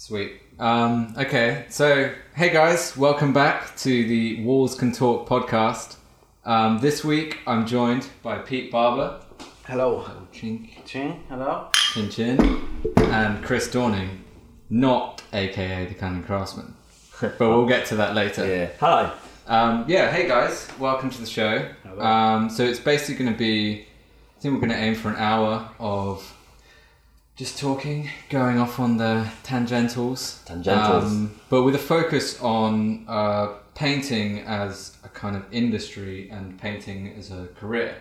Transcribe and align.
Sweet. 0.00 0.40
Um, 0.60 1.12
okay, 1.18 1.66
so 1.70 2.14
hey 2.36 2.50
guys, 2.50 2.96
welcome 2.96 3.32
back 3.32 3.74
to 3.78 3.88
the 4.06 4.44
Walls 4.44 4.76
Can 4.76 4.92
Talk 4.92 5.28
podcast. 5.28 5.96
Um, 6.44 6.78
this 6.78 7.04
week 7.04 7.38
I'm 7.48 7.66
joined 7.66 8.08
by 8.22 8.38
Pete 8.38 8.70
Barber, 8.70 9.20
Hello. 9.66 10.08
Chink 10.32 10.84
Ching, 10.86 11.24
hello. 11.28 11.70
Chin 11.74 12.08
Chin, 12.10 12.68
and 12.96 13.44
Chris 13.44 13.68
Dawning, 13.72 14.22
not 14.70 15.24
aka 15.32 15.86
the 15.86 15.94
Cannon 15.94 16.22
Craftsman. 16.22 16.76
But 17.20 17.40
we'll 17.40 17.66
get 17.66 17.84
to 17.86 17.96
that 17.96 18.14
later. 18.14 18.46
Yeah. 18.46 18.70
Hi. 18.78 19.12
Um, 19.48 19.84
yeah, 19.88 20.12
hey 20.12 20.28
guys, 20.28 20.68
welcome 20.78 21.10
to 21.10 21.20
the 21.20 21.26
show. 21.26 21.68
Hello. 21.82 22.00
Um, 22.00 22.48
so 22.50 22.62
it's 22.62 22.78
basically 22.78 23.16
going 23.16 23.32
to 23.32 23.38
be, 23.38 23.80
I 24.36 24.40
think 24.40 24.54
we're 24.54 24.60
going 24.60 24.70
to 24.70 24.78
aim 24.78 24.94
for 24.94 25.08
an 25.08 25.16
hour 25.16 25.68
of 25.80 26.37
just 27.38 27.56
talking, 27.56 28.10
going 28.30 28.58
off 28.58 28.80
on 28.80 28.96
the 28.96 29.24
tangentals. 29.44 30.44
Tangentals. 30.44 31.04
Um, 31.04 31.40
but 31.48 31.62
with 31.62 31.76
a 31.76 31.78
focus 31.78 32.40
on 32.42 33.04
uh, 33.06 33.54
painting 33.76 34.40
as 34.40 34.96
a 35.04 35.08
kind 35.08 35.36
of 35.36 35.44
industry 35.52 36.28
and 36.30 36.60
painting 36.60 37.14
as 37.16 37.30
a 37.30 37.46
career. 37.54 37.94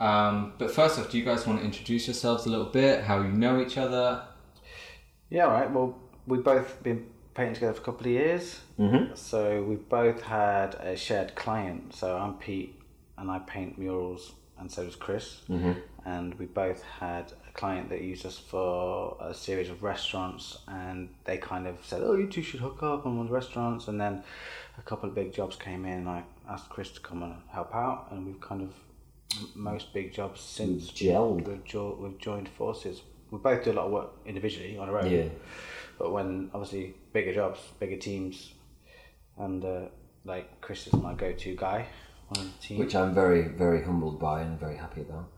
Um, 0.00 0.54
but 0.56 0.70
first 0.70 0.98
off, 0.98 1.10
do 1.10 1.18
you 1.18 1.24
guys 1.24 1.46
want 1.46 1.58
to 1.60 1.64
introduce 1.66 2.06
yourselves 2.06 2.46
a 2.46 2.48
little 2.48 2.64
bit, 2.66 3.04
how 3.04 3.20
you 3.20 3.28
know 3.28 3.60
each 3.60 3.76
other? 3.76 4.22
Yeah, 5.28 5.44
all 5.44 5.52
right. 5.52 5.70
Well, 5.70 5.98
we've 6.26 6.44
both 6.44 6.82
been 6.82 7.06
painting 7.34 7.54
together 7.54 7.74
for 7.74 7.82
a 7.82 7.84
couple 7.84 8.06
of 8.06 8.12
years. 8.12 8.60
Mm-hmm. 8.78 9.14
So 9.16 9.62
we've 9.64 9.86
both 9.88 10.22
had 10.22 10.76
a 10.76 10.96
shared 10.96 11.34
client. 11.34 11.94
So 11.94 12.16
I'm 12.16 12.34
Pete 12.34 12.80
and 13.18 13.30
I 13.30 13.38
paint 13.40 13.78
murals, 13.78 14.32
and 14.58 14.70
so 14.70 14.84
does 14.84 14.96
Chris. 14.96 15.42
Mm-hmm. 15.50 15.72
And 16.06 16.34
we 16.36 16.46
both 16.46 16.82
had 16.82 17.32
a 17.45 17.45
client 17.56 17.88
that 17.88 18.02
used 18.02 18.26
us 18.26 18.38
for 18.38 19.16
a 19.20 19.34
series 19.34 19.68
of 19.70 19.82
restaurants, 19.82 20.58
and 20.68 21.08
they 21.24 21.38
kind 21.38 21.66
of 21.66 21.76
said, 21.82 22.02
"Oh, 22.02 22.14
you 22.14 22.28
two 22.28 22.42
should 22.42 22.60
hook 22.60 22.82
up 22.82 23.06
on 23.06 23.16
one 23.16 23.26
of 23.26 23.30
the 23.30 23.34
restaurants." 23.34 23.88
And 23.88 24.00
then 24.00 24.22
a 24.78 24.82
couple 24.82 25.08
of 25.08 25.14
big 25.14 25.32
jobs 25.32 25.56
came 25.56 25.84
in, 25.84 25.98
and 26.00 26.08
I 26.08 26.24
asked 26.48 26.68
Chris 26.68 26.90
to 26.92 27.00
come 27.00 27.22
and 27.22 27.34
help 27.50 27.74
out, 27.74 28.08
and 28.10 28.26
we've 28.26 28.40
kind 28.40 28.62
of 28.62 28.72
most 29.54 29.92
big 29.92 30.12
jobs 30.12 30.40
since 30.40 30.86
We've 30.86 31.10
gelled. 31.10 31.46
We've, 31.46 31.64
jo- 31.64 31.98
we've 32.00 32.18
joined 32.18 32.48
forces. 32.48 33.02
We 33.30 33.38
both 33.38 33.64
do 33.64 33.72
a 33.72 33.74
lot 33.74 33.86
of 33.86 33.92
work 33.92 34.10
individually 34.24 34.78
on 34.78 34.88
our 34.88 35.00
own. 35.00 35.10
Yeah. 35.10 35.28
But 35.98 36.12
when 36.12 36.50
obviously 36.54 36.94
bigger 37.12 37.34
jobs, 37.34 37.60
bigger 37.80 37.96
teams, 37.96 38.52
and 39.38 39.64
uh, 39.64 39.80
like 40.24 40.60
Chris 40.60 40.86
is 40.86 40.92
my 40.94 41.14
go-to 41.14 41.56
guy 41.56 41.86
on 42.36 42.44
the 42.44 42.66
team. 42.66 42.78
Which 42.78 42.94
I'm 42.94 43.14
very, 43.14 43.42
very 43.48 43.82
humbled 43.82 44.20
by 44.20 44.42
and 44.42 44.58
very 44.58 44.76
happy 44.76 45.00
about. 45.02 45.28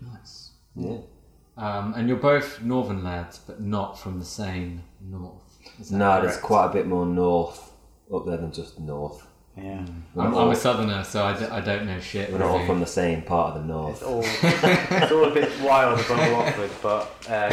Nice. 0.00 0.50
Yeah. 0.76 0.98
Um, 1.56 1.94
and 1.94 2.08
you're 2.08 2.16
both 2.18 2.60
northern 2.62 3.04
lads, 3.04 3.38
but 3.38 3.60
not 3.60 3.98
from 3.98 4.18
the 4.18 4.24
same 4.24 4.82
north. 5.00 5.40
No, 5.90 6.20
there's 6.20 6.32
correct? 6.32 6.42
quite 6.42 6.66
a 6.66 6.72
bit 6.72 6.86
more 6.86 7.06
north 7.06 7.72
up 8.12 8.26
there 8.26 8.36
than 8.36 8.52
just 8.52 8.78
north. 8.80 9.24
yeah, 9.56 9.84
I'm, 10.16 10.34
I'm 10.34 10.50
a 10.50 10.56
southerner, 10.56 11.04
so 11.04 11.24
I, 11.24 11.38
d- 11.38 11.44
I 11.46 11.60
don't 11.60 11.86
know 11.86 12.00
shit. 12.00 12.30
we're 12.32 12.38
not 12.38 12.50
all 12.50 12.66
from 12.66 12.80
the 12.80 12.86
same 12.86 13.22
part 13.22 13.54
of 13.56 13.66
the 13.66 13.88
it's 13.90 14.02
north. 14.02 14.04
all 14.04 14.22
it's 14.24 15.12
all 15.12 15.24
a 15.24 15.32
bit 15.32 15.50
wild 15.60 16.00
above 16.00 16.32
Watford, 16.32 16.70
but 16.82 17.14
uh, 17.30 17.50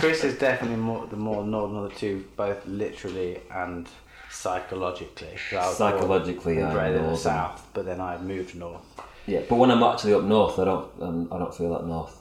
Chris 0.00 0.24
is 0.24 0.38
definitely 0.38 0.76
more 0.78 1.06
the 1.06 1.16
more 1.16 1.44
northern 1.44 1.84
of 1.84 1.90
the 1.90 1.94
two, 1.96 2.24
both 2.36 2.64
literally 2.66 3.38
and 3.54 3.86
psychologically. 4.30 5.28
I 5.52 5.56
was 5.56 5.78
born 5.78 5.92
Psychologically, 5.92 6.56
and 6.58 6.66
I'm 6.68 6.72
bred 6.74 6.88
in 6.92 6.96
the 6.96 7.00
northern. 7.02 7.18
south, 7.18 7.68
but 7.74 7.84
then 7.84 8.00
I 8.00 8.18
moved 8.18 8.54
north. 8.54 8.82
Yeah, 9.26 9.40
but 9.48 9.56
when 9.56 9.70
I'm 9.70 9.82
actually 9.82 10.14
up 10.14 10.22
north, 10.24 10.58
I 10.58 10.64
don't, 10.64 10.90
um, 11.00 11.28
I 11.32 11.38
don't 11.38 11.54
feel 11.54 11.70
that 11.72 11.86
north. 11.86 12.20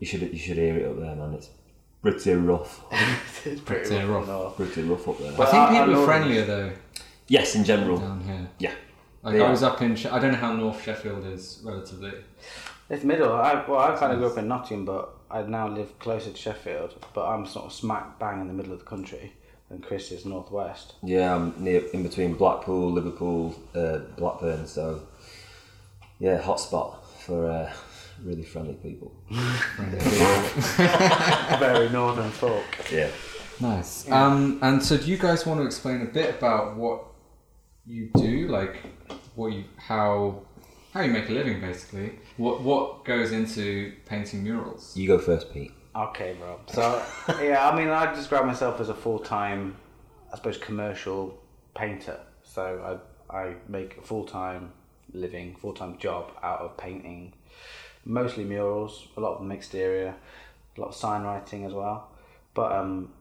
You 0.00 0.06
should, 0.06 0.22
you 0.22 0.38
should 0.38 0.56
hear 0.56 0.76
it 0.76 0.86
up 0.88 0.98
there, 0.98 1.14
man. 1.14 1.34
It's 1.34 1.50
pretty 2.02 2.32
rough, 2.34 2.84
it's 3.46 3.60
Pretty 3.60 3.96
up 3.98 4.08
rough. 4.08 4.26
north. 4.26 4.56
pretty 4.56 4.82
rough 4.82 5.06
up 5.08 5.18
there. 5.18 5.32
I 5.32 5.34
think 5.36 5.54
our- 5.54 5.60
our 5.60 5.68
people 5.70 5.82
are 5.82 5.86
northern- 5.86 6.04
friendlier 6.06 6.44
though 6.44 6.72
Yes, 7.28 7.54
in 7.54 7.64
general. 7.64 7.98
down 7.98 8.20
here. 8.22 8.48
Yeah. 8.58 8.72
Like 9.22 9.34
They 9.34 9.40
I 9.44 9.50
was 9.50 9.62
up 9.62 9.80
in, 9.80 9.92
I 10.10 10.18
don't 10.18 10.32
know 10.32 10.38
how 10.38 10.52
North 10.52 10.82
Sheffield 10.82 11.24
is 11.26 11.60
relatively. 11.64 12.12
It's 12.90 13.04
middle. 13.04 13.32
I, 13.32 13.64
well, 13.66 13.78
I 13.78 13.96
kind 13.96 14.12
of 14.12 14.18
grew 14.18 14.26
up 14.28 14.36
in 14.36 14.48
Nottingham, 14.48 14.84
but 14.84 15.14
I 15.30 15.42
now 15.42 15.68
live 15.68 15.96
closer 16.00 16.30
to 16.30 16.36
Sheffield. 16.36 16.94
But 17.14 17.26
I'm 17.28 17.46
sort 17.46 17.66
of 17.66 17.72
smack 17.72 18.18
bang 18.18 18.40
in 18.40 18.48
the 18.48 18.52
middle 18.52 18.72
of 18.72 18.80
the 18.80 18.84
country, 18.84 19.32
and 19.70 19.82
Chris 19.82 20.10
is 20.10 20.26
northwest. 20.26 20.94
Yeah, 21.04 21.34
I'm 21.36 21.54
near 21.62 21.84
in 21.94 22.02
between 22.02 22.34
Blackpool, 22.34 22.90
Liverpool, 22.92 23.54
uh, 23.76 23.98
Blackburn. 24.18 24.66
So, 24.66 25.00
yeah, 26.22 26.40
hotspot 26.40 27.02
for 27.26 27.50
uh, 27.50 27.72
really 28.22 28.44
friendly 28.44 28.74
people. 28.74 29.12
Very 31.58 31.88
northern 31.88 32.30
folk. 32.30 32.62
Yeah. 32.92 33.08
Nice. 33.58 34.08
Um, 34.08 34.60
and 34.62 34.80
so, 34.80 34.96
do 34.96 35.06
you 35.06 35.18
guys 35.18 35.44
want 35.44 35.58
to 35.58 35.66
explain 35.66 36.00
a 36.02 36.04
bit 36.04 36.36
about 36.36 36.76
what 36.76 37.06
you 37.84 38.08
do, 38.14 38.46
like 38.46 38.76
what 39.34 39.48
you, 39.48 39.64
how, 39.76 40.42
how 40.94 41.00
you 41.00 41.10
make 41.10 41.28
a 41.28 41.32
living, 41.32 41.60
basically? 41.60 42.12
What 42.36 42.62
what 42.62 43.04
goes 43.04 43.32
into 43.32 43.92
painting 44.06 44.44
murals? 44.44 44.96
You 44.96 45.08
go 45.08 45.18
first, 45.18 45.52
Pete. 45.52 45.72
Okay, 45.96 46.36
bro. 46.38 46.60
So 46.68 47.04
yeah, 47.42 47.68
I 47.68 47.76
mean, 47.76 47.88
I 47.88 48.14
describe 48.14 48.46
myself 48.46 48.80
as 48.80 48.90
a 48.90 48.94
full 48.94 49.18
time, 49.18 49.74
I 50.32 50.36
suppose, 50.36 50.56
commercial 50.56 51.36
painter. 51.74 52.20
So 52.44 53.00
I 53.32 53.36
I 53.36 53.54
make 53.68 53.96
a 53.98 54.02
full 54.02 54.24
time 54.24 54.72
living, 55.12 55.56
full 55.56 55.72
time 55.72 55.98
job 55.98 56.32
out 56.42 56.60
of 56.60 56.76
painting, 56.76 57.32
mostly 58.04 58.44
murals, 58.44 59.08
a 59.16 59.20
lot 59.20 59.34
of 59.34 59.38
them 59.38 59.52
exterior, 59.52 60.14
a 60.76 60.80
lot 60.80 60.88
of 60.88 60.94
sign 60.94 61.22
writing 61.22 61.64
as 61.64 61.72
well. 61.72 62.10
But 62.54 62.72
um, 62.72 63.12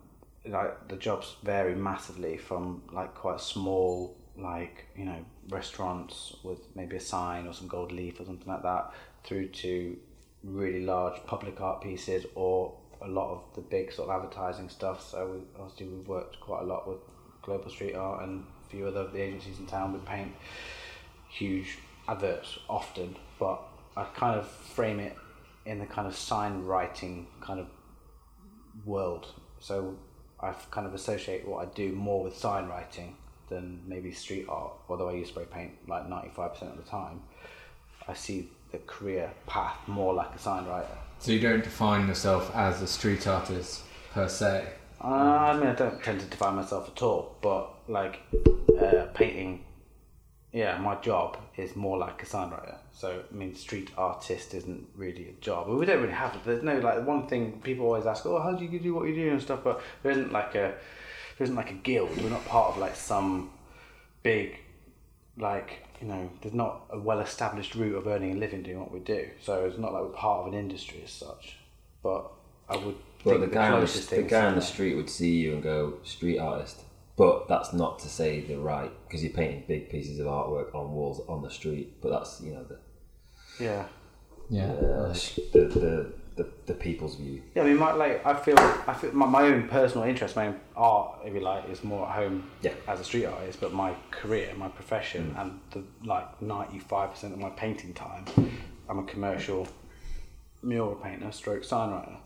like 0.45 0.87
the 0.87 0.97
jobs 0.97 1.35
vary 1.43 1.75
massively 1.75 2.37
from 2.37 2.83
like 2.91 3.13
quite 3.15 3.39
small, 3.39 4.17
like 4.37 4.85
you 4.95 5.05
know, 5.05 5.25
restaurants 5.49 6.35
with 6.43 6.59
maybe 6.75 6.97
a 6.97 7.01
sign 7.01 7.47
or 7.47 7.53
some 7.53 7.67
gold 7.67 7.91
leaf 7.91 8.19
or 8.19 8.25
something 8.25 8.47
like 8.47 8.63
that, 8.63 8.91
through 9.23 9.47
to 9.49 9.97
really 10.43 10.83
large 10.83 11.23
public 11.25 11.61
art 11.61 11.81
pieces 11.81 12.25
or 12.35 12.73
a 13.01 13.07
lot 13.07 13.31
of 13.31 13.43
the 13.55 13.61
big 13.61 13.91
sort 13.91 14.09
of 14.09 14.15
advertising 14.15 14.69
stuff. 14.69 15.09
So 15.09 15.27
we, 15.27 15.39
obviously 15.59 15.87
we've 15.87 16.07
worked 16.07 16.39
quite 16.39 16.61
a 16.61 16.65
lot 16.65 16.87
with 16.87 16.99
Global 17.41 17.69
Street 17.69 17.95
Art 17.95 18.23
and 18.23 18.45
a 18.65 18.69
few 18.69 18.87
other 18.87 19.07
the 19.07 19.21
agencies 19.21 19.59
in 19.59 19.65
town. 19.65 19.93
We 19.93 19.99
paint 19.99 20.31
huge 21.31 21.77
adverts 22.07 22.59
often, 22.69 23.15
but 23.39 23.61
I 23.95 24.03
kind 24.03 24.39
of 24.39 24.47
frame 24.47 24.99
it 24.99 25.15
in 25.65 25.79
the 25.79 25.85
kind 25.85 26.07
of 26.07 26.15
sign 26.15 26.63
writing 26.63 27.27
kind 27.39 27.59
of 27.59 27.67
world. 28.85 29.27
So 29.59 29.95
I 30.39 30.53
kind 30.71 30.87
of 30.87 30.93
associate 30.93 31.47
what 31.47 31.67
I 31.67 31.71
do 31.73 31.91
more 31.93 32.23
with 32.23 32.35
sign 32.37 32.67
writing 32.67 33.15
than 33.49 33.81
maybe 33.85 34.11
street 34.11 34.47
art, 34.49 34.73
although 34.89 35.09
I 35.09 35.13
use 35.13 35.27
spray 35.27 35.45
paint 35.45 35.73
like 35.87 36.07
95% 36.07 36.61
of 36.63 36.77
the 36.77 36.89
time. 36.89 37.21
I 38.07 38.13
see 38.13 38.49
the 38.71 38.79
career 38.79 39.31
path 39.45 39.75
more 39.87 40.13
like 40.13 40.33
a 40.33 40.39
sign 40.39 40.65
writer. 40.65 40.97
So 41.19 41.31
you 41.31 41.39
don't 41.39 41.63
define 41.63 42.07
yourself 42.07 42.53
as 42.55 42.81
a 42.81 42.87
street 42.87 43.27
artist 43.27 43.81
per 44.13 44.27
se. 44.27 44.67
Uh, 45.03 45.07
I 45.07 45.57
mean, 45.57 45.67
I 45.67 45.73
don't 45.73 46.01
tend 46.03 46.19
to 46.21 46.25
define 46.25 46.55
myself 46.55 46.89
at 46.95 47.01
all, 47.01 47.35
but 47.41 47.73
like 47.87 48.19
uh, 48.79 49.05
painting, 49.13 49.63
yeah, 50.51 50.77
my 50.77 50.95
job 50.95 51.37
is 51.57 51.75
more 51.75 51.97
like 51.97 52.21
a 52.21 52.25
sign 52.25 52.51
writer. 52.51 52.75
So, 52.93 53.23
I 53.31 53.35
mean, 53.35 53.55
street 53.55 53.89
artist 53.97 54.53
isn't 54.53 54.87
really 54.95 55.29
a 55.29 55.41
job. 55.41 55.67
We 55.67 55.85
don't 55.85 56.01
really 56.01 56.13
have 56.13 56.35
it. 56.35 56.43
There's 56.43 56.63
no 56.63 56.79
like 56.79 57.05
one 57.05 57.27
thing 57.27 57.61
people 57.63 57.85
always 57.85 58.05
ask, 58.05 58.25
oh, 58.25 58.39
how 58.39 58.53
do 58.53 58.65
you 58.65 58.79
do 58.79 58.93
what 58.93 59.07
you 59.07 59.15
do 59.15 59.31
and 59.31 59.41
stuff, 59.41 59.61
but 59.63 59.81
there 60.03 60.11
isn't 60.11 60.31
like 60.31 60.55
a 60.55 60.75
there 61.37 61.45
isn't 61.45 61.55
like 61.55 61.71
a 61.71 61.75
guild. 61.75 62.15
We're 62.21 62.29
not 62.29 62.45
part 62.45 62.71
of 62.71 62.77
like 62.77 62.95
some 62.95 63.51
big 64.23 64.59
like 65.37 65.87
you 66.01 66.07
know 66.07 66.29
there's 66.41 66.53
not 66.53 66.83
a 66.89 66.99
well 66.99 67.21
established 67.21 67.73
route 67.73 67.95
of 67.95 68.05
earning 68.05 68.33
a 68.33 68.35
living 68.35 68.61
doing 68.61 68.79
what 68.79 68.91
we 68.91 68.99
do 68.99 69.29
so 69.39 69.65
it's 69.65 69.77
not 69.77 69.93
like 69.93 70.03
we're 70.03 70.09
part 70.09 70.41
of 70.41 70.53
an 70.53 70.59
industry 70.59 71.01
as 71.03 71.09
such 71.09 71.55
but 72.03 72.29
I 72.71 72.77
would 72.77 72.95
But 73.23 73.39
think 73.39 73.41
the 73.41 73.47
guy, 73.55 73.69
on 73.69 73.81
the, 73.81 74.07
the 74.15 74.23
guy 74.23 74.45
on 74.45 74.55
the 74.55 74.61
street 74.61 74.95
would 74.95 75.09
see 75.09 75.37
you 75.37 75.53
and 75.53 75.63
go, 75.63 75.95
street 76.03 76.39
artist. 76.39 76.81
But 77.17 77.47
that's 77.47 77.73
not 77.73 77.99
to 77.99 78.07
say 78.09 78.41
they're 78.41 78.57
right, 78.57 78.91
because 79.07 79.23
you're 79.23 79.33
painting 79.33 79.63
big 79.67 79.89
pieces 79.89 80.19
of 80.19 80.27
artwork 80.27 80.73
on 80.73 80.91
walls 80.93 81.21
on 81.27 81.41
the 81.41 81.49
street. 81.49 82.01
But 82.01 82.09
that's, 82.11 82.41
you 82.41 82.53
know, 82.53 82.63
the, 82.63 82.79
yeah 83.63 83.85
Yeah. 84.49 84.71
uh, 84.71 85.13
the, 85.53 85.65
the, 85.65 86.13
the, 86.37 86.47
the 86.65 86.73
people's 86.73 87.15
view. 87.17 87.41
Yeah, 87.53 87.63
I 87.63 87.65
mean, 87.65 87.77
my, 87.77 87.91
like 87.91 88.25
I 88.25 88.33
feel, 88.33 88.57
I 88.57 88.93
feel 88.93 89.11
my, 89.11 89.25
my 89.25 89.43
own 89.43 89.67
personal 89.67 90.07
interest, 90.07 90.35
my 90.37 90.47
own 90.47 90.59
art, 90.75 91.19
if 91.25 91.33
you 91.33 91.41
like, 91.41 91.69
is 91.69 91.83
more 91.83 92.07
at 92.07 92.15
home 92.15 92.49
Yeah. 92.61 92.71
as 92.87 92.99
a 93.01 93.03
street 93.03 93.25
artist. 93.25 93.59
But 93.59 93.73
my 93.73 93.93
career, 94.09 94.53
my 94.55 94.69
profession, 94.69 95.35
and 95.37 95.59
the 95.71 95.83
like 96.05 96.41
ninety 96.41 96.79
five 96.79 97.11
percent 97.11 97.33
of 97.33 97.39
my 97.39 97.49
painting 97.49 97.93
time, 97.93 98.25
I'm 98.89 98.99
a 98.99 99.03
commercial 99.03 99.67
mural 100.63 100.95
painter, 100.95 101.31
stroke 101.33 101.65
sign 101.65 101.91
writer, 101.91 102.17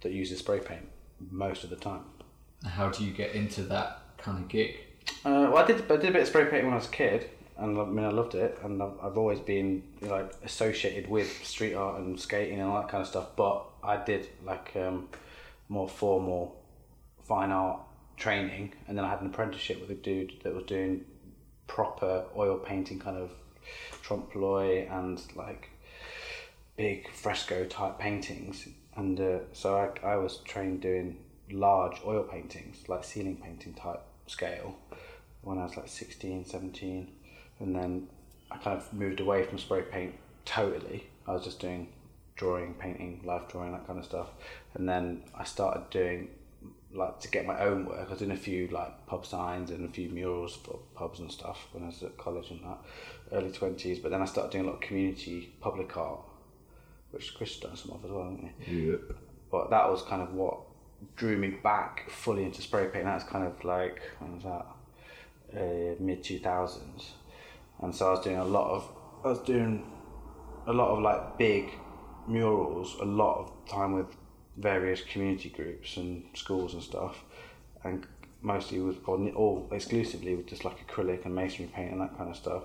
that 0.00 0.12
uses 0.12 0.38
spray 0.38 0.60
paint 0.60 0.88
most 1.30 1.62
of 1.64 1.70
the 1.70 1.76
time. 1.76 2.04
How 2.64 2.88
do 2.88 3.04
you 3.04 3.12
get 3.12 3.34
into 3.34 3.62
that 3.64 4.00
kind 4.24 4.38
of 4.38 4.48
gig? 4.48 4.76
Uh, 5.24 5.50
well, 5.52 5.58
I 5.58 5.66
did, 5.66 5.82
I 5.90 5.96
did 5.96 6.10
a 6.10 6.12
bit 6.12 6.22
of 6.22 6.28
spray 6.28 6.44
painting 6.44 6.66
when 6.66 6.72
I 6.72 6.78
was 6.78 6.86
a 6.86 6.90
kid, 6.90 7.28
and 7.58 7.78
I 7.78 7.84
mean, 7.84 8.04
I 8.04 8.10
loved 8.10 8.34
it, 8.34 8.58
and 8.62 8.82
I've, 8.82 8.98
I've 9.02 9.18
always 9.18 9.38
been 9.38 9.82
like 10.00 10.32
associated 10.42 11.10
with 11.10 11.44
street 11.44 11.74
art 11.74 12.00
and 12.00 12.18
skating 12.18 12.60
and 12.60 12.68
all 12.68 12.80
that 12.80 12.88
kind 12.88 13.02
of 13.02 13.08
stuff. 13.08 13.36
But 13.36 13.64
I 13.82 14.02
did 14.02 14.28
like 14.44 14.72
um, 14.76 15.08
more 15.68 15.88
formal 15.88 16.56
fine 17.24 17.50
art 17.50 17.80
training, 18.16 18.72
and 18.88 18.96
then 18.96 19.04
I 19.04 19.10
had 19.10 19.20
an 19.20 19.26
apprenticeship 19.26 19.80
with 19.80 19.90
a 19.90 19.94
dude 19.94 20.34
that 20.42 20.54
was 20.54 20.64
doing 20.64 21.04
proper 21.66 22.24
oil 22.36 22.56
painting, 22.56 22.98
kind 22.98 23.18
of 23.18 23.30
trompe 24.02 24.34
l'oeil 24.34 24.88
and 24.90 25.20
like 25.34 25.70
big 26.76 27.10
fresco 27.12 27.66
type 27.66 27.98
paintings. 27.98 28.68
And 28.96 29.20
uh, 29.20 29.38
so 29.52 29.76
I, 29.76 30.06
I 30.06 30.16
was 30.16 30.38
trained 30.38 30.80
doing 30.80 31.18
large 31.50 32.00
oil 32.06 32.22
paintings, 32.22 32.88
like 32.88 33.04
ceiling 33.04 33.36
painting 33.36 33.74
type 33.74 34.00
scale, 34.26 34.76
when 35.42 35.58
I 35.58 35.64
was 35.64 35.76
like 35.76 35.88
16, 35.88 36.46
17. 36.46 37.08
And 37.60 37.74
then 37.74 38.08
I 38.50 38.56
kind 38.58 38.76
of 38.76 38.92
moved 38.92 39.20
away 39.20 39.44
from 39.44 39.58
spray 39.58 39.82
paint 39.82 40.14
totally. 40.44 41.06
I 41.26 41.32
was 41.32 41.44
just 41.44 41.60
doing 41.60 41.88
drawing, 42.36 42.74
painting, 42.74 43.20
life 43.24 43.48
drawing, 43.48 43.72
that 43.72 43.86
kind 43.86 43.98
of 43.98 44.04
stuff. 44.04 44.28
And 44.74 44.88
then 44.88 45.22
I 45.34 45.44
started 45.44 45.90
doing 45.90 46.30
like 46.92 47.18
to 47.20 47.28
get 47.28 47.46
my 47.46 47.58
own 47.60 47.86
work. 47.86 48.06
I 48.06 48.10
was 48.10 48.20
doing 48.20 48.30
a 48.30 48.36
few 48.36 48.68
like 48.68 49.06
pub 49.06 49.26
signs 49.26 49.70
and 49.70 49.88
a 49.88 49.92
few 49.92 50.08
murals 50.10 50.56
for 50.56 50.78
pubs 50.94 51.18
and 51.18 51.30
stuff 51.30 51.66
when 51.72 51.82
I 51.82 51.86
was 51.86 52.02
at 52.02 52.16
college 52.16 52.50
and 52.50 52.60
that, 52.62 52.78
early 53.32 53.50
twenties. 53.50 53.98
But 53.98 54.10
then 54.10 54.22
I 54.22 54.26
started 54.26 54.52
doing 54.52 54.64
a 54.64 54.68
lot 54.68 54.76
of 54.76 54.80
community 54.80 55.52
public 55.60 55.96
art, 55.96 56.20
which 57.10 57.34
Chris 57.34 57.58
done 57.58 57.76
some 57.76 57.92
of 57.92 58.04
as 58.04 58.10
well? 58.10 58.38
Yep. 58.66 59.00
But 59.50 59.70
that 59.70 59.90
was 59.90 60.02
kind 60.02 60.22
of 60.22 60.34
what 60.34 60.58
drew 61.16 61.36
me 61.36 61.48
back 61.48 62.10
fully 62.10 62.44
into 62.44 62.62
spray 62.62 62.88
paint. 62.88 63.04
That's 63.04 63.24
kind 63.24 63.46
of 63.46 63.62
like 63.64 64.00
when 64.18 64.34
was 64.34 64.44
that? 64.44 64.66
Uh, 65.56 65.94
Mid 66.00 66.24
two 66.24 66.40
thousands, 66.40 67.12
and 67.80 67.94
so 67.94 68.08
I 68.08 68.10
was 68.10 68.20
doing 68.24 68.38
a 68.38 68.44
lot 68.44 68.70
of 68.70 68.90
I 69.24 69.28
was 69.28 69.38
doing 69.40 69.86
a 70.66 70.72
lot 70.72 70.88
of 70.90 71.02
like 71.02 71.38
big 71.38 71.70
murals, 72.26 72.96
a 73.00 73.04
lot 73.04 73.38
of 73.38 73.68
time 73.68 73.92
with 73.92 74.06
various 74.56 75.00
community 75.02 75.50
groups 75.50 75.96
and 75.96 76.24
schools 76.34 76.74
and 76.74 76.82
stuff, 76.82 77.22
and 77.84 78.06
mostly 78.42 78.80
with 78.80 78.98
or 79.06 79.16
all 79.36 79.68
exclusively 79.70 80.34
with 80.34 80.46
just 80.46 80.64
like 80.64 80.84
acrylic 80.86 81.24
and 81.24 81.34
masonry 81.34 81.70
paint 81.72 81.92
and 81.92 82.00
that 82.00 82.16
kind 82.16 82.30
of 82.30 82.36
stuff, 82.36 82.64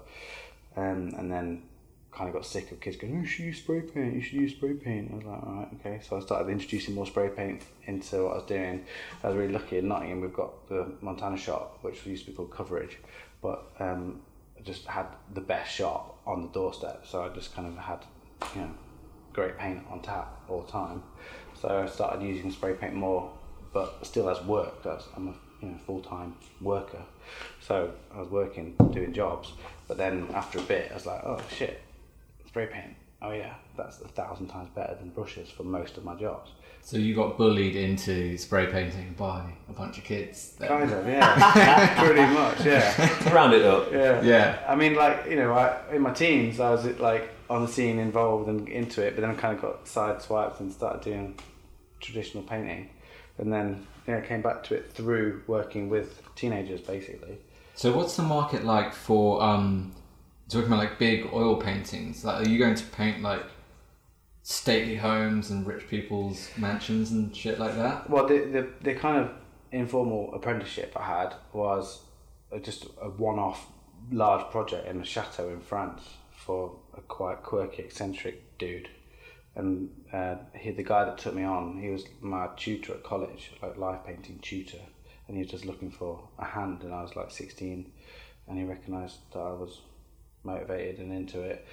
um, 0.75 1.13
and 1.17 1.31
then 1.31 1.61
kind 2.11 2.27
of 2.27 2.33
got 2.33 2.45
sick 2.45 2.71
of 2.71 2.79
kids 2.79 2.97
going, 2.97 3.15
"Oh, 3.15 3.21
you 3.21 3.25
should 3.25 3.45
use 3.45 3.57
spray 3.59 3.81
paint. 3.81 4.15
You 4.15 4.21
should 4.21 4.41
use 4.41 4.51
spray 4.51 4.73
paint." 4.73 5.11
I 5.11 5.15
was 5.15 5.25
like, 5.25 5.43
"All 5.43 5.53
right, 5.53 5.67
okay." 5.79 5.99
So 6.07 6.17
I 6.17 6.19
started 6.19 6.49
introducing 6.51 6.95
more 6.95 7.05
spray 7.05 7.29
paint 7.29 7.63
into 7.85 8.23
what 8.23 8.33
I 8.33 8.35
was 8.35 8.45
doing. 8.45 8.85
I 9.23 9.27
was 9.27 9.37
really 9.37 9.53
lucky 9.53 9.77
in 9.77 9.87
Nottingham. 9.87 10.21
We've 10.21 10.33
got 10.33 10.67
the 10.67 10.91
Montana 11.01 11.37
shop, 11.37 11.79
which 11.81 12.05
used 12.05 12.25
to 12.25 12.31
be 12.31 12.35
called 12.35 12.51
Coverage, 12.51 12.97
but 13.41 13.71
um, 13.79 14.21
I 14.57 14.61
just 14.63 14.85
had 14.85 15.07
the 15.33 15.41
best 15.41 15.73
shop 15.73 16.19
on 16.25 16.41
the 16.41 16.49
doorstep. 16.49 17.05
So 17.05 17.23
I 17.23 17.29
just 17.29 17.55
kind 17.55 17.67
of 17.67 17.77
had, 17.77 18.05
you 18.55 18.61
know, 18.61 18.71
great 19.33 19.57
paint 19.57 19.83
on 19.89 20.01
tap 20.01 20.41
all 20.49 20.61
the 20.61 20.71
time. 20.71 21.03
So 21.61 21.83
I 21.83 21.85
started 21.87 22.23
using 22.23 22.51
spray 22.51 22.73
paint 22.73 22.93
more, 22.93 23.31
but 23.73 24.05
still 24.05 24.29
as 24.29 24.43
work. 24.43 24.85
I'm 25.15 25.29
a 25.29 25.33
you 25.61 25.71
know 25.71 25.77
full 25.85 26.01
time 26.01 26.35
worker, 26.61 27.03
so 27.61 27.91
I 28.13 28.19
was 28.19 28.29
working 28.29 28.75
doing 28.91 29.13
jobs. 29.13 29.53
But 29.87 29.97
then 29.97 30.27
after 30.33 30.59
a 30.59 30.61
bit, 30.61 30.91
I 30.91 30.93
was 30.93 31.05
like, 31.05 31.21
oh 31.23 31.39
shit, 31.55 31.81
spray 32.49 32.65
paint. 32.65 32.95
Oh 33.21 33.31
yeah, 33.31 33.53
that's 33.77 34.01
a 34.01 34.07
thousand 34.07 34.47
times 34.47 34.69
better 34.73 34.95
than 34.95 35.09
brushes 35.09 35.49
for 35.49 35.63
most 35.63 35.97
of 35.97 36.03
my 36.03 36.15
jobs. 36.15 36.49
So 36.81 36.97
you 36.97 37.13
got 37.13 37.37
bullied 37.37 37.75
into 37.75 38.37
spray 38.37 38.65
painting 38.65 39.13
by 39.17 39.43
a 39.69 39.73
bunch 39.73 39.99
of 39.99 40.03
kids. 40.03 40.55
then? 40.57 40.69
Kind 40.69 40.91
of, 40.91 41.05
yeah, 41.07 42.03
pretty 42.03 42.33
much, 42.33 42.65
yeah. 42.65 43.07
To 43.19 43.29
round 43.29 43.53
it 43.53 43.63
up, 43.63 43.91
Yeah. 43.91 44.21
Yeah. 44.21 44.59
I 44.67 44.75
mean, 44.75 44.95
like 44.95 45.29
you 45.29 45.35
know, 45.35 45.53
I, 45.53 45.77
in 45.93 46.01
my 46.01 46.11
teens, 46.11 46.59
I 46.59 46.71
was 46.71 46.85
like 46.99 47.29
on 47.51 47.61
the 47.61 47.67
scene, 47.67 47.99
involved 47.99 48.49
and 48.49 48.67
into 48.67 49.05
it, 49.05 49.15
but 49.15 49.21
then 49.21 49.29
I 49.29 49.35
kind 49.35 49.55
of 49.55 49.61
got 49.61 49.85
sideswiped 49.85 50.59
and 50.59 50.71
started 50.71 51.03
doing 51.03 51.37
traditional 51.99 52.43
painting, 52.43 52.89
and 53.37 53.53
then 53.53 53.85
you 54.07 54.15
know, 54.15 54.21
came 54.21 54.41
back 54.41 54.63
to 54.65 54.75
it 54.75 54.91
through 54.91 55.43
working 55.45 55.87
with 55.89 56.23
teenagers, 56.35 56.81
basically. 56.81 57.37
So 57.75 57.95
what's 57.95 58.15
the 58.15 58.23
market 58.23 58.65
like 58.65 58.93
for 58.93 59.43
um 59.43 59.93
talking 60.49 60.67
about 60.67 60.79
like 60.79 60.99
big 60.99 61.29
oil 61.33 61.55
paintings? 61.55 62.25
Like 62.25 62.45
are 62.45 62.49
you 62.49 62.59
going 62.59 62.75
to 62.75 62.83
paint 62.83 63.21
like 63.21 63.45
stately 64.43 64.95
homes 64.95 65.51
and 65.51 65.65
rich 65.65 65.87
people's 65.87 66.49
mansions 66.57 67.11
and 67.11 67.35
shit 67.35 67.59
like 67.59 67.75
that? 67.75 68.09
Well, 68.09 68.27
the 68.27 68.39
the, 68.39 68.67
the 68.81 68.95
kind 68.95 69.17
of 69.17 69.31
informal 69.71 70.33
apprenticeship 70.33 70.93
I 70.95 71.03
had 71.03 71.35
was 71.53 72.01
uh, 72.51 72.57
just 72.59 72.85
a 73.01 73.09
one-off 73.09 73.67
large 74.11 74.49
project 74.49 74.87
in 74.87 74.99
a 74.99 75.05
chateau 75.05 75.49
in 75.49 75.61
France 75.61 76.01
for 76.31 76.75
a 76.97 77.01
quite 77.01 77.43
quirky, 77.43 77.83
eccentric 77.83 78.57
dude. 78.57 78.89
And 79.55 79.89
uh, 80.13 80.35
he, 80.55 80.71
the 80.71 80.83
guy 80.83 81.05
that 81.05 81.17
took 81.17 81.35
me 81.35 81.43
on, 81.43 81.79
he 81.81 81.89
was 81.89 82.05
my 82.21 82.47
tutor 82.55 82.93
at 82.93 83.03
college, 83.03 83.51
like 83.61 83.77
life 83.77 83.99
painting 84.05 84.39
tutor, 84.41 84.79
and 85.27 85.35
he 85.35 85.43
was 85.43 85.51
just 85.51 85.65
looking 85.65 85.91
for 85.91 86.27
a 86.37 86.45
hand. 86.45 86.83
And 86.83 86.93
I 86.93 87.01
was 87.01 87.15
like 87.15 87.29
16, 87.29 87.91
and 88.47 88.57
he 88.57 88.63
recognised 88.63 89.17
that 89.33 89.39
I 89.39 89.51
was 89.51 89.81
motivated 90.43 90.99
and 90.99 91.11
into 91.13 91.41
it, 91.41 91.65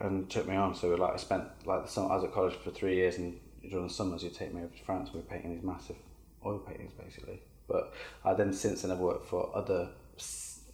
and 0.00 0.28
took 0.30 0.46
me 0.46 0.56
on. 0.56 0.74
So 0.74 0.88
like 0.94 1.14
I 1.14 1.16
spent 1.16 1.44
like 1.64 1.84
the 1.84 1.90
summer, 1.90 2.10
I 2.10 2.16
was 2.16 2.24
at 2.24 2.32
college 2.32 2.54
for 2.54 2.70
three 2.70 2.96
years, 2.96 3.18
and 3.18 3.38
during 3.68 3.88
the 3.88 3.92
summers 3.92 4.22
he'd 4.22 4.34
take 4.34 4.54
me 4.54 4.62
over 4.62 4.74
to 4.74 4.84
France. 4.84 5.10
We 5.12 5.20
were 5.20 5.26
painting 5.26 5.54
these 5.54 5.64
massive 5.64 5.96
oil 6.44 6.58
paintings, 6.58 6.92
basically. 6.92 7.40
But 7.68 7.92
I 8.24 8.34
then 8.34 8.52
since 8.52 8.82
then 8.82 8.90
I've 8.90 8.98
worked 8.98 9.26
for 9.26 9.50
other 9.54 9.88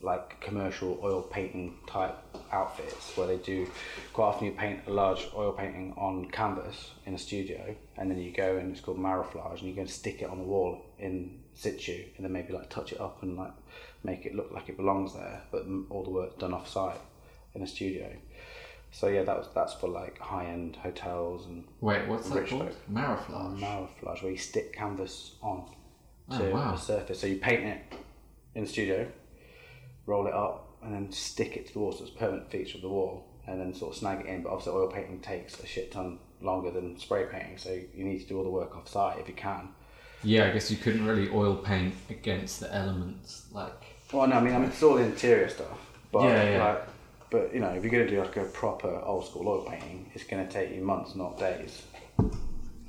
like 0.02 0.40
commercial 0.40 0.98
oil 1.02 1.22
painting 1.22 1.74
type 1.86 2.18
outfits 2.50 3.16
where 3.16 3.28
they 3.28 3.36
do 3.38 3.68
quite 4.12 4.26
often 4.26 4.46
you 4.46 4.52
paint 4.52 4.80
a 4.88 4.92
large 4.92 5.28
oil 5.34 5.52
painting 5.52 5.94
on 5.96 6.28
canvas 6.30 6.90
in 7.06 7.14
a 7.14 7.18
studio 7.18 7.74
and 7.96 8.10
then 8.10 8.18
you 8.18 8.32
go 8.32 8.56
and 8.56 8.72
it's 8.72 8.80
called 8.80 8.98
marouflage 8.98 9.60
and 9.60 9.68
you 9.68 9.74
go 9.74 9.82
and 9.82 9.90
stick 9.90 10.20
it 10.20 10.28
on 10.28 10.38
the 10.38 10.44
wall 10.44 10.84
in 10.98 11.38
situ 11.54 12.04
and 12.16 12.24
then 12.24 12.32
maybe 12.32 12.52
like 12.52 12.68
touch 12.68 12.92
it 12.92 13.00
up 13.00 13.22
and 13.22 13.36
like 13.36 13.52
make 14.02 14.26
it 14.26 14.34
look 14.34 14.50
like 14.50 14.68
it 14.68 14.76
belongs 14.76 15.14
there 15.14 15.40
but 15.52 15.64
all 15.88 16.02
the 16.02 16.10
work 16.10 16.36
done 16.38 16.52
off 16.52 16.68
site 16.68 16.98
in 17.54 17.62
a 17.62 17.66
studio 17.66 18.10
so 18.90 19.08
yeah 19.08 19.22
that 19.22 19.36
was 19.36 19.48
that's 19.54 19.74
for 19.74 19.88
like 19.88 20.18
high 20.18 20.46
end 20.46 20.76
hotels 20.76 21.46
and 21.46 21.64
Wait, 21.80 22.06
what's 22.08 22.28
that 22.30 22.46
called? 22.48 22.62
folk. 22.70 22.76
Marouflage. 22.92 23.58
marouflage 23.60 24.22
where 24.22 24.32
you 24.32 24.38
stick 24.38 24.72
canvas 24.74 25.32
on 25.42 25.64
Oh, 26.30 26.38
to 26.38 26.50
wow. 26.50 26.74
a 26.74 26.78
surface. 26.78 27.18
So 27.20 27.26
you 27.26 27.36
paint 27.36 27.64
it 27.64 27.82
in 28.54 28.62
the 28.64 28.68
studio, 28.70 29.06
roll 30.06 30.26
it 30.28 30.32
up, 30.32 30.76
and 30.82 30.94
then 30.94 31.10
stick 31.12 31.56
it 31.56 31.66
to 31.66 31.72
the 31.72 31.78
wall. 31.80 31.92
So 31.92 32.04
it's 32.04 32.12
a 32.14 32.16
permanent 32.16 32.50
feature 32.50 32.78
of 32.78 32.82
the 32.82 32.88
wall, 32.88 33.26
and 33.46 33.60
then 33.60 33.74
sort 33.74 33.92
of 33.92 33.98
snag 33.98 34.20
it 34.20 34.26
in. 34.26 34.42
But 34.42 34.50
obviously, 34.50 34.72
oil 34.72 34.86
painting 34.86 35.20
takes 35.20 35.58
a 35.60 35.66
shit 35.66 35.90
ton 35.90 36.20
longer 36.40 36.70
than 36.70 36.96
spray 36.98 37.26
painting, 37.26 37.58
so 37.58 37.70
you 37.94 38.04
need 38.04 38.20
to 38.20 38.26
do 38.26 38.38
all 38.38 38.44
the 38.44 38.50
work 38.50 38.76
off 38.76 38.88
site 38.88 39.18
if 39.18 39.28
you 39.28 39.34
can. 39.34 39.68
Yeah, 40.22 40.46
I 40.46 40.50
guess 40.52 40.70
you 40.70 40.76
couldn't 40.76 41.04
really 41.04 41.28
oil 41.30 41.56
paint 41.56 41.94
against 42.08 42.60
the 42.60 42.72
elements 42.74 43.46
like 43.50 43.72
Well, 44.12 44.26
no, 44.28 44.36
I 44.36 44.40
mean, 44.40 44.54
I 44.54 44.58
mean 44.58 44.68
it's 44.68 44.82
all 44.82 44.94
the 44.94 45.02
interior 45.04 45.48
stuff, 45.48 45.66
but 46.12 46.22
Yeah, 46.22 46.50
yeah. 46.50 46.64
like, 46.66 46.82
but 47.32 47.52
you 47.54 47.60
know, 47.60 47.70
if 47.70 47.82
you're 47.82 47.90
going 47.90 48.06
to 48.06 48.10
do 48.10 48.20
like 48.20 48.36
a 48.36 48.44
proper 48.44 49.00
old 49.04 49.26
school 49.26 49.48
oil 49.48 49.62
painting, 49.62 50.10
it's 50.14 50.24
going 50.24 50.46
to 50.46 50.52
take 50.52 50.72
you 50.72 50.82
months, 50.82 51.16
not 51.16 51.38
days. 51.38 51.82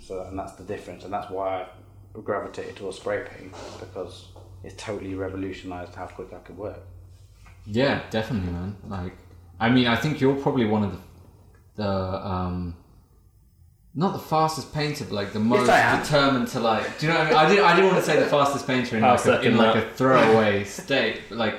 So, 0.01 0.21
and 0.23 0.37
that's 0.37 0.51
the 0.51 0.65
difference, 0.65 1.05
and 1.05 1.13
that's 1.13 1.31
why 1.31 1.65
I 2.13 2.19
gravitated 2.19 2.75
towards 2.75 2.97
spray 2.97 3.25
paint 3.25 3.53
because 3.79 4.27
it's 4.65 4.75
totally 4.75 5.15
revolutionised 5.15 5.95
how 5.95 6.07
quick 6.07 6.33
I 6.33 6.39
could 6.39 6.57
work. 6.57 6.79
Yeah, 7.65 8.01
definitely, 8.09 8.51
man. 8.51 8.75
Like, 8.89 9.13
I 9.61 9.69
mean, 9.69 9.87
I 9.87 9.95
think 9.95 10.19
you're 10.19 10.35
probably 10.35 10.65
one 10.65 10.83
of 10.83 10.91
the, 10.91 10.99
the 11.81 11.89
um, 11.89 12.75
not 13.95 14.11
the 14.11 14.19
fastest 14.19 14.73
painter, 14.73 15.05
but 15.05 15.13
like 15.13 15.31
the 15.31 15.39
most 15.39 15.69
am. 15.69 16.01
determined 16.03 16.49
to 16.49 16.59
like. 16.59 16.99
Do 16.99 17.07
you 17.07 17.13
know 17.13 17.19
what 17.19 17.27
I 17.27 17.29
mean? 17.29 17.37
I 17.37 17.49
didn't. 17.49 17.65
I 17.65 17.75
didn't 17.77 17.91
want 17.91 18.03
to 18.03 18.11
say 18.11 18.19
the 18.19 18.25
fastest 18.25 18.67
painter 18.67 18.97
in 18.97 19.03
like 19.03 19.25
a, 19.25 19.41
in 19.41 19.55
like 19.55 19.75
a 19.77 19.89
throwaway 19.91 20.63
state, 20.65 21.21
but 21.29 21.37
like, 21.37 21.55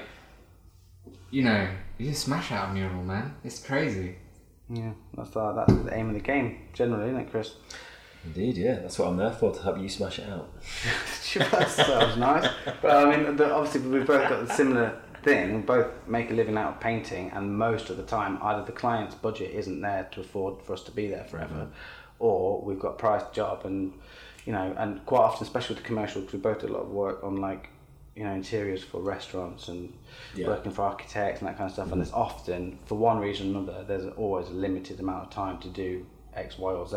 you 1.31 1.45
know, 1.45 1.67
you 1.99 2.11
just 2.11 2.25
smash 2.25 2.53
out 2.53 2.71
a 2.71 2.73
mural, 2.73 3.03
man. 3.03 3.35
It's 3.45 3.65
crazy. 3.65 4.17
Yeah, 4.69 4.93
that's 5.17 5.37
uh, 5.37 5.53
that's 5.53 5.73
the 5.73 5.95
aim 5.95 6.09
of 6.09 6.15
the 6.15 6.21
game, 6.21 6.69
generally, 6.73 7.09
isn't 7.11 7.21
it, 7.21 7.31
Chris? 7.31 7.55
indeed, 8.25 8.57
yeah. 8.57 8.77
That's 8.77 8.99
what 8.99 9.09
I'm 9.09 9.17
there 9.17 9.33
for 9.33 9.53
to 9.53 9.63
help 9.63 9.79
you 9.79 9.89
smash 9.89 10.19
it 10.19 10.29
out. 10.29 10.51
that 11.35 11.69
sounds 11.69 12.17
nice. 12.17 12.51
But 12.81 13.07
I 13.07 13.17
mean, 13.17 13.37
the, 13.37 13.53
obviously, 13.53 13.89
we've 13.89 14.07
both 14.07 14.29
got 14.29 14.47
the 14.47 14.55
similar 14.55 15.01
thing. 15.23 15.55
We 15.55 15.61
both 15.63 15.89
make 16.07 16.31
a 16.31 16.35
living 16.35 16.57
out 16.57 16.75
of 16.75 16.81
painting, 16.81 17.31
and 17.35 17.57
most 17.57 17.91
of 17.91 17.97
the 17.97 18.03
time, 18.03 18.39
either 18.43 18.65
the 18.65 18.73
client's 18.73 19.15
budget 19.15 19.53
isn't 19.55 19.81
there 19.81 20.09
to 20.13 20.21
afford 20.21 20.63
for 20.63 20.73
us 20.73 20.83
to 20.85 20.91
be 20.91 21.09
there 21.09 21.25
forever, 21.25 21.69
or 22.19 22.61
we've 22.63 22.79
got 22.79 22.91
a 22.91 22.97
priced 22.97 23.33
job, 23.33 23.65
and 23.65 23.93
you 24.45 24.53
know, 24.53 24.75
and 24.79 25.05
quite 25.07 25.21
often, 25.21 25.47
especially 25.47 25.75
with 25.75 25.85
the 25.85 25.89
commercial, 25.89 26.21
because 26.21 26.35
we 26.35 26.41
both 26.41 26.61
do 26.61 26.67
a 26.67 26.69
lot 26.69 26.83
of 26.83 26.91
work 26.91 27.23
on 27.23 27.37
like 27.37 27.69
you 28.17 28.25
know 28.25 28.33
interiors 28.33 28.83
for 28.83 29.01
restaurants 29.01 29.69
and 29.69 29.93
Yeah. 30.35 30.47
working 30.49 30.73
for 30.73 30.83
architects 30.83 31.41
and 31.41 31.49
that 31.49 31.57
kind 31.59 31.69
of 31.69 31.73
stuff. 31.73 31.85
And 31.87 31.93
mm-hmm. 31.95 32.01
there's 32.01 32.13
often, 32.13 32.79
for 32.87 32.97
one 32.97 33.19
reason 33.19 33.55
or 33.55 33.59
another, 33.61 33.85
there's 33.85 34.07
always 34.17 34.49
a 34.49 34.53
limited 34.53 35.01
amount 35.01 35.25
of 35.27 35.31
time 35.31 35.59
to 35.59 35.69
do 35.69 36.07
X, 36.35 36.59
Y, 36.59 36.73
or 36.73 36.87
Z. 36.87 36.97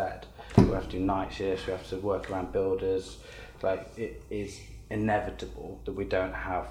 We 0.57 0.71
have 0.71 0.85
to 0.85 0.97
do 0.97 0.99
night 0.99 1.33
shifts. 1.33 1.65
We 1.67 1.71
have 1.73 1.87
to 1.89 1.97
work 1.97 2.29
around 2.29 2.51
builders. 2.51 3.17
Like 3.63 3.87
it 3.97 4.23
is 4.29 4.59
inevitable 4.89 5.81
that 5.85 5.93
we 5.93 6.05
don't 6.05 6.33
have 6.33 6.67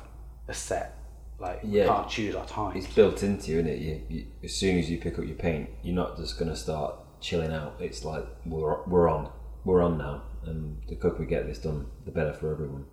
a 0.48 0.54
set. 0.54 0.96
Like 1.38 1.62
we 1.62 1.70
Yeah. 1.78 1.86
can't 1.86 2.08
choose 2.08 2.34
our 2.34 2.46
time. 2.46 2.76
It's 2.76 2.86
built 2.94 3.22
into 3.22 3.50
you, 3.52 3.58
isn't 3.58 3.70
it? 3.70 3.78
You, 3.80 4.02
you, 4.08 4.26
as 4.44 4.54
soon 4.54 4.78
as 4.78 4.88
you 4.90 4.98
pick 4.98 5.18
up 5.18 5.24
your 5.24 5.36
paint, 5.36 5.68
you're 5.82 5.94
not 5.94 6.16
just 6.16 6.38
going 6.38 6.50
to 6.50 6.56
start 6.56 6.94
chilling 7.20 7.52
out. 7.52 7.74
It's 7.80 8.04
like 8.04 8.24
we're, 8.44 8.82
we're 8.84 9.08
on. 9.08 9.30
we're 9.64 9.82
on 9.82 9.98
now, 9.98 10.22
and 10.44 10.80
the 10.88 10.94
quicker 10.94 11.16
we 11.18 11.26
get 11.26 11.46
this 11.46 11.58
done, 11.58 11.86
the 12.04 12.10
better 12.12 12.32
for 12.32 12.52
everyone. 12.52 12.84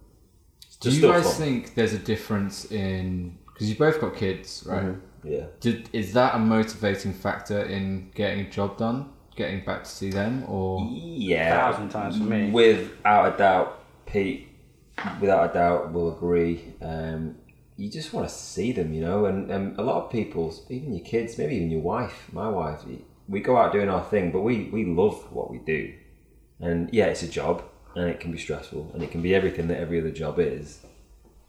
Do 0.84 0.96
you 0.96 1.02
guys 1.02 1.24
fun. 1.24 1.34
think 1.34 1.76
there's 1.76 1.94
a 1.94 2.00
difference 2.00 2.72
in 2.72 3.38
because 3.48 3.70
you 3.70 3.76
both 3.76 4.02
got 4.02 4.16
kids, 4.16 4.64
right? 4.68 4.84
Mhm. 4.84 5.00
Yeah. 5.24 5.46
Did, 5.62 5.90
is 5.94 6.14
that 6.14 6.36
a 6.36 6.40
motivating 6.40 7.14
factor 7.14 7.64
in 7.64 8.12
getting 8.14 8.42
a 8.42 8.50
job 8.50 8.78
done, 8.78 9.10
getting 9.36 9.64
back 9.64 9.86
to 9.86 9.90
see 9.90 10.10
them, 10.10 10.44
or 10.48 10.86
Yeah, 10.92 11.70
a 11.70 11.72
Thousand 11.72 11.90
times 11.90 12.18
for 12.18 12.24
me. 12.24 12.52
Without 12.52 13.34
a 13.34 13.38
doubt, 13.38 13.80
Pete. 14.06 14.50
Without 15.22 15.52
a 15.52 15.54
doubt, 15.54 15.94
will 15.94 16.16
agree. 16.16 16.74
Um, 16.82 17.36
you 17.78 17.90
just 17.90 18.14
want 18.14 18.28
to 18.28 18.34
see 18.34 18.72
them, 18.72 18.94
you 18.94 19.02
know, 19.02 19.26
and, 19.26 19.50
and 19.50 19.80
a 19.80 19.82
lot 19.82 20.04
of 20.04 20.12
people, 20.12 20.54
even 20.70 20.94
your 20.94 21.04
kids, 21.04 21.38
maybe 21.38 21.56
even 21.56 21.72
your 21.72 21.82
wife, 21.82 22.28
my 22.32 22.48
wife, 22.48 22.82
we 23.28 23.40
go 23.40 23.58
out 23.58 23.72
doing 23.72 23.90
our 23.90 24.04
thing, 24.04 24.32
but 24.32 24.42
we 24.42 24.70
we 24.72 24.86
love 24.86 25.32
what 25.32 25.50
we 25.50 25.58
do, 25.60 25.94
and 26.60 26.94
yeah, 26.94 27.06
it's 27.06 27.24
a 27.24 27.28
job, 27.28 27.64
and 27.96 28.10
it 28.10 28.20
can 28.20 28.32
be 28.32 28.38
stressful, 28.38 28.92
and 28.94 29.04
it 29.04 29.12
can 29.12 29.22
be 29.22 29.34
everything 29.36 29.68
that 29.68 29.80
every 29.80 30.00
other 30.00 30.12
job 30.12 30.40
is, 30.40 30.80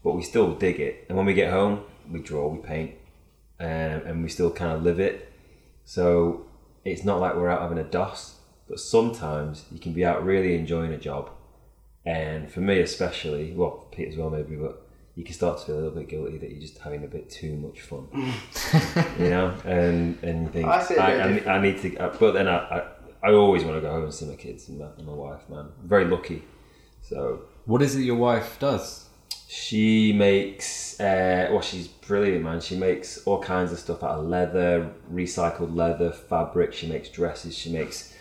but 0.03 0.13
we 0.13 0.21
still 0.21 0.53
dig 0.53 0.79
it. 0.79 1.05
And 1.07 1.17
when 1.17 1.25
we 1.25 1.33
get 1.33 1.51
home, 1.51 1.83
we 2.09 2.19
draw, 2.19 2.47
we 2.47 2.59
paint, 2.59 2.95
um, 3.59 3.67
and 3.67 4.23
we 4.23 4.29
still 4.29 4.51
kind 4.51 4.73
of 4.73 4.83
live 4.83 4.99
it. 4.99 5.31
So 5.85 6.45
it's 6.83 7.03
not 7.03 7.19
like 7.19 7.35
we're 7.35 7.49
out 7.49 7.61
having 7.61 7.77
a 7.77 7.83
DOS, 7.83 8.35
but 8.67 8.79
sometimes 8.79 9.65
you 9.71 9.79
can 9.79 9.93
be 9.93 10.05
out 10.05 10.23
really 10.23 10.55
enjoying 10.55 10.93
a 10.93 10.97
job. 10.97 11.29
And 12.05 12.51
for 12.51 12.59
me, 12.59 12.79
especially, 12.81 13.51
well, 13.53 13.87
Pete 13.91 14.09
as 14.09 14.17
well, 14.17 14.29
maybe, 14.29 14.55
but 14.55 14.85
you 15.15 15.23
can 15.23 15.33
start 15.33 15.59
to 15.59 15.65
feel 15.65 15.75
a 15.75 15.77
little 15.77 15.91
bit 15.91 16.09
guilty 16.09 16.37
that 16.37 16.51
you're 16.51 16.61
just 16.61 16.77
having 16.79 17.03
a 17.03 17.07
bit 17.07 17.29
too 17.29 17.55
much 17.55 17.81
fun, 17.81 18.07
you 19.19 19.29
know. 19.29 19.55
And 19.63 20.17
and 20.21 20.43
you 20.43 20.49
think 20.49 20.67
I 20.67 20.83
see 20.83 20.95
it 20.95 20.99
a 20.99 21.03
I, 21.03 21.53
I. 21.53 21.57
I 21.57 21.61
need 21.61 21.81
to, 21.81 21.97
uh, 21.97 22.15
but 22.19 22.33
then 22.33 22.47
I, 22.47 22.85
I 23.25 23.33
always 23.33 23.63
want 23.63 23.77
to 23.77 23.81
go 23.81 23.91
home 23.91 24.03
and 24.03 24.13
see 24.13 24.25
my 24.25 24.35
kids 24.35 24.69
and 24.69 24.79
my, 24.79 24.87
and 24.97 25.07
my 25.07 25.13
wife, 25.13 25.49
man. 25.49 25.67
I'm 25.81 25.87
very 25.87 26.05
lucky. 26.05 26.43
So 27.01 27.41
what 27.65 27.81
is 27.81 27.95
it 27.95 28.03
your 28.03 28.17
wife 28.17 28.59
does? 28.59 29.05
she 29.47 30.11
makes, 30.11 30.99
uh, 30.99 31.47
well, 31.51 31.61
she's 31.61 31.87
brilliant, 31.87 32.43
man. 32.43 32.59
She 32.61 32.75
makes 32.75 33.19
all 33.25 33.41
kinds 33.41 33.71
of 33.71 33.79
stuff 33.79 34.03
out 34.03 34.19
of 34.19 34.25
leather, 34.25 34.91
recycled 35.11 35.75
leather, 35.75 36.11
fabric. 36.11 36.73
She 36.73 36.87
makes 36.87 37.09
dresses. 37.09 37.57
She 37.57 37.71
makes 37.71 38.13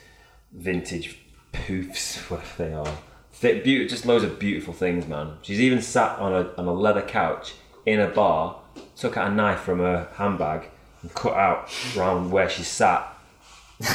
vintage 0.53 1.19
poofs, 1.53 2.17
whatever 2.31 2.65
they 2.65 2.73
are. 2.75 2.99
Thick, 3.33 3.65
just 3.65 4.07
loads 4.07 4.25
of 4.25 4.39
beautiful 4.39 4.75
things, 4.75 5.09
man. 5.09 5.39
She's 5.43 5.61
even 5.61 5.83
sat 5.83 6.19
on 6.19 6.33
a 6.33 6.53
on 6.57 6.67
a 6.67 6.73
leather 6.73 7.03
couch 7.03 7.55
in 7.85 8.01
a 8.01 8.07
bar, 8.07 8.61
took 8.97 9.17
out 9.17 9.33
a 9.33 9.35
knife 9.35 9.61
from 9.61 9.81
her 9.81 10.09
handbag 10.15 10.71
and 11.03 11.13
cut 11.15 11.35
out 11.35 11.69
around 11.97 12.31
where 12.31 12.49
she 12.49 12.63
sat 12.63 13.14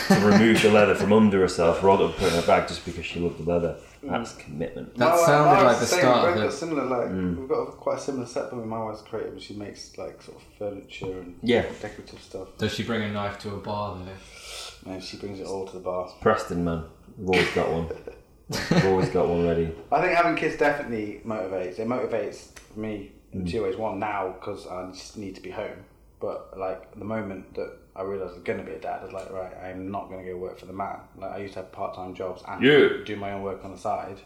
to 0.08 0.20
remove 0.26 0.62
the 0.62 0.70
leather 0.72 0.96
from 0.96 1.12
under 1.14 1.40
herself, 1.42 1.84
rather 1.84 2.04
than 2.08 2.14
up 2.14 2.20
and 2.20 2.24
put 2.24 2.34
it 2.34 2.36
in 2.36 2.42
her 2.42 2.48
bag 2.48 2.68
just 2.68 2.86
because 2.86 3.06
she 3.06 3.20
loved 3.20 3.44
the 3.44 3.50
leather. 3.50 3.78
That's 4.02 4.34
commitment. 4.36 4.96
That 4.96 5.10
My 5.12 5.18
sounded 5.26 5.62
my 5.64 5.68
like 5.72 5.80
the 5.80 5.86
same, 5.86 6.00
start 6.00 6.28
We've 6.28 6.36
of 6.36 6.42
got 6.44 6.48
it. 6.54 6.58
similar, 6.58 6.86
like 6.86 7.10
Mm. 7.10 7.38
we've 7.38 7.50
got 7.50 7.66
quite 7.78 7.98
a 7.98 8.02
similar 8.02 8.26
setup. 8.26 8.52
But 8.52 8.66
my 8.66 8.84
wife's 8.84 9.02
creative, 9.02 9.42
she 9.42 9.56
makes 9.56 9.98
like 9.98 10.22
sort 10.22 10.38
of 10.38 10.44
furniture 10.58 11.20
and 11.20 11.36
Yeah. 11.42 11.66
decorative 11.82 12.22
stuff. 12.22 12.48
Does 12.58 12.74
she 12.74 12.84
bring 12.84 13.02
a 13.04 13.12
knife 13.12 13.40
to 13.40 13.50
a 13.56 13.58
bar 13.58 13.98
though? 13.98 14.92
And 14.92 15.04
she 15.04 15.18
brings 15.18 15.40
it 15.42 15.48
all 15.48 15.66
to 15.68 15.74
the 15.74 15.80
bar. 15.84 16.08
Preston, 16.22 16.64
man. 16.64 16.84
We've 17.18 17.30
always 17.30 17.52
got 17.54 17.70
one. 17.72 17.90
We've 18.50 18.86
always 18.86 19.10
got 19.10 19.28
one 19.28 19.46
ready. 19.46 19.70
I 19.92 20.02
think 20.02 20.14
having 20.14 20.36
kids 20.36 20.56
definitely 20.58 21.22
motivates. 21.26 21.78
It 21.80 21.88
motivates 21.88 22.48
me 22.78 23.12
in 23.34 23.44
Mm. 23.44 23.52
two 23.52 23.64
ways. 23.64 23.76
One, 23.76 24.00
now 24.00 24.34
because 24.40 24.66
I 24.66 24.88
just 24.92 25.18
need 25.18 25.36
to 25.36 25.42
be 25.42 25.52
home. 25.52 25.84
But 26.20 26.58
like 26.58 26.98
the 26.98 27.06
moment 27.06 27.54
that 27.56 27.72
I 27.96 28.02
realised 28.02 28.32
I 28.32 28.36
was 28.36 28.44
going 28.44 28.60
to 28.60 28.66
be 28.66 28.74
a 28.74 28.80
dad, 28.80 29.00
I 29.02 29.06
was 29.06 29.14
like, 29.14 29.32
right, 29.32 29.54
I'm 29.64 29.90
not 29.90 30.10
going 30.10 30.24
to 30.26 30.32
go 30.32 30.38
work 30.38 30.60
for 30.60 30.66
the 30.66 30.74
man. 30.74 31.00
Like 31.18 31.32
I 31.32 31.38
used 31.38 31.54
to 31.54 31.62
have 31.62 31.72
part 31.72 31.96
time 31.96 32.14
jobs 32.14 32.44
and 32.48 32.62
Yeah. 32.64 32.90
do 33.06 33.16
my 33.16 33.32
own 33.32 33.42
work 33.42 33.64
on 33.64 33.72
the 33.72 33.78
side. 33.78 34.18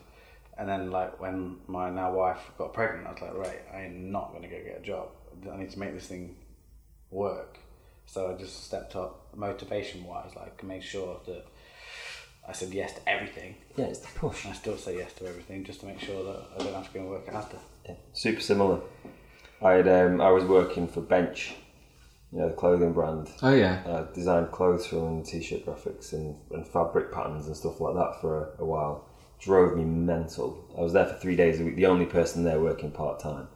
And 0.58 0.68
then 0.70 0.92
like 0.92 1.20
when 1.22 1.58
my 1.68 1.90
now 1.90 2.12
wife 2.14 2.52
got 2.58 2.74
pregnant, 2.74 3.08
I 3.08 3.12
was 3.12 3.22
like, 3.22 3.34
right, 3.36 3.62
I 3.74 3.82
am 3.82 4.12
not 4.12 4.32
going 4.32 4.44
to 4.44 4.50
go 4.50 4.64
get 4.64 4.80
a 4.80 4.84
job. 4.84 5.10
I 5.52 5.58
need 5.58 5.72
to 5.72 5.80
make 5.80 5.94
this 5.94 6.08
thing 6.08 6.36
work. 7.12 7.58
So 8.06 8.32
I 8.34 8.40
just 8.40 8.64
stepped 8.66 8.96
up 8.96 9.28
motivation 9.36 10.04
wise, 10.04 10.32
like 10.36 10.64
made 10.64 10.84
sure 10.84 11.20
that 11.26 11.46
I 12.48 12.52
said 12.52 12.74
yes 12.74 12.94
to 12.94 13.10
everything. 13.10 13.56
Yeah, 13.78 13.86
it's 13.86 14.00
the 14.00 14.08
push. 14.20 14.46
I 14.46 14.52
still 14.54 14.78
say 14.78 14.98
yes 14.98 15.14
to 15.14 15.28
everything 15.28 15.64
just 15.64 15.80
to 15.82 15.86
make 15.86 16.00
sure 16.00 16.24
that 16.24 16.42
I 16.60 16.64
don't 16.64 16.74
have 16.74 16.88
to 16.88 16.94
go 16.94 17.00
and 17.02 17.10
work 17.10 17.28
at 17.28 17.34
Asda. 17.36 17.58
Yeah, 17.88 17.96
super 18.14 18.42
similar. 18.42 18.80
I 19.62 19.74
had, 19.74 19.88
um, 19.88 20.20
I 20.20 20.30
was 20.32 20.44
working 20.44 20.88
for 20.88 21.00
Bench, 21.02 21.56
you 22.34 22.40
know, 22.40 22.50
the 22.50 22.56
clothing 22.56 22.94
brand. 22.94 23.30
Oh 23.44 23.54
yeah. 23.54 23.84
I 23.86 24.13
designed 24.13 24.52
clothes 24.52 24.88
from 24.88 25.24
t-shirt 25.24 25.66
graphics 25.66 26.13
and, 26.13 26.36
and 26.52 26.68
fabric 26.68 27.12
patterns 27.12 27.46
and 27.46 27.56
stuff 27.56 27.80
like 27.80 27.96
that 27.96 28.20
for 28.20 28.56
a, 28.58 28.63
a 28.63 28.66
while. 28.66 29.08
Drove 29.40 29.78
me 29.78 29.84
mental. 29.84 30.66
I 30.75 30.82
was 30.82 30.94
there 30.94 31.06
for 31.06 31.16
three 31.16 31.36
days 31.36 31.60
a 31.60 31.63
week, 31.63 31.75
the 31.75 31.86
only 31.86 32.06
person 32.06 32.44
there 32.44 32.60
working 32.60 32.92
part 32.92 33.20
time, 33.20 33.48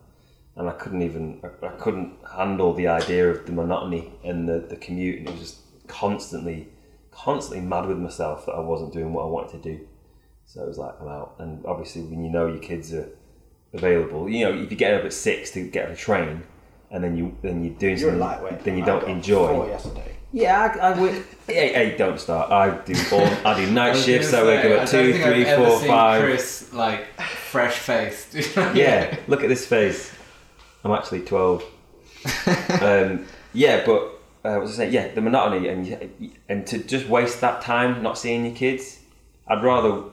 and 0.55 0.69
I 0.69 0.73
couldn't 0.73 1.01
even 1.01 1.41
I, 1.43 1.67
I 1.67 1.69
couldn't 1.71 2.17
handle 2.35 2.73
the 2.73 2.87
idea 2.87 3.29
of 3.29 3.45
the 3.45 3.51
monotony 3.51 4.11
and 4.23 4.47
the, 4.47 4.59
the 4.59 4.75
commute, 4.75 5.19
and 5.19 5.29
it 5.29 5.31
was 5.31 5.41
just 5.41 5.87
constantly 5.87 6.67
constantly 7.09 7.65
mad 7.65 7.87
with 7.87 7.97
myself 7.97 8.45
that 8.45 8.51
I 8.51 8.59
wasn't 8.59 8.93
doing 8.93 9.11
what 9.11 9.23
I 9.23 9.27
wanted 9.27 9.63
to 9.63 9.75
do. 9.75 9.87
So 10.45 10.61
it 10.61 10.67
was 10.67 10.77
like 10.77 10.93
I'm 11.01 11.07
out, 11.07 11.35
and 11.39 11.65
obviously 11.65 12.03
when 12.03 12.23
you 12.23 12.29
know 12.29 12.45
your 12.45 12.59
kids 12.59 12.93
are 12.93 13.09
available, 13.73 14.29
you 14.29 14.45
know 14.45 14.53
if 14.53 14.69
you 14.69 14.77
get 14.77 14.93
up 14.93 15.05
at 15.05 15.13
six 15.13 15.49
to 15.51 15.67
get 15.67 15.87
on 15.87 15.93
a 15.93 15.95
train, 15.95 16.43
and 16.91 17.03
then 17.03 17.17
you 17.17 17.35
then 17.41 17.63
you're 17.63 17.73
doing 17.75 17.97
You're 17.97 18.09
a 18.09 18.11
something 18.13 18.19
lightweight. 18.19 18.63
then 18.63 18.77
you 18.77 18.83
I 18.83 18.85
don't 18.87 19.01
got 19.01 19.09
enjoy. 19.09 19.47
Four 19.53 19.67
yesterday. 19.67 20.13
Yeah, 20.33 20.75
I, 20.81 20.89
I 20.91 20.99
would. 20.99 21.23
hey, 21.47 21.71
hey, 21.73 21.95
don't 21.97 22.19
start. 22.19 22.51
I 22.51 22.77
do 22.83 22.93
all. 23.13 23.25
I 23.45 23.55
do 23.65 23.71
night 23.71 23.91
was 23.93 24.03
shifts. 24.03 24.33
I 24.33 24.39
gonna 24.41 24.47
wake 24.49 24.61
say, 24.61 24.73
up 24.73 24.81
at 24.81 24.87
I 24.87 24.91
don't 24.91 25.05
two, 25.05 25.11
think 25.13 25.23
three, 25.25 25.41
I've 25.41 25.47
ever 25.47 25.65
four, 25.67 25.79
seen 25.79 25.87
five. 25.87 26.21
Chris 26.23 26.73
like 26.73 27.21
fresh 27.21 27.77
faced. 27.79 28.35
Yeah, 28.75 29.17
look 29.27 29.41
at 29.43 29.49
this 29.49 29.65
face. 29.65 30.11
I'm 30.83 30.91
actually 30.91 31.21
twelve. 31.21 31.63
um, 32.81 33.25
yeah, 33.53 33.83
but 33.85 34.01
uh, 34.43 34.51
what 34.55 34.61
was 34.61 34.73
I 34.73 34.83
saying? 34.83 34.93
Yeah, 34.93 35.07
the 35.13 35.21
monotony 35.21 35.67
and 35.69 35.87
you- 36.19 36.31
and 36.49 36.67
to 36.67 36.79
just 36.79 37.07
waste 37.07 37.41
that 37.41 37.61
time 37.61 38.01
not 38.03 38.17
seeing 38.17 38.45
your 38.45 38.55
kids. 38.55 38.99
I'd 39.47 39.63
rather 39.63 40.03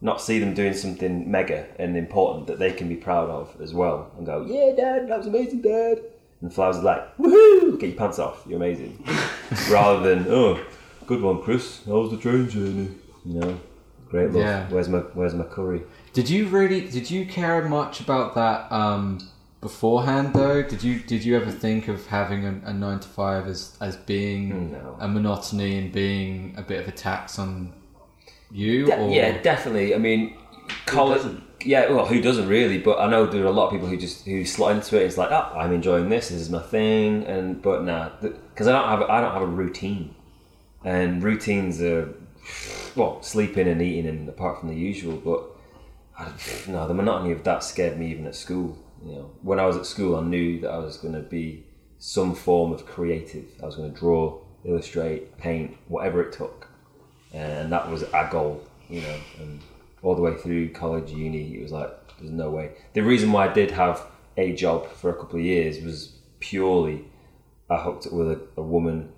not 0.00 0.20
see 0.20 0.38
them 0.40 0.54
doing 0.54 0.72
something 0.74 1.30
mega 1.30 1.66
and 1.78 1.96
important 1.96 2.46
that 2.48 2.58
they 2.58 2.72
can 2.72 2.88
be 2.88 2.96
proud 2.96 3.28
of 3.30 3.54
as 3.60 3.72
well, 3.72 4.10
and 4.16 4.26
go, 4.26 4.44
"Yeah, 4.48 4.72
Dad, 4.74 5.08
that 5.08 5.18
was 5.18 5.26
amazing, 5.28 5.60
Dad." 5.62 6.00
And 6.42 6.52
Flowers 6.52 6.76
is 6.78 6.82
like, 6.82 7.16
"Woohoo! 7.18 7.78
Get 7.78 7.90
your 7.90 7.98
pants 7.98 8.18
off. 8.18 8.44
You're 8.46 8.56
amazing." 8.56 9.04
rather 9.70 10.14
than, 10.14 10.26
"Oh, 10.32 10.58
good 11.06 11.20
one, 11.22 11.42
Chris. 11.42 11.82
How 11.86 12.00
was 12.00 12.10
the 12.10 12.16
train 12.16 12.48
journey?" 12.48 12.88
You 13.24 13.40
know, 13.40 13.60
great 14.08 14.30
love. 14.30 14.42
Yeah. 14.42 14.66
Where's 14.70 14.88
my 14.88 14.98
Where's 15.00 15.34
my 15.34 15.44
curry? 15.44 15.82
Did 16.12 16.28
you 16.30 16.46
really? 16.48 16.88
Did 16.88 17.10
you 17.10 17.26
care 17.26 17.62
much 17.68 18.00
about 18.00 18.34
that 18.36 18.72
um, 18.72 19.18
beforehand, 19.60 20.32
though? 20.34 20.62
Did 20.62 20.82
you 20.82 21.00
Did 21.00 21.24
you 21.24 21.36
ever 21.36 21.50
think 21.50 21.88
of 21.88 22.06
having 22.06 22.46
a, 22.46 22.60
a 22.64 22.72
nine 22.72 23.00
to 23.00 23.08
five 23.08 23.46
as 23.46 23.76
as 23.82 23.96
being 23.96 24.72
No. 24.72 24.96
a 24.98 25.06
monotony 25.08 25.76
and 25.78 25.92
being 25.92 26.54
a 26.56 26.62
bit 26.62 26.80
of 26.80 26.88
a 26.88 26.92
tax 26.92 27.38
on 27.38 27.74
you? 28.50 28.86
De- 28.86 28.96
or 28.98 29.10
yeah, 29.10 29.42
definitely. 29.42 29.94
I 29.94 29.98
mean, 29.98 30.36
college. 30.86 31.18
doesn't? 31.18 31.42
Yeah, 31.64 31.90
well, 31.90 32.06
who 32.06 32.20
doesn't 32.22 32.48
really? 32.48 32.78
But 32.78 33.00
I 33.00 33.10
know 33.10 33.26
there 33.26 33.42
are 33.44 33.48
a 33.48 33.52
lot 33.52 33.66
of 33.66 33.72
people 33.72 33.88
who 33.88 33.96
just 33.96 34.24
who 34.24 34.44
slot 34.44 34.72
into 34.72 35.00
it. 35.00 35.04
It's 35.04 35.18
like, 35.18 35.30
oh, 35.30 35.52
I'm 35.56 35.72
enjoying 35.72 36.08
this. 36.08 36.30
This 36.30 36.40
is 36.40 36.50
my 36.50 36.62
thing. 36.62 37.24
And 37.24 37.60
but 37.60 37.84
nah, 37.84 38.10
because 38.20 38.66
I 38.66 38.72
don't 38.72 38.88
have 38.88 39.02
I 39.10 39.20
don't 39.20 39.32
have 39.32 39.42
a 39.42 39.46
routine, 39.46 40.14
and 40.84 41.22
routines 41.22 41.80
are 41.82 42.14
well 42.96 43.22
sleeping 43.22 43.68
and 43.68 43.82
eating 43.82 44.06
and 44.06 44.28
apart 44.28 44.60
from 44.60 44.70
the 44.70 44.74
usual. 44.74 45.16
But 45.16 45.44
I, 46.18 46.32
no, 46.70 46.88
the 46.88 46.94
monotony 46.94 47.32
of 47.32 47.44
that 47.44 47.62
scared 47.62 47.98
me 47.98 48.10
even 48.10 48.26
at 48.26 48.34
school. 48.34 48.78
You 49.04 49.12
know, 49.16 49.30
when 49.42 49.58
I 49.58 49.66
was 49.66 49.76
at 49.76 49.86
school, 49.86 50.16
I 50.16 50.22
knew 50.22 50.60
that 50.60 50.70
I 50.70 50.78
was 50.78 50.98
going 50.98 51.14
to 51.14 51.20
be 51.20 51.64
some 51.98 52.34
form 52.34 52.72
of 52.72 52.86
creative. 52.86 53.46
I 53.62 53.66
was 53.66 53.76
going 53.76 53.92
to 53.92 53.98
draw, 53.98 54.40
illustrate, 54.64 55.38
paint, 55.38 55.76
whatever 55.88 56.22
it 56.22 56.32
took 56.32 56.70
and 57.32 57.70
that 57.72 57.88
was 57.90 58.04
our 58.04 58.28
goal, 58.30 58.64
you 58.88 59.02
know. 59.02 59.16
And 59.38 59.60
all 60.02 60.14
the 60.14 60.22
way 60.22 60.36
through 60.36 60.70
college, 60.70 61.10
uni, 61.10 61.54
it 61.54 61.62
was 61.62 61.72
like 61.72 61.90
there's 62.18 62.30
no 62.30 62.50
way. 62.50 62.72
The 62.94 63.02
reason 63.02 63.32
why 63.32 63.48
I 63.48 63.52
did 63.52 63.70
have 63.72 64.06
a 64.36 64.54
job 64.54 64.88
for 64.88 65.10
a 65.10 65.14
couple 65.14 65.38
of 65.38 65.44
years 65.44 65.82
was 65.82 66.16
purely 66.38 67.04
I 67.70 67.76
hooked 67.76 68.08
up 68.08 68.12
with 68.12 68.32
a, 68.32 68.40
a 68.56 68.62
woman 68.62 69.12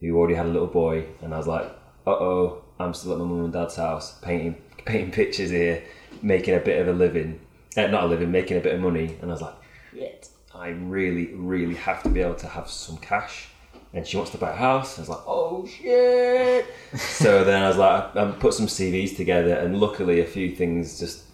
who 0.00 0.16
already 0.16 0.34
had 0.34 0.46
a 0.46 0.48
little 0.48 0.66
boy, 0.66 1.04
and 1.20 1.34
I 1.34 1.36
was 1.36 1.46
like, 1.46 1.66
uh 2.06 2.10
oh, 2.10 2.64
I'm 2.80 2.94
still 2.94 3.12
at 3.12 3.18
my 3.18 3.26
mum 3.26 3.44
and 3.44 3.52
dad's 3.52 3.76
house 3.76 4.18
painting 4.20 4.56
painting 4.86 5.10
pictures 5.10 5.50
here, 5.50 5.84
making 6.22 6.54
a 6.54 6.60
bit 6.60 6.80
of 6.80 6.88
a 6.88 6.98
living, 6.98 7.40
uh, 7.76 7.86
not 7.88 8.04
a 8.04 8.06
living, 8.06 8.30
making 8.30 8.56
a 8.56 8.60
bit 8.60 8.74
of 8.74 8.80
money, 8.80 9.18
and 9.20 9.30
I 9.30 9.34
was 9.34 9.42
like, 9.42 9.54
shit, 9.92 10.28
I 10.54 10.68
really, 10.68 11.34
really 11.34 11.74
have 11.74 12.02
to 12.04 12.08
be 12.08 12.20
able 12.20 12.36
to 12.36 12.48
have 12.48 12.70
some 12.70 12.96
cash. 12.96 13.50
And 13.98 14.06
she 14.06 14.16
wants 14.16 14.30
to 14.30 14.38
buy 14.38 14.52
a 14.52 14.56
house. 14.56 14.96
I 14.96 15.02
was 15.02 15.08
like, 15.08 15.24
oh 15.26 15.66
shit. 15.66 16.66
so 16.96 17.42
then 17.48 17.64
I 17.64 17.66
was 17.66 17.76
like, 17.76 18.14
I, 18.14 18.30
put 18.30 18.54
some 18.54 18.68
CVs 18.68 19.16
together, 19.16 19.54
and 19.54 19.80
luckily 19.80 20.20
a 20.20 20.24
few 20.24 20.54
things 20.54 21.00
just 21.00 21.24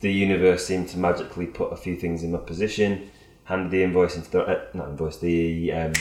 the 0.00 0.12
universe 0.12 0.66
seemed 0.66 0.90
to 0.90 0.98
magically 0.98 1.46
put 1.46 1.72
a 1.72 1.76
few 1.76 1.96
things 1.96 2.22
in 2.22 2.32
my 2.32 2.38
position. 2.38 3.10
Handed 3.44 3.70
the 3.70 3.82
invoice 3.82 4.14
into 4.14 4.30
the 4.30 4.42
uh, 4.42 4.64
not 4.74 4.90
invoice 4.90 5.16
the 5.16 5.72
um, 5.72 5.92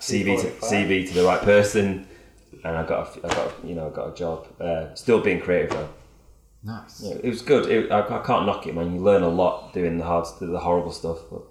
CV 0.00 0.38
to 0.42 0.48
CV 0.48 1.08
to 1.08 1.14
the 1.14 1.24
right 1.24 1.40
person. 1.40 2.06
and 2.62 2.76
I 2.76 2.82
got 2.86 3.16
a, 3.16 3.26
I 3.26 3.34
got 3.34 3.52
a, 3.52 3.66
you 3.66 3.74
know 3.74 3.86
I 3.86 3.90
got 3.90 4.12
a 4.12 4.14
job. 4.14 4.46
Uh, 4.60 4.94
still 4.94 5.20
being 5.20 5.40
creative 5.40 5.70
though. 5.70 5.88
Nice. 6.62 7.00
Yeah, 7.02 7.14
it 7.14 7.30
was 7.30 7.40
good. 7.40 7.70
It, 7.70 7.90
I, 7.90 8.00
I 8.00 8.22
can't 8.22 8.44
knock 8.44 8.66
it, 8.66 8.74
man. 8.74 8.92
You 8.92 9.00
learn 9.00 9.22
a 9.22 9.28
lot 9.28 9.72
doing 9.72 9.96
the 9.96 10.04
hard, 10.04 10.26
the 10.40 10.58
horrible 10.58 10.92
stuff. 10.92 11.20
But 11.30 11.42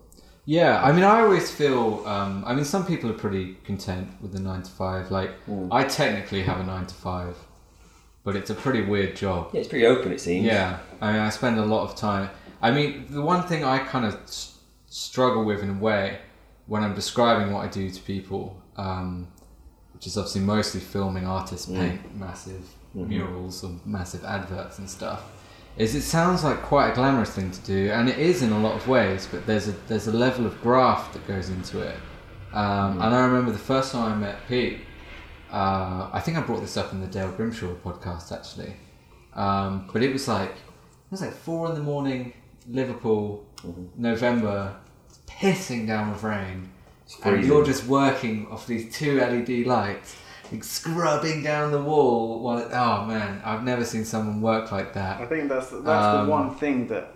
Yeah, 0.46 0.84
I 0.84 0.92
mean, 0.92 1.04
I 1.06 1.22
always 1.22 1.50
feel. 1.50 2.06
Um, 2.06 2.44
I 2.46 2.54
mean, 2.54 2.66
some 2.66 2.86
people 2.86 3.10
are 3.10 3.14
pretty 3.26 3.56
content 3.64 4.10
with 4.22 4.34
the 4.34 4.40
nine 4.40 4.62
to 4.64 4.72
five. 4.72 5.10
Like, 5.10 5.32
I 5.72 5.84
technically 5.86 6.42
have 6.44 6.60
a 6.60 6.64
nine 6.64 6.86
to 6.86 6.94
five, 6.96 7.38
but 8.24 8.36
it's 8.36 8.50
a 8.50 8.56
pretty 8.56 8.82
weird 8.82 9.16
job. 9.16 9.52
yeah, 9.54 9.62
it's 9.62 9.70
pretty 9.70 9.86
open. 9.86 10.12
It 10.12 10.20
seems. 10.20 10.46
Yeah, 10.46 10.80
I 11.02 11.12
mean, 11.14 11.22
I 11.22 11.30
spend 11.30 11.58
a 11.60 11.66
lot 11.66 11.84
of 11.90 11.96
time. 11.96 12.30
I 12.62 12.72
mean, 12.72 13.06
the 13.10 13.22
one 13.22 13.44
thing 13.48 13.64
I 13.64 13.80
kind 13.80 14.06
of 14.06 14.16
s- 14.24 14.58
struggle 14.88 15.44
with 15.46 15.62
in 15.64 15.70
a 15.70 15.80
way 15.80 16.20
when 16.68 16.84
I'm 16.84 16.94
describing 16.96 17.54
what 17.54 17.64
I 17.66 17.68
do 17.68 17.90
to 17.90 18.02
people, 18.02 18.62
um, 18.78 19.28
which 19.94 20.08
is 20.08 20.18
obviously 20.18 20.42
mostly 20.42 20.82
filming 20.82 21.26
artists 21.26 21.68
paint 21.68 22.16
massive 22.18 22.64
murals 22.94 23.64
or 23.64 23.72
massive 23.86 24.24
adverts 24.26 24.78
and 24.80 24.90
stuff, 24.90 25.24
is 25.77 25.96
it 25.96 26.01
sounds 26.03 26.44
like 26.44 26.62
quite 26.62 26.89
a 26.92 26.96
glamorous 26.96 27.32
thing 27.32 27.51
to 27.51 27.62
do, 27.62 27.92
and 27.92 28.08
it 28.10 28.18
is 28.20 28.42
in 28.42 28.51
a 28.51 28.60
lot 28.60 28.75
of 28.75 28.88
ways. 28.88 29.27
But 29.32 29.46
there's 29.46 29.68
a 29.68 29.72
there's 29.88 30.08
a 30.08 30.12
level 30.13 30.46
of 30.46 30.62
graft 30.62 31.13
that 31.13 31.27
goes 31.27 31.50
into 31.50 31.80
it. 31.82 31.96
Um, 32.53 33.01
And 33.01 33.15
I 33.15 33.25
remember 33.25 33.51
the 33.51 33.58
first 33.58 33.92
time 33.92 34.13
I 34.13 34.15
met 34.15 34.48
Pete. 34.48 34.80
Uh, 35.51 36.10
I 36.12 36.20
think 36.20 36.38
I 36.38 36.42
brought 36.42 36.62
this 36.62 36.77
up 36.77 36.94
in 36.94 37.01
the 37.01 37.08
Dale 37.08 37.32
Grimshaw 37.32 37.74
podcast 37.84 38.32
actually. 38.32 38.75
Um, 39.36 39.89
but 39.92 40.03
it 40.03 40.12
was 40.13 40.27
like 40.27 40.51
it 40.51 41.12
was 41.12 41.22
like 41.22 41.34
four 41.34 41.70
in 41.70 41.75
the 41.75 41.82
morning, 41.82 42.34
Liverpool, 42.70 43.44
November, 43.96 44.75
pissing 45.27 45.88
down 45.88 46.12
with 46.12 46.24
rain, 46.24 46.70
and 47.24 47.46
you're 47.48 47.65
just 47.65 47.86
working 47.88 48.48
off 48.51 48.68
these 48.68 48.94
two 48.96 49.20
LED 49.20 49.65
lights, 49.65 50.15
scrubbing 50.62 51.44
down 51.44 51.72
the 51.72 51.82
wall. 51.82 52.42
While 52.44 52.58
it, 52.60 52.68
oh 52.72 53.06
man, 53.06 53.42
I've 53.44 53.64
never 53.64 53.84
seen 53.86 54.06
someone 54.06 54.42
work 54.42 54.72
like 54.72 54.94
that. 54.94 55.22
I 55.22 55.26
think 55.26 55.50
that's 55.50 55.70
that's 55.70 56.06
Um, 56.06 56.26
the 56.26 56.32
one 56.32 56.56
thing 56.56 56.88
that 56.88 57.16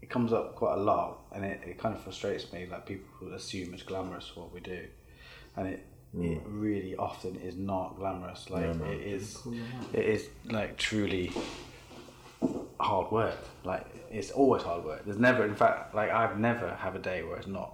it 0.00 0.08
comes 0.08 0.32
up 0.32 0.54
quite 0.54 0.74
a 0.74 0.80
lot, 0.80 1.18
and 1.34 1.44
it, 1.44 1.60
it 1.66 1.78
kind 1.78 1.94
of 1.94 2.00
frustrates 2.02 2.52
me. 2.52 2.66
Like 2.70 2.86
people 2.86 3.06
who 3.18 3.32
assume 3.32 3.74
it's 3.74 3.82
glamorous 3.82 4.34
what 4.36 4.52
we 4.52 4.60
do, 4.60 4.86
and 5.56 5.68
it 5.68 5.86
it 6.18 6.42
really 6.46 6.94
often 6.96 7.36
is 7.36 7.56
not 7.56 7.96
glamorous. 7.96 8.50
Like 8.50 8.66
No, 8.66 8.72
no. 8.72 8.84
it 8.90 9.00
is, 9.00 9.38
it 9.94 10.04
is 10.04 10.28
like 10.44 10.76
truly 10.76 11.32
hard 12.80 13.10
work. 13.10 13.38
Like 13.64 13.86
it's 14.10 14.30
always 14.30 14.62
hard 14.62 14.84
work. 14.84 15.04
There's 15.04 15.18
never, 15.18 15.44
in 15.44 15.54
fact, 15.54 15.94
like 15.94 16.10
I've 16.10 16.38
never 16.38 16.74
have 16.74 16.94
a 16.94 16.98
day 16.98 17.22
where 17.22 17.36
it's 17.36 17.46
not 17.46 17.72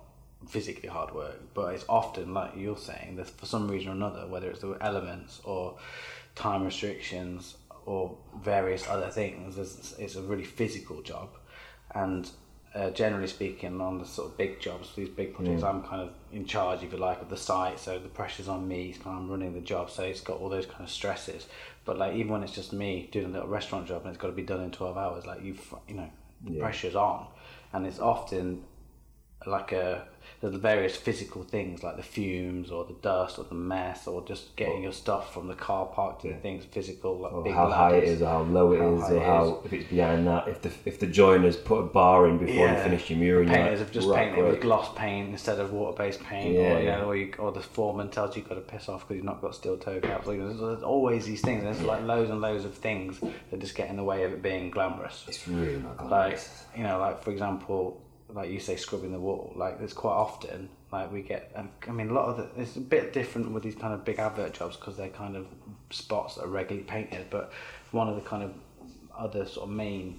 physically 0.49 0.89
hard 0.89 1.15
work, 1.15 1.39
but 1.55 1.75
it's 1.75 1.85
often 1.89 2.35
like 2.35 2.53
you're 2.57 2.77
saying 2.77 3.17
that 3.17 3.29
for 3.31 3.47
some 3.47 3.69
reason 3.69 3.89
or 3.91 3.93
another, 3.93 4.27
whether 4.27 4.49
it's 4.51 4.61
the 4.61 4.77
elements 4.81 5.41
or 5.45 5.77
time 6.35 6.65
restrictions 6.65 7.57
or 7.87 8.17
various 8.43 8.89
other 8.89 9.11
things, 9.11 9.59
it's, 9.59 9.95
it's 9.99 10.17
a 10.17 10.23
really 10.23 10.45
physical 10.45 11.03
job, 11.03 11.29
and. 11.95 12.31
Uh, 12.75 12.91
generally 12.91 13.27
speaking, 13.27 13.81
on 13.81 13.99
the 13.99 14.05
sort 14.05 14.29
of 14.31 14.37
big 14.37 14.61
jobs, 14.61 14.95
these 14.95 15.09
big 15.09 15.33
projects, 15.35 15.63
I'm 15.63 15.83
kind 15.83 16.03
of 16.03 16.11
in 16.33 16.45
charge, 16.45 16.83
if 16.83 16.93
you 16.93 16.99
like, 16.99 17.21
of 17.23 17.31
the 17.31 17.37
site. 17.37 17.79
So 17.81 17.99
the 17.99 18.11
pressure's 18.11 18.47
on 18.47 18.69
me. 18.69 18.91
It's 18.91 18.99
kind 18.99 19.17
of 19.17 19.23
I'm 19.23 19.31
running 19.31 19.55
the 19.55 19.63
job, 19.63 19.91
so 19.91 20.03
it's 20.03 20.21
got 20.21 20.39
all 20.39 20.51
those 20.51 20.67
kind 20.67 20.85
of 20.85 20.91
stresses. 20.91 21.47
But 21.87 21.97
like 21.99 22.15
even 22.15 22.31
when 22.31 22.43
it's 22.43 22.53
just 22.53 22.75
me 22.75 23.09
doing 23.11 23.25
a 23.27 23.29
little 23.31 23.49
restaurant 23.49 23.89
job 23.89 24.03
and 24.03 24.11
it's 24.11 24.19
got 24.21 24.29
to 24.29 24.35
be 24.35 24.43
done 24.43 24.61
in 24.63 24.71
twelve 24.71 24.99
hours, 24.99 25.25
like 25.25 25.43
you, 25.43 25.57
you 25.89 25.95
know, 25.95 26.11
the 26.45 26.53
Yeah. 26.53 26.61
pressure's 26.61 26.95
on, 26.95 27.27
and 27.73 27.87
it's 27.87 28.01
often 28.01 28.65
like 29.47 29.73
a 29.73 30.07
the 30.41 30.51
various 30.51 30.95
physical 30.95 31.43
things 31.43 31.83
like 31.83 31.97
the 31.97 32.03
fumes 32.03 32.71
or 32.71 32.85
the 32.85 32.93
dust 33.03 33.39
or 33.41 33.45
the 33.45 33.57
mess 33.57 34.07
or 34.07 34.25
just 34.25 34.55
getting 34.55 34.85
your 34.85 34.93
stuff 34.93 35.35
from 35.35 35.49
the 35.49 35.55
car 35.55 35.87
park 35.87 36.21
to 36.23 36.29
the 36.29 36.35
things 36.35 36.65
physical 36.65 37.19
like 37.19 37.33
Or 37.33 37.43
big 37.43 37.53
how 37.53 37.69
high 37.69 37.89
it 37.91 37.95
ladders. 37.95 38.09
is, 38.11 38.23
or 38.23 38.27
how 38.27 38.43
low 38.43 38.73
it 38.73 38.79
How 38.79 38.95
is, 38.95 39.11
or 39.11 39.17
it 39.17 39.23
how 39.23 39.63
if 39.65 39.73
it's 39.73 39.91
behind 39.91 40.27
that. 40.29 40.47
If 40.47 40.63
the 40.63 40.71
if 40.85 41.01
the 41.01 41.09
joiners 41.09 41.57
put 41.57 41.81
a 41.81 41.87
bar 41.87 42.29
in 42.29 42.39
before 42.39 42.69
you 42.69 42.77
finish 42.77 43.11
your 43.11 43.19
mural, 43.19 43.45
you're 43.47 43.53
painters 43.55 43.81
like, 43.81 43.89
have 43.89 43.93
just 43.93 44.15
painted 44.15 44.45
with 44.45 44.61
gloss 44.61 44.95
paint 44.97 45.31
instead 45.31 45.59
of 45.59 45.73
water-based 45.73 46.23
paint, 46.23 46.55
Yeah, 46.55 46.61
or 46.61 46.79
you 46.81 46.87
yeah. 46.87 46.97
know, 46.99 47.05
or, 47.09 47.17
you, 47.17 47.33
or 47.39 47.51
the 47.51 47.61
foreman 47.61 48.09
tells 48.09 48.37
you 48.37 48.43
you've 48.43 48.49
got 48.49 48.55
to 48.55 48.61
piss 48.61 48.89
off 48.89 49.01
because 49.03 49.17
you've 49.17 49.25
not 49.25 49.41
got 49.43 49.57
steel 49.57 49.77
toe 49.77 49.99
caps. 50.01 50.29
Like, 50.29 50.39
there's, 50.39 50.59
there's 50.61 50.83
always 50.85 51.27
these 51.27 51.41
things. 51.41 51.65
There's 51.65 51.83
like 51.83 52.03
loads 52.05 52.31
and 52.31 52.41
loads 52.41 52.65
of 52.65 52.75
things 52.75 53.19
that 53.51 53.59
just 53.59 53.75
get 53.75 53.91
in 53.91 53.97
the 53.97 54.05
way 54.05 54.23
of 54.23 54.33
it 54.33 54.41
being 54.43 54.71
glamorous. 54.71 55.25
It's 55.27 55.49
really 55.49 55.79
not 55.81 55.97
glamorous 55.97 56.49
like 56.71 56.79
you 56.79 56.85
know 56.85 57.01
like 57.01 57.23
for 57.25 57.33
example 57.33 58.01
like 58.35 58.51
you 58.51 58.61
say 58.61 58.77
scrubbing 58.77 59.13
the 59.13 59.19
wall 59.19 59.53
like 59.57 59.79
there's 59.79 59.95
quite 59.95 60.13
often 60.13 60.69
like 60.93 61.11
we 61.11 61.23
get 61.23 61.51
um, 61.55 61.71
i 61.87 61.91
mean 61.91 62.11
a 62.11 62.13
lot 62.13 62.27
of 62.27 62.37
the 62.37 62.61
it's 62.61 62.77
a 62.77 62.81
bit 62.81 63.13
different 63.13 63.51
with 63.51 63.63
these 63.63 63.75
kind 63.75 63.95
of 63.95 64.05
big 64.05 64.19
advert 64.19 64.53
jobs 64.53 64.77
because 64.77 64.97
they're 64.97 65.09
kind 65.09 65.37
of 65.37 65.47
spots 65.91 66.35
that 66.35 66.45
are 66.45 66.49
regularly 66.49 66.87
painted 66.87 67.27
but 67.31 67.53
one 67.91 68.09
of 68.09 68.17
the 68.17 68.23
kind 68.23 68.43
of 68.43 68.53
other 69.17 69.47
sort 69.47 69.69
of 69.69 69.75
main 69.75 70.19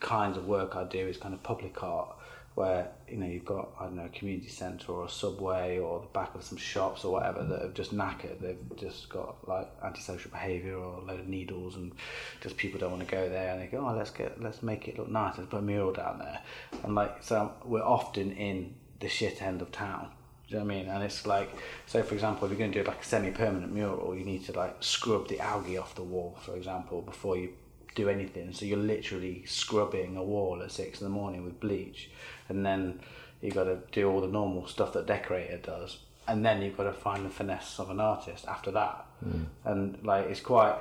kinds 0.00 0.36
of 0.36 0.46
work 0.46 0.76
i 0.76 0.84
do 0.84 0.98
is 0.98 1.16
kind 1.16 1.34
of 1.34 1.42
public 1.42 1.82
art 1.82 2.14
where 2.54 2.88
you 3.08 3.16
know 3.16 3.26
you've 3.26 3.44
got 3.44 3.70
I 3.78 3.84
don't 3.84 3.96
know 3.96 4.06
a 4.06 4.08
community 4.08 4.48
centre 4.48 4.92
or 4.92 5.06
a 5.06 5.08
subway 5.08 5.78
or 5.78 6.00
the 6.00 6.06
back 6.08 6.34
of 6.34 6.42
some 6.42 6.58
shops 6.58 7.04
or 7.04 7.12
whatever 7.12 7.44
that 7.44 7.62
have 7.62 7.74
just 7.74 7.94
knackered. 7.94 8.40
They've 8.40 8.58
just 8.76 9.08
got 9.08 9.48
like 9.48 9.70
antisocial 9.84 10.30
behaviour 10.30 10.76
or 10.76 10.98
a 10.98 11.04
load 11.04 11.20
of 11.20 11.28
needles 11.28 11.76
and 11.76 11.92
just 12.40 12.56
people 12.56 12.80
don't 12.80 12.90
want 12.90 13.08
to 13.08 13.10
go 13.10 13.28
there 13.28 13.52
and 13.52 13.62
they 13.62 13.66
go 13.66 13.86
oh 13.86 13.96
let's 13.96 14.10
get 14.10 14.42
let's 14.42 14.62
make 14.62 14.88
it 14.88 14.98
look 14.98 15.08
nice 15.08 15.38
let's 15.38 15.48
put 15.48 15.58
a 15.58 15.62
mural 15.62 15.92
down 15.92 16.18
there 16.18 16.40
and 16.82 16.94
like 16.94 17.22
so 17.22 17.52
we're 17.64 17.82
often 17.82 18.32
in 18.32 18.74
the 19.00 19.08
shit 19.08 19.42
end 19.42 19.60
of 19.60 19.72
town. 19.72 20.10
Do 20.48 20.54
you 20.54 20.60
know 20.60 20.66
what 20.66 20.74
I 20.74 20.76
mean? 20.78 20.88
And 20.88 21.02
it's 21.02 21.26
like, 21.26 21.50
so 21.86 22.02
for 22.02 22.14
example, 22.14 22.44
if 22.44 22.50
you're 22.50 22.58
going 22.58 22.72
to 22.72 22.82
do 22.82 22.88
like 22.88 23.02
a 23.02 23.04
semi-permanent 23.04 23.72
mural, 23.72 24.14
you 24.16 24.24
need 24.24 24.44
to 24.46 24.52
like 24.52 24.76
scrub 24.80 25.28
the 25.28 25.40
algae 25.40 25.78
off 25.78 25.94
the 25.94 26.02
wall, 26.02 26.38
for 26.42 26.56
example, 26.56 27.02
before 27.02 27.36
you 27.36 27.50
do 27.94 28.08
anything. 28.08 28.52
So 28.52 28.66
you're 28.66 28.78
literally 28.78 29.44
scrubbing 29.46 30.16
a 30.16 30.22
wall 30.22 30.62
at 30.62 30.72
six 30.72 31.00
in 31.00 31.06
the 31.06 31.10
morning 31.10 31.44
with 31.44 31.60
bleach, 31.60 32.10
and 32.50 32.64
then 32.64 33.00
you've 33.40 33.54
got 33.54 33.64
to 33.64 33.78
do 33.92 34.10
all 34.10 34.20
the 34.20 34.28
normal 34.28 34.66
stuff 34.66 34.92
that 34.92 35.06
decorator 35.06 35.58
does, 35.58 35.98
and 36.28 36.44
then 36.44 36.62
you've 36.62 36.76
got 36.76 36.84
to 36.84 36.92
find 36.92 37.24
the 37.24 37.30
finesse 37.30 37.78
of 37.78 37.90
an 37.90 38.00
artist 38.00 38.46
after 38.46 38.70
that. 38.72 39.06
Hmm. 39.22 39.44
And 39.64 39.98
like, 40.04 40.26
it's 40.26 40.40
quite, 40.40 40.76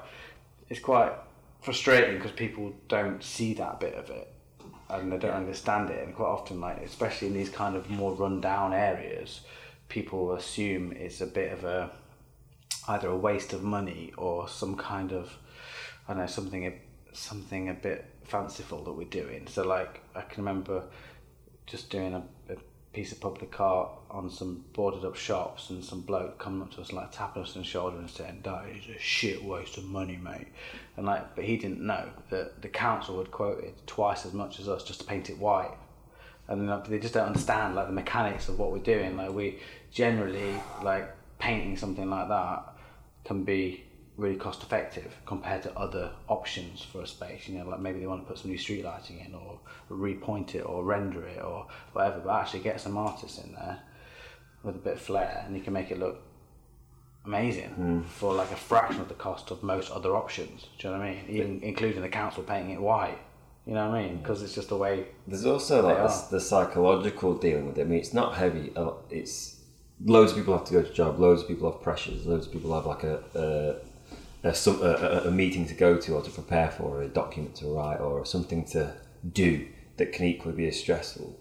it's 0.69 0.79
quite 0.79 1.13
frustrating 1.61 2.17
because 2.17 2.31
people 2.31 2.73
don't 2.87 3.23
see 3.23 3.53
that 3.53 3.79
bit 3.79 3.95
of 3.95 4.09
it 4.09 4.33
and 4.89 5.11
they 5.11 5.17
don't 5.17 5.35
understand 5.35 5.89
it 5.89 6.03
and 6.03 6.15
quite 6.15 6.29
often 6.29 6.59
like 6.59 6.81
especially 6.81 7.27
in 7.27 7.33
these 7.33 7.49
kind 7.49 7.75
of 7.75 7.89
more 7.89 8.13
run 8.13 8.39
down 8.39 8.73
areas 8.73 9.41
people 9.89 10.33
assume 10.33 10.93
it's 10.93 11.19
a 11.19 11.27
bit 11.27 11.51
of 11.51 11.65
a 11.65 11.91
either 12.87 13.09
a 13.09 13.17
waste 13.17 13.53
of 13.53 13.63
money 13.63 14.13
or 14.17 14.47
some 14.47 14.75
kind 14.75 15.11
of 15.11 15.37
I 16.07 16.13
don't 16.13 16.21
know 16.21 16.27
something 16.27 16.65
a, 16.67 16.73
something 17.13 17.69
a 17.69 17.73
bit 17.73 18.05
fanciful 18.23 18.83
that 18.83 18.93
we're 18.93 19.07
doing. 19.07 19.47
So 19.47 19.63
like 19.63 20.01
I 20.15 20.21
can 20.21 20.43
remember 20.43 20.83
just 21.69 21.89
doing 21.89 22.13
a, 22.13 22.23
a 22.51 22.57
piece 22.93 23.11
of 23.11 23.19
public 23.19 23.59
art 23.59 23.89
on 24.09 24.29
some 24.29 24.63
boarded 24.73 25.05
up 25.05 25.15
shops 25.15 25.69
and 25.69 25.83
some 25.83 26.01
bloke 26.01 26.39
coming 26.39 26.61
up 26.61 26.71
to 26.71 26.81
us 26.81 26.91
like 26.91 27.11
tapping 27.11 27.43
us 27.43 27.55
on 27.55 27.61
the 27.61 27.67
shoulder 27.67 27.97
and 27.97 28.09
saying 28.09 28.39
that 28.43 28.65
is 28.69 28.83
a 28.95 28.99
shit 28.99 29.43
waste 29.43 29.77
of 29.77 29.85
money 29.85 30.17
mate. 30.17 30.47
And 30.97 31.05
like 31.05 31.35
but 31.35 31.45
he 31.45 31.57
didn't 31.57 31.81
know 31.81 32.09
that 32.29 32.61
the 32.61 32.67
council 32.67 33.19
had 33.19 33.31
quoted 33.31 33.73
twice 33.85 34.25
as 34.25 34.33
much 34.33 34.59
as 34.59 34.67
us 34.67 34.83
just 34.83 35.01
to 35.01 35.05
paint 35.05 35.29
it 35.29 35.37
white. 35.37 35.75
And 36.47 36.67
like, 36.67 36.87
they 36.87 36.97
just 36.97 37.13
don't 37.13 37.27
understand 37.27 37.75
like 37.75 37.87
the 37.87 37.93
mechanics 37.93 38.49
of 38.49 38.57
what 38.57 38.71
we're 38.71 38.79
doing. 38.79 39.15
Like 39.15 39.31
we 39.31 39.59
generally 39.91 40.55
like 40.83 41.15
painting 41.37 41.77
something 41.77 42.09
like 42.09 42.27
that 42.29 42.73
can 43.23 43.43
be 43.43 43.83
really 44.19 44.35
cost 44.35 44.61
effective 44.63 45.11
compared 45.25 45.61
to 45.63 45.71
other 45.85 46.05
options 46.27 46.75
for 46.91 46.99
a 47.01 47.07
space 47.07 47.41
you 47.47 47.53
know 47.57 47.65
like 47.71 47.79
maybe 47.79 47.99
they 47.99 48.07
want 48.07 48.21
to 48.23 48.27
put 48.29 48.37
some 48.41 48.51
new 48.51 48.57
street 48.65 48.83
lighting 48.83 49.17
in 49.25 49.33
or 49.33 49.59
repoint 49.89 50.55
it 50.55 50.61
or 50.71 50.83
render 50.83 51.21
it 51.25 51.41
or 51.49 51.65
whatever 51.93 52.19
but 52.25 52.31
actually 52.41 52.59
get 52.69 52.79
some 52.81 52.97
artists 52.97 53.37
in 53.43 53.49
there 53.53 53.77
with 54.63 54.75
a 54.75 54.83
bit 54.87 54.93
of 54.93 55.01
flair 55.01 55.43
and 55.45 55.55
you 55.57 55.63
can 55.63 55.73
make 55.73 55.89
it 55.89 55.99
look 55.99 56.17
amazing 57.25 58.03
for 58.19 58.33
like 58.33 58.51
a 58.51 58.55
fraction 58.55 59.01
of 59.01 59.07
the 59.07 59.13
cost 59.13 59.51
of 59.51 59.61
most 59.61 59.91
other 59.91 60.15
options 60.15 60.67
do 60.77 60.87
you 60.87 60.93
know 60.93 60.99
what 60.99 61.07
I 61.07 61.11
mean 61.11 61.23
even 61.27 61.59
including 61.63 62.01
the 62.01 62.09
council 62.09 62.43
painting 62.43 62.71
it 62.71 62.81
white 62.81 63.17
you 63.65 63.73
know 63.75 63.87
what 63.89 63.99
I 63.99 64.03
mean 64.07 64.17
because 64.17 64.41
it's 64.41 64.55
just 64.55 64.69
the 64.69 64.77
way 64.77 65.05
There's 65.27 65.45
also 65.45 65.75
like 65.83 65.97
the 66.31 66.39
psychological 66.41 67.35
dealing 67.35 67.67
with 67.67 67.77
it. 67.77 67.81
I 67.81 67.83
mean, 67.83 67.99
it's 67.99 68.13
not 68.15 68.33
heavy. 68.35 68.71
uh, 68.75 68.93
It's 69.11 69.57
loads 70.03 70.31
of 70.31 70.37
people 70.39 70.57
have 70.57 70.65
to 70.69 70.73
go 70.73 70.81
to 70.81 70.91
job. 70.91 71.19
Loads 71.19 71.41
of 71.43 71.47
people 71.47 71.71
have 71.71 71.79
pressures. 71.81 72.25
Loads 72.25 72.47
of 72.47 72.53
people 72.53 72.73
have 72.73 72.87
like 72.87 73.03
a 73.03 73.15
a, 73.35 73.75
a, 74.43 74.49
a, 74.49 75.27
a, 75.27 75.31
meeting 75.31 75.65
to 75.67 75.73
go 75.73 75.97
to 75.97 76.15
or 76.15 76.21
to 76.21 76.31
prepare 76.31 76.71
for, 76.71 76.83
or 76.83 77.01
a 77.01 77.07
document 77.07 77.55
to 77.55 77.67
write, 77.67 77.99
or 77.99 78.25
something 78.25 78.63
to 78.65 78.93
do 79.33 79.67
that 79.97 80.13
can 80.13 80.25
equally 80.25 80.55
be 80.55 80.67
as 80.67 80.79
stressful. 80.79 81.37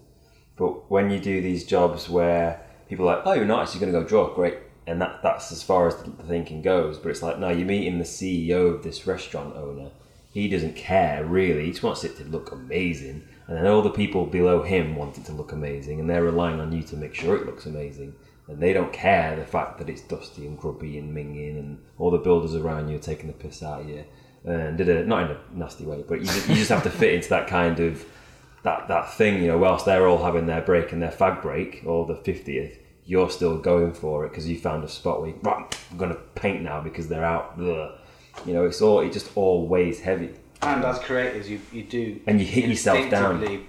But 0.57 0.91
when 0.91 1.09
you 1.09 1.19
do 1.19 1.41
these 1.41 1.65
jobs 1.65 2.09
where 2.09 2.61
people 2.89 3.09
are 3.09 3.15
like, 3.15 3.25
oh, 3.25 3.33
you're 3.33 3.51
artist, 3.51 3.75
you're 3.75 3.79
going 3.79 3.93
to 3.93 3.99
go 3.99 4.05
draw, 4.05 4.33
great. 4.33 4.57
And 4.85 5.01
that, 5.01 5.21
that's 5.23 5.51
as 5.51 5.63
far 5.63 5.87
as 5.87 5.95
the 5.95 6.11
thinking 6.23 6.61
goes. 6.61 6.97
But 6.97 7.09
it's 7.09 7.21
like, 7.21 7.39
no, 7.39 7.49
you're 7.49 7.65
meeting 7.65 7.99
the 7.99 8.03
CEO 8.03 8.75
of 8.75 8.83
this 8.83 9.07
restaurant 9.07 9.55
owner. 9.55 9.91
He 10.33 10.49
doesn't 10.49 10.75
care 10.75 11.23
really. 11.23 11.65
He 11.65 11.71
just 11.71 11.83
wants 11.83 12.03
it 12.03 12.17
to 12.17 12.23
look 12.25 12.51
amazing. 12.51 13.27
And 13.47 13.57
then 13.57 13.67
all 13.67 13.81
the 13.81 13.89
people 13.89 14.25
below 14.25 14.61
him 14.61 14.95
want 14.95 15.17
it 15.17 15.25
to 15.25 15.31
look 15.31 15.53
amazing. 15.53 15.99
And 15.99 16.09
they're 16.09 16.23
relying 16.23 16.59
on 16.59 16.71
you 16.71 16.83
to 16.83 16.97
make 16.97 17.15
sure 17.15 17.35
it 17.35 17.45
looks 17.45 17.65
amazing. 17.65 18.13
And 18.49 18.59
they 18.59 18.73
don't 18.73 18.91
care 18.91 19.35
the 19.35 19.45
fact 19.45 19.77
that 19.77 19.89
it's 19.89 20.01
dusty 20.01 20.45
and 20.45 20.57
grubby 20.57 20.97
and 20.97 21.15
minging 21.15 21.59
and 21.59 21.79
all 21.99 22.09
the 22.09 22.17
builders 22.17 22.55
around 22.55 22.89
you 22.89 22.95
are 22.95 22.99
taking 22.99 23.27
the 23.27 23.33
piss 23.33 23.61
out 23.61 23.81
of 23.81 23.89
you 23.89 24.03
and 24.43 24.77
did 24.77 24.89
it 24.89 25.07
not 25.07 25.29
in 25.29 25.37
a 25.37 25.39
nasty 25.53 25.85
way, 25.85 26.03
but 26.07 26.19
you 26.19 26.25
just, 26.25 26.49
you 26.49 26.55
just 26.55 26.69
have 26.69 26.83
to 26.83 26.89
fit 26.89 27.13
into 27.13 27.29
that 27.29 27.47
kind 27.47 27.79
of 27.79 28.05
that 28.63 28.87
that 28.87 29.13
thing, 29.13 29.41
you 29.41 29.47
know. 29.47 29.57
Whilst 29.57 29.85
they're 29.85 30.07
all 30.07 30.23
having 30.23 30.45
their 30.45 30.61
break 30.61 30.91
and 30.91 31.01
their 31.01 31.11
fag 31.11 31.41
break 31.41 31.83
or 31.85 32.05
the 32.05 32.15
fiftieth, 32.15 32.77
you're 33.05 33.29
still 33.29 33.57
going 33.57 33.93
for 33.93 34.25
it 34.25 34.29
because 34.29 34.47
you 34.47 34.57
found 34.57 34.83
a 34.83 34.87
spot 34.87 35.21
where 35.21 35.29
you, 35.29 35.39
right, 35.43 35.77
I'm 35.91 35.97
going 35.97 36.11
to 36.11 36.19
paint 36.35 36.63
now 36.63 36.81
because 36.81 37.07
they're 37.07 37.25
out. 37.25 37.55
Ugh. 37.59 37.91
You 38.45 38.53
know, 38.53 38.65
it's 38.65 38.81
all 38.81 39.01
it 39.01 39.11
just 39.11 39.31
all 39.35 39.67
weighs 39.67 39.99
heavy. 39.99 40.31
And 40.61 40.83
as 40.83 40.99
creators, 40.99 41.49
you, 41.49 41.61
you 41.71 41.83
do 41.83 42.19
And 42.27 42.39
you 42.39 42.45
hit 42.45 42.65
yourself 42.65 43.09
down. 43.09 43.65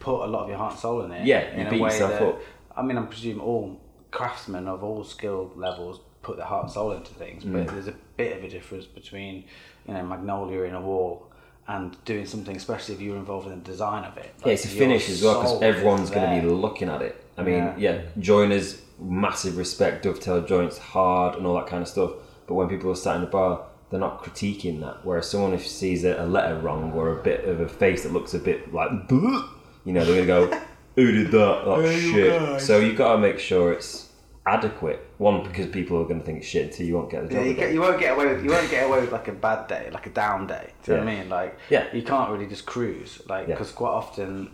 Put 0.00 0.24
a 0.24 0.26
lot 0.26 0.44
of 0.44 0.48
your 0.48 0.58
heart 0.58 0.72
and 0.72 0.80
soul 0.80 1.02
in 1.02 1.12
it. 1.12 1.26
Yeah, 1.26 1.56
you 1.56 1.70
beat 1.70 1.80
yourself 1.80 2.12
that, 2.12 2.22
up. 2.22 2.40
I 2.76 2.82
mean, 2.82 2.96
I'm 2.96 3.06
presuming 3.06 3.40
all 3.40 3.80
craftsmen 4.12 4.68
of 4.68 4.84
all 4.84 5.02
skill 5.02 5.50
levels 5.56 5.98
put 6.22 6.36
their 6.36 6.46
heart 6.46 6.64
and 6.64 6.72
soul 6.72 6.92
into 6.92 7.12
things, 7.14 7.44
but 7.44 7.66
Mm. 7.66 7.70
there's 7.72 7.88
a 7.88 7.94
bit 8.16 8.36
of 8.38 8.44
a 8.44 8.48
difference 8.48 8.86
between 8.86 9.44
you 9.88 9.94
know 9.94 10.02
magnolia 10.04 10.62
in 10.62 10.74
a 10.76 10.80
wall 10.80 11.26
and 11.66 11.96
doing 12.04 12.26
something, 12.26 12.56
especially 12.56 12.94
if 12.94 13.00
you're 13.00 13.16
involved 13.16 13.46
in 13.48 13.52
the 13.58 13.64
design 13.64 14.04
of 14.04 14.16
it. 14.18 14.32
Yeah, 14.44 14.52
it's 14.52 14.64
a 14.64 14.68
finish 14.68 15.08
as 15.10 15.22
well 15.22 15.40
because 15.42 15.62
everyone's 15.62 16.10
going 16.10 16.40
to 16.40 16.46
be 16.46 16.52
looking 16.54 16.88
at 16.88 17.02
it. 17.02 17.24
I 17.38 17.42
mean, 17.42 17.54
Yeah. 17.58 17.74
yeah. 17.78 17.98
joiners, 18.18 18.82
massive 19.00 19.56
respect, 19.56 20.02
dovetail 20.04 20.42
joints, 20.42 20.78
hard, 20.78 21.36
and 21.36 21.46
all 21.46 21.54
that 21.54 21.66
kind 21.66 21.82
of 21.82 21.88
stuff. 21.88 22.12
But 22.46 22.54
when 22.54 22.68
people 22.68 22.90
are 22.90 22.96
sat 22.96 23.14
in 23.16 23.22
the 23.22 23.28
bar, 23.28 23.60
they're 23.90 24.00
not 24.00 24.22
critiquing 24.22 24.80
that. 24.80 24.98
Whereas 25.04 25.28
someone 25.28 25.54
if 25.54 25.66
sees 25.66 26.04
a, 26.04 26.24
letter 26.26 26.58
wrong 26.58 26.92
or 26.92 27.18
a 27.18 27.22
bit 27.22 27.44
of 27.44 27.60
a 27.60 27.68
face 27.68 28.02
that 28.02 28.12
looks 28.12 28.34
a 28.34 28.38
bit 28.38 28.72
like, 28.74 28.90
you 29.10 29.92
know, 29.92 30.04
they're 30.04 30.26
going 30.26 30.50
to 30.50 30.56
go, 30.56 30.60
"Who 30.96 31.12
did 31.12 31.30
that? 31.30 31.78
You 31.78 32.12
shit." 32.12 32.40
guys. 32.40 32.66
So 32.66 32.78
you've 32.80 32.96
got 32.96 33.12
to 33.14 33.18
make 33.18 33.38
sure 33.38 33.72
it's 33.72 34.01
adequate. 34.46 35.06
One 35.18 35.42
because 35.44 35.66
people 35.68 36.00
are 36.00 36.04
going 36.04 36.20
to 36.20 36.26
think 36.26 36.38
it's 36.38 36.46
shit, 36.46 36.72
two 36.72 36.84
you 36.84 36.94
won't 36.96 37.10
get 37.10 37.28
the 37.28 37.34
Yeah, 37.34 37.40
job. 37.40 37.46
you, 37.48 37.54
get, 37.54 37.72
you 37.72 37.80
won't 37.80 38.00
get 38.00 38.12
away 38.14 38.26
with 38.26 38.44
you 38.44 38.50
won't 38.50 38.70
get 38.70 38.86
away 38.86 39.00
with 39.00 39.12
like 39.12 39.28
a 39.28 39.32
bad 39.32 39.68
day, 39.68 39.88
like 39.92 40.06
a 40.06 40.10
down 40.10 40.46
day. 40.46 40.72
Do 40.84 40.92
you 40.92 40.98
know 40.98 41.04
what 41.04 41.12
I 41.12 41.16
mean? 41.20 41.28
Like, 41.28 41.58
Yeah. 41.70 41.86
you 41.92 42.02
can't 42.02 42.30
really 42.30 42.46
just 42.46 42.66
cruise, 42.66 43.20
like, 43.28 43.46
Yeah. 43.48 43.54
because 43.54 43.70
quite 43.72 43.90
often, 43.90 44.50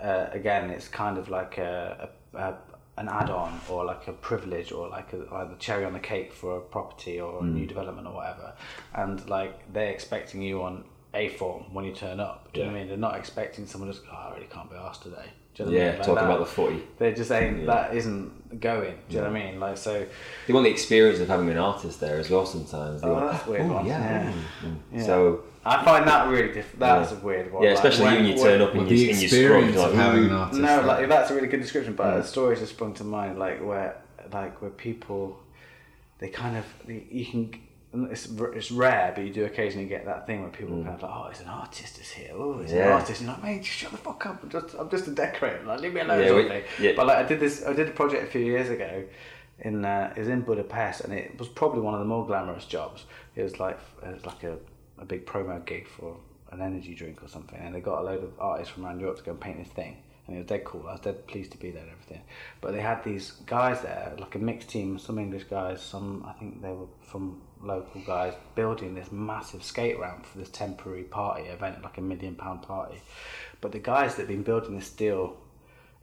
uh, 0.00 0.26
again, 0.32 0.70
it's 0.70 0.88
kind 0.88 1.18
of 1.18 1.28
like 1.28 1.58
a, 1.58 2.10
a, 2.34 2.38
a 2.38 2.54
an 2.98 3.08
add-on 3.08 3.58
or 3.70 3.86
like 3.86 4.06
a 4.06 4.12
privilege 4.12 4.70
or 4.70 4.86
like 4.88 5.14
a, 5.14 5.16
like 5.34 5.48
the 5.48 5.56
cherry 5.58 5.84
on 5.86 5.94
the 5.94 5.98
cake 5.98 6.30
for 6.32 6.58
a 6.58 6.60
property 6.60 7.18
or 7.20 7.38
a 7.38 7.42
Mm. 7.42 7.54
new 7.54 7.66
development 7.66 8.06
or 8.06 8.12
whatever, 8.14 8.52
and 8.94 9.26
like 9.28 9.72
they're 9.72 9.90
expecting 9.90 10.42
you 10.42 10.62
on 10.62 10.84
a 11.14 11.28
form 11.30 11.64
when 11.74 11.84
you 11.86 11.92
turn 11.94 12.20
up. 12.20 12.52
Do 12.52 12.60
you 12.60 12.66
know 12.66 12.72
what 12.72 12.76
I 12.76 12.80
mean? 12.80 12.88
They're 12.88 12.96
not 12.98 13.16
expecting 13.16 13.66
someone 13.66 13.90
just, 13.90 14.02
oh, 14.12 14.14
I 14.30 14.34
really 14.34 14.46
can't 14.46 14.70
be 14.70 14.76
asked 14.76 15.02
today. 15.02 15.26
Do 15.54 15.64
you 15.64 15.70
know 15.70 15.72
what 15.72 15.80
I 15.80 15.84
yeah, 15.84 15.90
mean? 15.90 15.98
Like 15.98 16.06
talking 16.06 16.14
that- 16.14 16.24
about 16.24 16.38
the 16.40 16.46
footy. 16.46 16.82
They're 16.98 17.12
just 17.14 17.28
saying 17.28 17.58
Yeah. 17.60 17.66
that 17.66 17.94
isn't 17.94 18.60
going. 18.60 18.94
Do 19.08 19.16
you 19.16 19.22
know 19.22 19.30
what 19.30 19.36
I 19.40 19.44
mean? 19.50 19.60
Like 19.60 19.76
so. 19.76 20.06
They 20.46 20.52
want 20.52 20.64
the 20.64 20.70
experience 20.70 21.20
of 21.20 21.28
having 21.28 21.48
an 21.50 21.58
artist 21.58 22.00
there 22.00 22.16
as 22.18 22.30
well. 22.30 22.46
Sometimes. 22.46 23.02
They 23.02 23.08
Oh, 23.08 23.12
want, 23.14 23.32
that's 23.32 23.46
weird 23.46 23.62
"Oh, 23.62 23.72
one." 23.74 23.86
Yeah. 23.86 23.98
Yeah. 24.00 24.32
mm, 24.32 24.68
mm." 24.68 24.76
Yeah. 24.92 25.02
So 25.02 25.42
I 25.64 25.84
find 25.84 26.06
that 26.08 26.28
really 26.28 26.52
different. 26.52 26.78
That's 26.80 27.12
Yeah. 27.12 27.18
a 27.18 27.20
weird 27.20 27.52
one. 27.52 27.62
Yeah, 27.62 27.70
Like, 27.70 27.78
especially 27.78 28.04
when- 28.06 28.14
when 28.16 28.24
you 28.26 28.36
turn 28.38 28.60
up 28.62 28.72
Well, 28.74 28.82
in 28.82 28.88
the 28.88 28.94
your, 28.94 29.10
in 29.10 29.20
your 29.20 29.28
scrub, 29.28 29.40
experience 29.42 29.74
you're 29.76 29.84
of 29.84 29.90
like, 29.94 30.00
having 30.04 30.22
"Ooh." 30.22 30.26
an 30.26 30.32
artist. 30.32 30.60
No, 30.60 30.76
right? 30.78 30.86
like 30.86 31.08
that's 31.08 31.30
a 31.30 31.34
really 31.34 31.48
good 31.48 31.60
description. 31.60 31.94
But 31.94 32.16
a 32.16 32.24
story 32.24 32.56
just 32.56 32.72
sprung 32.72 32.94
to 32.94 33.04
mind, 33.04 33.38
like 33.38 33.62
where, 33.64 33.96
like 34.32 34.60
where 34.62 34.70
people, 34.70 35.38
they 36.18 36.28
kind 36.28 36.56
of, 36.56 36.64
they, 36.86 37.04
you 37.10 37.26
can. 37.26 37.54
It's, 37.94 38.26
it's 38.26 38.70
rare, 38.70 39.12
but 39.14 39.22
you 39.24 39.32
do 39.32 39.44
occasionally 39.44 39.86
get 39.86 40.06
that 40.06 40.26
thing 40.26 40.40
where 40.40 40.50
people 40.50 40.76
kind 40.82 40.94
of 40.96 41.02
like, 41.02 41.10
oh, 41.14 41.26
it's 41.30 41.40
an 41.40 41.48
artist 41.48 41.98
is 42.00 42.10
here. 42.10 42.30
Oh, 42.34 42.58
it's 42.60 42.72
an 42.72 42.78
Mm. 42.78 42.94
Artist. 42.94 43.20
And 43.20 43.28
you're 43.28 43.36
like, 43.36 43.44
mate, 43.44 43.62
just 43.62 43.76
shut 43.76 43.90
the 43.92 43.98
fuck 43.98 44.24
up. 44.26 44.42
I'm 44.42 44.48
just, 44.48 44.74
I'm 44.74 44.88
just 44.88 45.08
a 45.08 45.10
decorator. 45.10 45.62
Like, 45.66 45.80
leave 45.80 45.92
me 45.92 46.00
alone. 46.00 46.22
Yeah, 46.24 46.32
we- 46.34 46.62
yeah. 46.86 46.92
But 46.96 47.06
like, 47.08 47.18
I 47.18 47.22
did 47.24 47.38
this. 47.40 47.64
I 47.66 47.72
did 47.74 47.88
a 47.88 47.92
project 47.92 48.22
a 48.24 48.26
few 48.26 48.40
years 48.40 48.70
ago. 48.70 49.04
In 49.58 49.84
uh, 49.84 50.12
it 50.16 50.20
was 50.20 50.28
in 50.28 50.40
Budapest, 50.40 51.02
and 51.02 51.12
it 51.12 51.38
was 51.38 51.48
probably 51.48 51.82
one 51.82 51.92
of 51.94 52.00
the 52.00 52.06
more 52.06 52.26
glamorous 52.26 52.64
jobs. 52.64 53.04
It 53.36 53.42
was 53.42 53.60
like 53.60 53.78
it 54.02 54.12
was 54.14 54.24
like 54.26 54.42
a, 54.42 54.56
a 54.98 55.04
big 55.04 55.26
promo 55.26 55.64
gig 55.64 55.86
for 55.86 56.16
an 56.50 56.60
energy 56.62 56.94
drink 56.94 57.22
or 57.22 57.28
something, 57.28 57.58
and 57.60 57.74
they 57.74 57.80
got 57.80 58.00
a 58.00 58.02
load 58.02 58.24
of 58.24 58.32
artists 58.40 58.72
from 58.72 58.86
around 58.86 59.00
Europe 59.00 59.18
to 59.18 59.22
go 59.22 59.30
and 59.32 59.40
paint 59.40 59.58
this 59.58 59.68
thing. 59.72 59.98
And 60.26 60.36
it 60.36 60.40
was 60.40 60.46
dead 60.48 60.64
cool. 60.64 60.86
I 60.88 60.92
was 60.92 61.00
dead 61.00 61.26
pleased 61.26 61.52
to 61.52 61.58
be 61.58 61.70
there 61.70 61.82
and 61.82 61.90
everything. 61.92 62.22
But 62.60 62.72
they 62.72 62.80
had 62.80 63.04
these 63.04 63.32
guys 63.46 63.82
there, 63.82 64.14
like 64.18 64.34
a 64.34 64.38
mixed 64.38 64.68
team, 64.68 64.98
some 64.98 65.18
English 65.18 65.44
guys, 65.44 65.80
some 65.82 66.24
I 66.26 66.32
think 66.32 66.62
they 66.62 66.70
were 66.72 66.86
from 67.02 67.40
local 67.62 68.00
guys, 68.02 68.34
building 68.54 68.94
this 68.94 69.12
massive 69.12 69.62
skate 69.62 69.98
ramp 69.98 70.26
for 70.26 70.38
this 70.38 70.48
temporary 70.48 71.04
party 71.04 71.44
event, 71.44 71.82
like 71.82 71.98
a 71.98 72.00
million 72.00 72.34
pound 72.34 72.62
party. 72.62 73.00
But 73.60 73.72
the 73.72 73.78
guys 73.78 74.16
that 74.16 74.22
had 74.22 74.28
been 74.28 74.42
building 74.42 74.76
this 74.76 74.86
steel 74.86 75.36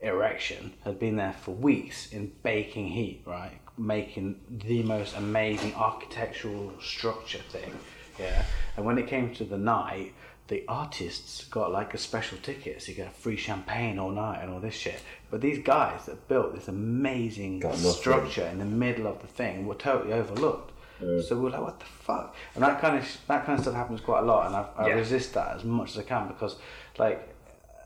erection 0.00 0.72
had 0.84 0.98
been 0.98 1.16
there 1.16 1.34
for 1.34 1.52
weeks 1.52 2.12
in 2.12 2.32
baking 2.42 2.88
heat, 2.88 3.22
right? 3.26 3.60
Making 3.76 4.40
the 4.48 4.82
most 4.82 5.16
amazing 5.16 5.74
architectural 5.74 6.72
structure 6.80 7.38
thing. 7.50 7.72
Yeah. 8.18 8.42
And 8.76 8.84
when 8.86 8.98
it 8.98 9.06
came 9.08 9.34
to 9.34 9.44
the 9.44 9.58
night, 9.58 10.14
the 10.48 10.64
artists 10.66 11.44
got 11.44 11.70
like 11.70 11.94
a 11.94 11.98
special 11.98 12.36
ticket, 12.38 12.82
so 12.82 12.90
you 12.90 12.96
get 12.96 13.14
free 13.14 13.36
champagne 13.36 13.98
all 13.98 14.10
night 14.10 14.42
and 14.42 14.50
all 14.52 14.58
this 14.58 14.74
shit. 14.74 15.00
But 15.30 15.40
these 15.40 15.62
guys 15.62 16.06
that 16.06 16.26
built 16.26 16.54
this 16.54 16.66
amazing 16.66 17.62
structure 17.76 18.46
in 18.46 18.58
the 18.58 18.64
middle 18.64 19.06
of 19.06 19.20
the 19.20 19.28
thing 19.28 19.66
were 19.66 19.76
totally 19.76 20.12
overlooked. 20.12 20.69
So 21.00 21.36
we 21.36 21.42
were 21.42 21.50
like, 21.50 21.62
"What 21.62 21.78
the 21.80 21.86
fuck?" 21.86 22.34
And 22.54 22.62
that 22.64 22.80
kind 22.80 22.96
of 22.98 23.04
that 23.28 23.44
kind 23.46 23.58
of 23.58 23.64
stuff 23.64 23.74
happens 23.74 24.00
quite 24.00 24.20
a 24.20 24.26
lot, 24.26 24.46
and 24.46 24.56
I, 24.56 24.66
I 24.76 24.88
Yeah. 24.88 24.94
resist 24.94 25.34
that 25.34 25.56
as 25.56 25.64
much 25.64 25.90
as 25.92 25.98
I 25.98 26.02
can 26.02 26.28
because, 26.28 26.56
like, 26.98 27.34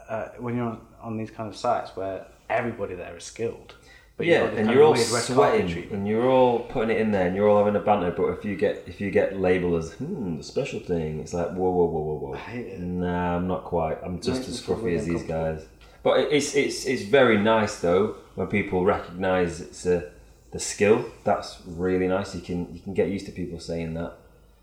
uh, 0.09 0.27
when 0.39 0.57
you're 0.57 0.67
on, 0.67 0.81
on 1.03 1.17
these 1.17 1.31
kind 1.31 1.49
of 1.49 1.57
sites 1.57 1.97
where 1.97 2.27
everybody 2.51 2.95
there 2.95 3.17
is 3.17 3.25
skilled, 3.25 3.75
but 4.17 4.27
yeah, 4.27 4.45
and 4.45 4.71
you're 4.71 4.83
all 4.83 4.93
weird 4.93 5.09
red 5.11 5.25
carpet 5.25 5.69
sweating 5.71 5.89
and 5.93 6.07
you're 6.07 6.29
all 6.29 6.61
putting 6.61 6.91
it 6.91 7.01
in 7.01 7.11
there 7.11 7.27
and 7.27 7.35
you're 7.35 7.49
all 7.49 7.59
having 7.59 7.75
a 7.75 7.85
banter. 7.85 8.11
But 8.11 8.27
if 8.39 8.45
you 8.45 8.55
get 8.57 8.85
if 8.87 9.01
you 9.01 9.11
get 9.11 9.37
labelled 9.39 9.77
as 9.83 9.93
hmm 9.95 10.37
the 10.37 10.43
special 10.43 10.81
thing, 10.81 11.21
it's 11.21 11.35
like 11.35 11.49
whoa 11.49 11.71
whoa 11.71 11.87
whoa 11.87 12.01
whoa 12.01 12.29
whoa. 12.29 12.33
hate 12.35 12.67
it. 12.67 12.81
Nah, 12.81 13.37
I'm 13.37 13.49
not 13.49 13.65
quite. 13.65 13.99
I'm 14.05 14.21
just 14.21 14.49
as 14.49 14.61
scruffy 14.61 14.97
as 14.97 15.07
these 15.07 15.23
guys. 15.25 15.67
But 16.03 16.33
it's 16.33 16.55
it's 16.55 16.85
it's 16.85 17.03
very 17.03 17.39
nice 17.39 17.81
though 17.81 18.17
when 18.35 18.47
people 18.49 18.85
recognise 18.85 19.61
it's 19.61 19.87
a 19.87 20.11
the 20.55 20.61
skill. 20.61 21.05
That's 21.25 21.61
really 21.67 22.09
nice. 22.09 22.35
You 22.35 22.41
can 22.41 22.73
you 22.75 22.81
can 22.81 22.95
get 22.95 23.09
used 23.09 23.27
to 23.27 23.33
people 23.33 23.61
saying 23.61 23.93
that. 23.95 24.13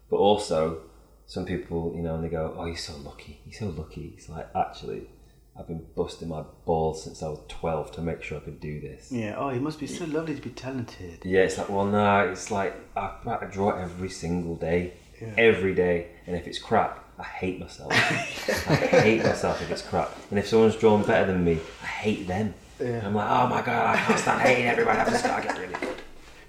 But 0.10 0.17
also, 0.17 0.82
some 1.27 1.45
people 1.45 1.93
you 1.95 2.01
know 2.01 2.15
and 2.15 2.23
they 2.23 2.30
go, 2.30 2.56
oh 2.58 2.65
you're 2.65 2.75
so 2.91 2.95
lucky. 2.97 3.41
You're 3.45 3.60
so 3.60 3.69
lucky. 3.82 4.13
It's 4.17 4.27
like 4.30 4.47
actually. 4.56 5.04
I've 5.60 5.67
been 5.67 5.86
busting 5.97 6.30
my 6.30 6.43
balls 6.65 7.04
since 7.04 7.21
I 7.21 7.27
was 7.27 7.39
12 7.49 7.91
to 7.95 8.01
make 8.01 8.23
sure 8.23 8.38
I 8.38 8.41
could 8.41 8.62
do 8.62 8.80
this. 8.80 9.12
Yeah. 9.12 9.36
Oh, 9.38 9.49
you 9.49 9.60
must 9.60 9.82
be 9.82 9.86
so 9.86 10.06
lovely 10.06 10.34
to 10.34 10.41
be 10.41 10.49
talented. 10.49 11.19
Yeah, 11.25 11.41
it's 11.41 11.58
like, 11.58 11.67
well, 11.67 11.86
no, 11.86 12.19
it's 12.30 12.49
like 12.51 12.73
I, 12.95 13.17
I 13.25 13.45
draw 13.51 13.77
every 13.77 14.08
single 14.10 14.56
day, 14.56 14.93
Yeah. 15.21 15.34
every 15.38 15.75
day, 15.75 16.08
and 16.25 16.38
if 16.38 16.47
it's 16.47 16.58
crap, 16.58 17.04
I 17.19 17.23
hate 17.25 17.60
myself. 17.60 17.91
I 18.69 18.75
hate 19.04 19.23
myself 19.25 19.62
if 19.62 19.69
it's 19.69 19.82
crap, 19.82 20.10
and 20.30 20.39
if 20.39 20.47
someone's 20.47 20.77
drawn 20.77 21.04
better 21.04 21.25
than 21.30 21.43
me, 21.43 21.60
I 21.84 21.86
hate 21.86 22.27
them. 22.30 22.54
Yeah. 22.80 23.06
I'm 23.06 23.13
like, 23.13 23.30
oh 23.30 23.47
my 23.47 23.62
god, 23.62 23.95
I 23.97 23.99
can't 24.04 24.19
stand 24.19 24.41
hating 24.41 24.65
everybody. 24.67 24.99
I've 24.99 25.10
just 25.10 25.23
got 25.25 25.41
to 25.41 25.47
get 25.49 25.58
really 25.60 25.61
good. 25.61 25.61
Chris, 25.61 25.61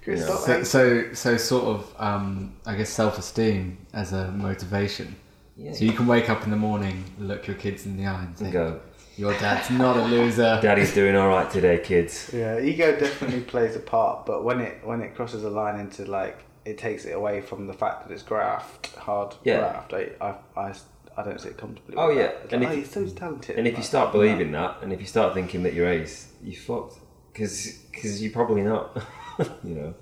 Yeah. 0.07 0.17
So, 0.17 0.63
so, 0.65 1.13
so 1.13 1.37
sort 1.37 1.65
of, 1.65 1.95
um, 1.99 2.55
I 2.67 2.75
guess, 2.75 2.91
self-esteem 2.91 3.79
as 3.93 4.13
a 4.13 4.31
motivation. 4.33 5.17
Yeah. 5.57 5.73
So 5.73 5.85
you 5.85 5.93
can 5.93 6.07
wake 6.07 6.29
up 6.31 6.45
in 6.45 6.51
the 6.51 6.57
morning, 6.57 7.05
look 7.19 7.47
your 7.47 7.57
kids 7.57 7.87
in 7.87 7.97
the 7.97 8.07
eye, 8.07 8.19
and 8.21 8.29
And 8.29 8.37
think, 8.37 8.53
go, 8.53 8.81
"Your 9.17 9.33
dad's 9.35 9.71
not 9.71 9.97
a 9.97 10.03
loser." 10.03 10.59
Daddy's 10.63 10.95
doing 10.95 11.15
all 11.15 11.29
right 11.29 11.49
today, 11.51 11.79
kids. 11.79 12.31
Yeah, 12.33 12.59
ego 12.59 12.99
definitely 12.99 13.43
plays 13.43 13.77
a 13.77 13.81
part, 13.81 14.25
but 14.27 14.45
when 14.45 14.61
it 14.61 14.85
when 14.85 15.03
it 15.03 15.15
crosses 15.15 15.45
a 15.45 15.51
line 15.51 15.79
into 15.79 16.05
like 16.07 16.39
it 16.65 16.79
takes 16.79 17.05
it 17.05 17.13
away 17.13 17.41
from 17.43 17.67
the 17.67 17.75
fact 17.75 18.09
that 18.09 18.15
it's 18.15 18.23
graft, 18.23 18.95
hard 18.97 19.35
Yeah. 19.45 19.59
graft. 19.59 19.93
I, 19.95 20.11
I, 20.21 20.35
I, 20.61 20.75
I 21.17 21.23
don't 21.25 21.41
see 21.41 21.49
it 21.49 21.57
comfortably. 21.59 21.97
Oh, 21.99 22.09
yeah, 22.11 22.29
that. 22.29 22.53
And 22.53 22.63
like, 22.65 22.79
if- 22.79 22.97
oh, 22.97 23.01
you're 23.01 23.09
so 23.09 23.15
talented. 23.17 23.59
And 23.59 23.67
if 23.67 23.77
you 23.77 23.83
start 23.83 24.13
believing 24.13 24.53
that, 24.53 24.79
and 24.81 24.93
if 24.93 25.01
you 25.01 25.07
start 25.07 25.35
thinking 25.35 25.65
that 25.65 25.75
you're 25.75 25.89
ace, 25.89 26.29
you're 26.43 26.55
fucked. 26.61 26.99
Because 27.33 28.23
you're 28.23 28.33
probably 28.33 28.63
not. 28.63 28.97
you 29.65 29.75
know, 29.75 29.95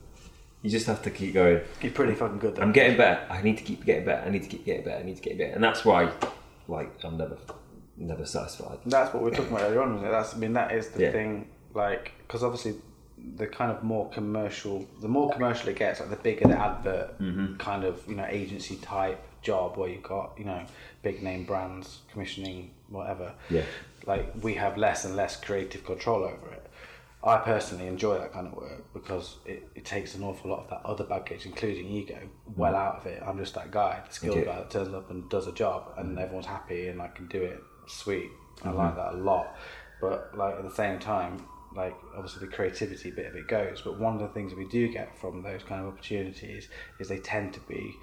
you 0.62 0.70
just 0.70 0.86
have 0.86 1.02
to 1.02 1.10
keep 1.10 1.34
going. 1.34 1.60
you're 1.82 1.92
pretty 1.92 2.14
fucking 2.14 2.38
good. 2.38 2.56
Though. 2.56 2.62
I'm 2.62 2.72
getting 2.72 2.96
better. 2.96 3.20
I 3.30 3.42
need 3.42 3.56
to 3.58 3.64
keep 3.64 3.84
getting 3.84 4.04
better. 4.04 4.26
I 4.26 4.30
need 4.30 4.42
to 4.42 4.48
keep 4.48 4.64
getting 4.64 4.84
better. 4.84 4.98
I 5.00 5.02
need 5.04 5.16
to 5.16 5.22
get 5.22 5.38
better. 5.38 5.52
And 5.52 5.62
that's 5.64 5.84
why, 5.84 6.10
like, 6.68 6.90
I'm 7.04 7.16
never, 7.16 7.38
never 7.96 8.26
satisfied. 8.26 8.78
That's 8.86 9.12
what 9.14 9.22
we 9.22 9.30
were 9.30 9.36
talking 9.36 9.52
about 9.52 9.62
earlier 9.64 9.82
on. 9.82 9.92
Wasn't 9.94 10.08
it? 10.08 10.12
That's 10.12 10.34
I 10.34 10.38
mean 10.38 10.52
that 10.54 10.72
is 10.72 10.88
the 10.88 11.02
Yeah. 11.02 11.12
thing. 11.12 11.48
Like 11.74 12.12
because 12.26 12.42
obviously 12.42 12.74
the 13.36 13.46
kind 13.46 13.70
of 13.70 13.82
more 13.82 14.08
commercial, 14.10 14.86
the 15.00 15.08
more 15.08 15.30
commercial 15.30 15.68
it 15.68 15.76
gets, 15.76 16.00
like 16.00 16.10
the 16.10 16.16
bigger 16.16 16.48
the 16.48 16.58
advert 16.58 17.18
Mm-hmm. 17.20 17.56
kind 17.56 17.84
of 17.84 18.02
you 18.08 18.16
know 18.16 18.26
agency 18.28 18.76
type 18.76 19.20
job 19.42 19.76
where 19.78 19.88
you've 19.88 20.02
got 20.02 20.32
you 20.38 20.44
know 20.44 20.62
big 21.02 21.22
name 21.22 21.44
brands 21.44 22.00
commissioning 22.12 22.70
whatever. 22.88 23.32
Yeah. 23.50 23.62
Like 24.06 24.32
we 24.42 24.54
have 24.54 24.76
less 24.78 25.04
and 25.04 25.14
less 25.16 25.36
creative 25.40 25.84
control 25.84 26.24
over 26.24 26.50
it. 26.52 26.66
I 27.22 27.36
personally 27.38 27.86
enjoy 27.86 28.18
that 28.18 28.32
kind 28.32 28.46
of 28.46 28.54
work 28.54 28.92
because 28.94 29.36
it, 29.44 29.68
it 29.74 29.84
takes 29.84 30.14
an 30.14 30.22
awful 30.22 30.50
lot 30.50 30.60
of 30.64 30.70
that 30.70 30.80
other 30.86 31.04
baggage, 31.04 31.44
including 31.44 31.86
ego, 31.86 32.18
well 32.56 32.74
out 32.74 32.96
of 32.96 33.06
it. 33.06 33.22
I'm 33.26 33.36
just 33.38 33.54
that 33.56 33.70
guy, 33.70 34.02
the 34.08 34.14
skilled 34.14 34.38
Okay. 34.38 34.46
guy 34.46 34.56
that 34.56 34.70
turns 34.70 34.94
up 34.94 35.10
and 35.10 35.28
does 35.28 35.46
a 35.46 35.52
job, 35.52 35.92
and 35.98 36.18
everyone's 36.18 36.46
happy, 36.46 36.88
and 36.88 37.00
I 37.02 37.08
can 37.08 37.26
do 37.26 37.42
it. 37.42 37.62
Sweet, 37.86 38.30
I 38.64 38.68
Mm-hmm. 38.68 38.78
like 38.78 38.96
that 38.96 39.12
a 39.14 39.16
lot. 39.16 39.56
But 40.00 40.34
like 40.34 40.54
at 40.56 40.62
the 40.64 40.74
same 40.74 40.98
time, 40.98 41.44
like 41.76 41.94
obviously 42.16 42.46
the 42.46 42.52
creativity 42.52 43.10
bit 43.10 43.26
of 43.26 43.36
it 43.36 43.46
goes. 43.48 43.82
But 43.82 43.98
one 43.98 44.14
of 44.14 44.20
the 44.20 44.28
things 44.28 44.54
we 44.54 44.64
do 44.64 44.88
get 44.88 45.18
from 45.20 45.42
those 45.42 45.62
kind 45.62 45.82
of 45.82 45.92
opportunities 45.92 46.68
is 46.98 47.08
they 47.08 47.18
tend 47.18 47.52
to 47.54 47.60
be 47.60 48.00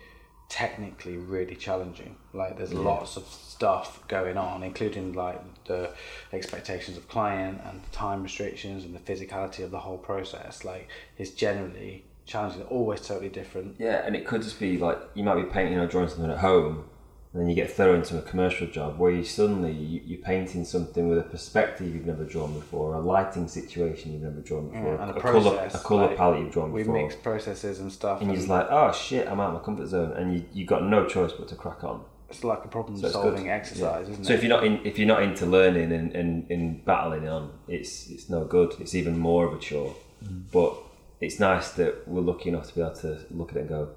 technically 0.50 1.18
really 1.18 1.56
challenging. 1.56 2.16
Like 2.34 2.58
there's 2.58 2.74
lots 2.74 3.18
of 3.18 3.26
stuff 3.28 4.06
going 4.08 4.38
on, 4.38 4.64
including 4.64 5.14
like 5.14 5.42
the 5.66 5.92
expectations 6.32 6.98
of 6.98 7.08
client 7.08 7.62
and 7.66 7.84
the 7.84 7.90
time 7.90 8.24
restrictions 8.24 8.86
and 8.86 8.96
the 8.96 9.00
physicality 9.00 9.64
of 9.64 9.72
the 9.72 9.80
whole 9.80 9.98
process. 9.98 10.64
Like 10.64 10.88
it's 11.18 11.32
generally 11.32 12.06
challenging. 12.26 12.64
Always 12.64 13.02
totally 13.02 13.30
different. 13.30 13.76
Yeah, 13.80 14.06
and 14.06 14.16
it 14.16 14.26
could 14.26 14.42
just 14.42 14.60
be 14.60 14.78
like 14.78 15.00
you 15.16 15.24
might 15.24 15.36
be 15.36 15.44
painting 15.44 15.78
or 15.80 15.88
drawing 15.88 16.10
something 16.10 16.32
at 16.32 16.38
home, 16.38 16.86
and 17.34 17.42
then 17.42 17.50
you 17.50 17.56
get 17.56 17.70
thrown 17.72 17.96
into 17.96 18.18
a 18.18 18.22
commercial 18.22 18.66
job 18.68 18.98
where 18.98 19.12
you 19.12 19.24
suddenly 19.24 19.72
you, 19.72 20.02
you're 20.06 20.20
painting 20.22 20.64
something 20.66 21.08
with 21.10 21.20
a 21.20 21.24
perspective 21.24 21.94
you've 21.94 22.06
never 22.06 22.24
drawn 22.24 22.54
before, 22.54 22.94
a 22.96 23.00
lighting 23.00 23.48
situation 23.48 24.14
you've 24.14 24.22
never 24.24 24.40
drawn 24.42 24.70
before, 24.70 24.96
and 24.96 25.12
a, 25.12 25.14
the 25.14 25.20
color 25.20 25.70
a 25.74 25.78
color 25.80 26.08
like, 26.08 26.18
palette 26.18 26.40
you've 26.40 26.52
drawn 26.52 26.72
We 26.72 26.82
before, 26.84 27.02
mix 27.02 27.16
processes 27.16 27.80
and 27.80 27.92
stuff. 27.92 28.22
and 28.22 28.30
you're 28.30 28.38
just 28.38 28.50
like, 28.50 28.68
oh 28.70 28.92
shit, 28.94 29.28
I'm 29.28 29.40
out 29.40 29.50
of 29.50 29.54
my 29.56 29.66
comfort 29.66 29.88
zone, 29.88 30.14
and 30.14 30.34
you 30.34 30.44
you 30.54 30.66
got 30.66 30.84
no 30.84 31.06
choice 31.06 31.34
but 31.34 31.48
to 31.50 31.56
crack 31.56 31.84
on. 31.84 32.04
it's 32.30 32.44
like 32.44 32.64
a 32.66 32.68
problem 32.70 32.98
So 32.98 33.10
solving 33.10 33.50
exercise, 33.50 34.08
isn't 34.10 34.24
So 34.26 34.34
it? 34.34 34.38
if 34.38 34.44
you're 34.44 34.50
not 34.58 34.64
in, 34.66 34.80
if 34.86 34.98
you're 34.98 35.08
not 35.08 35.22
into 35.24 35.46
learning 35.46 35.92
and, 35.92 36.14
and, 36.16 36.50
and 36.50 36.84
battling 36.86 37.28
on, 37.28 37.52
it's 37.68 38.10
it's 38.10 38.30
no 38.30 38.46
good. 38.46 38.74
It's 38.80 38.96
even 38.96 39.18
more 39.20 39.46
of 39.48 39.54
a 39.54 39.60
chore. 39.60 39.96
Mm. 40.24 40.44
But 40.52 40.74
it's 41.22 41.40
nice 41.40 41.72
that 41.74 42.08
we're 42.08 42.22
lucky 42.22 42.50
enough 42.50 42.68
to 42.70 42.76
be 42.76 42.82
able 42.82 42.96
to 42.96 43.20
look 43.32 43.52
at 43.52 43.58
it 43.58 43.60
and 43.62 43.70
go, 43.70 43.90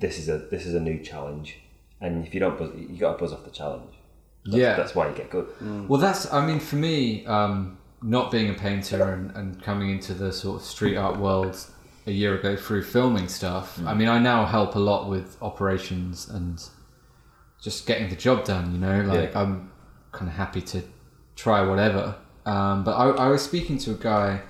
this 0.00 0.18
is 0.18 0.28
a 0.28 0.38
this 0.38 0.64
is 0.66 0.74
a 0.74 0.80
new 0.80 0.98
challenge, 1.02 1.58
and 2.00 2.26
if 2.26 2.34
you 2.34 2.40
don't 2.40 2.58
buzz, 2.58 2.70
you 2.76 2.96
got 2.98 3.12
to 3.12 3.18
buzz 3.18 3.32
off 3.32 3.44
the 3.44 3.50
challenge. 3.50 3.92
That's, 4.44 4.56
Yeah. 4.56 4.76
that's 4.76 4.94
why 4.94 5.08
you 5.08 5.14
get 5.14 5.30
good. 5.30 5.48
Well, 5.88 6.00
that's, 6.00 6.32
I 6.32 6.46
mean, 6.46 6.60
for 6.60 6.76
me, 6.76 7.24
um, 7.26 7.78
not 8.02 8.30
being 8.30 8.50
a 8.50 8.54
painter 8.54 9.12
and, 9.12 9.30
and 9.36 9.62
coming 9.62 9.90
into 9.90 10.14
the 10.14 10.32
sort 10.32 10.60
of 10.60 10.66
street 10.66 10.96
art 10.96 11.18
world 11.18 11.56
a 12.06 12.12
year 12.12 12.34
ago 12.38 12.54
through 12.56 12.82
filming 12.84 13.26
stuff, 13.28 13.80
I 13.84 13.94
mean, 13.94 14.08
I 14.08 14.18
now 14.18 14.44
help 14.46 14.74
a 14.76 14.78
lot 14.78 15.08
with 15.08 15.36
operations 15.42 16.28
and 16.28 16.62
just 17.60 17.86
getting 17.86 18.08
the 18.08 18.16
job 18.16 18.44
done, 18.44 18.72
you 18.72 18.78
know? 18.78 19.00
Like, 19.02 19.32
Yeah. 19.32 19.40
I'm 19.42 19.72
kind 20.12 20.28
of 20.30 20.36
happy 20.36 20.60
to 20.62 20.82
try 21.34 21.66
whatever. 21.66 22.14
Um, 22.44 22.84
but 22.84 22.92
I, 22.92 23.08
I 23.26 23.28
was 23.28 23.42
speaking 23.42 23.78
to 23.78 23.90
a 23.92 23.94
guy 23.96 24.42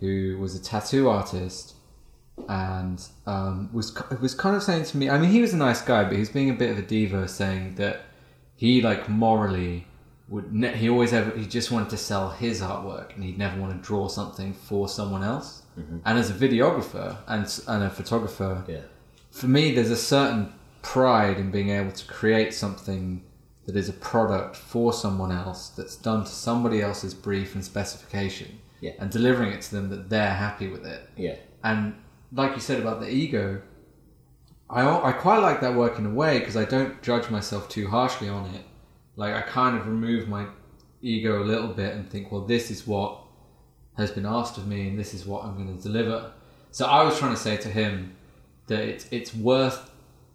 who 0.00 0.36
was 0.40 0.56
a 0.56 0.62
tattoo 0.62 1.08
artist 1.08 1.74
and 2.48 3.02
um, 3.26 3.70
was 3.72 3.96
was 4.20 4.34
kind 4.34 4.56
of 4.56 4.62
saying 4.62 4.84
to 4.86 4.96
me. 4.96 5.08
I 5.10 5.18
mean, 5.18 5.30
he 5.30 5.40
was 5.40 5.52
a 5.54 5.56
nice 5.56 5.82
guy, 5.82 6.04
but 6.04 6.12
he 6.14 6.20
was 6.20 6.28
being 6.30 6.50
a 6.50 6.54
bit 6.54 6.70
of 6.70 6.78
a 6.78 6.82
diva, 6.82 7.28
saying 7.28 7.76
that 7.76 8.02
he 8.56 8.80
like 8.82 9.08
morally 9.08 9.86
would 10.28 10.52
ne- 10.54 10.74
he 10.76 10.88
always 10.88 11.12
ever 11.12 11.36
he 11.36 11.46
just 11.46 11.70
wanted 11.70 11.90
to 11.90 11.96
sell 11.96 12.30
his 12.30 12.60
artwork 12.62 13.14
and 13.14 13.22
he'd 13.24 13.36
never 13.38 13.60
want 13.60 13.72
to 13.72 13.86
draw 13.86 14.08
something 14.08 14.52
for 14.52 14.88
someone 14.88 15.22
else. 15.22 15.62
And 16.04 16.18
as 16.18 16.30
a 16.30 16.34
videographer 16.34 17.16
and 17.26 17.46
and 17.66 17.82
a 17.84 17.90
photographer, 17.90 18.64
Yeah. 18.68 18.82
for 19.32 19.48
me, 19.48 19.74
there's 19.74 19.90
a 19.90 19.96
certain 19.96 20.52
pride 20.82 21.38
in 21.38 21.50
being 21.50 21.70
able 21.70 21.90
to 21.90 22.06
create 22.06 22.54
something 22.54 23.22
that 23.66 23.74
is 23.74 23.88
a 23.88 23.92
product 23.94 24.54
for 24.54 24.92
someone 24.92 25.32
else 25.32 25.70
that's 25.70 25.96
done 25.96 26.22
to 26.24 26.30
somebody 26.30 26.80
else's 26.82 27.12
brief 27.14 27.54
and 27.56 27.64
specification 27.64 28.60
Yeah. 28.80 28.92
and 29.00 29.10
delivering 29.10 29.50
it 29.52 29.62
to 29.62 29.74
them 29.74 29.88
that 29.90 30.10
they're 30.10 30.34
happy 30.34 30.68
with 30.68 30.86
it. 30.86 31.08
Yeah. 31.16 31.36
And 31.64 31.94
like 32.34 32.54
you 32.54 32.60
said 32.60 32.80
about 32.80 33.00
the 33.00 33.08
ego, 33.08 33.62
I, 34.68 34.86
I 34.86 35.12
quite 35.12 35.38
like 35.38 35.60
that 35.60 35.74
work 35.74 35.98
in 35.98 36.06
a 36.06 36.10
way 36.10 36.38
because 36.38 36.56
I 36.56 36.64
don't 36.64 37.00
judge 37.02 37.30
myself 37.30 37.68
too 37.68 37.88
harshly 37.88 38.28
on 38.28 38.46
it. 38.54 38.62
Like 39.16 39.34
I 39.34 39.42
kind 39.42 39.76
of 39.76 39.86
remove 39.86 40.28
my 40.28 40.46
ego 41.00 41.42
a 41.42 41.44
little 41.44 41.68
bit 41.68 41.94
and 41.94 42.10
think, 42.10 42.32
well, 42.32 42.40
this 42.42 42.70
is 42.70 42.86
what 42.86 43.20
has 43.96 44.10
been 44.10 44.26
asked 44.26 44.58
of 44.58 44.66
me 44.66 44.88
and 44.88 44.98
this 44.98 45.14
is 45.14 45.24
what 45.24 45.44
I'm 45.44 45.54
going 45.54 45.76
to 45.76 45.82
deliver. 45.82 46.32
So 46.72 46.86
I 46.86 47.04
was 47.04 47.18
trying 47.18 47.34
to 47.34 47.40
say 47.40 47.56
to 47.58 47.68
him 47.68 48.16
that 48.66 48.80
it's, 48.80 49.06
it's 49.12 49.34
worth 49.34 49.90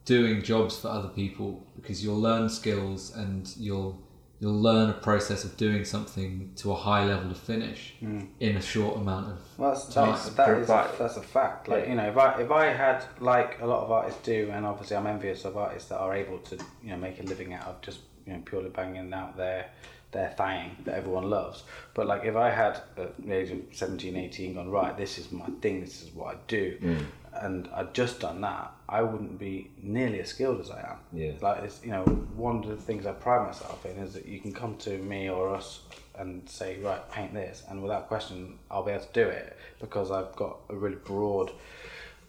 doing 0.06 0.42
jobs 0.42 0.78
for 0.80 0.88
other 0.88 1.10
people 1.10 1.68
because 1.76 2.04
you'll 2.04 2.22
learn 2.22 2.48
skills 2.48 3.14
and 3.16 3.54
you'll 3.58 4.02
you'll 4.40 4.62
learn 4.62 4.90
a 4.90 4.94
process 4.94 5.44
of 5.44 5.58
doing 5.58 5.84
something 5.84 6.52
to 6.56 6.72
a 6.72 6.76
high 6.76 7.04
level 7.06 7.30
of 7.32 7.38
finish 7.38 7.94
mm. 8.02 8.26
in 8.40 8.56
a 8.56 8.62
short 8.62 8.96
amount 8.98 9.28
of 9.32 9.38
Well, 9.58 9.72
that's, 9.72 9.94
time. 9.94 10.12
that's, 10.12 10.30
that 10.30 10.58
is 10.58 10.70
a, 10.70 10.92
that's 10.98 11.18
a 11.18 11.22
fact. 11.22 11.68
Like 11.68 11.84
Yeah. 11.84 11.90
you 11.90 11.96
know, 11.96 12.10
if 12.10 12.18
I 12.18 12.42
if 12.42 12.52
I 12.52 12.66
had 12.68 13.04
like 13.20 13.60
a 13.62 13.66
lot 13.66 13.84
of 13.84 13.92
artists 13.92 14.22
do, 14.24 14.50
and 14.54 14.66
obviously 14.66 14.96
I'm 14.96 15.08
envious 15.08 15.44
of 15.46 15.58
artists 15.58 15.90
that 15.90 15.98
are 16.00 16.16
able 16.16 16.40
to 16.40 16.56
you 16.84 16.92
know 16.92 16.98
make 16.98 17.20
a 17.20 17.24
living 17.24 17.54
out 17.54 17.68
of 17.68 17.82
just 17.82 18.00
you 18.26 18.34
know 18.34 18.42
purely 18.46 18.70
banging 18.70 19.14
out 19.14 19.36
their 19.36 19.70
their 20.12 20.30
thing 20.30 20.76
that 20.86 20.96
everyone 20.96 21.30
loves. 21.30 21.64
But 21.94 22.08
like 22.08 22.26
if 22.26 22.36
I 22.36 22.50
had 22.50 22.82
at 22.98 23.18
the 23.18 23.32
age 23.32 23.52
of 23.52 23.60
17, 23.72 24.16
18 24.16 24.56
gone 24.56 24.70
right, 24.70 24.98
this 24.98 25.18
is 25.18 25.32
my 25.32 25.46
thing, 25.62 25.82
this 25.82 26.02
is 26.02 26.12
what 26.14 26.36
I 26.36 26.38
do, 26.48 26.78
mm. 26.82 27.06
and 27.34 27.70
I'd 27.74 27.94
just 27.94 28.20
done 28.20 28.42
that, 28.42 28.72
I 28.88 29.02
wouldn't 29.02 29.38
be 29.38 29.72
nearly 29.82 30.20
as 30.20 30.30
skilled 30.30 30.60
as 30.62 30.72
I 30.72 30.80
am. 30.80 30.98
Yeah. 31.14 31.34
Like 31.42 31.64
it's 31.64 31.84
you 31.84 31.92
know 31.92 32.04
one 32.36 32.64
of 32.64 32.70
the 32.70 32.76
things 32.76 33.06
I 33.06 33.12
pride 33.12 33.46
myself 33.46 33.86
in 33.86 33.98
is 33.98 34.14
that 34.14 34.26
you 34.26 34.40
can 34.40 34.54
come 34.54 34.78
to 34.78 34.98
me 34.98 35.30
or 35.30 35.54
us 35.54 35.82
and 36.18 36.48
say 36.50 36.78
right 36.80 37.10
paint 37.12 37.34
this 37.34 37.64
and 37.70 37.82
without 37.82 38.10
question 38.10 38.60
I'll 38.70 38.84
be 38.84 38.92
able 38.92 39.06
to 39.06 39.14
do 39.14 39.28
it 39.28 39.58
because 39.80 40.12
I've 40.12 40.36
got 40.36 40.58
a 40.70 40.76
really 40.76 40.98
broad 40.98 41.52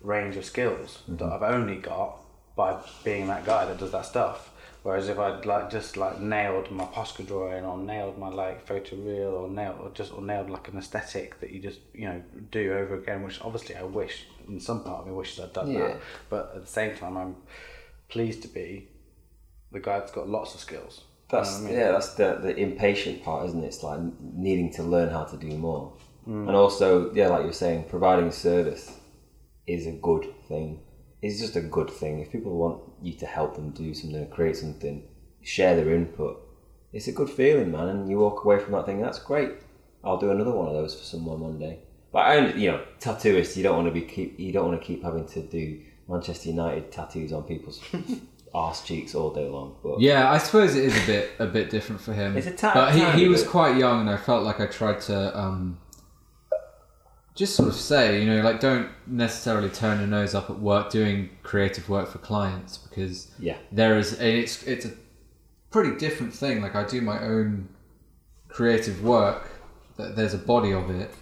range 0.03 0.37
of 0.37 0.45
skills 0.45 1.03
that 1.09 1.19
mm-hmm. 1.19 1.33
I've 1.33 1.55
only 1.55 1.77
got 1.77 2.19
by 2.57 2.79
being 3.05 3.27
that 3.29 3.45
guy 3.45 3.65
that 3.65 3.79
does 3.79 3.93
that 3.93 4.07
stuff. 4.07 4.50
Whereas 4.83 5.09
if 5.11 5.19
I'd 5.19 5.45
like 5.45 5.71
just 5.71 5.97
like 5.99 6.21
nailed 6.21 6.71
my 6.71 6.85
Posca 6.85 7.27
drawing 7.27 7.65
or 7.65 7.77
nailed 7.77 8.17
my 8.17 8.29
like 8.29 8.67
photo 8.67 8.97
reel 8.97 9.29
or 9.29 9.49
nailed 9.49 9.79
or 9.81 9.91
just 9.91 10.13
or 10.13 10.23
nailed 10.23 10.49
like 10.49 10.69
an 10.69 10.79
aesthetic 10.79 11.39
that 11.41 11.51
you 11.51 11.61
just 11.61 11.81
you 11.93 12.07
know 12.09 12.23
do 12.51 12.73
over 12.73 12.95
again, 12.95 13.23
which 13.23 13.41
obviously 13.43 13.77
I 13.77 13.83
wish 13.83 14.27
in 14.49 14.59
some 14.59 14.83
part 14.83 15.01
of 15.01 15.07
me 15.07 15.13
wishes 15.13 15.41
I'd 15.41 15.53
done 15.53 15.71
Yeah. 15.71 15.81
that. 15.81 16.01
But 16.31 16.53
at 16.57 16.63
the 16.63 16.71
same 16.71 16.97
time, 16.97 17.17
I'm 17.19 17.37
pleased 18.09 18.41
to 18.43 18.49
be 18.49 18.89
the 19.71 19.81
guy 19.81 19.99
that's 19.99 20.13
got 20.13 20.29
lots 20.29 20.55
of 20.55 20.61
skills. 20.61 21.03
You 21.31 21.39
know 21.39 21.45
That's 21.45 21.59
I 21.59 21.61
mean? 21.63 21.75
yeah, 21.75 21.93
that's 21.93 22.15
the 22.15 22.39
the 22.43 22.57
impatient 22.57 23.23
part, 23.23 23.47
isn't 23.49 23.63
it? 23.63 23.67
It's 23.67 23.83
like 23.83 24.01
needing 24.21 24.73
to 24.73 24.83
learn 24.83 25.11
how 25.11 25.25
to 25.25 25.37
do 25.37 25.49
more, 25.59 25.93
mm. 26.27 26.47
and 26.49 26.57
also 26.57 27.13
yeah, 27.13 27.29
like 27.29 27.43
you 27.43 27.49
were 27.49 27.53
saying, 27.53 27.85
providing 27.85 28.31
service 28.33 28.97
is 29.67 29.87
a 29.87 29.93
good 29.93 30.27
thing. 30.49 30.81
It's 31.23 31.39
just 31.41 31.57
a 31.57 31.61
good 31.61 31.91
thing. 31.91 32.21
If 32.21 32.33
people 32.33 32.57
want 32.57 32.83
you 33.03 33.13
to 33.15 33.27
help 33.27 33.55
them 33.55 33.71
do 33.71 33.93
something, 33.95 34.23
or 34.23 34.27
create 34.27 34.57
something, 34.57 35.03
share 35.43 35.77
their 35.77 35.93
input. 35.95 36.41
It's 36.93 37.09
a 37.09 37.13
good 37.13 37.31
feeling, 37.31 37.71
man, 37.71 37.89
and 37.89 38.11
you 38.11 38.19
walk 38.19 38.45
away 38.45 38.59
from 38.59 38.73
that 38.73 38.87
thing. 38.87 39.01
That's 39.01 39.19
great. 39.19 39.53
I'll 40.03 40.19
do 40.19 40.31
another 40.31 40.53
one 40.53 40.67
of 40.67 40.75
those 40.75 40.95
for 40.95 41.05
someone 41.05 41.41
one 41.41 41.59
day. 41.59 41.81
But 42.13 42.19
I, 42.21 42.53
you 42.55 42.71
know, 42.73 42.83
tattooist, 42.99 43.57
you 43.57 43.63
don't 43.63 43.77
want 43.77 43.87
to 43.87 43.93
be 43.93 44.01
keep, 44.03 44.41
you 44.41 44.53
don't 44.53 44.67
want 44.69 44.81
to 44.81 44.85
keep 44.87 45.05
having 45.05 45.27
to 45.29 45.43
do 45.43 45.81
Manchester 46.09 46.49
United 46.49 46.91
tattoos 46.91 47.33
on 47.33 47.45
people's 47.45 47.81
arse 48.55 48.83
cheeks 48.83 49.15
all 49.15 49.33
day 49.33 49.47
long. 49.49 49.77
But 49.83 50.01
Yeah, 50.01 50.29
I 50.31 50.39
suppose 50.39 50.75
it 50.75 50.85
is 50.85 51.05
a 51.05 51.07
bit 51.07 51.31
a 51.39 51.47
bit 51.47 51.71
different 51.71 52.01
for 52.01 52.13
him. 52.13 52.37
It's 52.37 52.49
a 52.49 52.53
ta- 52.53 52.73
but 52.75 52.95
he, 52.95 53.23
he 53.23 53.29
was 53.29 53.43
bit. 53.43 53.51
quite 53.51 53.77
young, 53.77 54.01
and 54.01 54.11
I 54.11 54.17
felt 54.17 54.43
like 54.43 54.59
I 54.61 54.67
tried 54.67 55.01
to 55.03 55.39
um, 55.39 55.79
just 57.35 57.55
sort 57.57 57.69
of 57.69 57.75
say, 57.75 58.21
you 58.23 58.27
know, 58.31 58.43
like 58.43 58.61
don't 58.61 58.89
necessarily 59.07 59.69
turn 59.71 59.99
your 59.99 60.09
nose 60.09 60.35
up 60.35 60.51
at 60.51 60.59
work 60.59 60.91
doing 60.91 61.31
creative 61.43 61.89
work 61.89 62.09
for 62.09 62.19
clients 62.19 62.79
because 62.79 63.31
yeah, 63.39 63.57
there 63.73 63.99
is 63.99 64.19
it's 64.21 64.63
it's 64.65 64.85
a 64.87 64.93
pretty 65.71 65.97
different 65.97 66.35
thing. 66.35 66.61
Like 66.61 66.75
I 66.75 66.85
do 66.87 67.01
my 67.01 67.23
own 67.23 67.69
creative 68.49 69.03
work, 69.03 69.51
that 69.97 70.17
there's 70.17 70.35
a 70.35 70.39
body 70.39 70.73
of 70.73 70.91
it, 70.91 71.15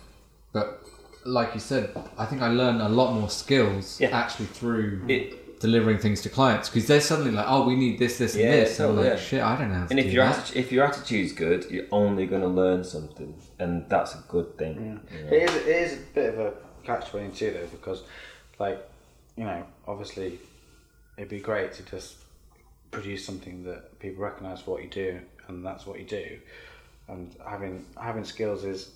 but 0.52 0.82
like 1.26 1.52
you 1.52 1.60
said, 1.60 1.90
I 2.16 2.24
think 2.24 2.40
I 2.40 2.48
learned 2.48 2.80
a 2.80 2.88
lot 2.88 3.12
more 3.12 3.28
skills 3.28 4.00
Yeah. 4.00 4.16
actually 4.16 4.46
through 4.46 5.02
It- 5.08 5.37
delivering 5.60 5.98
things 5.98 6.20
to 6.22 6.28
clients 6.28 6.68
because 6.68 6.86
they're 6.86 7.00
suddenly 7.00 7.30
like, 7.32 7.46
oh, 7.48 7.66
we 7.66 7.74
need 7.76 7.98
this, 7.98 8.18
this, 8.18 8.34
and 8.34 8.44
Yeah, 8.44 8.50
this, 8.52 8.78
and 8.78 8.88
I'm 8.90 8.94
totally, 8.96 9.10
like, 9.10 9.18
yeah. 9.18 9.24
shit, 9.24 9.42
I 9.42 9.56
don't 9.58 9.68
know 9.70 9.74
how 9.74 9.84
to 9.86 9.90
and 9.90 9.98
if 10.00 10.06
do 10.06 10.12
your 10.12 10.24
that. 10.26 10.36
atti- 10.44 10.56
if 10.56 10.72
your 10.72 10.84
attitude's 10.84 11.32
good, 11.32 11.66
you're 11.70 11.86
only 11.92 12.26
going 12.26 12.42
to 12.42 12.48
learn 12.48 12.84
something, 12.84 13.34
and 13.58 13.88
that's 13.88 14.14
a 14.14 14.22
good 14.28 14.56
thing. 14.58 15.00
you 15.12 15.24
know. 15.24 15.30
It 15.32 15.42
is, 15.50 15.56
it 15.56 15.66
is 15.68 15.92
a 15.94 16.02
bit 16.14 16.34
of 16.34 16.40
a 16.40 16.52
catch 16.84 17.08
22 17.10 17.50
though, 17.52 17.66
because, 17.66 18.02
like, 18.58 18.78
you 19.36 19.44
know, 19.44 19.64
obviously 19.86 20.38
it'd 21.16 21.28
be 21.28 21.40
great 21.40 21.72
to 21.74 21.82
just 21.84 22.16
produce 22.90 23.24
something 23.24 23.64
that 23.64 23.98
people 23.98 24.22
recognise 24.24 24.60
for 24.60 24.72
what 24.72 24.82
you 24.82 24.88
do, 24.90 25.20
and 25.48 25.64
that's 25.64 25.86
what 25.86 25.98
you 25.98 26.04
do. 26.06 26.38
And 27.08 27.34
having 27.46 27.84
having 28.00 28.24
skills 28.24 28.64
is 28.64 28.90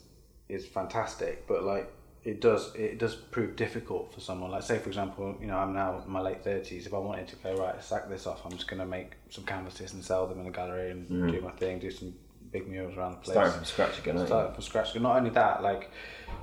is 0.48 0.66
fantastic, 0.66 1.46
but 1.46 1.62
like 1.64 1.90
it 2.24 2.40
does 2.40 2.74
it 2.76 2.98
does 2.98 3.16
prove 3.16 3.56
difficult 3.56 4.14
for 4.14 4.20
someone. 4.20 4.50
Like 4.50 4.62
say 4.62 4.78
for 4.78 4.88
example, 4.88 5.36
you 5.40 5.48
know, 5.48 5.56
I'm 5.56 5.72
now 5.72 6.02
in 6.04 6.10
my 6.10 6.20
late 6.20 6.44
thirties. 6.44 6.86
If 6.86 6.94
I 6.94 6.98
wanted 6.98 7.28
to 7.28 7.36
go 7.36 7.56
right, 7.56 7.82
sack 7.82 8.08
this 8.08 8.26
off, 8.26 8.44
I'm 8.44 8.52
just 8.52 8.68
going 8.68 8.80
to 8.80 8.86
make 8.86 9.14
some 9.30 9.44
canvases 9.44 9.92
and 9.92 10.04
sell 10.04 10.26
them 10.26 10.40
in 10.40 10.46
a 10.46 10.50
gallery 10.50 10.90
and 10.92 11.08
mm. 11.10 11.32
do 11.32 11.40
my 11.40 11.50
thing, 11.52 11.80
do 11.80 11.90
some 11.90 12.14
big 12.52 12.68
murals 12.68 12.96
around 12.96 13.12
the 13.12 13.18
place 13.18 13.34
Starting 13.34 13.54
from 13.54 13.64
scratch 13.64 13.98
again, 13.98 14.26
starting 14.26 14.54
from 14.54 14.62
scratch. 14.62 14.94
Not 14.94 15.16
only 15.16 15.30
that, 15.30 15.62
like 15.62 15.90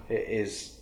it 0.09 0.27
is, 0.27 0.79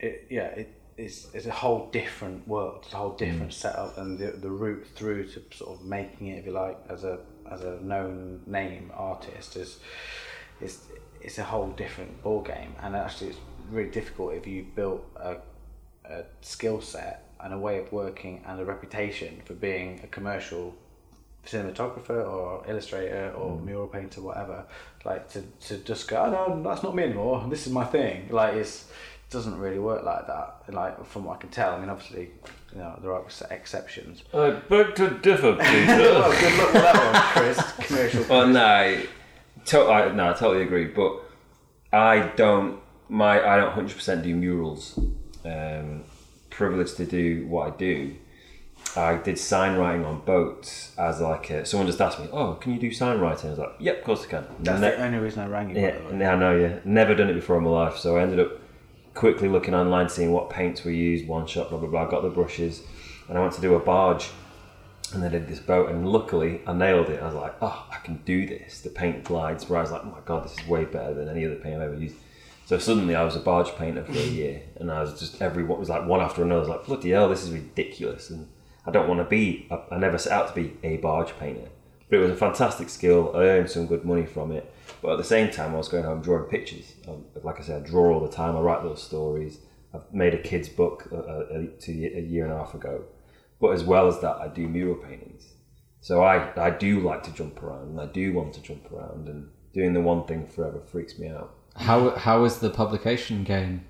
it 0.00 0.26
yeah, 0.30 0.46
it 0.46 0.80
is 0.96 1.28
it's 1.34 1.46
a 1.46 1.50
whole 1.50 1.90
different 1.90 2.48
world, 2.48 2.84
it's 2.84 2.94
a 2.94 2.96
whole 2.96 3.12
mm. 3.12 3.18
different 3.18 3.52
setup, 3.52 3.98
and 3.98 4.18
the 4.18 4.30
the 4.30 4.50
route 4.50 4.86
through 4.94 5.28
to 5.28 5.42
sort 5.52 5.78
of 5.78 5.84
making 5.84 6.28
it, 6.28 6.38
if 6.38 6.46
you 6.46 6.52
like, 6.52 6.78
as 6.88 7.04
a 7.04 7.18
as 7.50 7.62
a 7.62 7.78
known 7.82 8.40
name 8.46 8.90
artist 8.94 9.56
is 9.56 9.80
it's 10.62 10.78
it's 11.20 11.36
a 11.36 11.44
whole 11.44 11.68
different 11.72 12.22
ball 12.22 12.40
game, 12.40 12.74
and 12.82 12.96
actually 12.96 13.30
it's 13.30 13.38
really 13.70 13.90
difficult 13.90 14.34
if 14.34 14.46
you 14.46 14.66
built 14.74 15.04
a, 15.16 15.36
a 16.04 16.24
skill 16.40 16.80
set 16.80 17.28
and 17.40 17.52
a 17.52 17.58
way 17.58 17.78
of 17.78 17.92
working 17.92 18.42
and 18.46 18.60
a 18.60 18.64
reputation 18.64 19.42
for 19.44 19.54
being 19.54 20.00
a 20.02 20.06
commercial 20.06 20.74
cinematographer 21.46 22.26
or 22.26 22.64
illustrator 22.68 23.32
or 23.36 23.56
mm. 23.56 23.64
mural 23.64 23.86
painter, 23.86 24.20
whatever. 24.22 24.64
Like 25.04 25.28
to, 25.30 25.42
to 25.66 25.78
just 25.78 26.08
go, 26.08 26.16
oh 26.16 26.54
no, 26.54 26.62
that's 26.62 26.82
not 26.82 26.94
me 26.94 27.04
anymore. 27.04 27.46
This 27.48 27.66
is 27.66 27.72
my 27.72 27.84
thing. 27.84 28.28
Like 28.30 28.54
it's 28.54 28.84
it 28.84 29.30
doesn't 29.30 29.58
really 29.58 29.78
work 29.78 30.04
like 30.04 30.26
that. 30.26 30.62
Like 30.68 31.04
from 31.04 31.24
what 31.24 31.36
I 31.36 31.40
can 31.40 31.50
tell. 31.50 31.74
I 31.74 31.80
mean, 31.80 31.90
obviously, 31.90 32.30
you 32.72 32.78
know, 32.78 32.98
there 33.02 33.12
are 33.12 33.24
exceptions. 33.50 34.22
Uh, 34.32 34.42
I 34.42 34.50
beg 34.52 34.94
to 34.96 35.10
differ, 35.18 35.52
well, 35.58 36.40
good 36.40 36.58
luck 36.58 36.72
with 36.72 36.82
that 36.82 37.12
one, 37.12 37.44
Chris. 37.44 37.72
Commercial. 37.86 38.24
well, 38.28 38.46
no, 38.46 39.02
to- 39.66 39.90
I, 39.90 40.12
no, 40.12 40.30
I 40.30 40.32
totally 40.32 40.62
agree. 40.62 40.86
But 40.86 41.20
I 41.92 42.32
don't, 42.36 42.80
my, 43.14 43.34
I 43.46 43.56
don't 43.56 43.72
hundred 43.72 43.94
percent 43.96 44.22
do 44.22 44.34
murals. 44.34 44.98
Um, 45.44 46.02
privileged 46.50 46.96
to 46.98 47.06
do 47.06 47.46
what 47.46 47.72
I 47.72 47.76
do. 47.76 48.14
I 48.96 49.16
did 49.16 49.38
sign 49.38 49.76
writing 49.76 50.04
on 50.04 50.20
boats 50.20 50.92
as 50.98 51.20
like 51.20 51.50
a, 51.50 51.64
someone 51.66 51.86
just 51.86 52.00
asked 52.00 52.20
me, 52.20 52.28
"Oh, 52.32 52.54
can 52.54 52.72
you 52.74 52.78
do 52.78 52.92
sign 52.92 53.18
writing?" 53.20 53.48
I 53.48 53.50
was 53.50 53.58
like, 53.58 53.72
"Yep, 53.80 53.98
of 53.98 54.04
course 54.04 54.24
I 54.24 54.28
can." 54.28 54.46
That's 54.60 54.80
Ne- 54.80 54.90
the 54.90 55.02
only 55.04 55.18
reason 55.18 55.40
I 55.42 55.46
rang 55.46 55.70
you. 55.70 55.80
Yeah, 55.82 55.90
by 55.92 55.98
the 56.10 56.14
way. 56.14 56.20
yeah, 56.20 56.32
I 56.32 56.36
know. 56.36 56.56
Yeah, 56.56 56.78
never 56.84 57.14
done 57.14 57.28
it 57.30 57.34
before 57.34 57.56
in 57.58 57.64
my 57.64 57.70
life, 57.70 57.96
so 57.96 58.16
I 58.16 58.22
ended 58.22 58.40
up 58.40 58.52
quickly 59.14 59.48
looking 59.48 59.74
online, 59.74 60.08
seeing 60.08 60.32
what 60.32 60.50
paints 60.50 60.84
were 60.84 60.90
used, 60.90 61.26
one 61.26 61.46
shot, 61.46 61.70
blah 61.70 61.78
blah 61.78 61.88
blah. 61.88 62.06
I 62.06 62.10
got 62.10 62.22
the 62.22 62.28
brushes, 62.30 62.82
and 63.28 63.36
I 63.38 63.40
went 63.40 63.54
to 63.54 63.60
do 63.60 63.74
a 63.74 63.80
barge, 63.80 64.30
and 65.12 65.24
I 65.24 65.28
did 65.28 65.48
this 65.48 65.60
boat, 65.60 65.88
and 65.90 66.08
luckily 66.08 66.60
I 66.66 66.72
nailed 66.72 67.08
it. 67.10 67.20
I 67.22 67.26
was 67.26 67.34
like, 67.34 67.54
oh, 67.62 67.86
I 67.90 67.96
can 68.04 68.16
do 68.24 68.46
this. 68.46 68.80
The 68.80 68.90
paint 68.90 69.24
glides. 69.24 69.68
Where 69.68 69.78
I 69.78 69.82
was 69.82 69.90
like, 69.92 70.02
oh 70.04 70.10
my 70.10 70.20
god, 70.24 70.44
this 70.44 70.58
is 70.58 70.68
way 70.68 70.84
better 70.84 71.14
than 71.14 71.28
any 71.28 71.44
other 71.46 71.56
paint 71.56 71.76
I've 71.76 71.92
ever 71.92 71.96
used. 72.00 72.16
So 72.66 72.78
suddenly 72.78 73.14
I 73.14 73.22
was 73.22 73.36
a 73.36 73.40
barge 73.40 73.74
painter 73.76 74.04
for 74.04 74.12
a 74.12 74.14
mm-hmm. 74.14 74.34
year, 74.34 74.62
and 74.76 74.90
I 74.90 75.02
was 75.02 75.18
just 75.20 75.42
every 75.42 75.64
what 75.64 75.78
was 75.78 75.90
like 75.90 76.06
one 76.06 76.20
after 76.20 76.42
another. 76.42 76.56
I 76.56 76.60
was 76.60 76.68
like, 76.68 76.86
bloody 76.86 77.10
hell, 77.10 77.28
this 77.28 77.42
is 77.42 77.50
ridiculous, 77.50 78.30
and 78.30 78.48
I 78.86 78.90
don't 78.90 79.08
want 79.08 79.20
to 79.20 79.24
be. 79.24 79.68
I, 79.70 79.82
I 79.94 79.98
never 79.98 80.16
set 80.16 80.32
out 80.32 80.48
to 80.48 80.54
be 80.54 80.76
a 80.82 80.96
barge 80.96 81.38
painter, 81.38 81.68
but 82.08 82.16
it 82.16 82.22
was 82.22 82.30
a 82.30 82.36
fantastic 82.36 82.88
skill. 82.88 83.32
I 83.36 83.40
earned 83.40 83.70
some 83.70 83.86
good 83.86 84.06
money 84.06 84.24
from 84.24 84.50
it, 84.50 84.72
but 85.02 85.12
at 85.12 85.18
the 85.18 85.24
same 85.24 85.50
time, 85.50 85.74
I 85.74 85.78
was 85.78 85.88
going 85.88 86.04
home 86.04 86.22
drawing 86.22 86.48
pictures. 86.48 86.94
Um, 87.06 87.26
like 87.42 87.60
I 87.60 87.62
said, 87.62 87.82
I 87.82 87.86
draw 87.86 88.14
all 88.14 88.20
the 88.20 88.34
time. 88.34 88.56
I 88.56 88.60
write 88.60 88.82
little 88.82 88.96
stories. 88.96 89.58
I've 89.92 90.12
made 90.12 90.32
a 90.32 90.38
kids 90.38 90.68
book 90.68 91.06
uh, 91.12 91.16
uh, 91.16 91.46
a, 91.50 91.58
a, 91.58 91.68
a, 91.86 92.18
a 92.18 92.22
year 92.22 92.44
and 92.44 92.52
a 92.52 92.56
half 92.56 92.74
ago, 92.74 93.04
but 93.60 93.72
as 93.72 93.84
well 93.84 94.08
as 94.08 94.20
that, 94.20 94.36
I 94.36 94.48
do 94.48 94.66
mural 94.68 94.96
paintings. 94.96 95.52
So 96.00 96.22
I, 96.22 96.52
I 96.60 96.70
do 96.70 97.00
like 97.00 97.22
to 97.24 97.32
jump 97.32 97.62
around, 97.62 97.90
and 97.90 98.00
I 98.00 98.06
do 98.06 98.32
want 98.32 98.54
to 98.54 98.62
jump 98.62 98.90
around, 98.90 99.28
and 99.28 99.50
doing 99.74 99.92
the 99.92 100.00
one 100.00 100.26
thing 100.26 100.46
forever 100.46 100.80
freaks 100.80 101.18
me 101.18 101.28
out. 101.28 101.54
How 101.76 102.10
how 102.10 102.44
is 102.44 102.58
the 102.58 102.70
publication 102.70 103.44
game 103.44 103.84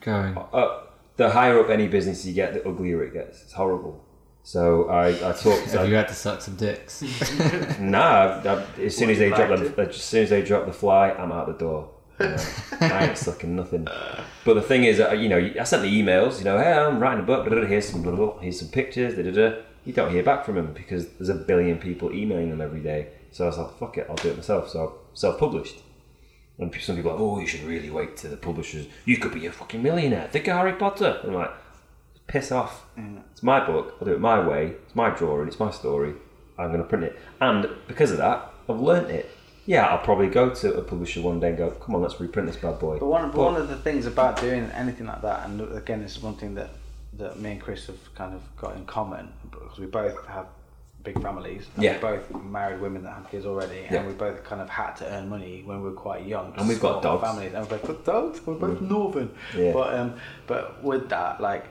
going? 0.00 0.36
Uh, 0.36 0.80
the 1.16 1.30
higher 1.30 1.58
up 1.60 1.68
any 1.68 1.88
business 1.88 2.24
you 2.24 2.32
get, 2.32 2.54
the 2.54 2.66
uglier 2.66 3.02
it 3.02 3.12
gets. 3.12 3.42
It's 3.42 3.52
horrible. 3.52 4.04
So 4.44 4.88
I, 4.88 5.08
I 5.08 5.32
talked. 5.32 5.66
Have 5.72 5.88
you 5.88 5.96
had 5.96 6.08
to 6.08 6.14
suck 6.14 6.40
some 6.40 6.56
dicks? 6.56 7.02
Nah, 7.80 8.38
I've, 8.38 8.46
I've, 8.46 8.80
as 8.80 8.96
soon 8.96 9.08
What, 9.08 9.12
as 9.12 9.18
they 9.18 9.28
drop 9.28 9.50
liked 9.50 9.76
the, 9.76 9.88
as 9.88 9.96
soon 9.96 10.22
as 10.22 10.30
they 10.30 10.42
drop 10.42 10.66
the 10.66 10.72
fly, 10.72 11.10
I'm 11.10 11.32
out 11.32 11.46
the 11.48 11.52
door. 11.52 11.90
You 12.18 12.28
know, 12.28 12.36
I 12.80 13.08
ain't 13.08 13.18
sucking 13.18 13.54
nothing. 13.54 13.86
But 14.44 14.54
the 14.54 14.62
thing 14.62 14.84
is, 14.84 15.00
uh, 15.00 15.12
you 15.12 15.28
know, 15.28 15.38
I 15.60 15.64
sent 15.64 15.82
the 15.82 16.02
emails. 16.02 16.38
You 16.38 16.44
know, 16.44 16.56
hey, 16.58 16.72
I'm 16.72 16.98
writing 16.98 17.20
a 17.20 17.26
book. 17.26 17.44
Blah, 17.44 17.50
blah, 17.50 17.60
blah, 17.60 17.68
here's 17.68 17.88
some, 17.88 18.02
blah, 18.02 18.12
blah, 18.12 18.26
blah, 18.32 18.38
here's 18.40 18.58
some 18.58 18.68
pictures. 18.68 19.14
Da, 19.14 19.22
da, 19.22 19.30
da. 19.30 19.56
You 19.84 19.92
don't 19.92 20.10
hear 20.10 20.22
back 20.22 20.44
from 20.44 20.54
them 20.54 20.72
because 20.72 21.08
there's 21.14 21.28
a 21.28 21.34
billion 21.34 21.78
people 21.78 22.12
emailing 22.12 22.50
them 22.50 22.60
every 22.60 22.80
day. 22.80 23.08
So 23.32 23.44
I 23.44 23.48
was 23.48 23.58
like, 23.58 23.78
fuck 23.78 23.98
it, 23.98 24.06
I'll 24.08 24.16
do 24.16 24.30
it 24.30 24.36
myself. 24.36 24.70
So 24.70 24.86
I 24.86 25.14
self-published. 25.14 25.82
And 26.58 26.74
some 26.80 26.96
people 26.96 27.12
are 27.12 27.14
like, 27.14 27.22
oh, 27.22 27.38
you 27.38 27.46
should 27.46 27.62
really 27.62 27.90
wait 27.90 28.16
to 28.18 28.28
the 28.28 28.36
publishers. 28.36 28.86
You 29.04 29.18
could 29.18 29.32
be 29.32 29.46
a 29.46 29.52
fucking 29.52 29.82
millionaire. 29.82 30.28
Think 30.28 30.48
of 30.48 30.56
Harry 30.56 30.72
Potter. 30.72 31.20
I'm 31.22 31.34
like, 31.34 31.52
piss 32.26 32.50
off. 32.50 32.84
It's 33.30 33.42
my 33.42 33.64
book. 33.64 33.96
I'll 34.00 34.06
do 34.06 34.14
it 34.14 34.20
my 34.20 34.46
way. 34.46 34.74
It's 34.84 34.94
my 34.96 35.10
drawing. 35.10 35.46
It's 35.46 35.60
my 35.60 35.70
story. 35.70 36.14
I'm 36.58 36.68
going 36.68 36.82
to 36.82 36.88
print 36.88 37.04
it. 37.04 37.18
And 37.40 37.68
because 37.86 38.10
of 38.10 38.16
that, 38.18 38.52
I've 38.68 38.80
learnt 38.80 39.10
it. 39.10 39.30
Yeah, 39.66 39.86
I'll 39.86 39.98
probably 40.02 40.28
go 40.28 40.52
to 40.52 40.74
a 40.74 40.82
publisher 40.82 41.20
one 41.20 41.40
day 41.40 41.50
and 41.50 41.58
go, 41.58 41.70
come 41.70 41.94
on, 41.94 42.02
let's 42.02 42.18
reprint 42.18 42.48
this 42.48 42.56
bad 42.56 42.78
boy. 42.78 42.98
But 42.98 43.06
one, 43.06 43.30
but 43.30 43.38
one 43.38 43.56
of 43.56 43.68
the 43.68 43.76
things 43.76 44.06
about 44.06 44.40
doing 44.40 44.64
anything 44.72 45.06
like 45.06 45.22
that, 45.22 45.46
and 45.46 45.60
again, 45.76 46.02
this 46.02 46.16
is 46.16 46.22
one 46.22 46.36
thing 46.36 46.54
that, 46.54 46.70
that 47.18 47.38
me 47.38 47.52
and 47.52 47.60
Chris 47.60 47.86
have 47.86 48.14
kind 48.14 48.34
of 48.34 48.40
got 48.56 48.76
in 48.76 48.86
common, 48.86 49.30
because 49.50 49.78
we 49.78 49.86
both 49.86 50.26
have 50.26 50.46
big 51.12 51.22
families. 51.22 51.66
And 51.74 51.84
Yeah. 51.84 51.94
We're 52.02 52.16
both 52.18 52.42
married 52.44 52.80
women 52.80 53.02
that 53.04 53.14
have 53.14 53.30
kids 53.30 53.46
already, 53.46 53.80
Yeah. 53.90 53.96
and 53.98 54.08
we 54.08 54.14
both 54.14 54.44
kind 54.44 54.60
of 54.60 54.68
had 54.68 54.92
to 54.96 55.04
earn 55.14 55.28
money 55.28 55.62
when 55.64 55.76
we 55.82 55.88
were 55.90 55.96
quite 56.08 56.24
young. 56.26 56.52
And 56.56 56.68
we've 56.68 56.80
got 56.80 57.02
dogs. 57.02 57.22
Families. 57.26 57.52
And 57.54 57.60
we've 57.62 57.70
both 57.70 57.86
got 57.86 58.04
dogs. 58.04 58.46
We're 58.46 58.54
both 58.54 58.80
northern. 58.80 59.30
Yeah. 59.56 59.72
But 59.72 59.94
um, 59.98 60.14
but 60.46 60.82
with 60.82 61.08
that, 61.08 61.40
like, 61.40 61.64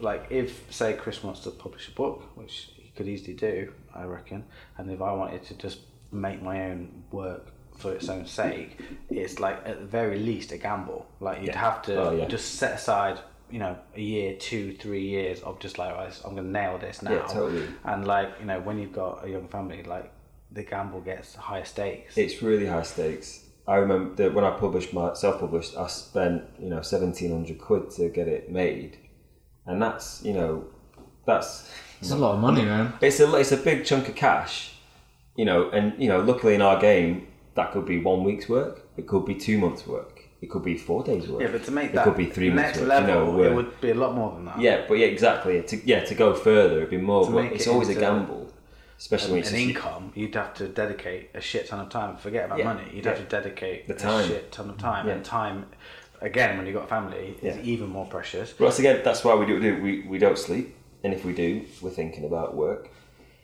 like 0.00 0.22
if 0.30 0.48
say 0.70 0.94
Chris 0.94 1.22
wants 1.22 1.40
to 1.40 1.50
publish 1.50 1.88
a 1.88 1.92
book, 1.92 2.22
which 2.36 2.70
he 2.76 2.90
could 2.96 3.08
easily 3.08 3.34
do, 3.34 3.72
I 3.94 4.04
reckon, 4.04 4.44
and 4.78 4.90
if 4.90 5.00
I 5.02 5.12
wanted 5.12 5.42
to 5.44 5.54
just 5.54 5.78
make 6.12 6.40
my 6.42 6.56
own 6.70 7.02
work 7.10 7.44
for 7.76 7.92
its 7.92 8.08
own 8.08 8.24
sake, 8.26 8.78
it's 9.10 9.38
like 9.40 9.58
at 9.66 9.80
the 9.80 9.86
very 9.86 10.18
least 10.18 10.52
a 10.52 10.58
gamble. 10.58 11.06
Like 11.20 11.38
you'd 11.40 11.48
Yeah. 11.48 11.58
have 11.58 11.82
to 11.82 11.92
Oh, 12.02 12.12
yeah. 12.16 12.26
just 12.26 12.54
set 12.54 12.72
aside, 12.80 13.18
you 13.50 13.58
know, 13.58 13.76
a 13.94 14.00
year, 14.00 14.34
two, 14.36 14.74
three 14.74 15.06
years 15.06 15.40
of 15.42 15.58
just 15.60 15.78
like 15.78 15.94
"Right, 15.94 16.12
I'm 16.24 16.34
going 16.34 16.46
to 16.46 16.50
nail 16.50 16.78
this 16.78 17.02
now. 17.02 17.12
Yeah, 17.12 17.26
totally. 17.26 17.66
And 17.84 18.06
like 18.06 18.30
you 18.40 18.46
know, 18.46 18.60
when 18.60 18.78
you've 18.78 18.92
got 18.92 19.24
a 19.24 19.30
young 19.30 19.48
family, 19.48 19.82
like 19.82 20.12
the 20.50 20.62
gamble 20.62 21.00
gets 21.00 21.34
higher 21.34 21.64
stakes. 21.64 22.16
It's 22.16 22.42
really 22.42 22.66
high 22.66 22.82
stakes. 22.82 23.44
I 23.68 23.76
remember 23.76 24.14
that 24.16 24.32
when 24.32 24.44
I 24.44 24.50
published 24.50 24.92
my 24.94 25.12
self-published, 25.14 25.76
I 25.76 25.86
spent 25.88 26.44
you 26.58 26.68
know 26.70 26.82
seventeen 26.82 27.30
hundred 27.32 27.58
quid 27.58 27.90
to 27.92 28.08
get 28.08 28.28
it 28.28 28.50
made, 28.50 28.98
and 29.66 29.80
that's 29.82 30.22
you 30.24 30.32
know 30.32 30.64
that's 31.26 31.68
It's 32.00 32.10
a 32.12 32.16
lot 32.16 32.34
of 32.34 32.40
money, 32.40 32.64
man. 32.64 32.92
it's 33.00 33.18
a 33.20 33.34
it's 33.36 33.52
a 33.52 33.56
big 33.56 33.84
chunk 33.84 34.08
of 34.08 34.14
cash, 34.14 34.74
you 35.36 35.44
know, 35.44 35.68
and 35.70 36.00
you 36.00 36.08
know 36.08 36.20
luckily 36.20 36.54
in 36.54 36.62
our 36.62 36.80
game 36.80 37.26
that 37.54 37.72
could 37.72 37.86
be 37.86 37.98
one 37.98 38.22
week's 38.22 38.48
work, 38.48 38.82
it 38.96 39.06
could 39.08 39.24
be 39.24 39.34
two 39.34 39.58
months' 39.58 39.86
work, 39.86 40.25
it 40.42 40.50
could 40.50 40.62
be 40.62 40.76
four 40.76 41.02
days' 41.02 41.28
work. 41.28 41.40
yeah, 41.42 41.48
but 41.50 41.64
to 41.64 41.70
make 41.70 41.90
it 41.90 41.94
that 41.94 42.04
could 42.04 42.16
be 42.16 42.26
three 42.26 42.50
next 42.50 42.78
work. 42.78 42.88
level, 42.88 43.36
you 43.36 43.42
know, 43.44 43.50
it 43.50 43.54
would 43.54 43.80
be 43.80 43.90
a 43.90 43.94
lot 43.94 44.14
more 44.14 44.32
than 44.32 44.44
that. 44.46 44.60
yeah, 44.60 44.84
but 44.86 44.94
yeah, 44.98 45.06
exactly. 45.06 45.62
To 45.62 45.76
yeah 45.86 46.04
to 46.04 46.14
go 46.14 46.34
further, 46.34 46.76
it'd 46.78 46.90
be 46.90 46.98
more. 46.98 47.22
It's 47.44 47.66
it 47.66 47.70
always 47.70 47.88
a 47.88 47.94
gamble, 47.94 48.52
especially 48.98 49.32
when 49.32 49.40
it's 49.40 49.50
an 49.50 49.56
income, 49.56 50.12
you'd 50.14 50.34
have 50.34 50.54
to 50.54 50.68
dedicate 50.68 51.30
a 51.34 51.40
shit 51.40 51.66
ton 51.68 51.80
of 51.80 51.88
time. 51.88 52.16
Forget 52.18 52.44
about 52.46 52.58
Yeah, 52.58 52.64
money. 52.74 52.84
You'd 52.92 53.06
have 53.06 53.18
to 53.18 53.24
dedicate 53.24 53.88
The 53.88 53.94
a 53.94 53.98
time. 53.98 54.28
shit 54.28 54.52
ton 54.52 54.68
of 54.70 54.78
time, 54.78 55.06
Yeah. 55.06 55.14
and 55.14 55.24
time, 55.24 55.66
again, 56.20 56.56
when 56.56 56.66
you've 56.66 56.74
got 56.76 56.84
a 56.84 56.88
family, 56.88 57.36
is 57.42 57.56
Yeah. 57.56 57.62
even 57.62 57.88
more 57.88 58.06
precious. 58.06 58.52
But 58.52 58.64
once 58.64 58.78
again, 58.78 59.00
that's 59.04 59.24
why 59.24 59.34
we 59.34 59.46
do 59.46 59.54
what 59.54 59.62
we 59.62 59.70
do. 59.70 59.82
We, 59.82 60.02
we 60.08 60.18
don't 60.18 60.38
sleep, 60.38 60.74
and 61.02 61.12
if 61.14 61.24
we 61.24 61.32
do, 61.32 61.62
we're 61.80 61.90
thinking 61.90 62.24
about 62.24 62.54
work. 62.54 62.90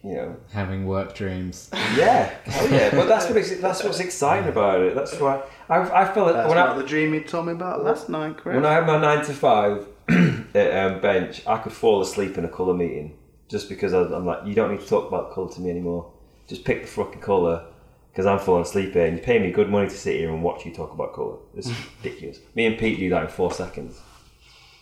You 0.05 0.15
know. 0.15 0.37
Having 0.53 0.87
work 0.87 1.15
dreams. 1.15 1.71
Yeah, 1.97 2.35
oh 2.55 2.67
yeah. 2.67 2.91
But 2.91 3.07
that's 3.07 3.27
what 3.29 3.37
it's, 3.37 3.57
that's 3.61 3.85
what's 3.85 4.01
exciting 4.01 4.49
about 4.49 4.81
it. 4.81 4.95
That's 4.95 5.15
why 5.21 5.43
I 5.69 6.03
I 6.03 6.13
felt 6.13 6.33
That's 6.33 6.49
when 6.49 6.59
what 6.59 6.59
I 6.59 6.77
the 6.77 6.83
dream 6.83 7.15
you 7.15 7.23
told 7.23 7.47
me 7.47 7.53
about 7.53 7.85
last 7.85 8.09
night, 8.09 8.37
Chris. 8.37 8.57
when 8.57 8.67
I 8.67 8.73
had 8.73 8.87
my 8.87 8.99
nine 9.01 9.25
to 9.25 9.33
five 9.33 9.87
at 10.55 10.93
um, 10.93 11.01
bench, 11.01 11.47
I 11.47 11.59
could 11.59 11.73
fall 11.73 12.01
asleep 12.03 12.37
in 12.37 12.45
a 12.45 12.49
colour 12.49 12.75
meeting 12.75 13.17
just 13.49 13.69
because 13.69 13.93
I, 13.95 14.01
I'm 14.01 14.27
like, 14.27 14.45
you 14.45 14.55
don't 14.55 14.73
need 14.73 14.81
to 14.81 14.87
talk 14.89 15.07
about 15.07 15.33
colour 15.35 15.53
to 15.53 15.61
me 15.61 15.71
anymore. 15.71 16.11
Just 16.49 16.65
pick 16.65 16.83
the 16.83 16.89
fucking 16.89 17.21
colour 17.21 17.65
because 18.11 18.27
I'm 18.27 18.39
falling 18.41 18.63
asleep 18.63 18.93
here, 18.95 19.07
and 19.07 19.19
you 19.19 19.23
pay 19.23 19.39
me 19.39 19.51
good 19.53 19.71
money 19.71 19.89
to 19.89 19.97
sit 19.97 20.17
here 20.17 20.31
and 20.31 20.43
watch 20.43 20.67
you 20.67 20.73
talk 20.75 20.93
about 20.93 21.15
colour. 21.15 21.37
It's 21.55 21.71
ridiculous. 22.03 22.41
Me 22.55 22.67
and 22.67 22.77
Pete 22.77 22.99
do 22.99 23.09
that 23.11 23.23
in 23.23 23.29
four 23.29 23.53
seconds. 23.53 24.01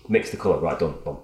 Mix 0.09 0.31
the 0.31 0.37
colour, 0.37 0.59
right? 0.59 0.79
Done. 0.79 0.95
Boom. 1.05 1.19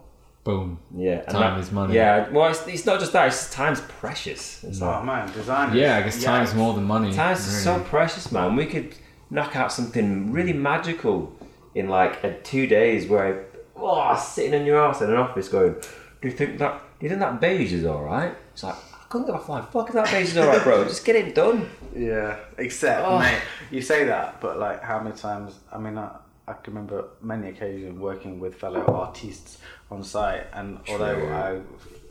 Boom. 0.47 0.79
Yeah, 0.97 1.23
and 1.27 1.29
Time 1.29 1.59
is 1.59 1.73
money. 1.73 1.97
Yeah, 1.97 2.29
well, 2.31 2.49
it's, 2.53 2.65
it's 2.69 2.87
not 2.87 3.01
just 3.01 3.13
that; 3.15 3.27
it's 3.27 3.51
time's 3.53 3.81
precious. 3.81 4.63
It's 4.63 4.81
oh, 4.81 4.87
like, 4.87 5.01
oh 5.01 5.05
man, 5.05 5.33
design. 5.33 5.77
Yeah, 5.77 5.97
I 5.97 6.03
guess 6.03 6.23
time's 6.23 6.55
more 6.55 6.73
than 6.73 6.85
money. 6.85 7.13
time's 7.13 7.49
really. 7.49 7.59
so 7.63 7.81
precious, 7.81 8.31
man. 8.31 8.55
We 8.55 8.67
could 8.67 8.95
knock 9.29 9.57
out 9.57 9.73
something 9.73 10.31
really 10.31 10.53
magical 10.53 11.37
in 11.75 11.89
like 11.89 12.23
a 12.23 12.39
two 12.43 12.69
days, 12.69 13.09
where 13.09 13.27
I, 13.27 13.59
oh, 13.75 14.17
sitting 14.17 14.55
in 14.55 14.65
your 14.65 14.79
ass 14.79 15.03
in 15.03 15.11
an 15.11 15.17
office, 15.17 15.49
going, 15.49 15.75
"Do 16.23 16.29
you 16.29 16.31
think 16.31 16.59
that? 16.61 16.81
Do 17.01 17.07
you 17.07 17.09
think 17.09 17.21
that 17.23 17.41
beige 17.41 17.73
is 17.73 17.85
all 17.85 18.05
right?" 18.05 18.33
It's 18.53 18.63
like 18.63 18.77
I 18.77 19.05
couldn't 19.09 19.27
give 19.27 19.35
a 19.35 19.41
flying 19.41 19.67
fuck 19.67 19.89
if 19.89 19.95
that 19.95 20.09
beige 20.13 20.31
is 20.31 20.37
all 20.37 20.47
right, 20.47 20.63
bro. 20.63 20.85
Just 20.85 21.05
get 21.05 21.17
it 21.17 21.35
done. 21.35 21.69
Yeah, 21.97 22.37
except 22.59 23.07
Oh. 23.07 23.19
mate, 23.19 23.41
you 23.71 23.81
say 23.81 24.05
that, 24.05 24.39
but 24.43 24.59
like 24.59 24.83
how 24.83 25.03
many 25.03 25.17
times? 25.17 25.59
I 25.73 25.79
mean, 25.79 25.97
I, 25.97 26.11
I 26.49 26.53
can 26.55 26.75
remember 26.75 27.09
many 27.21 27.49
occasions 27.49 27.99
working 27.99 28.39
with 28.41 28.55
fellow 28.55 28.85
artists 28.87 29.59
on 29.91 30.05
site, 30.05 30.47
and 30.53 30.79
although 30.89 31.27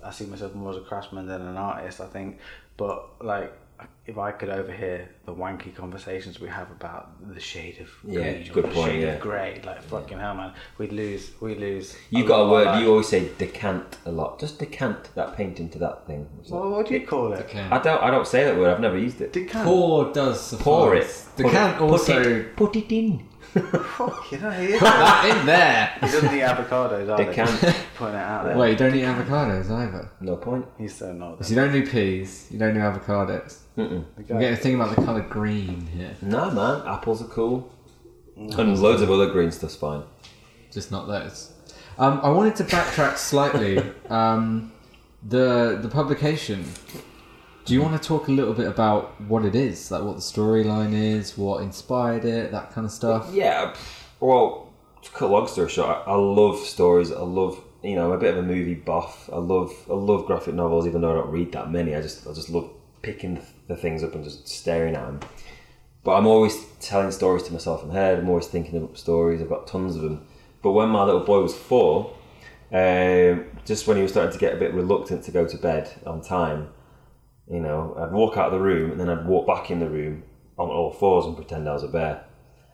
I 0.03 0.07
I 0.07 0.11
see 0.11 0.25
myself 0.25 0.53
more 0.55 0.71
as 0.71 0.77
a 0.77 0.81
craftsman 0.81 1.25
than 1.27 1.41
an 1.41 1.57
artist, 1.57 2.01
I 2.01 2.07
think, 2.07 2.39
but 2.77 3.23
like 3.23 3.53
if 4.05 4.17
I 4.17 4.31
could 4.31 4.49
overhear 4.49 5.09
the 5.25 5.33
wanky 5.33 5.75
conversations 5.75 6.39
we 6.39 6.47
have 6.47 6.71
about 6.71 7.09
the 7.33 7.39
shade 7.41 7.79
of 7.81 7.89
Yeah, 8.09 8.31
good 8.53 8.65
or 8.65 8.67
the 8.69 8.73
point, 8.73 8.91
shade 8.91 9.01
yeah. 9.03 9.13
of 9.15 9.19
grey, 9.21 9.61
like 9.65 9.81
fucking 9.83 10.17
hell, 10.17 10.33
man, 10.35 10.53
we'd 10.77 10.93
lose, 10.93 11.31
we 11.41 11.55
lose. 11.55 11.95
You 12.09 12.23
a 12.23 12.27
got 12.27 12.37
lot 12.39 12.45
a 12.45 12.51
word. 12.51 12.79
You 12.81 12.89
always 12.91 13.07
say 13.09 13.29
decant 13.37 13.97
a 14.05 14.11
lot. 14.11 14.39
Just 14.39 14.59
decant 14.59 15.13
that 15.15 15.35
paint 15.35 15.59
into 15.59 15.77
that 15.79 16.05
thing. 16.07 16.27
Well, 16.49 16.69
what 16.71 16.87
do 16.87 16.93
you 16.93 17.05
call 17.07 17.33
it? 17.33 17.47
Decant. 17.47 17.71
I 17.73 17.79
don't. 17.81 18.01
I 18.03 18.11
don't 18.11 18.27
say 18.27 18.43
that 18.45 18.57
word. 18.57 18.69
I've 18.73 18.79
never 18.81 18.97
used 18.97 19.19
it. 19.21 19.33
Decant. 19.33 19.65
Pour 19.65 20.11
does 20.13 20.39
suffice. 20.41 20.63
Pour 20.63 20.95
it. 20.95 21.07
The 21.37 21.43
Put 21.43 21.51
can 21.51 21.69
it- 21.73 21.77
put 21.77 21.89
also 21.91 22.21
it, 22.21 22.55
put 22.55 22.75
it 22.75 22.91
in. 22.91 23.27
Fuck, 23.55 24.31
you 24.31 24.39
know, 24.39 24.51
he, 24.51 24.73
is- 24.73 24.79
that 24.81 25.37
in 25.39 25.45
there. 25.45 25.91
he 26.01 26.07
doesn't 26.07 26.35
eat 26.35 26.41
avocados, 26.41 27.09
either. 27.09 27.25
Decant. 27.25 27.61
Just 27.61 27.85
Putting 27.95 28.15
it 28.15 28.19
out 28.19 28.43
there. 28.45 28.57
Wait, 28.57 28.71
you 28.71 28.75
don't 28.77 28.93
eat 28.95 29.03
avocados 29.03 29.71
either. 29.71 30.09
No 30.19 30.35
point. 30.35 30.65
He's 30.77 30.93
so 30.95 31.13
not. 31.13 31.43
So 31.45 31.49
you 31.49 31.55
don't 31.55 31.71
do 31.71 31.87
peas. 31.87 32.47
You 32.51 32.59
don't 32.59 32.73
do 32.73 32.79
avocados. 32.81 33.59
Mm-mm. 33.77 34.03
I'm 34.17 34.23
getting 34.25 34.53
a 34.53 34.55
thing 34.57 34.75
about 34.75 34.95
the 34.95 35.01
colour 35.03 35.21
green 35.21 35.87
here. 35.87 36.15
No 36.21 36.51
man, 36.51 36.85
apples 36.87 37.21
are 37.21 37.27
cool, 37.27 37.71
and 38.35 38.79
loads 38.79 39.01
of 39.01 39.09
other 39.11 39.29
green 39.31 39.51
stuff's 39.51 39.75
fine. 39.75 40.03
just 40.71 40.91
not 40.91 41.07
those. 41.07 41.51
Um, 41.97 42.19
I 42.23 42.29
wanted 42.29 42.55
to 42.57 42.63
backtrack 42.65 43.17
slightly. 43.17 43.81
Um, 44.09 44.71
the 45.27 45.79
the 45.81 45.87
publication. 45.89 46.65
Do 47.65 47.73
you 47.73 47.81
want 47.81 47.99
to 47.99 48.07
talk 48.07 48.27
a 48.27 48.31
little 48.31 48.53
bit 48.53 48.67
about 48.67 49.19
what 49.21 49.43
it 49.43 49.55
is, 49.55 49.89
like 49.89 50.03
what 50.03 50.15
the 50.15 50.21
storyline 50.21 50.93
is, 50.93 51.35
what 51.35 51.63
inspired 51.63 52.23
it, 52.23 52.51
that 52.51 52.71
kind 52.71 52.85
of 52.85 52.91
stuff? 52.91 53.27
Yeah. 53.33 53.75
Well, 54.19 54.71
to 55.01 55.09
cut 55.09 55.29
a 55.29 55.31
long 55.31 55.47
story 55.47 55.69
short, 55.69 56.03
I, 56.05 56.13
love 56.13 56.59
stories. 56.59 57.11
I 57.11 57.21
love 57.21 57.59
you 57.81 57.95
know 57.95 58.05
I'm 58.05 58.11
a 58.11 58.19
bit 58.19 58.35
of 58.35 58.43
a 58.43 58.47
movie 58.47 58.75
buff. 58.75 59.31
I 59.33 59.37
love 59.37 59.73
I 59.89 59.93
love 59.93 60.27
graphic 60.27 60.53
novels, 60.53 60.85
even 60.85 61.01
though 61.01 61.11
I 61.11 61.15
don't 61.15 61.31
read 61.31 61.53
that 61.53 61.71
many. 61.71 61.95
I 61.95 62.03
just 62.03 62.27
I 62.27 62.33
just 62.33 62.51
love 62.51 62.69
picking 63.01 63.41
the, 63.67 63.75
things 63.75 64.03
up 64.03 64.13
and 64.13 64.23
just 64.23 64.47
staring 64.47 64.95
at 64.95 65.05
them. 65.07 65.19
But 66.03 66.17
I'm 66.17 66.27
always 66.27 66.65
telling 66.79 67.09
stories 67.09 67.41
to 67.43 67.53
myself 67.53 67.83
in 67.83 67.89
head. 67.89 68.19
I'm 68.19 68.29
always 68.29 68.45
thinking 68.45 68.79
of 68.79 68.95
stories. 68.95 69.41
I've 69.41 69.49
got 69.49 69.65
tons 69.65 69.95
of 69.95 70.03
them. 70.03 70.27
But 70.61 70.73
when 70.73 70.89
my 70.89 71.03
little 71.03 71.23
boy 71.23 71.41
was 71.41 71.55
four, 71.55 72.13
um, 72.71 73.45
just 73.65 73.87
when 73.87 73.97
he 73.97 74.03
was 74.03 74.11
starting 74.11 74.33
to 74.33 74.39
get 74.39 74.53
a 74.53 74.57
bit 74.57 74.71
reluctant 74.75 75.23
to 75.23 75.31
go 75.31 75.47
to 75.47 75.57
bed 75.57 75.91
on 76.05 76.21
time, 76.21 76.69
you 77.49 77.59
know, 77.59 77.95
I'd 77.97 78.11
walk 78.11 78.37
out 78.37 78.47
of 78.47 78.53
the 78.53 78.59
room 78.59 78.91
and 78.91 78.99
then 78.99 79.09
I'd 79.09 79.25
walk 79.25 79.47
back 79.47 79.69
in 79.69 79.79
the 79.79 79.89
room 79.89 80.23
on 80.57 80.69
all 80.69 80.91
fours 80.91 81.25
and 81.25 81.35
pretend 81.35 81.67
I 81.67 81.73
was 81.73 81.83
a 81.83 81.87
bear. 81.87 82.23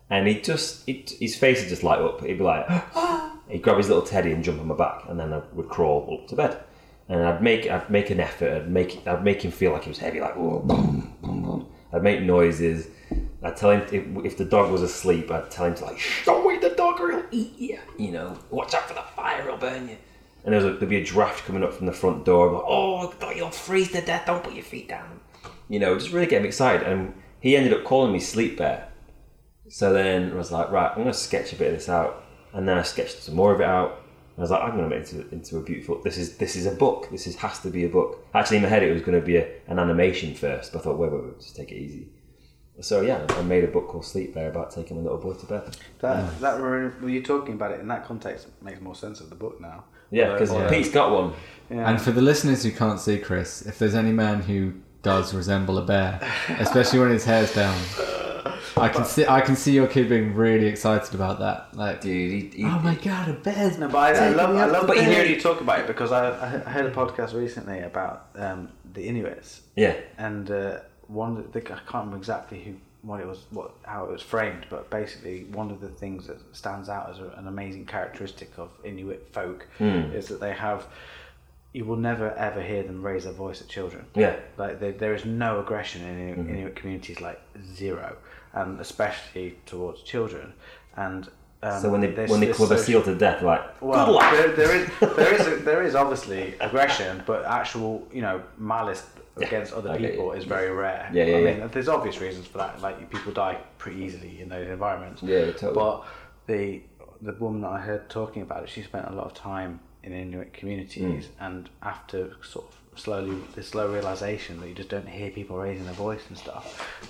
And 0.08 0.26
he 0.26 0.40
just, 0.40 0.84
he, 0.86 1.06
his 1.20 1.36
face 1.36 1.60
would 1.60 1.68
just 1.68 1.82
light 1.82 2.00
up. 2.00 2.20
He'd 2.22 2.38
be 2.38 2.44
like, 2.44 2.66
he'd 3.48 3.62
grab 3.62 3.78
his 3.78 3.88
little 3.88 4.04
teddy 4.04 4.32
and 4.32 4.44
jump 4.44 4.60
on 4.60 4.68
my 4.68 4.74
back, 4.74 5.04
and 5.08 5.18
then 5.18 5.32
I 5.32 5.42
would 5.54 5.68
crawl 5.68 6.18
up 6.20 6.28
to 6.28 6.36
bed. 6.36 6.62
And 7.08 7.22
I'd 7.22 7.42
make, 7.42 7.66
I'd 7.66 7.88
make 7.90 8.10
an 8.10 8.20
effort. 8.20 8.52
I'd 8.54 8.70
make, 8.70 9.06
I'd 9.06 9.24
make 9.24 9.42
him 9.42 9.50
feel 9.50 9.72
like 9.72 9.84
he 9.84 9.88
was 9.88 9.98
heavy, 9.98 10.20
like 10.20 10.34
boom, 10.34 10.66
boom, 10.66 11.16
boom. 11.22 11.68
I'd 11.92 12.02
make 12.02 12.22
noises. 12.22 12.88
I'd 13.42 13.56
tell 13.56 13.70
him 13.70 13.82
if, 13.90 14.24
if 14.24 14.36
the 14.36 14.44
dog 14.44 14.70
was 14.70 14.82
asleep, 14.82 15.30
I'd 15.30 15.50
tell 15.50 15.66
him 15.66 15.74
to 15.76 15.84
like, 15.84 15.98
don't 16.24 16.46
wake 16.46 16.60
the 16.60 16.70
dog 16.70 17.00
or 17.00 17.10
he'll 17.10 17.26
eat 17.30 17.58
you. 17.58 17.78
You 17.98 18.12
know, 18.12 18.38
watch 18.50 18.74
out 18.74 18.88
for 18.88 18.94
the 18.94 19.02
fire, 19.16 19.42
he'll 19.42 19.56
burn 19.56 19.88
you. 19.88 19.96
And 20.44 20.52
there 20.52 20.60
was 20.60 20.74
a, 20.74 20.76
there'd 20.76 20.88
be 20.88 20.96
a 20.96 21.04
draft 21.04 21.44
coming 21.44 21.62
up 21.62 21.72
from 21.72 21.86
the 21.86 21.92
front 21.92 22.24
door. 22.24 22.48
I'm 22.48 22.54
like, 22.54 22.64
oh, 22.66 23.14
God, 23.20 23.36
you'll 23.36 23.50
freeze 23.50 23.92
to 23.92 24.00
death. 24.00 24.26
Don't 24.26 24.42
put 24.42 24.54
your 24.54 24.64
feet 24.64 24.88
down. 24.88 25.20
You 25.68 25.78
know, 25.78 25.96
just 25.96 26.12
really 26.12 26.26
get 26.26 26.40
him 26.40 26.46
excited. 26.46 26.86
And 26.86 27.14
he 27.40 27.56
ended 27.56 27.72
up 27.72 27.84
calling 27.84 28.12
me 28.12 28.18
Sleep 28.18 28.58
Bear. 28.58 28.88
So 29.68 29.92
then 29.92 30.32
I 30.32 30.34
was 30.34 30.50
like, 30.50 30.70
right, 30.70 30.90
I'm 30.90 30.96
going 30.96 31.06
to 31.06 31.14
sketch 31.14 31.52
a 31.52 31.56
bit 31.56 31.68
of 31.68 31.74
this 31.74 31.88
out. 31.88 32.24
And 32.52 32.68
then 32.68 32.76
I 32.76 32.82
sketched 32.82 33.22
some 33.22 33.36
more 33.36 33.54
of 33.54 33.60
it 33.60 33.66
out. 33.66 34.02
And 34.36 34.38
I 34.38 34.40
was 34.42 34.50
like, 34.50 34.62
I'm 34.62 34.76
going 34.76 34.88
to 34.88 34.96
make 34.96 35.06
it 35.06 35.12
into, 35.12 35.34
into 35.34 35.56
a 35.58 35.62
beautiful. 35.62 36.02
This 36.02 36.18
is 36.18 36.36
this 36.38 36.56
is 36.56 36.66
a 36.66 36.72
book. 36.72 37.08
This 37.10 37.26
is 37.26 37.36
has 37.36 37.60
to 37.60 37.70
be 37.70 37.84
a 37.84 37.88
book. 37.88 38.26
Actually, 38.34 38.58
in 38.58 38.62
my 38.64 38.68
head, 38.68 38.82
it 38.82 38.92
was 38.92 39.02
going 39.02 39.18
to 39.18 39.24
be 39.24 39.36
a, 39.36 39.46
an 39.68 39.78
animation 39.78 40.34
first. 40.34 40.72
But 40.72 40.80
I 40.80 40.82
thought, 40.82 40.98
wait, 40.98 41.12
wait, 41.12 41.24
wait, 41.24 41.40
just 41.40 41.54
take 41.54 41.70
it 41.70 41.76
easy. 41.76 42.08
So 42.80 43.02
yeah, 43.02 43.26
I 43.28 43.42
made 43.42 43.64
a 43.64 43.68
book 43.68 43.88
called 43.88 44.04
Sleep 44.04 44.34
Bear 44.34 44.50
about 44.50 44.70
taking 44.70 44.96
my 44.96 45.02
little 45.02 45.18
boy 45.18 45.34
to 45.34 45.46
bed. 45.46 45.76
That, 46.00 46.40
that 46.40 46.60
re- 46.60 46.88
when 47.00 47.12
you're 47.12 47.22
talking 47.22 47.54
about 47.54 47.72
it 47.72 47.80
in 47.80 47.88
that 47.88 48.06
context, 48.06 48.48
makes 48.62 48.80
more 48.80 48.94
sense 48.94 49.20
of 49.20 49.28
the 49.28 49.36
book 49.36 49.60
now. 49.60 49.84
Yeah, 50.12 50.32
because 50.32 50.50
Although- 50.50 50.68
Pete's 50.68 50.90
got 50.90 51.10
one. 51.10 51.32
Yeah. 51.70 51.90
And 51.90 52.00
for 52.00 52.12
the 52.12 52.20
listeners 52.20 52.62
who 52.62 52.70
can't 52.70 53.00
see 53.00 53.18
Chris, 53.18 53.62
if 53.62 53.78
there's 53.78 53.94
any 53.94 54.12
man 54.12 54.42
who 54.42 54.74
does 55.02 55.32
resemble 55.32 55.78
a 55.78 55.82
bear, 55.82 56.20
especially 56.58 56.98
when 56.98 57.10
his 57.10 57.24
hair's 57.24 57.52
down, 57.54 57.74
I 58.76 58.88
can 58.88 59.04
see 59.04 59.26
I 59.26 59.40
can 59.40 59.56
see 59.56 59.72
your 59.72 59.86
kid 59.86 60.08
being 60.08 60.34
really 60.34 60.66
excited 60.66 61.14
about 61.14 61.38
that. 61.38 61.74
Like, 61.74 62.02
Dude, 62.02 62.52
he, 62.52 62.58
he, 62.58 62.64
oh 62.64 62.78
my 62.80 62.94
god, 62.94 63.28
a 63.28 63.32
bear's 63.32 63.78
No, 63.78 63.88
but 63.88 64.16
I, 64.16 64.26
I 64.26 64.28
love, 64.30 64.54
I 64.54 64.66
love 64.66 64.86
to 64.86 64.94
to 64.94 65.02
hear 65.02 65.24
you 65.24 65.40
talk 65.40 65.60
about 65.60 65.80
it 65.80 65.86
because 65.86 66.12
I, 66.12 66.28
I 66.28 66.70
heard 66.70 66.86
a 66.86 66.90
podcast 66.90 67.34
recently 67.34 67.80
about 67.80 68.28
um, 68.36 68.68
the 68.92 69.06
Inuits 69.08 69.62
yeah, 69.76 69.96
and 70.18 70.50
uh, 70.50 70.80
one 71.06 71.38
of 71.38 71.52
the, 71.52 71.60
I 71.60 71.62
can't 71.62 71.86
remember 71.94 72.16
exactly 72.18 72.62
who 72.62 72.74
what 73.02 73.20
it 73.20 73.26
was 73.26 73.40
what 73.50 73.72
how 73.84 74.04
it 74.04 74.10
was 74.12 74.22
framed, 74.22 74.66
but 74.70 74.88
basically 74.90 75.44
one 75.52 75.70
of 75.70 75.80
the 75.80 75.88
things 75.88 76.26
that 76.28 76.38
stands 76.54 76.88
out 76.88 77.10
as 77.10 77.18
a, 77.18 77.28
an 77.36 77.46
amazing 77.48 77.84
characteristic 77.84 78.50
of 78.58 78.70
Inuit 78.84 79.28
folk 79.32 79.66
Hmm. 79.78 80.12
is 80.14 80.28
that 80.28 80.40
they 80.40 80.52
have 80.52 80.86
you 81.72 81.84
will 81.84 81.96
never 81.96 82.30
ever 82.34 82.62
hear 82.62 82.82
them 82.82 83.02
raise 83.02 83.24
their 83.24 83.32
voice 83.32 83.60
at 83.62 83.68
children. 83.68 84.04
yeah. 84.14 84.36
Like 84.56 84.78
there, 84.78 84.92
there 84.92 85.14
is 85.14 85.24
no 85.24 85.60
aggression 85.60 86.02
in 86.02 86.18
Inuit, 86.18 86.38
Mm-hmm. 86.38 86.54
Inuit 86.54 86.76
communities, 86.76 87.20
like 87.20 87.40
zero, 87.74 88.16
and 88.52 88.78
especially 88.80 89.56
towards 89.66 90.02
children. 90.02 90.52
And 90.96 91.28
um, 91.62 91.80
So 91.80 91.88
when 91.90 92.02
they 92.02 92.26
when 92.26 92.40
they 92.40 92.48
the 92.48 92.54
social- 92.54 92.76
seal 92.78 93.02
to 93.04 93.14
death, 93.14 93.42
like 93.42 93.62
well, 93.82 94.06
good 94.06 94.12
luck. 94.12 94.32
there, 94.32 94.52
there 94.60 94.76
is 94.76 94.88
there 95.16 95.34
is 95.34 95.64
there 95.64 95.82
is 95.82 95.94
obviously 95.94 96.54
aggression, 96.60 97.22
but 97.26 97.44
actual 97.46 98.06
you 98.12 98.20
know 98.22 98.42
malice 98.58 99.04
Yeah, 99.38 99.46
against 99.46 99.72
other 99.72 99.96
get 99.98 100.10
people 100.12 100.32
is 100.32 100.44
very 100.44 100.70
rare. 100.70 101.08
Yeah, 101.12 101.24
yeah, 101.24 101.36
I 101.36 101.40
yeah. 101.40 101.58
mean, 101.60 101.70
there's 101.72 101.88
obvious 101.88 102.20
reasons 102.20 102.46
for 102.46 102.58
that. 102.58 102.80
Like 102.82 103.10
people 103.10 103.32
die 103.32 103.58
pretty 103.78 104.02
easily 104.02 104.40
in 104.42 104.48
those 104.48 104.68
environments. 104.68 105.22
Yeah, 105.22 105.46
totally. 105.52 105.74
But 105.74 106.04
the 106.46 106.82
the 107.22 107.32
woman 107.34 107.60
that 107.62 107.70
I 107.70 107.80
heard 107.80 108.08
talking 108.10 108.42
about 108.42 108.64
it, 108.64 108.68
she 108.68 108.82
spent 108.82 109.06
a 109.08 109.12
lot 109.12 109.26
of 109.26 109.34
time 109.34 109.80
in 110.02 110.12
Inuit 110.12 110.52
communities, 110.52 111.26
Hmm. 111.38 111.44
and 111.44 111.70
after 111.82 112.32
sort 112.42 112.66
of 112.66 112.98
slowly 112.98 113.38
the 113.54 113.62
slow 113.62 113.90
realization 113.90 114.60
that 114.60 114.68
you 114.68 114.74
just 114.74 114.90
don't 114.90 115.08
hear 115.08 115.30
people 115.30 115.56
raising 115.56 115.84
their 115.86 115.94
voice 115.94 116.24
and 116.28 116.36
stuff. 116.36 116.64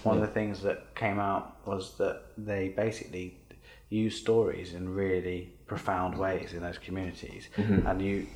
One 0.04 0.16
of 0.16 0.20
the 0.22 0.28
things 0.28 0.62
that 0.62 0.94
came 0.94 1.18
out 1.18 1.56
was 1.66 1.96
that 1.96 2.22
they 2.38 2.68
basically 2.68 3.36
use 3.88 4.14
stories 4.16 4.74
in 4.74 4.94
really 4.94 5.52
profound 5.66 6.16
ways 6.18 6.52
in 6.52 6.60
those 6.62 6.78
communities, 6.78 7.48
Mm-hmm. 7.56 7.86
and 7.86 8.00
you. 8.00 8.26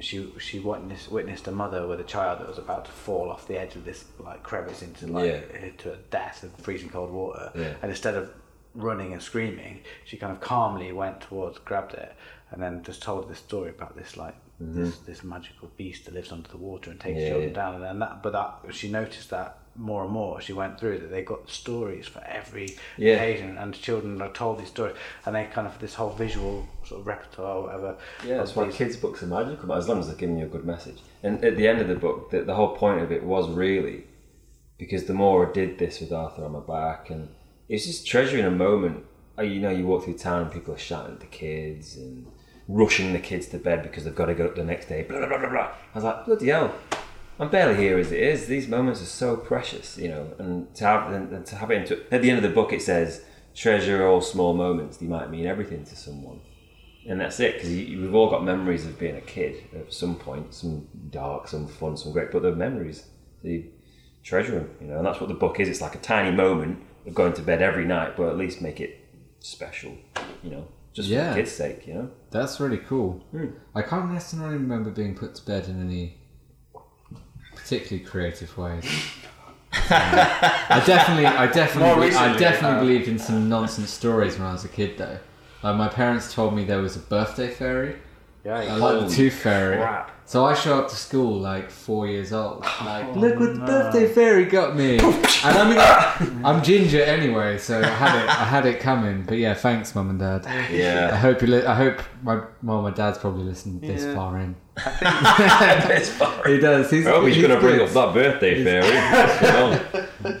She 0.00 0.32
she 0.38 0.58
witnessed 0.58 1.10
witnessed 1.12 1.46
a 1.48 1.52
mother 1.52 1.86
with 1.86 2.00
a 2.00 2.04
child 2.04 2.40
that 2.40 2.48
was 2.48 2.58
about 2.58 2.84
to 2.86 2.90
fall 2.90 3.30
off 3.30 3.46
the 3.46 3.58
edge 3.58 3.76
of 3.76 3.84
this 3.84 4.04
like 4.18 4.42
crevice 4.42 4.82
into 4.82 5.06
like 5.06 5.26
Yeah. 5.30 5.70
to 5.78 5.92
a 5.92 5.96
death 6.10 6.42
of 6.42 6.52
freezing 6.56 6.88
cold 6.88 7.10
water, 7.10 7.52
Yeah. 7.54 7.74
and 7.82 7.90
instead 7.90 8.14
of 8.16 8.30
running 8.74 9.12
and 9.12 9.22
screaming, 9.22 9.80
she 10.04 10.16
kind 10.16 10.32
of 10.32 10.40
calmly 10.40 10.92
went 10.92 11.20
towards, 11.20 11.58
grabbed 11.58 11.94
it, 11.94 12.14
and 12.50 12.62
then 12.62 12.82
just 12.82 13.02
told 13.02 13.28
this 13.28 13.38
story 13.38 13.70
about 13.70 13.96
this 13.96 14.16
like 14.16 14.34
this 14.58 14.98
this 14.98 15.22
magical 15.22 15.70
beast 15.76 16.04
that 16.06 16.14
lives 16.14 16.32
under 16.32 16.48
the 16.48 16.56
water 16.56 16.90
and 16.90 16.98
takes 17.00 17.16
Mm-hmm. 17.18 17.22
Yeah, 17.26 17.30
children 17.30 17.52
down. 17.52 17.74
And 17.76 17.84
then 17.84 17.98
that, 17.98 18.22
but 18.22 18.32
that 18.32 18.74
she 18.74 18.90
noticed 18.90 19.30
that 19.30 19.58
more 19.76 20.02
and 20.04 20.12
more 20.12 20.38
as 20.38 20.44
she 20.44 20.52
went 20.52 20.78
through 20.78 20.98
that 20.98 21.10
they 21.10 21.22
got 21.22 21.48
stories 21.48 22.06
for 22.06 22.22
every 22.26 22.76
Yeah. 22.98 23.14
occasion, 23.14 23.56
and 23.58 23.72
children 23.74 24.20
are 24.20 24.32
told 24.32 24.58
these 24.60 24.68
stories, 24.68 24.94
and 25.24 25.34
they 25.34 25.44
kind 25.46 25.66
of 25.66 25.78
this 25.78 25.94
whole 25.94 26.10
visual 26.10 26.66
sort 26.84 27.00
of 27.00 27.06
repertoire 27.06 27.56
or 27.56 27.62
whatever. 27.64 27.96
Yeah, 28.26 28.36
that's 28.38 28.54
why 28.54 28.68
kids' 28.68 28.96
books 28.96 29.22
are 29.22 29.26
magical, 29.26 29.66
but 29.68 29.78
as 29.78 29.88
long 29.88 29.98
as 30.00 30.08
they're 30.08 30.16
giving 30.16 30.36
you 30.38 30.44
a 30.44 30.48
good 30.48 30.64
message. 30.64 30.98
And 31.22 31.42
at 31.44 31.56
the 31.56 31.66
end 31.68 31.80
of 31.80 31.88
the 31.88 31.94
book, 31.94 32.30
the, 32.30 32.42
the 32.42 32.54
whole 32.54 32.76
point 32.76 33.00
of 33.02 33.10
it 33.12 33.22
was 33.24 33.48
really 33.48 34.04
because 34.78 35.04
the 35.04 35.14
more 35.14 35.48
I 35.48 35.52
did 35.52 35.78
this 35.78 36.00
with 36.00 36.12
Arthur 36.12 36.44
on 36.44 36.52
my 36.52 36.60
back, 36.60 37.08
and 37.10 37.28
it's 37.68 37.86
just 37.86 38.06
treasuring 38.06 38.44
a 38.44 38.50
moment. 38.50 39.04
Uh, 39.38 39.42
You 39.42 39.60
know, 39.60 39.70
you 39.70 39.86
walk 39.86 40.04
through 40.04 40.18
town 40.18 40.42
and 40.42 40.50
people 40.50 40.74
are 40.74 40.78
shouting 40.78 41.14
at 41.14 41.20
the 41.20 41.26
kids 41.26 41.96
and 41.96 42.26
rushing 42.68 43.12
the 43.14 43.18
kids 43.18 43.46
to 43.48 43.58
bed 43.58 43.82
because 43.82 44.04
they've 44.04 44.14
got 44.14 44.26
to 44.26 44.34
go 44.34 44.44
up 44.46 44.54
the 44.56 44.64
next 44.64 44.86
day. 44.88 45.02
Blah 45.02 45.18
blah 45.20 45.28
blah 45.28 45.38
blah. 45.38 45.48
blah. 45.48 45.68
I 45.94 45.94
was 45.94 46.04
like, 46.04 46.26
bloody 46.26 46.48
hell. 46.48 46.74
I'm 47.42 47.50
barely 47.50 47.76
here 47.76 47.98
as 47.98 48.12
it 48.12 48.20
is. 48.20 48.46
These 48.46 48.68
moments 48.68 49.02
are 49.02 49.06
so 49.06 49.36
precious, 49.36 49.98
you 49.98 50.08
know, 50.08 50.32
and 50.38 50.72
to 50.76 50.84
have 50.84 51.12
and, 51.12 51.44
to 51.44 51.56
have 51.56 51.70
it 51.70 51.82
into 51.82 52.14
at 52.14 52.22
the 52.22 52.30
end 52.30 52.38
of 52.38 52.42
the 52.42 52.54
book, 52.54 52.72
it 52.72 52.82
says, 52.82 53.24
"Treasure 53.54 54.06
all 54.06 54.20
small 54.20 54.54
moments. 54.54 54.98
They 54.98 55.06
might 55.06 55.30
mean 55.30 55.46
everything 55.46 55.84
to 55.84 55.96
someone." 55.96 56.40
and 57.04 57.20
that's 57.20 57.40
it 57.40 57.54
because 57.54 57.68
we've 57.68 58.14
all 58.14 58.30
got 58.30 58.44
memories 58.44 58.86
of 58.86 58.96
being 58.98 59.16
a 59.16 59.20
kid 59.20 59.64
at 59.74 59.92
some 59.92 60.14
point 60.14 60.54
some 60.54 60.86
dark 61.10 61.48
some 61.48 61.66
fun 61.66 61.96
some 61.96 62.12
great 62.12 62.30
but 62.30 62.42
they're 62.42 62.54
memories 62.54 63.06
so 63.42 63.48
you 63.48 63.70
treasure 64.22 64.52
them 64.52 64.70
you 64.80 64.86
know 64.86 64.98
and 64.98 65.06
that's 65.06 65.20
what 65.20 65.28
the 65.28 65.34
book 65.34 65.58
is 65.58 65.68
it's 65.68 65.80
like 65.80 65.96
a 65.96 65.98
tiny 65.98 66.34
moment 66.34 66.78
of 67.06 67.12
going 67.14 67.32
to 67.32 67.42
bed 67.42 67.60
every 67.60 67.84
night 67.84 68.16
but 68.16 68.28
at 68.28 68.36
least 68.36 68.62
make 68.62 68.80
it 68.80 69.04
special 69.40 69.92
you 70.44 70.50
know 70.50 70.68
just 70.92 71.08
for 71.08 71.14
the 71.14 71.34
kids 71.34 71.50
sake 71.50 71.86
you 71.86 71.94
know 71.94 72.10
That's 72.30 72.60
really 72.60 72.78
cool. 72.78 73.24
Hmm. 73.30 73.46
I 73.74 73.82
can't 73.82 74.12
necessarily 74.12 74.56
remember 74.56 74.90
being 74.90 75.14
put 75.14 75.34
to 75.36 75.44
bed 75.44 75.66
in 75.66 75.80
any 75.80 76.18
particularly 77.62 78.04
creative 78.04 78.56
ways. 78.58 78.84
I 79.72 80.82
definitely, 80.86 81.26
I 81.26 81.46
definitely, 81.46 82.14
I 82.14 82.36
definitely 82.36 82.76
uh, 82.76 82.80
believed 82.80 83.08
in 83.08 83.18
some 83.18 83.48
nonsense 83.48 83.90
stories 83.90 84.38
when 84.38 84.46
I 84.46 84.52
was 84.52 84.64
a 84.64 84.68
kid. 84.68 84.98
Though, 84.98 85.18
like 85.62 85.76
my 85.76 85.88
parents 85.88 86.32
told 86.34 86.54
me 86.54 86.64
there 86.64 86.82
was 86.82 86.96
a 86.96 87.00
birthday 87.00 87.48
fairy 87.50 87.96
Yeah, 88.44 88.56
I 88.58 88.76
like 88.76 89.08
the 89.08 89.14
tooth 89.14 89.34
fairy. 89.34 89.76
crap. 89.76 90.10
So 90.24 90.44
I 90.46 90.54
show 90.54 90.78
up 90.78 90.88
to 90.88 90.96
school 90.96 91.38
like 91.40 91.70
four 91.70 92.06
years 92.06 92.32
old. 92.32 92.64
Like, 92.84 93.14
look 93.16 93.38
what 93.40 93.54
the 93.54 93.60
birthday 93.60 94.08
fairy 94.12 94.44
got 94.46 94.76
me. 94.76 94.98
and 94.98 95.04
I 95.44 95.68
mean, 95.68 96.44
I'm 96.44 96.62
ginger 96.62 97.02
anyway, 97.02 97.58
so 97.58 97.80
I 97.80 97.86
had 97.86 98.22
it. 98.22 98.28
I 98.28 98.44
had 98.44 98.66
it 98.66 98.80
coming. 98.80 99.24
But 99.24 99.38
yeah, 99.38 99.54
thanks, 99.54 99.94
mum 99.94 100.10
and 100.10 100.18
dad. 100.18 100.44
Yeah. 100.70 101.10
I 101.12 101.16
hope 101.16 101.42
you. 101.42 101.48
Li- 101.48 101.64
I 101.66 101.74
hope 101.74 102.00
my 102.22 102.42
mum 102.62 102.86
and 102.86 102.94
dad's 102.96 103.18
probably 103.18 103.44
listened 103.44 103.80
this 103.82 104.04
Yeah. 104.04 104.14
far 104.14 104.38
in. 104.38 104.54
It's 104.76 106.08
fine. 106.10 106.46
He 106.46 106.58
does. 106.58 106.90
He's, 106.90 107.06
I 107.06 107.10
hope 107.10 107.26
he's 107.26 107.36
he's 107.36 107.46
going 107.46 107.54
to 107.54 107.60
bring 107.60 107.76
good. 107.78 107.88
up 107.88 107.94
that 107.94 108.14
birthday 108.14 108.64
fairy. 108.64 108.96
What's 110.22 110.40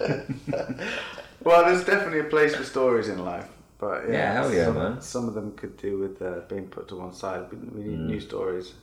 going 0.50 0.78
on? 0.80 0.88
Well, 1.44 1.64
there's 1.64 1.84
definitely 1.84 2.20
a 2.20 2.24
place 2.24 2.54
for 2.54 2.62
stories 2.64 3.08
in 3.08 3.24
life, 3.24 3.48
but 3.78 4.04
yeah, 4.08 4.12
Yeah, 4.12 4.32
hell 4.32 4.54
yeah, 4.54 4.64
some, 4.66 4.74
man. 4.76 5.00
Some 5.00 5.28
of 5.28 5.34
them 5.34 5.52
could 5.56 5.76
do 5.76 5.98
with 5.98 6.22
uh, 6.22 6.40
being 6.48 6.68
put 6.68 6.88
to 6.88 6.96
one 6.96 7.12
side. 7.12 7.46
We, 7.50 7.58
we 7.58 7.88
need 7.88 7.98
Mm. 7.98 8.06
new 8.06 8.20
stories. 8.20 8.74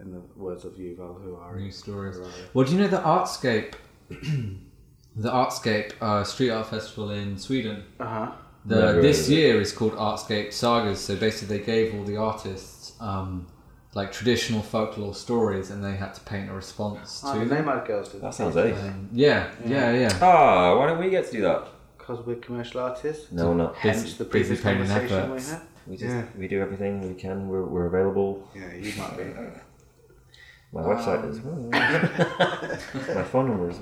In 0.00 0.12
the 0.12 0.20
words 0.34 0.64
of 0.64 0.72
Yuval 0.72 1.22
Harari. 1.22 1.64
New 1.64 1.70
stories. 1.70 2.16
Well, 2.54 2.64
do 2.64 2.72
you 2.72 2.78
know 2.80 2.88
the 2.88 3.00
Artscape? 3.02 3.74
the 4.08 5.30
Artscape 5.30 5.92
uh, 6.00 6.24
Street 6.24 6.50
Art 6.50 6.68
Festival 6.68 7.10
in 7.10 7.36
Sweden. 7.36 7.84
Uh 8.00 8.06
huh. 8.06 8.32
The, 8.64 8.92
this 9.02 9.28
year 9.28 9.60
is 9.60 9.72
called 9.72 9.92
Artscape 9.92 10.54
Sagas. 10.54 11.00
So 11.00 11.16
basically, 11.16 11.58
they 11.58 11.64
gave 11.64 11.94
all 11.94 12.04
the 12.04 12.16
artists 12.16 12.94
um, 12.98 13.46
like 13.94 14.12
traditional 14.12 14.62
folklore 14.62 15.14
stories, 15.14 15.70
and 15.70 15.84
they 15.84 15.96
had 15.96 16.14
to 16.14 16.20
paint 16.20 16.48
a 16.50 16.52
response 16.54 17.22
Oh, 17.24 17.32
to 17.34 17.40
the 17.40 17.54
them. 17.54 17.64
Neymar 17.64 17.86
girls 17.86 18.10
did 18.10 18.20
That 18.20 18.34
sounds 18.34 18.56
ace. 18.56 18.78
Um, 18.78 19.08
yeah, 19.12 19.50
yeah, 19.66 19.92
yeah. 19.92 20.18
Ah, 20.22 20.76
why 20.78 20.86
don't 20.86 20.98
we 21.00 21.10
get 21.10 21.26
to 21.26 21.32
do 21.32 21.42
that? 21.42 21.66
Because 21.98 22.24
we're 22.24 22.36
commercial 22.36 22.80
artists. 22.80 23.30
No, 23.32 23.52
not. 23.54 23.74
Hence 23.76 24.02
Busy- 24.02 24.18
the 24.18 24.24
busy 24.24 24.30
previous 24.30 24.60
painting 24.62 24.86
conversation 24.86 25.16
we 25.16 25.22
adverts. 25.24 25.50
had. 25.50 25.60
We 25.86 25.96
just 25.96 26.14
Yeah. 26.14 26.24
we 26.38 26.46
do 26.48 26.60
everything 26.60 27.00
we 27.08 27.14
can. 27.14 27.48
We're, 27.48 27.64
we're 27.64 27.86
available. 27.86 28.48
Yeah, 28.54 28.72
you 28.74 28.92
might 29.00 29.16
be. 29.16 29.24
My 30.72 30.82
website 30.82 31.28
is. 31.28 31.40
my 33.16 33.24
phone 33.24 33.48
number 33.48 33.70
is. 33.70 33.78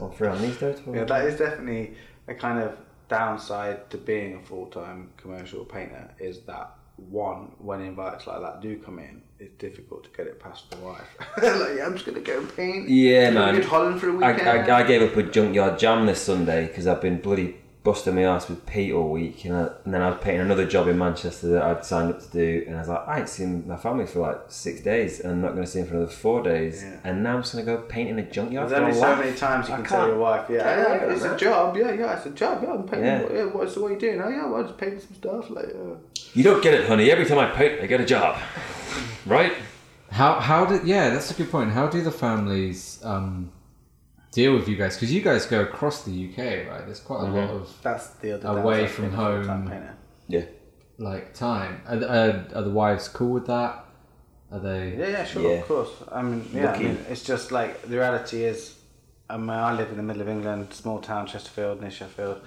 I'm 0.00 0.10
free 0.10 0.26
on 0.26 0.40
these 0.42 0.56
days. 0.56 0.80
Yeah, 0.92 1.04
that 1.04 1.24
is 1.26 1.38
definitely 1.38 1.94
a 2.26 2.34
kind 2.34 2.58
of 2.58 2.76
downside 3.08 3.88
to 3.90 3.96
being 3.98 4.36
a 4.36 4.40
full 4.42 4.66
time 4.66 5.10
commercial 5.16 5.64
painter 5.64 6.10
is 6.18 6.40
that 6.40 6.74
one, 7.08 7.52
when 7.58 7.80
invites 7.80 8.26
like 8.26 8.40
that 8.40 8.60
do 8.60 8.78
come 8.78 8.98
in, 8.98 9.22
it's 9.38 9.54
difficult 9.58 10.04
to 10.04 10.10
get 10.10 10.26
it 10.26 10.40
past 10.40 10.70
the 10.70 10.76
wife. 10.78 11.08
like, 11.36 11.76
yeah, 11.76 11.86
I'm 11.86 11.94
just 11.94 12.06
gonna 12.06 12.20
go 12.20 12.38
and 12.38 12.56
paint. 12.56 12.88
Yeah, 12.88 13.30
man. 13.30 13.60
Holland 13.62 14.00
for 14.00 14.08
a 14.08 14.24
I, 14.24 14.32
weekend. 14.32 14.70
I, 14.70 14.80
I 14.80 14.82
gave 14.84 15.02
up 15.02 15.16
a 15.16 15.22
junkyard 15.22 15.78
jam 15.78 16.06
this 16.06 16.22
Sunday 16.22 16.66
because 16.66 16.86
I've 16.86 17.00
been 17.00 17.20
bloody 17.20 17.56
busting 17.84 18.14
my 18.14 18.22
ass 18.22 18.48
with 18.48 18.64
Pete 18.64 18.92
all 18.92 19.08
week, 19.10 19.44
and, 19.44 19.56
I, 19.56 19.68
and 19.84 19.92
then 19.92 20.02
I 20.02 20.10
was 20.10 20.18
painting 20.22 20.42
another 20.42 20.64
job 20.66 20.86
in 20.86 20.96
Manchester 20.96 21.48
that 21.48 21.62
I'd 21.62 21.84
signed 21.84 22.10
up 22.12 22.20
to 22.22 22.28
do, 22.30 22.64
and 22.68 22.76
I 22.76 22.78
was 22.78 22.88
like, 22.88 23.08
I 23.08 23.18
ain't 23.18 23.28
seen 23.28 23.66
my 23.66 23.76
family 23.76 24.06
for 24.06 24.20
like 24.20 24.38
six 24.48 24.80
days, 24.82 25.18
and 25.18 25.32
I'm 25.32 25.40
not 25.40 25.52
going 25.54 25.64
to 25.64 25.70
see 25.70 25.80
them 25.80 25.88
for 25.88 25.96
another 25.96 26.12
four 26.12 26.42
days, 26.44 26.82
Yeah. 26.84 26.96
and 27.02 27.24
now 27.24 27.34
I'm 27.36 27.42
just 27.42 27.54
going 27.54 27.66
to 27.66 27.72
go 27.72 27.82
paint 27.82 28.10
in 28.10 28.18
a 28.20 28.22
junkyard. 28.30 28.68
There's 28.68 28.78
for 28.78 28.84
only 28.84 28.94
so 28.94 29.00
laugh. 29.00 29.18
many 29.18 29.36
times 29.36 29.68
you 29.68 29.74
I 29.74 29.76
can 29.78 29.86
tell 29.86 29.98
can't- 29.98 30.10
your 30.12 30.18
wife, 30.20 30.46
yeah, 30.48 30.62
can't 30.62 31.02
yeah, 31.02 31.10
it's 31.12 31.22
with 31.22 31.32
a 31.32 31.36
job, 31.36 31.76
yeah, 31.76 31.92
yeah, 31.92 32.16
it's 32.16 32.26
a 32.26 32.30
job, 32.30 32.62
yeah, 32.62 32.72
I'm 32.72 32.82
painting. 32.84 33.04
Yeah. 33.04 33.32
Yeah. 33.32 33.44
what, 33.46 33.68
so 33.70 33.80
what 33.82 33.90
are 33.90 33.94
you 33.94 34.00
doing? 34.00 34.20
Oh, 34.22 34.28
yeah, 34.28 34.46
well, 34.46 34.60
I'm 34.60 34.66
just 34.66 34.78
painting 34.78 35.00
some 35.00 35.14
stuff. 35.16 35.50
Like, 35.50 35.66
uh, 35.66 35.96
You 36.34 36.44
don't 36.44 36.62
get 36.62 36.74
it, 36.74 36.86
honey. 36.86 37.10
Every 37.10 37.26
time 37.26 37.38
I 37.40 37.46
paint, 37.50 37.80
I 37.80 37.86
get 37.86 38.00
a 38.00 38.06
job, 38.06 38.38
right? 39.26 39.52
How 40.10 40.34
how 40.40 40.66
did 40.66 40.84
yeah? 40.86 41.08
That's 41.08 41.30
a 41.30 41.34
good 41.34 41.50
point. 41.50 41.70
How 41.72 41.86
do 41.88 42.02
the 42.02 42.10
families 42.12 43.00
um, 43.02 43.50
deal 44.32 44.54
with 44.54 44.66
you 44.68 44.76
guys? 44.76 44.96
Because 44.96 45.12
you 45.12 45.20
guys 45.22 45.46
go 45.46 45.60
across 45.60 46.02
the 46.04 46.10
UK, 46.12 46.38
right? 46.68 46.84
There's 46.84 47.00
quite 47.00 47.20
a 47.20 47.24
lot 47.24 47.48
Mhm. 47.50 47.60
of 47.62 47.82
that's 47.82 48.08
the 48.22 48.32
other 48.32 48.60
Away 48.60 48.86
from 48.88 49.04
being 49.06 49.16
full-time 49.16 49.66
home. 49.66 49.88
Yeah. 50.28 50.44
like 50.98 51.34
time. 51.34 51.80
Are, 51.86 51.96
are, 52.04 52.44
are 52.54 52.62
the 52.62 52.70
wives 52.70 53.08
cool 53.08 53.30
with 53.32 53.46
that? 53.46 53.84
Are 54.52 54.58
they? 54.60 54.94
Yeah, 54.96 55.08
yeah, 55.08 55.24
sure, 55.24 55.42
Yeah. 55.42 55.58
of 55.60 55.66
course. 55.68 55.90
I 56.10 56.22
mean, 56.22 56.48
yeah, 56.52 56.72
I 56.72 56.78
mean, 56.78 56.98
it's 57.08 57.24
just 57.24 57.50
like 57.52 57.82
the 57.82 57.96
reality 57.96 58.44
is. 58.44 58.78
I 59.30 59.36
mean, 59.38 59.48
I 59.50 59.72
live 59.72 59.90
in 59.90 59.96
the 59.96 60.02
middle 60.02 60.20
of 60.22 60.28
England, 60.28 60.72
small 60.74 61.00
town, 61.00 61.26
Chesterfield, 61.26 61.80
near 61.80 61.90
Sheffield, 61.90 62.40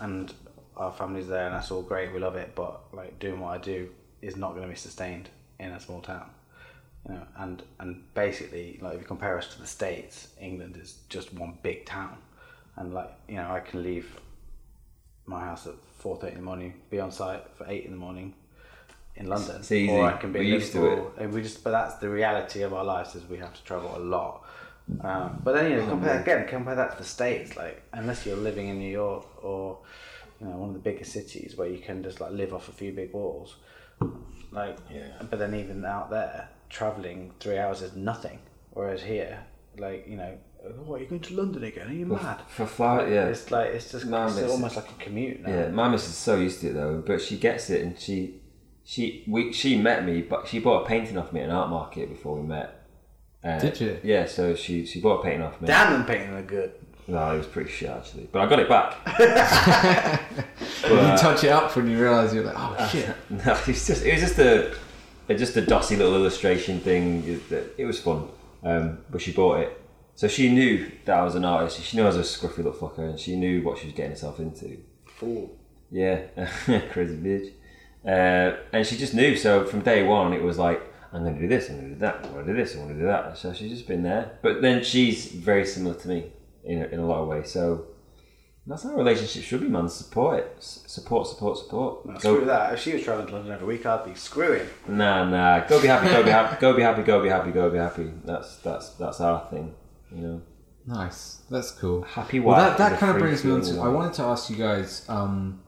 and 0.00 0.32
our 0.76 0.92
family's 0.92 1.26
there, 1.28 1.46
and 1.46 1.54
that's 1.54 1.70
all 1.70 1.82
great. 1.82 2.12
We 2.12 2.20
love 2.20 2.36
it, 2.36 2.54
but 2.54 2.80
like 2.92 3.18
doing 3.18 3.40
what 3.40 3.54
I 3.54 3.58
do 3.58 3.88
is 4.20 4.36
not 4.36 4.50
going 4.50 4.62
to 4.62 4.68
be 4.68 4.76
sustained 4.76 5.30
in 5.58 5.70
a 5.72 5.80
small 5.80 6.00
town. 6.02 6.28
You 7.08 7.14
know, 7.14 7.26
and 7.38 7.62
and 7.80 8.02
basically, 8.14 8.78
like 8.82 8.94
if 8.94 9.00
you 9.00 9.06
compare 9.06 9.38
us 9.38 9.48
to 9.54 9.60
the 9.60 9.66
states, 9.66 10.28
England 10.40 10.76
is 10.80 10.98
just 11.08 11.32
one 11.32 11.58
big 11.62 11.86
town, 11.86 12.16
and 12.76 12.92
like 12.92 13.10
you 13.28 13.36
know, 13.36 13.50
I 13.50 13.60
can 13.60 13.82
leave 13.82 14.20
my 15.26 15.40
house 15.40 15.66
at 15.66 15.74
four 15.98 16.16
thirty 16.16 16.32
in 16.32 16.38
the 16.38 16.44
morning, 16.44 16.74
be 16.90 17.00
on 17.00 17.10
site 17.10 17.44
for 17.56 17.66
eight 17.68 17.84
in 17.84 17.92
the 17.92 17.96
morning 17.96 18.34
in 19.18 19.26
London, 19.26 19.56
It's 19.56 19.72
easy. 19.72 19.92
or 19.92 20.04
I 20.06 20.16
can 20.16 20.32
be 20.32 20.38
We're 20.40 20.44
used 20.44 20.72
to 20.72 20.80
Liverpool, 20.80 21.12
and 21.18 21.32
we 21.32 21.42
just. 21.42 21.64
But 21.64 21.72
that's 21.72 21.94
the 21.96 22.08
reality 22.08 22.62
of 22.62 22.72
our 22.72 22.84
lives 22.84 23.14
is 23.14 23.24
we 23.28 23.38
have 23.38 23.54
to 23.54 23.62
travel 23.64 23.96
a 23.96 23.98
lot. 23.98 24.44
Um, 25.02 25.40
but 25.44 25.54
then 25.54 25.70
you 25.70 25.76
know, 25.78 25.86
compare 25.88 26.20
again, 26.20 26.46
compare 26.46 26.74
that 26.76 26.92
to 26.92 26.98
the 26.98 27.04
states. 27.04 27.56
Like 27.56 27.82
unless 27.92 28.24
you're 28.24 28.36
living 28.36 28.68
in 28.68 28.78
New 28.78 28.90
York 28.90 29.44
or 29.44 29.78
you 30.40 30.46
know 30.46 30.56
one 30.56 30.68
of 30.68 30.74
the 30.74 30.80
bigger 30.80 31.04
cities 31.04 31.56
where 31.56 31.68
you 31.68 31.78
can 31.78 32.02
just 32.02 32.20
like 32.20 32.32
live 32.32 32.54
off 32.54 32.68
a 32.68 32.72
few 32.72 32.92
big 32.92 33.12
walls, 33.12 33.56
like. 34.52 34.76
Yeah. 34.92 35.22
But 35.28 35.38
then 35.40 35.54
even 35.54 35.84
out 35.84 36.10
there, 36.10 36.48
traveling 36.68 37.32
three 37.40 37.58
hours 37.58 37.82
is 37.82 37.94
nothing. 37.96 38.38
Whereas 38.70 39.02
here, 39.02 39.44
like 39.78 40.06
you 40.08 40.16
know, 40.16 40.38
oh, 40.64 40.68
what 40.84 41.00
are 41.00 41.02
you 41.04 41.08
going 41.08 41.20
to 41.22 41.34
London 41.34 41.64
again? 41.64 41.88
Are 41.88 41.92
you 41.92 42.06
mad? 42.06 42.42
For 42.48 42.66
flight, 42.66 43.10
yeah. 43.10 43.26
It's 43.26 43.50
like 43.50 43.68
it's 43.70 43.90
just 43.90 44.06
Man, 44.06 44.28
it's 44.28 44.36
it's- 44.38 44.50
almost 44.50 44.76
like 44.76 44.88
a 44.90 45.02
commute 45.04 45.40
now. 45.40 45.50
Yeah, 45.50 45.68
my 45.68 45.88
missus 45.88 46.10
is 46.10 46.16
so 46.16 46.36
used 46.36 46.60
to 46.60 46.68
it 46.70 46.74
though, 46.74 47.02
but 47.04 47.20
she 47.20 47.38
gets 47.38 47.70
it 47.70 47.82
and 47.82 47.98
she 47.98 48.40
she 48.84 49.24
we 49.26 49.52
she 49.52 49.76
met 49.78 50.04
me, 50.04 50.22
but 50.22 50.46
she 50.48 50.58
bought 50.60 50.84
a 50.84 50.86
painting 50.86 51.18
off 51.18 51.32
me 51.32 51.40
at 51.40 51.48
an 51.48 51.54
art 51.54 51.70
market 51.70 52.08
before 52.08 52.36
we 52.36 52.46
met. 52.46 52.74
Uh, 53.44 53.58
Did 53.58 53.80
you? 53.80 53.98
Yeah, 54.02 54.26
so 54.26 54.54
she 54.54 54.84
she 54.86 55.00
bought 55.00 55.20
a 55.20 55.22
painting 55.22 55.42
off 55.42 55.60
me. 55.60 55.66
Damn, 55.66 55.92
them 55.92 56.04
painting 56.06 56.34
are 56.34 56.42
good. 56.42 56.72
No, 57.06 57.34
it 57.34 57.38
was 57.38 57.46
pretty 57.46 57.70
shit 57.70 57.88
actually, 57.88 58.28
but 58.30 58.40
I 58.42 58.46
got 58.46 58.58
it 58.58 58.68
back. 58.68 58.94
you 60.84 61.16
touch 61.16 61.42
it 61.44 61.48
up 61.50 61.74
when 61.74 61.88
you 61.90 61.98
realise 61.98 62.34
you're 62.34 62.44
like, 62.44 62.54
oh 62.56 62.88
shit. 62.92 63.08
no, 63.30 63.58
it's 63.66 63.86
just 63.86 64.04
it 64.04 64.12
was 64.12 64.20
just 64.20 64.38
a, 64.38 64.70
a 64.72 64.74
just 65.36 65.56
a 65.56 65.60
dossy 65.60 65.96
little 65.96 66.14
illustration 66.14 66.80
thing. 66.80 67.40
It, 67.50 67.74
it 67.76 67.84
was 67.84 68.00
fun, 68.00 68.28
um, 68.62 68.98
but 69.10 69.20
she 69.20 69.32
bought 69.32 69.60
it, 69.60 69.80
so 70.18 70.26
she 70.26 70.50
knew 70.50 70.90
that 71.04 71.16
I 71.16 71.22
was 71.22 71.36
an 71.36 71.44
artist. 71.44 71.80
She 71.80 71.96
knew 71.96 72.02
I 72.02 72.06
was 72.08 72.16
a 72.16 72.22
scruffy 72.22 72.56
little 72.56 72.72
fucker, 72.72 73.08
and 73.08 73.20
she 73.20 73.36
knew 73.36 73.62
what 73.62 73.78
she 73.78 73.86
was 73.86 73.94
getting 73.94 74.10
herself 74.10 74.40
into. 74.40 74.78
Fool. 75.04 75.56
Yeah, 75.92 76.22
crazy 76.90 77.16
bitch. 77.16 77.52
Uh, 78.04 78.56
and 78.72 78.84
she 78.84 78.96
just 78.96 79.14
knew. 79.14 79.36
So 79.36 79.64
from 79.64 79.82
day 79.82 80.02
one, 80.02 80.32
it 80.32 80.42
was 80.42 80.58
like, 80.58 80.82
I'm 81.12 81.22
going 81.22 81.36
to 81.36 81.40
do 81.40 81.46
this, 81.46 81.70
I'm 81.70 81.76
going 81.76 81.88
to 81.90 81.94
do 81.94 82.00
that, 82.00 82.16
I'm 82.24 82.32
going 82.32 82.46
to 82.46 82.52
do 82.52 82.58
this, 82.58 82.74
I'm 82.74 82.80
going 82.80 82.94
to 82.94 83.00
do 83.00 83.06
that. 83.06 83.38
So 83.38 83.52
she's 83.52 83.70
just 83.70 83.86
been 83.86 84.02
there. 84.02 84.38
But 84.42 84.60
then 84.60 84.82
she's 84.82 85.26
very 85.26 85.64
similar 85.64 85.94
to 85.94 86.08
me 86.08 86.32
in 86.64 86.82
a, 86.82 86.86
in 86.86 86.98
a 86.98 87.06
lot 87.06 87.22
of 87.22 87.28
ways. 87.28 87.52
So 87.52 87.86
that's 88.68 88.82
how 88.84 88.90
a 88.90 88.96
relationship 88.96 89.42
should 89.44 89.60
be, 89.62 89.68
man. 89.68 89.88
Support 89.88 90.38
it. 90.40 90.56
Support, 90.60 91.26
support, 91.26 91.58
support. 91.58 92.06
No, 92.06 92.12
Go- 92.12 92.18
screw 92.34 92.44
that. 92.46 92.74
If 92.74 92.80
she 92.80 92.92
was 92.92 93.02
traveling 93.02 93.26
to 93.28 93.32
London 93.34 93.52
every 93.52 93.66
week, 93.66 93.84
I'd 93.86 94.04
be 94.04 94.14
screwing. 94.14 94.66
Nah, 94.86 95.24
nah. 95.28 95.66
Go 95.66 95.80
be 95.80 95.88
happy. 95.88 96.08
Go 96.08 96.22
be 96.22 96.30
happy. 96.30 96.60
Go 96.60 96.74
be 96.76 96.82
happy. 96.82 97.02
Go 97.02 97.22
be 97.22 97.28
happy. 97.28 97.50
Go 97.50 97.70
be 97.70 97.78
happy. 97.78 98.10
That's 98.24 98.56
that's 98.58 98.90
that's 98.90 99.20
our 99.20 99.46
thing. 99.50 99.74
You 100.14 100.22
know, 100.22 100.42
Nice. 100.86 101.42
That's 101.50 101.70
cool. 101.72 102.02
happy 102.02 102.40
Well, 102.40 102.56
wife. 102.56 102.78
that, 102.78 102.90
that 102.90 102.98
kind 103.00 103.12
of 103.12 103.18
brings 103.18 103.44
me 103.44 103.52
on 103.52 103.60
to. 103.62 103.80
I 103.80 103.88
wanted 103.88 104.14
to 104.14 104.22
ask 104.22 104.48
you 104.50 104.56
guys 104.56 105.04
um, 105.08 105.60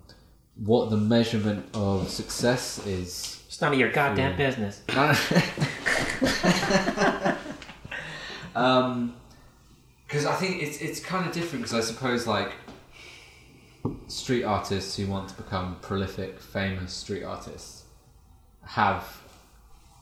what 0.56 0.88
the 0.90 0.96
measurement 0.96 1.66
of 1.74 2.08
success 2.10 2.84
is. 2.86 3.36
It's 3.46 3.60
none 3.60 3.72
of 3.74 3.78
your 3.78 3.90
goddamn 3.92 4.36
business. 4.36 4.82
um, 8.54 9.14
because 10.06 10.26
I 10.26 10.34
think 10.34 10.62
it's 10.62 10.78
it's 10.80 11.00
kind 11.00 11.26
of 11.26 11.32
different. 11.32 11.64
Because 11.64 11.74
I 11.74 11.80
suppose 11.92 12.26
like 12.26 12.52
street 14.08 14.44
artists 14.44 14.96
who 14.96 15.06
want 15.06 15.28
to 15.28 15.34
become 15.34 15.76
prolific, 15.80 16.40
famous 16.40 16.92
street 16.92 17.22
artists 17.24 17.84
have 18.66 19.04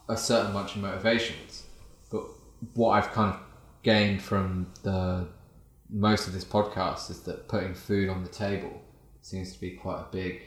a 0.09 0.16
certain 0.16 0.53
bunch 0.53 0.74
of 0.76 0.83
motivations. 0.83 1.64
But 2.11 2.24
what 2.74 2.91
I've 2.91 3.11
kind 3.12 3.35
of 3.35 3.41
gained 3.83 4.22
from 4.22 4.66
the 4.83 5.29
most 5.91 6.26
of 6.26 6.33
this 6.33 6.45
podcast 6.45 7.11
is 7.11 7.20
that 7.20 7.49
putting 7.49 7.74
food 7.74 8.09
on 8.09 8.22
the 8.22 8.29
table 8.29 8.83
seems 9.22 9.53
to 9.53 9.61
be 9.61 9.70
quite 9.72 10.01
a 10.01 10.07
big 10.12 10.43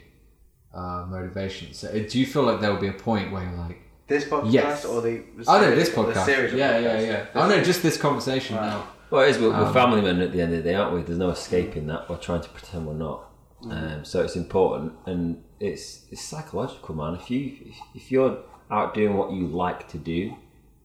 uh, 0.74 1.06
motivation. 1.08 1.72
So, 1.74 1.88
uh, 1.88 1.92
do 2.08 2.18
you 2.18 2.26
feel 2.26 2.42
like 2.44 2.60
there 2.60 2.72
will 2.72 2.80
be 2.80 2.88
a 2.88 2.92
point 2.92 3.32
where 3.32 3.42
you're 3.44 3.52
like, 3.58 3.78
This 4.06 4.24
podcast 4.24 4.52
Yes. 4.52 4.84
or 4.84 5.00
the, 5.00 5.22
the 5.36 5.44
oh 5.46 5.60
no, 5.60 5.74
this 5.74 5.90
podcast, 5.90 6.24
series 6.24 6.54
yeah, 6.54 6.78
yeah, 6.78 7.00
yeah. 7.00 7.06
This- 7.24 7.28
Oh 7.34 7.48
no, 7.48 7.62
just 7.62 7.82
this 7.82 7.96
conversation 7.96 8.56
now. 8.56 8.86
Well, 9.12 9.22
it 9.26 9.28
is. 9.28 9.38
We're, 9.38 9.50
we're 9.50 9.66
Um, 9.66 9.74
family 9.74 10.00
men 10.00 10.20
at 10.22 10.32
the 10.32 10.40
end 10.40 10.54
of 10.54 10.62
the 10.64 10.70
day, 10.70 10.74
aren't 10.74 10.94
we? 10.94 11.02
There's 11.02 11.18
no 11.18 11.28
escaping 11.28 11.86
that. 11.88 12.08
We're 12.08 12.16
trying 12.16 12.40
to 12.40 12.48
pretend 12.48 12.86
we're 12.86 12.94
not. 12.94 13.28
Um, 13.70 14.04
so 14.06 14.22
it's 14.24 14.36
important, 14.36 14.94
and 15.04 15.44
it's 15.60 16.06
it's 16.10 16.24
psychological, 16.24 16.94
man. 16.94 17.14
If 17.14 17.30
you 17.30 17.72
if 17.94 18.10
you're 18.10 18.38
out 18.70 18.94
doing 18.94 19.14
what 19.18 19.30
you 19.32 19.46
like 19.48 19.86
to 19.88 19.98
do, 19.98 20.34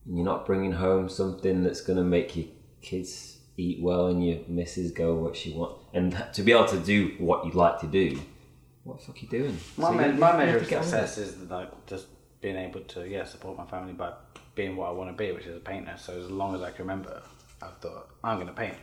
and 0.04 0.16
you're 0.16 0.26
not 0.26 0.44
bringing 0.44 0.72
home 0.72 1.08
something 1.08 1.62
that's 1.64 1.80
going 1.80 1.96
to 1.96 2.04
make 2.04 2.36
your 2.36 2.46
kids 2.82 3.38
eat 3.56 3.82
well 3.82 4.08
and 4.08 4.24
your 4.24 4.40
missus 4.46 4.92
go 4.92 5.14
what 5.14 5.34
she 5.34 5.52
wants, 5.54 5.82
and 5.94 6.14
to 6.34 6.42
be 6.42 6.52
able 6.52 6.66
to 6.66 6.78
do 6.78 7.14
what 7.18 7.46
you 7.46 7.52
like 7.52 7.80
to 7.80 7.86
do, 7.86 8.20
what 8.84 8.98
the 9.00 9.06
fuck 9.06 9.16
are 9.16 9.20
you 9.20 9.28
doing? 9.28 9.58
My, 9.78 9.88
So 9.88 10.12
my 10.12 10.36
measure 10.36 10.58
of 10.58 10.68
get 10.68 10.76
on 10.80 10.84
with 10.84 10.94
it. 10.94 11.08
success 11.08 11.18
is 11.18 11.50
like 11.50 11.86
just 11.86 12.06
being 12.42 12.56
able 12.56 12.82
to 12.82 13.08
yeah 13.08 13.24
support 13.24 13.56
my 13.56 13.66
family 13.66 13.94
by 13.94 14.12
being 14.54 14.76
what 14.76 14.90
I 14.90 14.92
want 14.92 15.10
to 15.10 15.16
be, 15.16 15.32
which 15.32 15.46
is 15.46 15.56
a 15.56 15.60
painter. 15.60 15.96
So 15.96 16.12
as 16.20 16.30
long 16.30 16.54
as 16.54 16.62
I 16.62 16.70
can 16.70 16.82
remember, 16.86 17.22
I've 17.62 17.78
thought 17.78 18.10
I'm 18.22 18.36
going 18.36 18.48
to 18.48 18.52
paint. 18.54 18.76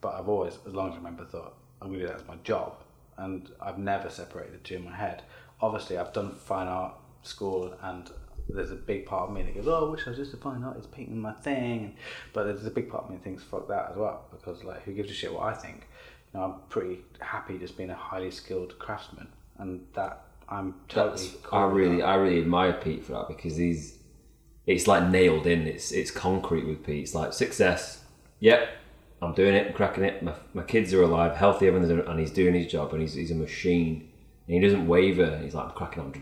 But 0.00 0.14
I've 0.14 0.28
always, 0.28 0.58
as 0.66 0.74
long 0.74 0.88
as 0.88 0.94
I 0.94 0.96
remember, 0.98 1.24
thought 1.24 1.56
I'm 1.80 1.88
going 1.88 2.00
to 2.00 2.06
do 2.06 2.12
that 2.12 2.20
as 2.20 2.28
my 2.28 2.36
job, 2.44 2.74
and 3.16 3.50
I've 3.60 3.78
never 3.78 4.10
separated 4.10 4.54
the 4.54 4.58
two 4.58 4.76
in 4.76 4.84
my 4.84 4.94
head. 4.94 5.22
Obviously, 5.60 5.98
I've 5.98 6.12
done 6.12 6.34
fine 6.34 6.66
art 6.66 6.94
school, 7.22 7.74
and 7.82 8.10
there's 8.48 8.70
a 8.70 8.76
big 8.76 9.06
part 9.06 9.28
of 9.28 9.34
me 9.34 9.42
that 9.42 9.54
goes, 9.54 9.66
"Oh, 9.66 9.86
I 9.86 9.90
wish 9.90 10.06
I 10.06 10.10
was 10.10 10.18
just 10.18 10.34
a 10.34 10.36
fine 10.36 10.62
artist 10.62 10.92
painting 10.92 11.18
my 11.18 11.32
thing," 11.32 11.96
but 12.32 12.44
there's 12.44 12.66
a 12.66 12.70
big 12.70 12.90
part 12.90 13.04
of 13.04 13.10
me 13.10 13.16
that 13.16 13.24
thinks, 13.24 13.42
"Fuck 13.42 13.68
that" 13.68 13.90
as 13.90 13.96
well, 13.96 14.26
because 14.30 14.62
like, 14.64 14.82
who 14.82 14.92
gives 14.92 15.10
a 15.10 15.14
shit 15.14 15.32
what 15.32 15.44
I 15.44 15.54
think? 15.54 15.88
You 16.32 16.40
know, 16.40 16.44
I'm 16.46 16.54
pretty 16.68 17.00
happy 17.20 17.58
just 17.58 17.76
being 17.76 17.90
a 17.90 17.94
highly 17.94 18.30
skilled 18.30 18.78
craftsman, 18.78 19.28
and 19.58 19.86
that 19.94 20.24
I'm 20.48 20.74
totally. 20.88 21.30
Cool 21.42 21.58
I 21.58 21.64
really. 21.64 22.02
I 22.02 22.14
really 22.16 22.40
admire 22.40 22.74
Pete 22.74 23.04
for 23.04 23.12
that 23.12 23.28
because 23.28 23.56
he's, 23.56 23.98
it's 24.66 24.86
like 24.86 25.08
nailed 25.10 25.46
in. 25.46 25.66
It's 25.66 25.90
it's 25.90 26.10
concrete 26.10 26.66
with 26.66 26.84
Pete. 26.84 27.04
It's 27.04 27.14
like 27.14 27.32
success. 27.32 28.04
Yep, 28.40 28.68
I'm 29.22 29.34
doing 29.34 29.54
it. 29.54 29.68
I'm 29.68 29.72
cracking 29.72 30.04
it. 30.04 30.22
My, 30.22 30.34
my 30.54 30.62
kids 30.62 30.92
are 30.94 31.02
alive, 31.02 31.36
healthy, 31.36 31.68
everything, 31.68 31.98
and 32.00 32.20
he's 32.20 32.30
doing 32.30 32.54
his 32.54 32.66
job, 32.66 32.92
and 32.92 33.00
he's 33.00 33.14
he's 33.14 33.30
a 33.30 33.34
machine, 33.34 34.10
and 34.46 34.54
he 34.54 34.60
doesn't 34.60 34.86
waver. 34.86 35.38
He's 35.38 35.54
like 35.54 35.66
I'm 35.66 35.72
cracking 35.72 36.02
on. 36.02 36.12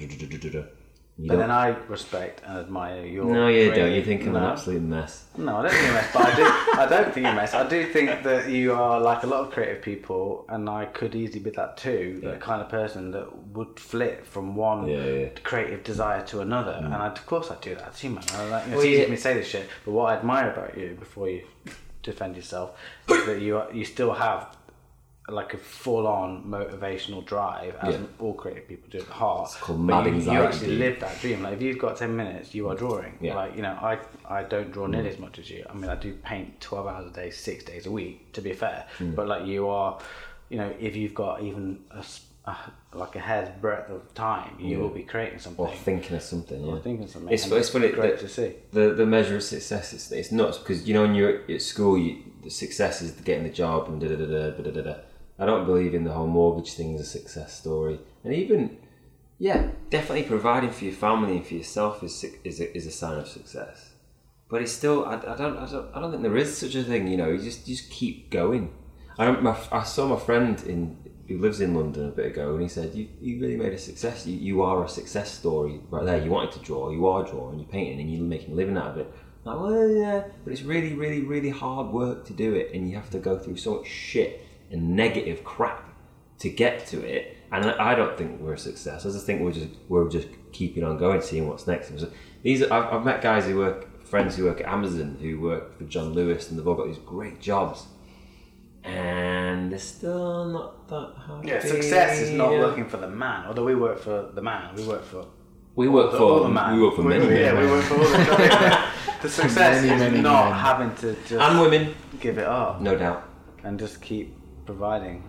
You 1.16 1.28
But 1.28 1.34
don't- 1.34 1.42
then 1.42 1.50
I 1.52 1.68
respect 1.86 2.42
and 2.44 2.58
admire 2.58 3.06
your. 3.06 3.24
no, 3.24 3.46
you 3.46 3.72
don't. 3.72 3.92
You 3.92 4.02
think 4.02 4.26
I'm 4.26 4.34
an 4.34 4.42
absolute 4.42 4.82
mess. 4.82 5.26
No, 5.38 5.58
I 5.58 5.62
don't 5.62 5.70
think 5.70 5.82
you're 5.84 5.92
a 5.92 5.94
mess, 5.94 6.10
but 6.12 6.26
I 6.26 6.34
do. 6.36 6.42
I 6.80 6.86
don't 6.90 7.14
think 7.14 7.24
you're 7.24 7.32
a 7.32 7.36
mess. 7.36 7.54
I 7.54 7.68
do 7.68 7.86
think 7.86 8.24
that 8.24 8.50
you 8.50 8.72
are 8.72 9.00
like 9.00 9.22
a 9.22 9.26
lot 9.28 9.46
of 9.46 9.52
creative 9.52 9.80
people, 9.80 10.44
and 10.48 10.68
I 10.68 10.86
could 10.86 11.14
easily 11.14 11.38
be 11.38 11.50
that 11.50 11.76
too. 11.76 12.18
The 12.20 12.36
kind 12.38 12.60
of 12.60 12.68
person 12.68 13.12
that 13.12 13.46
would 13.50 13.78
flip 13.78 14.26
from 14.26 14.56
one 14.56 14.88
Yeah, 14.88 15.04
yeah. 15.04 15.28
creative 15.44 15.84
desire 15.84 16.24
to 16.26 16.40
another, 16.40 16.72
mm. 16.72 16.86
and 16.86 16.94
I, 16.94 17.06
of 17.06 17.26
course 17.26 17.48
I 17.48 17.56
do 17.60 17.76
that. 17.76 17.88
It's 17.88 18.00
human. 18.00 18.24
I, 18.32 18.46
like, 18.48 18.64
you 18.64 18.70
know, 18.72 18.76
Well, 18.78 18.84
it's 18.84 18.84
easy 18.86 19.04
for 19.04 19.10
me 19.10 19.16
to 19.16 19.22
say 19.22 19.34
this 19.34 19.46
shit, 19.46 19.68
but 19.84 19.92
what 19.92 20.12
I 20.12 20.16
admire 20.16 20.50
about 20.50 20.76
you 20.76 20.96
before 20.98 21.28
you 21.28 21.42
defend 22.11 22.36
yourself 22.36 22.78
is 23.09 23.24
that 23.30 23.40
you 23.40 23.62
you 23.72 23.84
still 23.84 24.12
have 24.12 24.57
like 25.28 25.55
a 25.55 25.57
full-on 25.57 26.44
motivational 26.44 27.24
drive, 27.24 27.74
as 27.80 27.94
Yeah. 27.94 28.00
all 28.18 28.34
creative 28.34 28.68
people 28.68 28.90
do 28.90 28.98
at 28.98 29.07
heart. 29.07 29.48
It's 29.52 29.57
called 29.57 29.80
mad 29.80 30.05
you, 30.07 30.16
you 30.32 30.42
actually 30.42 30.76
live 30.76 31.00
that 31.00 31.18
dream. 31.22 31.42
Like 31.42 31.55
if 31.55 31.62
you've 31.62 31.78
got 31.78 31.96
ten 31.96 32.14
minutes, 32.14 32.55
you 32.55 32.68
are 32.68 32.74
drawing. 32.76 33.16
Yeah. 33.22 33.34
Like 33.34 33.57
you 33.57 33.62
know, 33.62 33.72
I 33.90 33.98
I 34.28 34.42
don't 34.42 34.70
draw 34.70 34.86
nearly 34.86 35.09
as 35.09 35.18
much 35.18 35.38
as 35.38 35.48
you. 35.48 35.64
I 35.70 35.72
mean, 35.72 35.88
I 35.90 35.94
do 35.96 36.12
paint 36.22 36.61
twelve 36.61 36.86
hours 36.86 37.07
a 37.11 37.14
day, 37.14 37.30
six 37.30 37.64
days 37.64 37.86
a 37.86 37.90
week. 37.90 38.32
To 38.34 38.42
be 38.42 38.52
fair, 38.52 38.86
Hmm. 38.98 39.12
but 39.14 39.26
like 39.26 39.46
you 39.46 39.66
are, 39.68 39.98
you 40.50 40.59
know, 40.59 40.70
if 40.78 40.94
you've 40.94 41.14
got 41.14 41.42
even 41.42 41.80
a, 41.90 42.05
a- 42.47 42.72
like 42.92 43.16
a 43.16 43.20
hair's 43.20 43.49
breadth 43.61 43.90
of 43.90 44.12
time, 44.14 44.57
you 44.61 44.76
Yeah. 44.76 44.82
will 44.82 44.90
be 44.90 45.03
mm. 45.03 45.09
creating 45.09 45.38
something. 45.38 45.64
Or 45.64 45.72
thinking 45.72 46.16
of 46.16 46.22
something. 46.22 46.64
Yeah. 46.64 46.72
Or 46.74 46.78
thinking 46.80 47.09
something. 47.09 47.32
It's, 47.32 47.47
it's 47.47 47.70
funny. 47.70 47.88
Great 47.88 48.18
that- 48.18 48.20
to 48.20 48.28
see. 48.28 48.55
the 48.72 48.95
the 48.95 49.07
measure 49.07 49.36
of 49.36 49.42
success 49.42 49.92
is 49.92 50.12
it's 50.12 50.30
nuts 50.30 50.59
because 50.59 50.86
you 50.86 50.95
know 50.95 51.03
when 51.03 51.14
you're 51.14 51.40
at 51.51 51.62
school 51.62 51.97
you, 51.99 52.22
the 52.42 52.51
success 52.51 53.01
is 53.03 53.12
getting 53.12 53.45
the 53.45 53.51
job 53.62 53.88
and 53.88 54.01
da 54.01 54.09
da 54.09 54.16
da 54.16 54.26
da 54.26 54.51
da 54.62 54.70
da 54.70 54.82
da. 54.82 54.95
I 55.38 55.47
don't 55.47 55.64
believe 55.66 55.95
in 55.95 56.05
the 56.05 56.12
whole 56.12 56.28
mortgage 56.28 56.74
thing 56.74 56.95
as 56.95 57.01
a 57.01 57.05
success 57.05 57.59
story, 57.59 57.99
and 58.22 58.32
even 58.32 58.78
yeah, 59.38 59.70
definitely 59.90 60.22
providing 60.24 60.70
for 60.70 60.84
your 60.84 60.95
family 60.95 61.36
and 61.38 61.47
for 61.47 61.55
yourself 61.55 62.03
is 62.05 62.24
is 62.45 62.61
a, 62.61 62.76
is 62.76 62.86
a 62.86 62.90
sign 62.92 63.18
of 63.18 63.26
success. 63.28 63.90
But 64.49 64.62
it's 64.62 64.72
still 64.72 65.05
I, 65.07 65.14
I 65.14 65.36
don't 65.36 65.57
I 65.57 65.66
don't 65.66 65.88
I 65.95 66.01
don't 66.01 66.11
think 66.11 66.22
there 66.22 66.36
is 66.36 66.57
such 66.57 66.74
a 66.76 66.84
thing. 66.84 67.09
You 67.09 67.16
know, 67.16 67.30
you 67.30 67.38
just 67.38 67.66
you 67.66 67.74
just 67.74 67.90
keep 67.90 68.30
going. 68.30 68.72
I 69.18 69.30
my, 69.30 69.57
I 69.72 69.82
saw 69.82 70.07
my 70.07 70.18
friend 70.18 70.62
in 70.66 70.97
who 71.29 71.39
lives 71.39 71.61
in 71.61 71.75
London 71.75 72.09
a 72.09 72.11
bit 72.11 72.27
ago, 72.27 72.53
and 72.53 72.62
he 72.62 72.68
said, 72.68 72.95
"You 72.95 73.09
you 73.20 73.41
really 73.41 73.57
made 73.57 73.72
a 73.72 73.79
success. 73.79 74.27
You, 74.27 74.37
you 74.37 74.62
are 74.62 74.85
a 74.85 74.89
success 74.89 75.31
story 75.33 75.81
right 75.91 76.05
there. 76.05 76.22
You 76.22 76.31
wanted 76.31 76.53
to 76.53 76.59
draw, 76.61 76.91
you 76.91 77.07
are 77.07 77.25
drawing, 77.25 77.59
you're 77.59 77.68
painting, 77.68 78.01
and 78.01 78.12
you're 78.12 78.22
making 78.22 78.53
a 78.53 78.57
living 78.57 78.77
out 78.77 78.93
of 78.93 78.99
it." 78.99 79.12
I'm 79.47 79.61
like, 79.61 79.70
well, 79.70 79.89
yeah, 79.89 80.25
but 80.43 80.53
it's 80.53 80.62
really, 80.62 80.95
really, 80.95 81.20
really 81.20 81.51
hard 81.51 81.89
work 81.89 82.25
to 82.27 82.33
do 82.33 82.55
it, 82.55 82.72
and 82.72 82.89
you 82.89 82.97
have 82.97 83.11
to 83.11 83.18
go 83.18 83.39
through 83.39 83.57
so 83.57 83.77
much 83.77 83.87
shit 83.87 84.47
and 84.70 84.97
negative 84.97 85.45
crap 85.45 85.95
to 86.39 86.49
get 86.49 86.87
to 86.89 87.01
it. 87.05 87.37
And 87.53 87.66
I 87.66 87.95
don't 87.95 88.16
think 88.16 88.41
we're 88.41 88.55
a 88.55 88.59
success. 88.59 89.07
I 89.07 89.11
just 89.11 89.27
think 89.27 89.43
we're 89.43 89.53
just 89.53 89.68
we're 89.89 90.09
just 90.09 90.29
keeping 90.53 90.83
on 90.83 90.99
going, 90.99 91.20
seeing 91.20 91.47
what's 91.49 91.66
next. 91.66 91.89
So 91.99 92.11
these 92.43 92.62
I've, 92.62 92.93
I've 92.93 93.05
met 93.05 93.22
guys 93.22 93.47
who 93.47 93.59
work, 93.59 94.05
friends 94.05 94.35
who 94.37 94.45
work 94.45 94.61
at 94.61 94.66
Amazon, 94.66 95.18
who 95.20 95.41
work 95.41 95.79
for 95.79 95.85
John 95.85 96.14
Lewis, 96.14 96.51
and 96.51 96.59
they've 96.59 96.66
all 96.66 96.75
got 96.75 96.87
these 96.87 96.99
great 96.99 97.41
jobs, 97.41 97.87
and 98.85 99.72
they're 99.72 99.78
still 99.78 100.45
not 100.47 100.89
that 100.89 101.12
hard. 101.16 101.45
Yeah, 101.47 101.61
success 101.61 102.20
is 102.20 102.30
not 102.30 102.51
working 102.51 102.87
for 102.89 102.99
the 102.99 103.09
man. 103.09 103.47
Although 103.47 103.64
we 103.64 103.74
work 103.74 103.99
for 103.99 104.30
the 104.35 104.43
man, 104.43 104.74
we 104.76 104.87
work 104.87 105.05
for 105.05 105.26
We 105.74 105.89
work 105.89 106.12
the, 106.12 106.18
for 106.18 106.24
all 106.24 106.43
the 106.43 106.49
man. 106.51 106.76
we 106.76 106.82
work 106.82 106.95
for 106.97 107.03
We- 107.03 107.18
many 107.18 107.41
yeah, 107.41 107.53
men 107.53 107.64
we 107.64 107.70
work 107.70 107.85
for 107.85 107.95
all 107.95 108.05
the. 108.05 108.85
the 109.22 109.28
success 109.28 109.82
Many, 109.82 109.95
is 109.95 110.01
many 110.01 110.20
not 110.20 110.51
men. 110.51 110.59
having 110.59 110.95
to 110.97 111.14
just 111.22 111.32
and 111.32 111.61
women, 111.61 111.95
give 112.20 112.39
it 112.39 112.47
up 112.47 112.80
no 112.80 112.97
doubt. 112.97 113.26
and 113.64 113.78
just 113.78 114.01
keep 114.03 114.37
providing. 114.66 115.22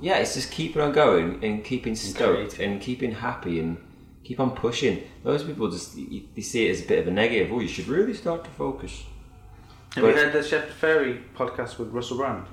Yeah, 0.00 0.16
it's 0.16 0.34
just 0.34 0.50
keeping 0.50 0.82
on 0.82 0.92
going 0.92 1.44
and 1.44 1.62
keeping 1.64 1.94
stoked 1.94 2.58
and 2.58 2.80
keeping 2.80 3.12
happy 3.12 3.60
and 3.60 3.76
keep 4.24 4.40
on 4.40 4.50
pushing. 4.52 5.02
Those 5.22 5.44
people 5.44 5.70
just 5.70 5.96
you 5.96 6.42
see 6.42 6.66
it 6.66 6.70
as 6.70 6.82
a 6.82 6.86
bit 6.88 6.98
of 7.00 7.06
a 7.08 7.10
negative. 7.10 7.52
Oh, 7.52 7.60
you 7.60 7.68
should 7.68 7.86
really 7.88 8.14
start 8.14 8.42
to 8.44 8.50
focus. 8.50 9.04
Have 9.94 10.02
But- 10.02 10.08
you 10.08 10.14
heard 10.22 10.32
the 10.32 10.42
Shepard 10.42 10.72
Fairey 10.80 11.20
podcast 11.36 11.78
with 11.78 11.90
Russell 11.90 12.16
Brand? 12.16 12.46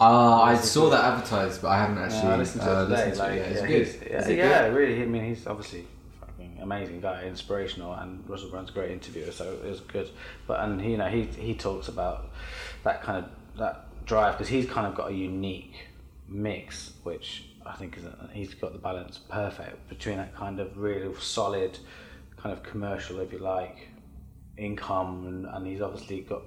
Uh, 0.00 0.40
I 0.42 0.56
saw 0.56 0.88
that 0.90 1.04
advertised, 1.04 1.62
but 1.62 1.68
I 1.68 1.78
haven't 1.78 1.98
actually 1.98 2.28
Yeah, 2.28 2.34
I 2.34 2.36
listened 2.36 2.62
to 2.62 2.70
uh, 2.70 2.82
it 2.82 2.84
today. 2.88 2.96
listened 2.96 3.14
to 3.14 3.22
like, 3.22 3.32
it. 3.32 3.36
Yeah, 3.36 3.44
it's 3.44 3.60
yeah, 3.60 3.66
good. 3.66 4.10
Yeah, 4.10 4.18
Is 4.18 4.28
it 4.28 4.38
yeah, 4.38 4.66
really. 4.66 5.02
I 5.02 5.06
mean, 5.06 5.24
he's 5.24 5.46
obviously 5.46 5.80
a 5.80 6.26
fucking 6.26 6.58
amazing 6.62 7.00
guy, 7.00 7.24
inspirational, 7.24 7.92
and 7.94 8.28
Russell 8.28 8.50
Brand's 8.50 8.70
a 8.70 8.72
great 8.72 8.90
interviewer, 8.90 9.30
so 9.32 9.52
it 9.52 9.68
was 9.68 9.80
good. 9.80 10.08
But 10.46 10.60
and 10.60 10.80
he, 10.80 10.92
you 10.92 10.96
know, 10.96 11.08
he 11.08 11.24
he 11.24 11.54
talks 11.54 11.88
about 11.88 12.30
that 12.84 13.02
kind 13.02 13.24
of 13.24 13.30
that 13.58 14.04
drive 14.06 14.34
because 14.34 14.48
he's 14.48 14.66
kind 14.66 14.86
of 14.86 14.94
got 14.94 15.10
a 15.10 15.14
unique 15.14 15.74
mix, 16.28 16.92
which 17.02 17.44
I 17.64 17.74
think 17.74 17.98
is 17.98 18.04
a, 18.04 18.30
he's 18.32 18.54
got 18.54 18.72
the 18.72 18.78
balance 18.78 19.18
perfect 19.18 19.88
between 19.88 20.16
that 20.16 20.34
kind 20.34 20.58
of 20.58 20.76
really 20.76 21.12
solid, 21.20 21.78
kind 22.36 22.52
of 22.52 22.62
commercial, 22.62 23.20
if 23.20 23.32
you 23.32 23.38
like, 23.38 23.88
income, 24.56 25.26
and, 25.26 25.46
and 25.46 25.66
he's 25.66 25.80
obviously 25.82 26.20
got 26.22 26.42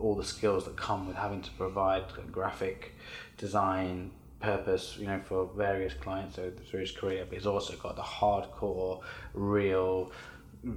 all 0.00 0.14
the 0.14 0.24
skills 0.24 0.64
that 0.64 0.76
come 0.76 1.06
with 1.06 1.16
having 1.16 1.42
to 1.42 1.50
provide 1.52 2.04
graphic 2.32 2.94
design 3.36 4.10
purpose, 4.40 4.96
you 4.98 5.06
know, 5.06 5.20
for 5.24 5.50
various 5.56 5.94
clients 5.94 6.36
so 6.36 6.50
through 6.68 6.80
his 6.80 6.92
career. 6.92 7.24
But 7.28 7.38
he's 7.38 7.46
also 7.46 7.74
got 7.76 7.96
the 7.96 8.02
hardcore, 8.02 9.02
real 9.34 10.12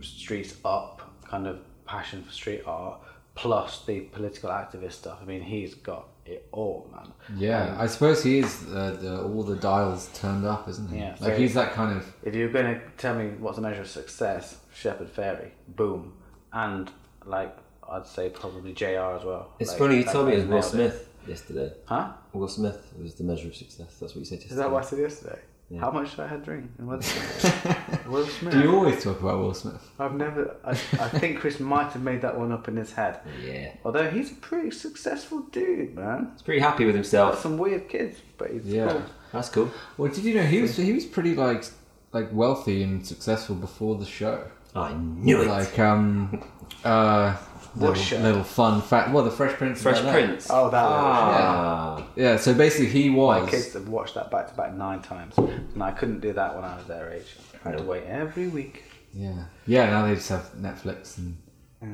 streets 0.02 0.56
up 0.66 1.02
kind 1.28 1.48
of 1.48 1.60
passion 1.86 2.24
for 2.24 2.32
street 2.32 2.64
art, 2.66 3.02
plus 3.36 3.86
the 3.86 4.02
political 4.02 4.50
activist 4.50 4.94
stuff. 4.94 5.20
I 5.22 5.26
mean, 5.26 5.42
he's 5.42 5.76
got 5.76 6.08
it 6.26 6.48
all, 6.52 6.90
man. 6.92 7.12
Yeah, 7.38 7.76
I 7.80 7.88
suppose 7.88 8.24
he 8.24 8.40
is 8.40 8.66
uh, 8.68 8.98
the 9.02 9.24
all 9.24 9.44
the 9.44 9.56
dials 9.56 10.10
turned 10.14 10.46
up, 10.46 10.68
isn't 10.68 10.90
he? 10.90 10.98
Yeah, 11.00 11.16
like 11.20 11.34
so- 11.34 11.38
he's 11.38 11.54
that 11.56 11.74
kind 11.74 11.98
of. 11.98 12.14
If 12.24 12.36
you're 12.36 12.50
going 12.50 12.76
to 12.76 12.82
tell 12.98 13.16
me 13.16 13.30
what's 13.40 13.56
the 13.58 13.62
measure 13.62 13.82
of 13.82 13.88
success, 13.88 14.58
Shepard 14.74 15.14
Fairey, 15.14 15.52
boom, 15.68 16.14
and 16.54 16.92
like 17.26 17.56
I'd 17.92 18.08
say 18.08 18.30
probably 18.30 18.74
JR 18.74 18.86
as 19.20 19.24
well. 19.24 19.54
It's 19.60 19.72
Like, 19.72 19.80
funny 19.80 19.98
you 19.98 20.04
told 20.06 20.28
me 20.28 20.34
it 20.34 20.38
was 20.38 20.46
Will 20.46 20.52
nailed 20.54 20.66
it. 20.66 20.70
Smith 20.70 21.10
yesterday. 21.28 21.74
Huh? 21.86 22.12
Will 22.34 22.48
Smith 22.48 22.94
was 23.02 23.16
the 23.16 23.24
measure 23.24 23.48
of 23.48 23.56
success. 23.56 23.98
That's 24.00 24.14
what 24.14 24.20
you 24.20 24.26
said 24.26 24.36
yesterday. 24.40 24.54
Is 24.54 24.58
that 24.58 24.72
what 24.72 24.84
I 24.84 24.88
said 24.88 25.00
yesterday? 25.00 25.40
Yeah. 25.70 25.80
How 25.80 25.92
much 25.92 26.12
did 26.12 26.20
I 26.22 26.28
have 26.28 26.44
drink? 26.44 26.70
And 26.80 26.88
what- 26.88 27.00
Will 28.08 28.26
Smith. 28.28 28.54
Do 28.54 28.60
you 28.62 28.76
always 28.76 29.02
talk 29.04 29.20
about 29.22 29.40
Will 29.40 29.54
Smith? 29.54 29.82
I've 30.00 30.16
never. 30.16 30.56
I, 30.66 30.72
I 30.72 30.76
think 31.20 31.40
Chris 31.40 31.60
might 31.62 31.92
have 31.94 32.02
made 32.02 32.22
that 32.24 32.38
one 32.38 32.52
up 32.52 32.68
in 32.68 32.76
his 32.76 32.92
head. 32.92 33.20
Yeah, 33.46 33.72
Although 33.86 34.10
he's 34.10 34.32
a 34.32 34.36
pretty 34.36 34.72
successful 34.72 35.42
dude, 35.52 35.96
man. 35.96 36.32
he's 36.34 36.42
pretty 36.42 36.60
happy 36.60 36.86
with 36.86 36.96
himself. 36.96 37.30
Got 37.30 37.36
himself. 37.36 37.44
some 37.44 37.58
weird 37.58 37.88
kids, 37.88 38.18
but 38.38 38.52
he's 38.52 38.66
Yeah. 38.66 38.92
cool. 38.92 39.04
That's 39.32 39.48
cool. 39.50 39.72
Well, 39.98 40.12
did 40.12 40.26
you 40.26 40.36
know 40.36 40.44
he 40.44 40.62
was 40.62 40.76
he 40.76 40.92
was 40.92 41.06
pretty 41.06 41.36
like 41.36 41.64
like 42.12 42.28
wealthy 42.34 42.84
and 42.84 43.06
successful 43.08 43.56
before 43.56 43.96
the 43.96 44.06
show? 44.06 44.44
I 44.76 44.94
knew 44.94 45.42
it. 45.42 45.48
Like 45.48 45.78
um, 45.80 46.44
uh, 46.84 47.34
What 47.74 47.90
little, 47.92 47.96
show? 48.04 48.18
little 48.18 48.44
fun 48.44 48.82
fact. 48.82 49.12
Well, 49.12 49.24
the 49.24 49.32
Fresh 49.32 49.56
Prince. 49.58 49.82
Fresh 49.82 49.98
like 49.98 50.06
that. 50.06 50.12
Prince. 50.14 50.48
Oh, 50.50 50.70
that 50.70 50.82
little 50.84 50.98
ah. 50.98 52.08
Yeah. 52.18 52.36
So 52.38 52.54
basically, 52.54 52.88
he 52.88 53.10
was. 53.10 53.44
My 53.44 53.50
kids 53.50 53.74
have 53.74 53.88
watched 53.88 54.16
that 54.16 54.30
back 54.30 54.50
to 54.50 54.54
back 54.56 54.74
nine 54.76 55.02
times, 55.02 55.38
and 55.38 55.82
I 55.82 55.92
couldn't 55.92 56.20
do 56.20 56.34
that 56.34 56.54
when 56.56 56.66
I 56.66 56.76
was 56.76 56.86
their 56.86 57.12
age. 57.12 57.36
I 57.64 57.70
had 57.70 57.78
to 57.78 57.84
wait 57.84 58.04
every 58.06 58.48
week. 58.50 58.84
Yeah. 59.14 59.46
Yeah. 59.68 59.90
Now 59.90 60.06
they 60.08 60.16
just 60.16 60.30
have 60.30 60.52
Netflix 60.54 61.18
and 61.18 61.38
Yeah. 61.82 61.88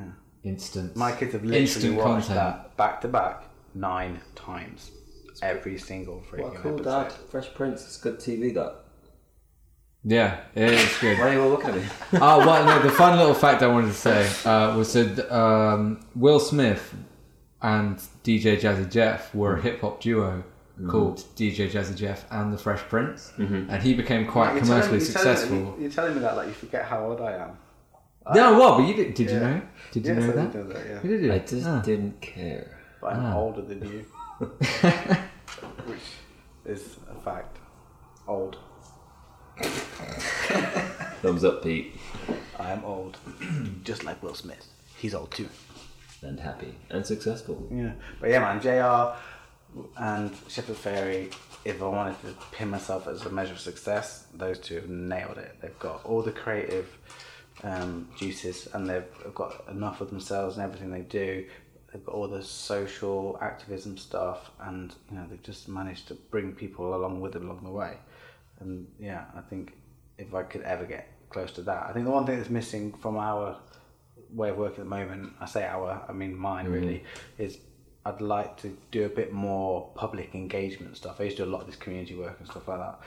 instant. 0.43 0.95
My 0.95 1.11
kids 1.11 1.33
have 1.33 1.43
literally 1.43 1.61
instant 1.61 1.95
watched 1.95 2.27
content. 2.27 2.35
that 2.35 2.77
back 2.77 3.01
to 3.01 3.07
back 3.07 3.43
nine 3.75 4.19
times. 4.35 4.91
Every 5.43 5.77
single 5.77 6.23
freaking 6.31 6.41
What 6.43 6.55
a 6.55 6.59
cool 6.59 6.73
episode. 6.75 7.03
dad. 7.09 7.11
Fresh 7.29 7.53
Prince. 7.53 7.83
It's 7.83 7.97
good 7.97 8.17
TV. 8.19 8.51
That. 8.55 8.75
Yeah, 10.09 10.37
it 10.55 10.71
is 10.71 10.97
good. 11.01 11.19
Why 11.19 11.29
are 11.29 11.33
you 11.33 11.41
all 11.43 11.49
looking 11.49 11.69
at 11.71 11.75
me? 11.75 11.83
oh, 12.13 12.39
well, 12.47 12.63
no, 12.65 12.81
the 12.81 12.89
fun 12.91 13.17
little 13.17 13.33
fact 13.33 13.61
I 13.61 13.67
wanted 13.67 13.87
to 13.87 13.93
say 13.93 14.25
uh, 14.45 14.77
was 14.77 14.93
that 14.93 15.29
um, 15.35 15.99
Will 16.15 16.39
Smith 16.39 16.95
and 17.61 17.97
DJ 18.23 18.57
Jazzy 18.57 18.89
Jeff 18.89 19.35
were 19.35 19.57
a 19.57 19.61
hip 19.61 19.81
hop 19.81 19.99
duo 19.99 20.43
called 20.87 21.17
DJ 21.35 21.69
Jazzy 21.69 21.95
Jeff 21.97 22.25
and 22.31 22.53
the 22.53 22.57
Fresh 22.57 22.81
Prince, 22.83 23.33
and 23.37 23.81
he 23.83 23.93
became 23.95 24.25
quite 24.27 24.53
You're 24.53 24.61
commercially 24.61 24.99
telling 24.99 24.99
me- 24.99 25.05
you're 25.05 25.13
telling 25.13 25.35
successful. 25.35 25.57
me- 25.57 25.81
You're 25.81 25.91
telling 25.91 26.13
me 26.15 26.19
that 26.21 26.37
like 26.37 26.47
you 26.47 26.53
forget 26.53 26.85
how 26.85 27.03
old 27.05 27.19
I 27.19 27.33
am. 27.33 27.57
No, 28.33 28.57
what? 28.59 28.77
But 28.77 28.87
you 28.87 28.93
did? 28.93 29.13
Did 29.13 29.29
you 29.29 29.35
Yeah. 29.37 29.49
know? 29.49 29.61
Did 29.91 30.05
you 30.05 30.13
Yes, 30.13 30.23
know 30.23 30.29
I 30.29 30.35
that? 30.35 30.51
did 30.53 30.67
know 30.67 30.73
that, 30.73 30.85
yeah. 30.87 30.99
You 31.03 31.09
did 31.09 31.21
you? 31.25 31.33
I 31.33 31.39
just 31.39 31.67
Ah. 31.67 31.81
didn't 31.81 32.21
care. 32.21 32.79
But 33.01 33.13
I'm 33.13 33.25
Ah. 33.25 33.35
older 33.37 33.61
than 33.61 33.81
you, 33.83 34.05
which 35.85 35.99
is 36.65 36.97
a 37.09 37.19
fact. 37.21 37.57
Old. 38.27 38.57
Thumbs 41.21 41.43
up, 41.43 41.63
Pete. 41.63 41.95
I 42.59 42.71
am 42.71 42.83
old. 42.83 43.17
Just 43.83 44.03
like 44.03 44.21
Will 44.21 44.35
Smith. 44.35 44.67
He's 44.97 45.15
old 45.15 45.31
too. 45.31 45.49
And 46.21 46.39
happy 46.39 46.75
and 46.89 47.05
successful. 47.05 47.67
Yeah. 47.71 47.91
But 48.19 48.29
yeah, 48.29 48.39
man, 48.39 48.61
JR 48.61 49.17
and 49.97 50.31
Shepard 50.47 50.75
Fairey, 50.75 51.33
if 51.65 51.81
I 51.81 51.87
wanted 51.87 52.19
to 52.21 52.33
pin 52.51 52.69
myself 52.69 53.07
as 53.07 53.25
a 53.25 53.29
measure 53.29 53.53
of 53.53 53.59
success, 53.59 54.27
those 54.33 54.59
two 54.59 54.75
have 54.75 54.89
nailed 54.89 55.37
it. 55.37 55.55
They've 55.61 55.79
got 55.79 56.05
all 56.05 56.21
the 56.21 56.31
creative 56.31 56.87
um, 57.63 58.09
juices 58.17 58.67
and 58.73 58.89
they've 58.89 59.33
got 59.33 59.63
enough 59.69 60.01
of 60.01 60.09
themselves 60.09 60.57
and 60.57 60.65
everything 60.65 60.91
they 60.91 61.01
do. 61.01 61.45
They've 61.91 62.03
got 62.03 62.15
all 62.15 62.27
the 62.27 62.43
social 62.43 63.37
activism 63.41 63.97
stuff 63.97 64.51
and 64.59 64.93
you 65.09 65.17
know 65.17 65.25
they've 65.29 65.41
just 65.41 65.67
managed 65.67 66.07
to 66.09 66.15
bring 66.15 66.53
people 66.53 66.95
along 66.95 67.21
with 67.21 67.33
them 67.33 67.49
along 67.49 67.63
the 67.63 67.71
way. 67.71 67.97
And 68.59 68.87
yeah, 68.99 69.25
I 69.35 69.41
think 69.41 69.73
if 70.17 70.33
I 70.33 70.43
could 70.43 70.61
ever 70.61 70.85
get 70.85 71.07
close 71.29 71.51
to 71.53 71.61
that, 71.63 71.87
I 71.89 71.93
think 71.93 72.05
the 72.05 72.11
one 72.11 72.25
thing 72.25 72.37
that's 72.37 72.49
missing 72.49 72.93
from 72.93 73.17
our 73.17 73.57
way 74.31 74.49
of 74.49 74.57
working 74.57 74.81
at 74.81 74.89
the 74.89 74.95
moment, 74.95 75.33
I 75.39 75.45
say 75.45 75.65
our, 75.65 76.03
I 76.07 76.13
mean 76.13 76.35
mine 76.35 76.67
really, 76.67 77.03
is 77.37 77.57
I'd 78.05 78.21
like 78.21 78.57
to 78.61 78.77
do 78.91 79.05
a 79.05 79.09
bit 79.09 79.33
more 79.33 79.91
public 79.95 80.33
engagement 80.33 80.97
stuff. 80.97 81.19
I 81.19 81.25
used 81.25 81.37
to 81.37 81.43
do 81.43 81.49
a 81.49 81.51
lot 81.51 81.61
of 81.61 81.67
this 81.67 81.75
community 81.75 82.15
work 82.15 82.37
and 82.39 82.47
stuff 82.47 82.67
like 82.67 82.79
that. 82.79 82.99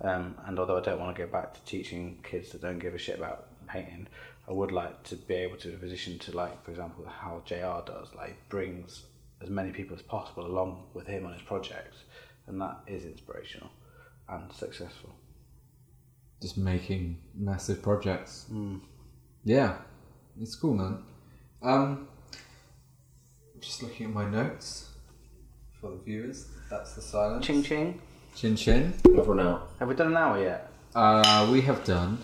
Um, 0.00 0.34
and 0.46 0.58
although 0.58 0.78
I 0.78 0.80
don't 0.80 1.00
want 1.00 1.16
to 1.16 1.22
go 1.22 1.30
back 1.30 1.54
to 1.54 1.60
teaching 1.64 2.18
kids 2.22 2.52
that 2.52 2.62
don't 2.62 2.78
give 2.78 2.94
a 2.94 2.98
shit 2.98 3.18
about 3.18 3.48
painting, 3.66 4.08
I 4.48 4.52
would 4.52 4.72
like 4.72 5.02
to 5.04 5.16
be 5.16 5.34
able 5.34 5.56
to 5.58 5.68
be 5.68 5.72
in 5.74 5.78
a 5.78 5.80
position 5.80 6.18
to 6.20 6.36
like, 6.36 6.64
for 6.64 6.70
example, 6.70 7.04
how 7.06 7.42
JR 7.44 7.84
does, 7.84 8.08
like 8.14 8.36
brings 8.48 9.02
as 9.42 9.50
many 9.50 9.72
people 9.72 9.96
as 9.96 10.02
possible 10.02 10.46
along 10.46 10.84
with 10.94 11.06
him 11.06 11.26
on 11.26 11.32
his 11.32 11.42
projects, 11.42 12.04
and 12.46 12.60
that 12.60 12.78
is 12.86 13.04
inspirational 13.04 13.70
and 14.28 14.52
successful. 14.52 15.14
Just 16.42 16.56
making 16.58 17.18
massive 17.34 17.82
projects. 17.82 18.46
Mm. 18.52 18.80
Yeah, 19.44 19.76
it's 20.40 20.54
cool, 20.56 20.74
man. 20.74 20.98
Um, 21.62 22.08
just 23.60 23.82
looking 23.82 24.06
at 24.06 24.12
my 24.12 24.28
notes 24.28 24.90
for 25.80 25.90
the 25.90 25.96
viewers. 25.96 26.48
That's 26.70 26.94
the 26.94 27.02
silence. 27.02 27.46
Ching 27.46 27.62
ching. 27.62 28.00
Chin 28.34 28.56
chin. 28.56 28.94
Over 29.06 29.34
now. 29.34 29.62
Have 29.78 29.88
we 29.88 29.94
done 29.94 30.08
an 30.08 30.16
hour 30.16 30.42
yet? 30.42 30.70
Uh, 30.94 31.48
we 31.50 31.62
have 31.62 31.84
done 31.84 32.18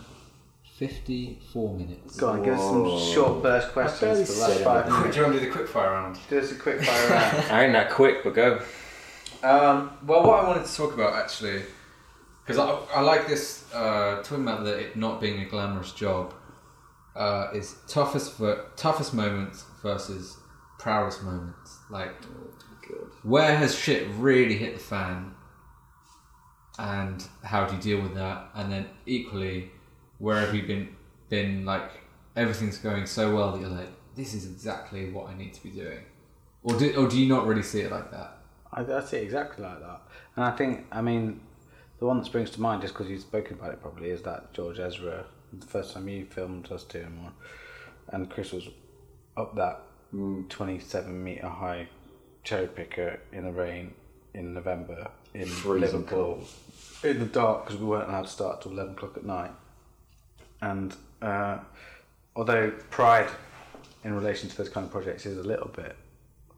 fifty-four 0.79 1.75
minutes. 1.79 2.17
Go 2.17 2.29
on, 2.31 2.43
give 2.43 2.55
us 2.55 2.61
some 2.61 3.15
short 3.15 3.43
burst 3.43 3.69
questions 3.73 4.27
for 4.29 4.35
the 4.35 4.41
last 4.41 4.65
five 4.65 4.85
anything. 4.85 5.01
minutes. 5.01 5.17
you 5.17 5.23
want 5.23 5.35
to 5.35 5.41
do 5.41 5.47
the 5.47 5.53
quick 5.53 5.69
fire 5.69 5.91
round? 5.93 6.19
Do 6.29 6.39
us 6.39 6.53
a 6.53 6.55
quick 6.57 6.83
fire 6.83 7.09
round. 7.11 7.37
I 7.51 7.65
ain't 7.65 7.73
that 7.73 7.91
quick, 7.91 8.25
but 8.25 8.35
go. 8.35 8.61
Um, 9.43 9.91
well, 10.07 10.23
what 10.25 10.45
I 10.45 10.49
wanted 10.49 10.67
to 10.67 10.75
talk 10.77 10.93
about 10.95 11.15
actually, 11.15 11.63
because 12.45 12.59
I, 12.59 12.99
I 12.99 13.01
like 13.03 13.28
this 13.28 13.72
uh, 13.72 14.22
talking 14.22 14.43
about 14.43 14.64
that 14.64 14.78
it 14.78 14.97
not 14.97 15.20
being 15.20 15.40
a 15.40 15.45
glamorous 15.45 15.93
job, 15.93 16.34
uh, 17.14 17.49
is 17.55 17.76
toughest 17.88 18.36
ver- 18.38 18.66
toughest 18.76 19.14
moments 19.14 19.64
versus 19.82 20.38
proudest 20.78 21.22
moments. 21.22 21.78
Like, 21.90 22.20
Good. 22.86 23.11
where 23.22 23.57
has 23.57 23.74
shit 23.78 24.09
really 24.16 24.57
hit 24.57 24.74
the 24.74 24.80
fan, 24.80 25.34
and 26.78 27.24
how 27.45 27.66
do 27.66 27.76
you 27.76 27.82
deal 27.82 28.03
with 28.03 28.14
that? 28.14 28.49
And 28.55 28.72
then 28.72 28.88
equally, 29.07 29.70
where 30.18 30.40
have 30.40 30.55
you 30.55 30.66
been 30.66 30.97
been 31.28 31.64
like 31.64 31.90
everything's 32.34 32.78
going 32.78 33.07
so 33.07 33.34
well 33.34 33.53
that 33.53 33.61
you're 33.61 33.70
like, 33.70 33.88
this 34.16 34.34
is 34.34 34.47
exactly 34.47 35.11
what 35.11 35.28
I 35.28 35.36
need 35.36 35.55
to 35.55 35.62
be 35.62 35.70
doing, 35.70 36.01
or 36.64 36.76
do 36.76 36.93
or 36.97 37.09
do 37.09 37.20
you 37.20 37.28
not 37.28 37.47
really 37.47 37.62
see 37.62 37.82
it 37.82 37.93
like 37.93 38.11
that? 38.11 38.38
I, 38.72 38.80
I 38.80 39.01
see 39.05 39.18
it 39.18 39.24
exactly 39.24 39.64
like 39.64 39.80
that. 39.80 40.01
And 40.34 40.45
I 40.45 40.51
think, 40.53 40.86
I 40.90 41.03
mean, 41.03 41.40
the 42.03 42.09
one 42.09 42.19
that 42.19 42.27
springs 42.27 42.51
to 42.51 42.61
mind, 42.61 42.83
just 42.83 42.95
because 42.95 43.09
you've 43.09 43.21
spoken 43.21 43.57
about 43.57 43.73
it 43.73 43.81
probably, 43.81 44.11
is 44.11 44.23
that 44.23 44.53
George 44.53 44.81
Ezra, 44.81 45.25
the 45.53 45.67
first 45.67 45.95
time 45.95 46.09
you 46.09 46.25
filmed 46.25 46.73
us 46.73 46.83
two 46.83 46.99
and 46.99 47.23
one, 47.23 47.33
and 48.09 48.29
Chris 48.29 48.51
was 48.51 48.69
up 49.37 49.55
that 49.55 49.83
27 50.11 51.23
metre 51.23 51.49
high 51.49 51.87
cherry 52.43 52.67
picker 52.67 53.21
in 53.31 53.45
the 53.45 53.53
rain 53.53 53.95
in 54.35 54.53
November 54.53 55.13
in 55.33 55.47
Freezing 55.47 55.81
Liverpool. 55.81 56.43
In 57.05 57.21
the 57.21 57.27
dark, 57.27 57.67
because 57.67 57.81
we 57.81 57.87
weren't 57.87 58.09
allowed 58.09 58.23
to 58.23 58.29
start 58.29 58.63
till 58.63 58.73
11 58.73 58.95
o'clock 58.95 59.17
at 59.17 59.25
night. 59.25 59.53
And 60.61 60.97
uh, 61.23 61.59
although 62.35 62.73
pride 62.91 63.29
in 64.03 64.13
relation 64.13 64.49
to 64.49 64.57
those 64.57 64.71
kind 64.71 64.87
of 64.87 64.91
projects 64.91 65.25
is 65.25 65.39
a 65.39 65.45
little 65.45 65.69
bit 65.69 65.95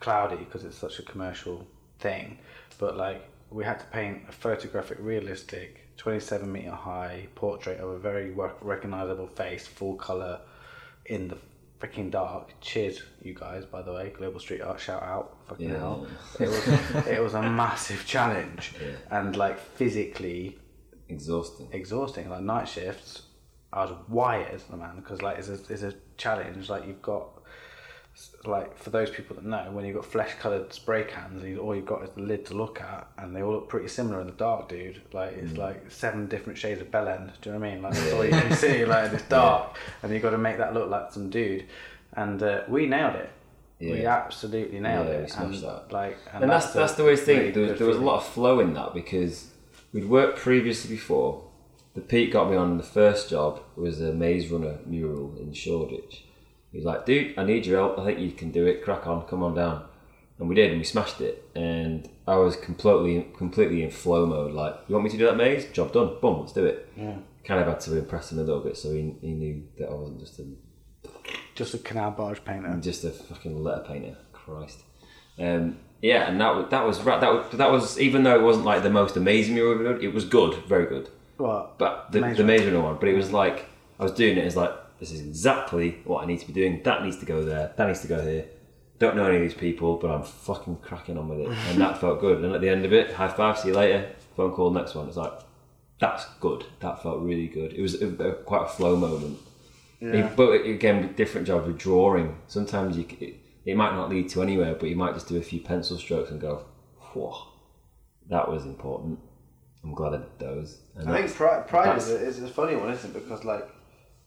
cloudy 0.01 0.37
because 0.37 0.65
it's 0.65 0.79
such 0.79 0.99
a 1.01 1.03
commercial 1.03 1.67
thing, 1.99 2.39
but 2.79 2.97
like 2.97 3.29
we 3.55 3.65
had 3.65 3.79
to 3.79 3.87
paint 3.87 4.23
a 4.29 4.33
photographic, 4.33 4.99
realistic, 5.01 5.81
27 5.97 6.51
meter 6.51 6.73
high 6.73 7.29
portrait 7.37 7.79
of 7.81 7.89
a 7.91 7.99
very 7.99 8.31
rec- 8.31 8.63
recognizable 8.63 9.29
face, 9.29 9.65
full 9.67 9.95
color, 9.95 10.41
in 11.07 11.29
the 11.29 11.39
freaking 11.81 12.11
dark. 12.11 12.53
Cheers, 12.61 13.03
you 13.23 13.33
guys, 13.33 13.65
by 13.65 13.81
the 13.83 13.93
way. 13.93 14.13
Global 14.17 14.41
Street 14.41 14.61
Art, 14.61 14.81
shout 14.81 15.03
out. 15.03 15.37
Fucking 15.49 15.69
Yeah. 15.71 15.79
hell. 15.79 16.07
It 16.41 16.49
was, 16.49 16.69
it 17.07 17.23
was 17.23 17.35
a 17.35 17.43
massive 17.63 18.05
challenge. 18.07 18.73
Yeah. 18.83 19.19
And 19.19 19.37
like 19.37 19.59
physically 19.59 20.59
Exhausting. 21.09 21.69
exhausting. 21.73 22.29
Like 22.31 22.43
night 22.43 22.69
shifts, 22.69 23.23
I 23.73 23.85
was 23.85 23.95
wired, 24.09 24.63
man, 24.77 24.97
because 24.97 25.23
like 25.23 25.39
it's 25.39 25.49
a, 25.49 25.59
it's 25.73 25.83
a 25.83 25.95
challenge. 26.17 26.69
Like 26.69 26.87
you've 26.89 27.03
got, 27.03 27.29
like 28.45 28.79
for 28.79 28.91
those 28.91 29.11
people 29.11 29.35
that 29.37 29.45
know, 29.45 29.71
when 29.73 29.85
you've 29.85 29.97
got 29.97 30.05
flesh 30.05 30.35
coloured 30.39 30.73
spray 30.73 31.05
cans, 31.05 31.43
and 31.43 31.51
you, 31.53 31.59
all 31.59 31.75
you've 31.75 31.87
got 31.87 32.03
is 32.05 32.11
the 32.11 32.23
lid 32.23 32.47
to 32.47 32.55
look 32.55 32.81
at, 32.81 33.09
and 33.19 33.35
they 33.35 33.43
all 33.43 33.53
look 33.53 33.69
pretty 33.69 33.89
similar 33.89 34.21
in 34.21 34.27
the 34.27 34.33
dark, 34.35 34.69
dude. 34.69 35.01
Like 35.12 35.33
it's 35.33 35.57
like 35.57 35.91
seven 35.91 36.27
different 36.27 36.59
shades 36.59 36.81
of 36.81 36.91
bell 36.91 37.09
end. 37.09 37.33
Do 37.43 37.51
you 37.51 37.55
know 37.55 37.61
what 37.61 37.69
I 37.69 37.73
mean? 37.75 37.83
Like 37.83 37.95
that's 37.95 38.12
all 38.12 38.25
you 38.25 38.31
can 38.31 38.53
see. 38.57 38.85
Like 38.95 39.12
it's 39.12 39.25
dark, 39.25 39.77
and 40.03 40.12
you've 40.12 40.23
got 40.23 40.31
to 40.31 40.39
make 40.39 40.59
that 40.59 40.75
look 40.75 40.91
like 40.91 41.12
some 41.12 41.31
dude. 41.31 41.67
And 42.12 42.43
uh, 42.43 42.62
we 42.69 42.87
nailed 42.87 43.17
it. 43.17 43.31
We 43.81 44.07
absolutely 44.07 44.81
nailed 44.81 45.09
Yeah, 45.09 45.12
it. 45.15 45.37
and, 45.37 45.55
that. 45.55 45.93
Like, 45.93 46.17
And 46.33 46.49
that's 46.49 46.73
that's 46.73 46.95
the 46.95 47.05
way 47.05 47.17
to 47.17 47.23
think. 47.23 47.39
really 47.41 47.51
There 47.53 47.62
was, 47.71 47.79
there 47.79 47.89
was 47.89 47.97
a 47.97 48.01
lot 48.01 48.17
of 48.19 48.27
flow 48.27 48.61
in 48.61 48.73
that 48.75 48.95
because 48.95 49.51
we'd 49.93 50.09
worked 50.09 50.39
previously 50.39 50.95
before. 50.95 51.43
The 51.95 52.01
Pete 52.01 52.33
got 52.33 52.51
me 52.51 52.57
on 52.57 52.77
the 52.77 52.83
first 52.85 53.31
job 53.31 53.61
was 53.77 54.01
a 54.01 54.12
maze 54.12 54.49
runner 54.49 54.79
mural 54.87 55.37
in 55.39 55.53
Shoreditch. 55.53 56.25
He 56.75 56.79
was 56.81 56.85
like, 56.85 57.07
"Dude, 57.07 57.39
I 57.39 57.45
need 57.45 57.66
your 57.66 57.79
help. 57.79 58.01
I 58.01 58.05
think 58.05 58.18
you 58.18 58.33
can 58.33 58.51
do 58.51 58.66
it. 58.66 58.83
Crack 58.83 59.07
on, 59.07 59.29
come 59.29 59.45
on 59.45 59.55
down." 59.55 59.85
And 60.41 60.49
we 60.49 60.57
did, 60.57 60.70
and 60.70 60.81
we 60.81 60.85
smashed 60.85 61.20
it. 61.20 61.49
And 61.55 62.09
I 62.27 62.35
was 62.35 62.57
completely 62.57 63.29
completely 63.39 63.85
in 63.85 63.93
flow 63.93 64.27
mode. 64.27 64.53
Like, 64.53 64.75
you 64.89 64.95
want 64.97 65.05
me 65.05 65.11
to 65.11 65.16
do 65.16 65.27
that 65.27 65.37
maze? 65.37 65.70
Job 65.70 65.93
done. 65.93 66.16
Boom, 66.20 66.41
let's 66.41 66.53
do 66.53 66.64
it. 66.64 66.89
Yeah. 66.97 67.14
Kind 67.45 67.61
of 67.61 67.68
had 67.68 67.79
to 67.83 67.97
impress 67.97 68.33
him 68.33 68.41
a 68.41 68.43
little 68.43 68.61
bit, 68.61 68.77
so 68.77 68.91
he, 68.91 69.14
he 69.20 69.35
knew 69.35 69.62
that 69.79 69.89
I 69.89 69.95
wasn't 69.95 70.18
just 70.18 70.41
a 70.41 70.47
Just 71.55 71.75
a 71.75 71.79
canal 71.79 72.11
barge 72.11 72.45
painter. 72.45 72.66
I'm 72.66 72.83
just 72.83 73.05
a 73.05 73.11
fucking 73.11 73.62
letter 73.62 73.85
painter. 73.87 74.16
Christ. 74.33 74.81
Um, 75.39 75.79
yeah, 76.03 76.29
and 76.29 76.41
that 76.41 76.57
was, 76.57 76.70
that 76.70 76.85
was. 76.85 76.99
That 77.05 77.22
was, 77.22 77.51
that 77.53 77.70
was 77.70 78.01
even 78.01 78.25
though 78.25 78.35
it 78.35 78.43
wasn't 78.43 78.64
like 78.64 78.83
the 78.83 78.91
most 78.91 79.16
amazing 79.16 79.55
mural 79.55 80.03
it 80.03 80.12
was 80.12 80.25
good, 80.25 80.55
very 80.66 80.87
good. 80.87 81.09
What? 81.37 81.79
But 81.79 82.11
the 82.11 82.20
Maze 82.20 82.37
the. 82.37 82.45
Maze 82.45 82.75
one, 82.75 82.97
but 82.99 83.09
it 83.09 83.14
was 83.14 83.33
like 83.33 83.66
I 84.01 84.03
was 84.03 84.12
doing 84.12 84.37
it 84.37 84.45
as 84.45 84.57
like 84.57 84.72
this 85.01 85.11
is 85.13 85.21
exactly 85.21 85.99
what 86.05 86.23
I 86.23 86.27
need 86.27 86.41
to 86.41 86.47
be 86.47 86.53
doing. 86.53 86.83
That 86.85 87.03
needs 87.05 87.19
to 87.19 87.27
go 87.27 87.45
there. 87.45 87.73
That 87.77 87.87
needs 87.89 88.01
to 88.03 88.09
go 88.09 88.21
here. 88.23 88.47
Don't 88.99 89.17
know 89.17 89.25
any 89.27 89.37
of 89.37 89.43
these 89.43 89.55
people, 89.55 89.97
but 89.97 90.11
I'm 90.11 90.23
fucking 90.23 90.77
cracking 90.77 91.19
on 91.19 91.29
with 91.29 91.41
it, 91.41 91.49
and 91.71 91.81
that 91.81 91.99
felt 91.99 92.21
good. 92.21 92.45
And 92.45 92.55
at 92.55 92.61
the 92.61 92.69
end 92.69 92.85
of 92.85 92.93
it, 92.93 93.13
high 93.13 93.29
five, 93.29 93.59
see 93.59 93.69
you 93.69 93.75
later. 93.75 94.09
Phone 94.37 94.53
call, 94.53 94.71
next 94.71 94.95
one. 94.95 95.09
It's 95.09 95.17
like 95.17 95.33
that's 96.01 96.27
good. 96.41 96.65
That 96.81 97.03
felt 97.03 97.21
really 97.21 97.49
good. 97.49 97.73
It 97.73 97.83
was 97.83 98.01
a, 98.01 98.09
a, 98.09 98.33
quite 98.35 98.67
a 98.67 98.69
flow 98.69 98.97
moment. 98.97 99.39
Yeah. 100.01 100.11
It- 100.29 100.37
but 100.37 100.53
again, 100.65 101.13
different 101.17 101.47
job 101.47 101.67
with 101.67 101.79
drawing. 101.79 102.37
Sometimes 102.47 102.97
you, 102.97 103.07
it, 103.21 103.35
it 103.65 103.77
might 103.77 103.95
not 103.95 104.11
lead 104.11 104.29
to 104.31 104.43
anywhere, 104.43 104.75
but 104.75 104.89
you 104.89 104.97
might 104.97 105.15
just 105.15 105.29
do 105.29 105.39
a 105.39 105.43
few 105.43 105.61
pencil 105.61 105.97
strokes 105.99 106.31
and 106.31 106.41
go, 106.41 106.65
"Whoa, 107.15 107.37
that 108.31 108.49
was 108.49 108.65
important." 108.65 109.19
I'm 109.83 109.93
glad 109.95 110.15
I 110.15 110.17
did 110.19 110.39
those. 110.39 110.79
And 110.97 111.11
I 111.11 111.23
think 111.23 111.35
pride, 111.35 111.67
pride 111.69 111.99
is, 111.99 112.11
a, 112.11 112.17
is 112.17 112.43
a 112.43 112.49
funny 112.49 112.75
one, 112.77 112.91
isn't 112.91 113.11
it? 113.15 113.23
Because 113.23 113.45
like 113.45 113.69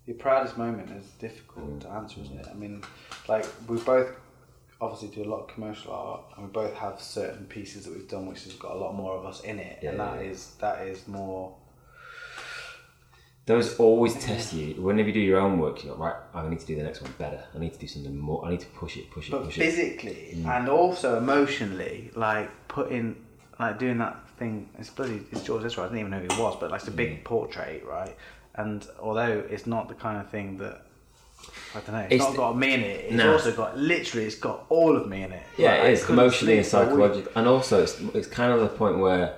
your 0.07 0.15
proudest 0.15 0.57
moment 0.57 0.89
is 0.89 1.05
difficult 1.19 1.79
mm. 1.79 1.81
to 1.81 1.89
answer, 1.89 2.21
isn't 2.21 2.39
it? 2.39 2.47
I 2.49 2.53
mean, 2.55 2.81
like 3.27 3.45
we 3.67 3.77
both 3.77 4.09
obviously 4.79 5.09
do 5.09 5.27
a 5.27 5.29
lot 5.29 5.41
of 5.41 5.47
commercial 5.49 5.91
art, 5.91 6.21
and 6.35 6.45
we 6.45 6.51
both 6.51 6.73
have 6.75 6.99
certain 7.01 7.45
pieces 7.45 7.85
that 7.85 7.93
we've 7.93 8.07
done 8.07 8.25
which 8.25 8.45
has 8.45 8.53
got 8.53 8.71
a 8.71 8.77
lot 8.77 8.95
more 8.95 9.13
of 9.17 9.25
us 9.25 9.41
in 9.41 9.59
it, 9.59 9.79
and 9.83 9.97
Yeah, 9.97 10.05
that 10.05 10.23
yeah. 10.23 10.31
is 10.31 10.51
that 10.59 10.87
is 10.87 11.07
more. 11.07 11.55
Those 13.45 13.77
always 13.77 14.13
test 14.15 14.53
you. 14.53 14.73
Whenever 14.81 15.07
you 15.09 15.13
do 15.13 15.19
your 15.21 15.39
own 15.39 15.57
work, 15.57 15.83
you're 15.83 15.95
like, 15.95 16.15
right, 16.33 16.45
I 16.45 16.49
need 16.49 16.59
to 16.59 16.65
do 16.65 16.75
the 16.75 16.83
next 16.83 17.01
one 17.01 17.13
better. 17.17 17.41
I 17.55 17.59
need 17.59 17.73
to 17.73 17.79
do 17.79 17.87
something 17.87 18.17
more. 18.17 18.45
I 18.45 18.51
need 18.51 18.59
to 18.59 18.65
push 18.67 18.97
it, 18.97 19.09
push 19.09 19.29
it, 19.29 19.31
But 19.31 19.45
push 19.45 19.57
it. 19.57 19.61
physically 19.61 20.33
mm. 20.35 20.45
and 20.45 20.67
also 20.67 21.17
emotionally, 21.17 22.11
like 22.13 22.49
putting, 22.67 23.15
like 23.57 23.79
doing 23.79 23.99
that 23.99 24.27
thing. 24.37 24.69
It's 24.77 24.89
bloody. 24.89 25.21
It's 25.31 25.43
George 25.43 25.63
Ezra. 25.63 25.85
I 25.85 25.87
didn't 25.87 25.99
even 25.99 26.11
know 26.11 26.19
who 26.19 26.33
he 26.35 26.41
was, 26.41 26.57
but 26.59 26.71
like 26.71 26.81
it's 26.81 26.89
a 26.89 26.91
big 26.91 27.23
portrait, 27.23 27.85
right? 27.85 28.15
And 28.57 28.85
although 28.99 29.43
it's 29.49 29.67
not 29.67 29.87
the 29.87 29.93
kind 29.95 30.19
of 30.19 30.29
thing 30.29 30.57
that 30.57 30.81
I 31.75 31.79
don't 31.81 31.91
know. 31.93 31.99
It's, 31.99 32.13
It's 32.15 32.23
not 32.23 32.35
got 32.35 32.57
me 32.57 32.73
in 32.73 32.81
it. 32.81 33.05
It's 33.13 33.23
also 33.23 33.55
got 33.55 33.77
literally. 33.77 34.25
It's 34.25 34.35
got 34.35 34.65
all 34.69 34.97
of 34.97 35.07
me 35.07 35.21
in 35.23 35.31
it. 35.31 35.43
Yeah, 35.57 35.71
Like, 35.73 35.83
it 35.83 35.91
is 35.93 36.09
emotionally 36.09 36.57
and 36.57 36.65
sleep 36.65 36.83
for 36.83 36.89
a 36.89 36.95
week. 36.95 36.95
psychologically, 36.95 37.31
and 37.35 37.47
also 37.47 37.83
it's 37.83 37.99
it's 38.15 38.27
kind 38.27 38.51
of 38.51 38.59
the 38.61 38.69
point 38.69 38.97
where 38.99 39.35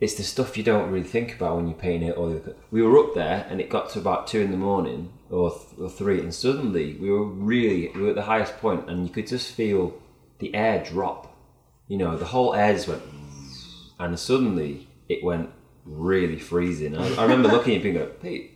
it's 0.00 0.14
the 0.14 0.22
stuff 0.22 0.56
you 0.56 0.62
don't 0.64 0.90
really 0.90 1.04
think 1.06 1.34
about 1.34 1.56
when 1.56 1.66
you're 1.68 1.76
painting 1.76 2.08
it. 2.08 2.16
Or 2.16 2.30
the- 2.30 2.54
we 2.70 2.80
were 2.82 2.98
up 2.98 3.14
there, 3.14 3.46
and 3.50 3.60
it 3.60 3.68
got 3.68 3.90
to 3.90 3.98
about 3.98 4.26
two 4.28 4.40
in 4.40 4.50
the 4.50 4.56
morning 4.56 5.12
or, 5.28 5.50
th- 5.50 5.78
or 5.78 5.90
three, 5.90 6.18
and 6.20 6.32
suddenly 6.34 6.94
we 6.94 7.10
were 7.10 7.24
really 7.26 7.88
we 7.94 8.00
were 8.02 8.08
at 8.10 8.14
the 8.14 8.22
highest 8.22 8.56
point, 8.58 8.88
and 8.88 9.06
you 9.06 9.12
could 9.12 9.26
just 9.26 9.52
feel 9.52 9.92
the 10.38 10.54
air 10.54 10.82
drop. 10.82 11.36
You 11.88 11.98
know, 11.98 12.16
the 12.16 12.26
whole 12.26 12.54
air 12.54 12.72
just 12.72 12.88
went, 12.88 13.02
and 13.98 14.18
suddenly 14.18 14.88
it 15.08 15.22
went 15.22 15.50
really 15.88 16.38
freezing. 16.38 16.96
I, 16.96 17.14
I 17.16 17.22
remember 17.22 17.48
looking 17.48 17.76
at 17.78 17.84
and 17.84 17.94
going, 17.94 18.08
Pete, 18.10 18.52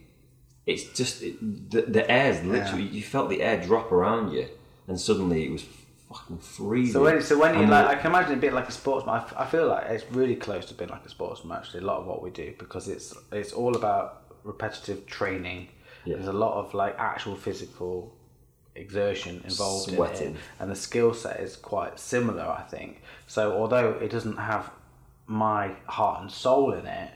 it's 0.67 0.85
just 0.85 1.23
it, 1.23 1.71
the, 1.71 1.83
the 1.83 2.11
air's 2.11 2.45
literally 2.45 2.85
you 2.85 3.03
felt 3.03 3.31
the 3.31 3.43
air 3.43 3.61
drop 3.61 3.91
around 3.91 4.33
you, 4.33 4.49
and 4.87 5.01
suddenly 5.01 5.45
it 5.45 5.51
was 5.51 5.65
fucking 6.13 6.39
freezing. 6.39 6.93
So 6.93 7.03
when, 7.03 7.23
so 7.23 7.39
when 7.39 7.59
you 7.59 7.67
like, 7.67 7.87
I 7.87 7.95
can 7.97 8.11
imagine 8.11 8.35
a 8.35 8.37
bit 8.37 8.53
like 8.53 8.69
a 8.69 8.73
sportsman. 8.73 9.17
I, 9.17 9.19
f- 9.19 9.35
I 9.37 9.47
feel 9.47 9.67
like 9.67 9.87
it's 9.89 10.05
really 10.13 10.37
close 10.37 10.67
to 10.67 10.75
being 10.75 10.91
like 10.91 11.05
a 11.05 11.09
sportsman. 11.09 11.57
Actually, 11.57 11.81
a 11.81 11.87
lot 11.87 11.99
of 12.01 12.07
what 12.07 12.23
we 12.23 12.31
do 12.31 12.55
because 12.59 12.89
it's 12.89 13.15
it's 13.33 13.53
all 13.53 13.77
about 13.77 14.23
repetitive 14.45 15.07
training. 15.07 15.69
Yeah. 16.05 16.17
There's 16.17 16.29
a 16.29 16.33
lot 16.33 16.55
of 16.55 16.75
like 16.75 16.97
actual 16.99 17.37
physical 17.37 18.15
exertion 18.75 19.43
involved 19.45 19.93
in 19.93 20.03
it, 20.03 20.37
and 20.61 20.71
the 20.71 20.77
skill 20.77 21.13
set 21.15 21.41
is 21.41 21.57
quite 21.57 21.99
similar. 21.99 22.45
I 22.45 22.63
think 22.63 23.03
so. 23.27 23.53
Although 23.53 23.93
it 23.93 24.11
doesn't 24.11 24.37
have 24.37 24.71
my 25.27 25.73
heart 25.87 26.23
and 26.23 26.31
soul 26.31 26.73
in 26.73 26.87
it, 26.87 27.11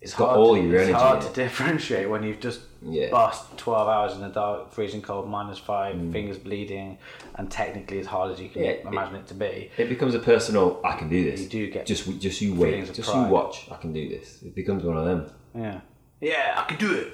it's, 0.00 0.14
got 0.14 0.28
hard 0.28 0.38
all 0.38 0.54
to, 0.54 0.62
your 0.62 0.76
it's 0.80 0.90
hard 0.92 1.20
to 1.22 1.28
differentiate 1.32 2.08
when 2.08 2.22
you've 2.22 2.40
just 2.40 2.60
Yeah. 2.82 3.10
bust 3.10 3.56
12 3.58 3.88
hours 3.88 4.12
in 4.14 4.20
the 4.20 4.28
dark, 4.28 4.70
freezing 4.72 5.02
cold, 5.02 5.28
minus 5.28 5.58
five, 5.58 5.96
Mm. 5.96 6.12
fingers 6.12 6.38
bleeding, 6.38 6.98
and 7.34 7.50
technically 7.50 7.98
as 7.98 8.06
hard 8.06 8.32
as 8.32 8.40
you 8.40 8.48
can 8.48 8.62
Yeah, 8.64 8.74
imagine 8.86 9.16
it 9.16 9.26
to 9.28 9.34
be. 9.34 9.70
it 9.76 9.88
becomes 9.88 10.14
a 10.14 10.20
personal. 10.20 10.80
I 10.84 10.94
can 10.96 11.08
do 11.08 11.28
this. 11.30 11.40
You 11.42 11.48
do 11.48 11.70
get 11.70 11.86
just 11.86 12.20
just 12.20 12.40
you 12.40 12.54
wait, 12.54 12.92
just 12.94 13.10
pride. 13.10 13.26
you 13.26 13.32
watch. 13.32 13.66
I 13.70 13.76
can 13.76 13.92
do 13.92 14.08
this. 14.08 14.42
It 14.42 14.54
becomes 14.54 14.84
one 14.84 14.96
of 14.96 15.04
them. 15.04 15.30
Yeah. 15.54 15.80
Yeah, 16.20 16.54
I 16.56 16.62
can 16.68 16.78
do 16.78 16.94
it. 16.94 17.12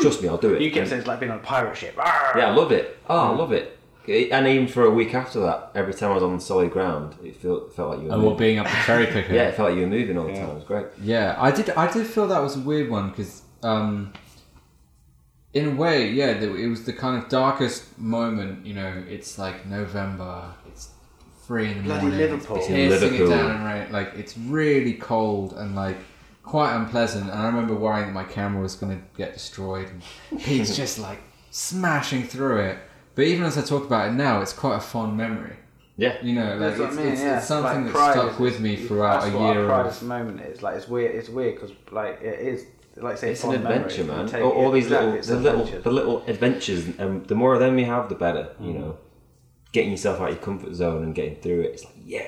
Trust 0.00 0.22
me, 0.22 0.28
I'll 0.28 0.38
do 0.38 0.54
it. 0.54 0.62
You 0.62 0.68
And- 0.80 0.88
saying 0.88 1.00
it's 1.00 1.08
like 1.08 1.18
being 1.20 1.32
on 1.32 1.38
a 1.38 1.42
pirate 1.42 1.76
ship. 1.76 1.94
Yeah, 1.96 2.48
I 2.48 2.54
love 2.54 2.72
it. 2.72 2.96
Oh, 3.10 3.18
I 3.18 3.30
love 3.36 3.52
it. 3.52 3.73
And 4.08 4.46
even 4.46 4.66
for 4.66 4.84
a 4.84 4.90
week 4.90 5.14
after 5.14 5.40
that, 5.40 5.70
every 5.74 5.94
time 5.94 6.10
I 6.10 6.14
was 6.14 6.22
on 6.22 6.38
solid 6.40 6.70
ground, 6.70 7.16
it 7.24 7.36
felt 7.36 7.74
felt 7.74 7.90
like 7.90 8.00
you 8.00 8.08
were. 8.08 8.14
And 8.14 8.22
what 8.22 8.32
moving. 8.32 8.38
being 8.38 8.58
up 8.58 8.66
the 8.66 8.76
cherry 8.84 9.06
picker. 9.06 9.32
yeah, 9.34 9.48
it 9.48 9.54
felt 9.54 9.70
like 9.70 9.76
you 9.76 9.82
were 9.84 9.90
moving 9.90 10.18
all 10.18 10.26
the 10.26 10.34
time. 10.34 10.50
It 10.50 10.54
was 10.54 10.64
great. 10.64 10.86
Yeah, 11.02 11.36
I 11.38 11.50
did. 11.50 11.70
I 11.70 11.90
did 11.90 12.06
feel 12.06 12.26
that 12.28 12.40
was 12.40 12.56
a 12.56 12.60
weird 12.60 12.90
one 12.90 13.10
because, 13.10 13.42
um, 13.62 14.12
in 15.52 15.68
a 15.68 15.74
way, 15.74 16.10
yeah, 16.10 16.30
it 16.30 16.68
was 16.68 16.84
the 16.84 16.92
kind 16.92 17.22
of 17.22 17.28
darkest 17.30 17.98
moment. 17.98 18.66
You 18.66 18.74
know, 18.74 19.04
it's 19.08 19.38
like 19.38 19.66
November. 19.66 20.52
It's 20.68 20.90
three 21.46 21.70
in 21.70 21.78
the 21.78 21.84
Bloody 21.84 22.02
morning. 22.02 22.18
Liverpool. 22.18 22.56
It's 22.56 22.66
It's 22.66 22.70
in 22.70 22.88
piercing 22.88 23.10
Liverpool. 23.12 23.32
it 23.32 23.36
down 23.36 23.50
and 23.52 23.64
rain. 23.64 23.92
Like 23.92 24.14
it's 24.14 24.36
really 24.36 24.94
cold 24.94 25.54
and 25.54 25.74
like 25.74 25.96
quite 26.42 26.74
unpleasant. 26.76 27.30
And 27.30 27.38
I 27.40 27.46
remember 27.46 27.74
worrying 27.74 28.06
that 28.06 28.12
my 28.12 28.24
camera 28.24 28.60
was 28.62 28.76
going 28.76 28.96
to 28.98 29.04
get 29.16 29.32
destroyed. 29.32 29.88
And 30.30 30.40
Pete's 30.42 30.76
just 30.76 30.98
like 30.98 31.20
smashing 31.50 32.24
through 32.24 32.58
it. 32.58 32.78
But 33.14 33.22
even 33.26 33.44
as 33.44 33.56
I 33.58 33.62
talk 33.62 33.84
about 33.84 34.08
it 34.08 34.12
now, 34.12 34.40
it's 34.42 34.52
quite 34.52 34.76
a 34.76 34.80
fond 34.80 35.16
memory. 35.16 35.56
Yeah, 35.96 36.16
You 36.22 36.34
know, 36.34 36.56
like 36.56 36.72
it's, 36.72 36.80
I 36.80 36.90
mean, 36.90 37.06
it's, 37.12 37.20
yeah. 37.20 37.38
it's 37.38 37.46
something 37.46 37.84
Like, 37.84 37.92
that 37.94 38.12
stuck 38.14 38.32
is- 38.32 38.38
with 38.40 38.58
me 38.60 38.74
throughout 38.76 39.22
That's 39.22 39.32
a 39.34 39.38
what 39.38 39.54
year 39.54 39.62
our 39.62 39.68
proudest 39.68 40.02
of. 40.02 40.08
moment 40.08 40.40
is. 40.40 40.60
Like 40.60 40.76
it's 40.76 40.88
weird. 40.88 41.14
It's 41.14 41.28
weird 41.28 41.54
because 41.54 41.70
like 41.92 42.20
it 42.20 42.40
is. 42.40 42.66
Like 42.96 43.12
I 43.12 43.16
say, 43.16 43.30
it's 43.32 43.42
an 43.44 43.50
fond 43.52 43.62
memory. 43.64 43.76
adventure, 43.84 44.04
man. 44.04 44.26
Take 44.26 44.42
all, 44.44 44.50
all 44.52 44.70
these 44.72 44.84
exactly, 44.86 45.06
little, 45.06 45.18
it's 45.18 45.28
the 45.28 45.36
little, 45.36 45.60
adventures. 45.62 45.84
the 45.84 45.90
little 45.90 46.24
adventures, 46.26 46.86
and 46.98 47.26
the 47.26 47.34
more 47.36 47.54
of 47.54 47.60
them 47.60 47.78
you 47.78 47.86
have, 47.86 48.08
the 48.08 48.14
better. 48.16 48.48
You 48.60 48.72
Mm. 48.72 48.78
know, 48.80 48.96
getting 49.72 49.90
yourself 49.92 50.20
out 50.20 50.30
of 50.30 50.34
your 50.36 50.44
comfort 50.44 50.74
zone 50.74 51.02
and 51.04 51.14
getting 51.14 51.36
through 51.36 51.60
it. 51.62 51.70
It's 51.74 51.84
like, 51.84 51.94
yeah, 52.04 52.26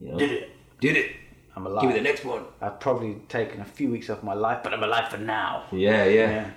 you 0.00 0.08
know, 0.12 0.18
Did 0.18 0.30
it. 0.32 0.50
did 0.80 0.96
it. 0.96 1.12
I'm 1.56 1.66
alive. 1.66 1.82
Give 1.82 1.90
me 1.90 1.96
the 1.96 2.02
next 2.02 2.24
one. 2.24 2.44
I've 2.62 2.80
probably 2.80 3.16
taken 3.28 3.60
a 3.60 3.64
few 3.66 3.90
weeks 3.90 4.08
off 4.10 4.22
my 4.22 4.32
life, 4.34 4.60
but 4.64 4.72
I'm 4.74 4.82
alive 4.82 5.08
for 5.10 5.18
now. 5.18 5.64
Yeah, 5.72 6.04
yeah. 6.04 6.30
Yeah. 6.30 6.50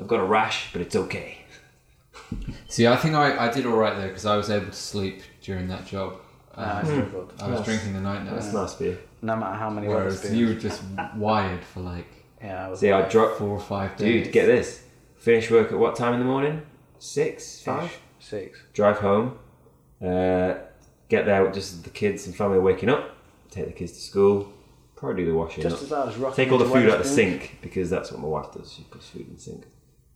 I've 0.00 0.06
got 0.08 0.20
a 0.20 0.24
rash, 0.24 0.70
but 0.72 0.80
it's 0.80 0.96
okay. 0.96 1.38
See, 2.68 2.86
I 2.86 2.96
think 2.96 3.14
I, 3.14 3.46
I 3.48 3.52
did 3.52 3.66
all 3.66 3.76
right 3.76 3.96
there 3.96 4.08
because 4.08 4.26
I 4.26 4.36
was 4.36 4.50
able 4.50 4.66
to 4.66 4.72
sleep 4.72 5.22
during 5.42 5.68
that 5.68 5.86
job. 5.86 6.14
No, 6.56 6.80
it's 6.82 6.90
all 6.90 7.02
good. 7.02 7.32
I 7.40 7.48
was 7.48 7.58
Nice. 7.60 7.64
drinking 7.66 7.92
the 7.94 8.00
night 8.00 8.24
That's 8.28 8.46
nurse, 8.46 8.54
nice 8.54 8.74
for 8.74 8.84
you. 8.84 8.98
No 9.22 9.36
matter 9.36 9.54
how 9.56 9.70
many 9.70 9.88
work 9.88 9.98
whereas 9.98 10.34
you 10.34 10.48
were 10.48 10.54
just 10.54 10.82
wired 11.16 11.62
for 11.64 11.80
like 11.80 12.06
Yeah, 12.42 12.66
I 12.66 12.68
was. 12.68 12.80
See, 12.80 12.90
I 12.90 13.08
dropped. 13.08 13.38
four 13.38 13.50
or 13.50 13.60
five 13.60 13.96
days. 13.96 14.24
Dude, 14.24 14.32
get 14.32 14.46
this. 14.46 14.82
Finish 15.16 15.50
work 15.50 15.72
at 15.72 15.78
what 15.78 15.96
time 15.96 16.14
in 16.14 16.18
the 16.20 16.26
morning? 16.26 16.62
Six, 16.98 17.62
five. 17.62 17.96
Six. 18.18 18.58
Drive 18.72 18.98
home. 18.98 19.38
Uh, 20.04 20.54
get 21.08 21.26
there 21.26 21.44
with 21.44 21.54
just 21.54 21.84
the 21.84 21.90
kids 21.90 22.26
and 22.26 22.34
family 22.36 22.58
waking 22.58 22.88
up. 22.88 23.16
Take 23.50 23.66
the 23.66 23.72
kids 23.72 23.92
to 23.92 24.00
school. 24.00 24.52
Probably 24.96 25.24
do 25.24 25.30
the 25.30 25.36
washing 25.36 25.62
Just 25.62 25.76
up. 25.76 26.08
as 26.08 26.16
I 26.16 26.18
was 26.26 26.36
Take 26.36 26.50
all 26.50 26.58
the 26.58 26.64
food 26.64 26.88
out 26.90 26.98
of 27.00 27.04
the 27.04 27.08
sink 27.08 27.58
because 27.62 27.88
that's 27.88 28.10
what 28.10 28.20
my 28.20 28.26
wife 28.28 28.52
does. 28.52 28.72
She 28.72 28.82
puts 28.82 29.08
food 29.08 29.28
in 29.28 29.34
the 29.34 29.40
sink. 29.40 29.64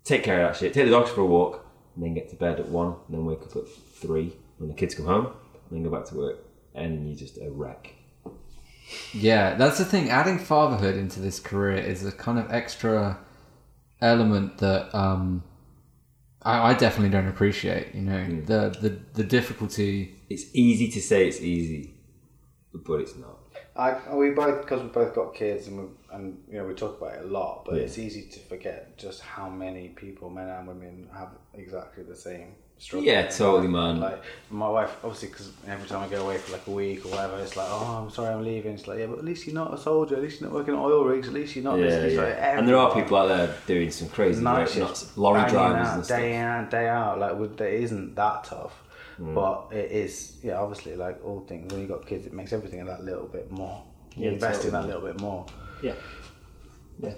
Take 0.05 0.25
care 0.25 0.43
of 0.45 0.53
that 0.53 0.59
shit. 0.59 0.75
Take 0.75 0.87
the 0.87 0.91
dogs 0.91 1.11
for 1.11 1.21
a 1.21 1.27
walk, 1.27 1.55
and 1.55 1.63
then 1.97 2.15
get 2.15 2.31
to 2.31 2.37
bed 2.37 2.61
at 2.61 2.69
one, 2.69 2.89
and 3.09 3.17
then 3.17 3.25
wake 3.25 3.43
up 3.43 3.57
at 3.57 3.69
three 3.95 4.35
when 4.59 4.69
the 4.69 4.75
kids 4.75 4.95
come 4.95 5.07
home, 5.07 5.27
and 5.27 5.71
then 5.71 5.83
go 5.83 5.91
back 5.91 6.07
to 6.07 6.15
work, 6.17 6.39
and 6.75 7.07
you're 7.09 7.19
just 7.19 7.39
a 7.39 7.51
wreck. 7.51 7.95
Yeah, 9.13 9.55
that's 9.55 9.79
the 9.79 9.85
thing. 9.85 10.11
Adding 10.11 10.39
fatherhood 10.39 10.97
into 10.97 11.21
this 11.21 11.41
career 11.41 11.77
is 11.77 12.05
a 12.05 12.13
kind 12.13 12.39
of 12.39 12.51
extra 12.53 13.19
element 14.01 14.59
that 14.59 14.95
um, 14.95 15.43
I, 16.43 16.71
I 16.71 16.75
definitely 16.75 17.11
don't 17.11 17.29
appreciate. 17.29 17.95
You 17.95 18.03
know, 18.03 18.23
Hmm. 18.25 18.45
the, 18.45 18.77
the 18.81 18.99
the 19.15 19.25
difficulty. 19.25 20.15
It's 20.29 20.45
easy 20.55 20.91
to 20.91 21.01
say 21.01 21.29
it's 21.29 21.41
easy, 21.41 21.95
but 22.75 23.01
it's 23.01 23.17
not. 23.17 23.39
I 23.75 23.97
we 24.15 24.31
both 24.31 24.63
because 24.63 24.83
we 24.83 24.89
both 24.89 25.15
got 25.15 25.35
kids 25.35 25.67
and 25.69 25.79
we 25.79 25.85
and 26.13 26.43
you 26.51 26.59
know 26.59 26.65
we 26.67 26.75
talk 26.75 27.01
about 27.01 27.15
it 27.15 27.25
a 27.25 27.27
lot, 27.29 27.65
but 27.65 27.75
Yeah. 27.77 27.83
it's 27.83 27.99
easy 27.99 28.23
to 28.23 28.39
forget 28.41 28.97
just 28.99 29.21
how 29.23 29.49
many 29.49 29.89
people, 29.89 30.29
men 30.31 30.49
and 30.49 30.67
women, 30.69 31.09
have 31.17 31.31
exactly 31.55 32.05
the 32.05 32.15
same 32.15 32.55
struggle. 32.79 33.07
Yeah, 33.07 33.29
totally, 33.29 33.69
man. 33.69 33.99
Like 34.01 34.21
my 34.51 34.69
wife, 34.69 34.95
obviously, 35.03 35.29
because 35.29 35.53
every 35.67 35.89
time 35.89 36.03
I 36.03 36.09
go 36.09 36.23
away 36.25 36.37
for 36.37 36.53
like 36.53 36.67
a 36.67 36.71
week 36.71 37.07
or 37.07 37.09
whatever, 37.11 37.39
it's 37.39 37.57
like, 37.57 37.69
oh, 37.71 38.03
I'm 38.05 38.11
sorry, 38.11 38.35
I'm 38.35 38.45
leaving. 38.45 38.75
It's 38.75 38.87
like, 38.87 38.99
yeah, 38.99 39.07
but 39.07 39.19
at 39.21 39.25
least 39.25 39.47
you're 39.47 39.55
not 39.55 39.73
a 39.73 39.79
soldier. 39.79 40.17
At 40.17 40.23
least 40.23 40.41
you're 40.41 40.51
not 40.51 40.57
working 40.59 40.75
on 40.75 40.81
oil 40.81 41.05
rigs. 41.05 41.29
At 41.29 41.35
least 41.35 41.57
you're 41.57 41.65
not. 41.65 41.79
Yeah, 41.79 41.87
this. 41.87 42.15
Yeah. 42.15 42.23
like 42.25 42.37
and 42.41 42.69
there 42.69 42.77
are 42.77 42.93
people 42.93 43.17
out 43.17 43.29
there 43.29 43.55
doing 43.67 43.91
some 43.91 44.09
crazy 44.11 44.43
night 44.43 44.69
shifts, 44.69 45.17
lorry 45.17 45.49
drivers 45.49 45.87
out, 45.89 45.95
and 45.97 46.05
stuff. 46.05 46.19
day 46.19 46.35
in 46.35 46.45
and 46.47 46.71
day 46.71 46.89
out. 46.89 47.19
Like, 47.19 47.61
it 47.61 47.75
isn't 47.85 48.17
that 48.17 48.45
tough, 48.45 48.83
Hmm. 49.23 49.35
but 49.35 49.69
it 49.71 49.91
is. 49.93 50.39
Yeah, 50.43 50.59
obviously, 50.61 50.97
like 50.97 51.25
all 51.25 51.41
things, 51.41 51.73
when 51.73 51.81
you've 51.83 51.91
got 51.91 52.05
kids, 52.07 52.27
it 52.27 52.33
makes 52.33 52.53
everything 52.53 52.85
that 52.87 53.05
little 53.05 53.27
bit 53.27 53.51
more. 53.53 53.85
You 54.17 54.25
Yeah, 54.27 54.33
invest 54.33 54.65
in 54.65 54.73
that 54.73 54.87
little 54.87 55.03
bit 55.03 55.21
more. 55.21 55.47
Yeah. 55.83 55.95
Yeah. 56.99 57.15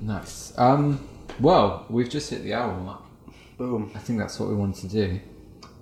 Nice. 0.00 0.52
Um, 0.56 1.06
well, 1.40 1.86
we've 1.88 2.08
just 2.08 2.30
hit 2.30 2.42
the 2.42 2.54
hour 2.54 2.74
mark. 2.78 3.02
Boom. 3.58 3.90
I 3.94 3.98
think 3.98 4.18
that's 4.18 4.38
what 4.38 4.48
we 4.48 4.54
wanted 4.54 4.88
to 4.90 5.06
do. 5.08 5.20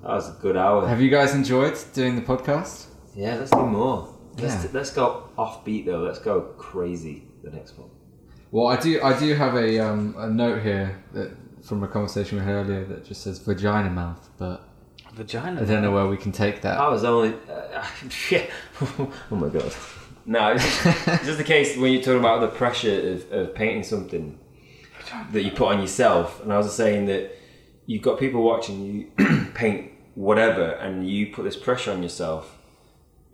That 0.02 0.08
was 0.08 0.28
a 0.30 0.38
good 0.40 0.56
hour. 0.56 0.86
Have 0.88 1.00
you 1.00 1.10
guys 1.10 1.34
enjoyed 1.34 1.76
doing 1.92 2.16
the 2.16 2.22
podcast? 2.22 2.86
Yeah, 3.14 3.36
let's 3.36 3.50
do 3.50 3.66
more. 3.66 4.08
Let's, 4.38 4.64
Yeah. 4.64 4.70
let's 4.72 4.90
go 4.92 5.28
offbeat 5.36 5.86
though. 5.86 5.98
Let's 6.00 6.18
go 6.20 6.40
crazy 6.56 7.24
the 7.42 7.50
next 7.50 7.78
one. 7.78 7.90
Well, 8.50 8.66
I 8.66 8.76
do. 8.80 9.00
I 9.02 9.18
do 9.18 9.34
have 9.34 9.54
a 9.54 9.78
um, 9.78 10.14
a 10.18 10.28
note 10.28 10.62
here 10.62 11.02
that 11.12 11.30
from 11.62 11.82
a 11.82 11.88
conversation 11.88 12.38
we 12.38 12.44
had 12.44 12.54
earlier 12.54 12.84
that 12.86 13.04
just 13.04 13.22
says 13.22 13.38
vagina 13.38 13.90
mouth, 13.90 14.28
but 14.38 14.59
Vagina. 15.20 15.60
I 15.60 15.64
don't 15.66 15.82
know 15.82 15.92
where 15.92 16.06
we 16.06 16.16
can 16.16 16.32
take 16.32 16.62
that. 16.62 16.80
I 16.80 16.88
was 16.88 17.04
only. 17.04 17.34
Uh, 17.46 17.86
yeah. 18.30 18.46
oh 18.80 19.12
my 19.30 19.50
god. 19.50 19.70
No, 20.24 20.52
it's 20.52 20.64
just, 20.64 21.08
it's 21.08 21.24
just 21.26 21.36
the 21.38 21.44
case 21.44 21.76
when 21.76 21.92
you're 21.92 22.00
talking 22.00 22.20
about 22.20 22.40
the 22.40 22.48
pressure 22.48 23.12
of, 23.12 23.30
of 23.30 23.54
painting 23.54 23.82
something 23.82 24.38
that 25.32 25.42
you 25.42 25.50
put 25.50 25.68
on 25.68 25.80
yourself. 25.82 26.42
And 26.42 26.50
I 26.50 26.56
was 26.56 26.68
just 26.68 26.78
saying 26.78 27.04
that 27.06 27.36
you've 27.84 28.00
got 28.00 28.18
people 28.18 28.42
watching 28.42 29.10
you 29.18 29.46
paint 29.54 29.92
whatever, 30.14 30.70
and 30.70 31.06
you 31.06 31.34
put 31.34 31.42
this 31.42 31.56
pressure 31.56 31.92
on 31.92 32.02
yourself, 32.02 32.56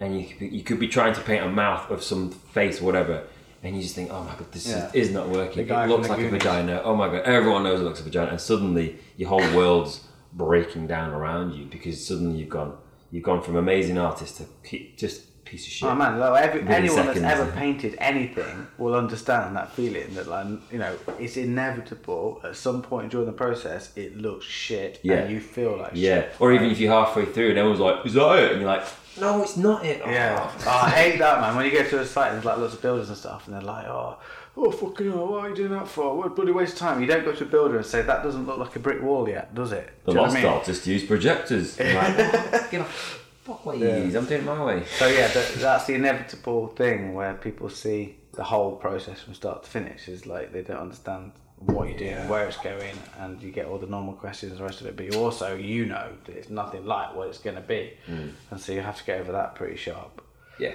and 0.00 0.20
you 0.20 0.26
could 0.26 0.38
be, 0.40 0.48
you 0.48 0.64
could 0.64 0.80
be 0.80 0.88
trying 0.88 1.14
to 1.14 1.20
paint 1.20 1.44
a 1.44 1.48
mouth 1.48 1.88
of 1.90 2.02
some 2.02 2.30
face, 2.30 2.80
whatever. 2.80 3.22
And 3.62 3.76
you 3.76 3.82
just 3.82 3.94
think, 3.94 4.10
oh 4.12 4.24
my 4.24 4.34
god, 4.34 4.50
this 4.50 4.66
Yeah. 4.66 4.88
is, 4.88 5.08
is 5.08 5.10
not 5.12 5.28
working. 5.28 5.68
It 5.68 5.88
looks 5.88 6.08
the 6.08 6.14
like 6.14 6.24
a 6.24 6.30
vagina. 6.30 6.82
Oh 6.84 6.96
my 6.96 7.08
god, 7.08 7.22
everyone 7.22 7.62
knows 7.62 7.80
it 7.80 7.84
looks 7.84 8.00
like 8.00 8.06
a 8.08 8.10
vagina. 8.10 8.30
And 8.32 8.40
suddenly 8.40 8.98
your 9.16 9.28
whole 9.28 9.54
world's 9.54 10.00
breaking 10.36 10.86
down 10.86 11.10
around 11.12 11.54
you 11.54 11.64
because 11.64 12.06
suddenly 12.06 12.38
you've 12.38 12.48
gone 12.50 12.76
you've 13.10 13.24
gone 13.24 13.40
from 13.42 13.56
amazing 13.56 13.96
artist 13.98 14.36
to 14.36 14.44
keep 14.62 14.96
just 14.98 15.22
piece 15.46 15.64
of 15.64 15.72
shit. 15.72 15.88
Oh 15.88 15.94
man, 15.94 16.18
like 16.18 16.42
every, 16.42 16.60
anyone 16.66 17.06
that's 17.06 17.20
ever 17.20 17.50
painted 17.52 17.94
anything 17.98 18.66
will 18.78 18.94
understand 18.96 19.54
that 19.56 19.72
feeling 19.72 20.12
that 20.16 20.26
like 20.28 20.46
you 20.72 20.78
know 20.78 20.92
it's 21.20 21.36
inevitable 21.36 22.40
at 22.44 22.56
some 22.56 22.82
point 22.82 23.12
during 23.12 23.26
the 23.26 23.32
process 23.32 23.96
it 23.96 24.16
looks 24.18 24.44
shit 24.44 24.98
Yeah. 25.02 25.14
and 25.18 25.32
you 25.32 25.40
feel 25.40 25.76
like 25.78 25.92
yeah, 25.94 26.22
shit. 26.22 26.34
or 26.40 26.52
even 26.52 26.70
if 26.70 26.78
you're 26.80 26.92
halfway 26.92 27.24
through 27.26 27.50
and 27.50 27.58
everyone's 27.58 27.80
like, 27.80 28.04
"Is 28.04 28.14
that 28.14 28.38
it?" 28.40 28.52
and 28.52 28.60
you're 28.62 28.70
like, 28.70 28.84
"No, 29.20 29.40
it's 29.42 29.56
not 29.56 29.84
it." 29.86 30.02
Oh. 30.04 30.10
Yeah, 30.10 30.50
oh, 30.66 30.68
I 30.68 30.90
hate 30.90 31.18
that 31.24 31.40
man. 31.40 31.54
When 31.56 31.64
you 31.64 31.72
go 31.72 31.84
to 31.88 32.00
a 32.00 32.04
site 32.04 32.28
and 32.32 32.36
there's 32.36 32.44
like 32.44 32.58
lots 32.58 32.74
of 32.74 32.82
builders 32.82 33.08
and 33.08 33.16
stuff, 33.16 33.46
and 33.46 33.54
they're 33.54 33.62
like, 33.62 33.86
"Oh, 33.86 34.18
oh, 34.56 34.70
fucking 34.70 35.10
hell, 35.10 35.26
what 35.26 35.44
are 35.44 35.48
you 35.50 35.54
doing 35.56 35.72
that 35.72 35.88
for? 35.88 36.16
What 36.16 36.26
a 36.28 36.30
bloody 36.30 36.52
waste 36.52 36.74
of 36.74 36.78
time." 36.80 37.00
You 37.00 37.06
don't 37.06 37.24
go 37.24 37.32
to 37.32 37.44
a 37.44 37.46
builder 37.46 37.76
and 37.76 37.86
say 37.86 38.02
that 38.02 38.22
doesn't 38.22 38.46
look 38.46 38.58
like 38.58 38.74
a 38.76 38.78
brick 38.78 39.02
wall 39.02 39.28
yet, 39.28 39.54
does 39.54 39.72
it? 39.72 39.90
The 40.04 40.12
Do 40.12 40.12
you 40.12 40.14
know 40.16 40.22
what 40.22 40.26
lost 40.28 40.36
I 40.36 40.42
mean? 40.42 40.52
artist 40.52 40.86
used 40.86 41.06
projectors. 41.08 41.80
I'm 41.80 41.94
like, 41.94 42.14
"Oh, 42.18 42.68
give 42.70 42.80
a 42.82 42.84
fuck 42.84 43.64
what 43.66 43.78
you 43.78 43.86
Yeah. 43.88 43.98
use. 43.98 44.14
I'm 44.14 44.24
doing 44.26 44.42
it 44.42 44.44
my 44.44 44.64
way. 44.64 44.84
So 44.98 45.06
yeah, 45.06 45.28
that, 45.28 45.54
that's 45.56 45.86
the 45.86 45.94
inevitable 45.94 46.68
thing 46.68 47.14
where 47.14 47.34
people 47.34 47.68
see 47.68 48.16
the 48.32 48.44
whole 48.44 48.76
process 48.76 49.20
from 49.22 49.34
start 49.34 49.62
to 49.64 49.68
finish. 49.70 50.08
Is 50.08 50.26
like 50.26 50.52
they 50.52 50.62
don't 50.62 50.78
understand 50.80 51.32
what 51.58 51.88
you're 51.88 51.96
doing, 51.98 52.28
where 52.28 52.46
it's 52.46 52.58
going, 52.58 52.94
and 53.18 53.40
you 53.42 53.50
get 53.50 53.64
all 53.66 53.78
the 53.78 53.86
normal 53.86 54.12
questions 54.12 54.52
and 54.52 54.60
the 54.60 54.64
rest 54.64 54.82
of 54.82 54.86
it. 54.88 54.96
But 54.96 55.06
you 55.10 55.18
also 55.22 55.54
you 55.56 55.86
know 55.86 56.12
that 56.24 56.36
it's 56.36 56.50
nothing 56.50 56.84
like 56.84 57.14
what 57.16 57.28
it's 57.28 57.38
going 57.38 57.56
to 57.56 57.62
be, 57.62 57.92
mm. 58.06 58.30
and 58.50 58.60
so 58.60 58.72
you 58.72 58.82
have 58.82 58.98
to 58.98 59.04
get 59.04 59.20
over 59.20 59.32
that 59.32 59.54
pretty 59.54 59.76
sharp, 59.76 60.20
Yeah. 60.58 60.74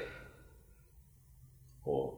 Or 1.86 2.18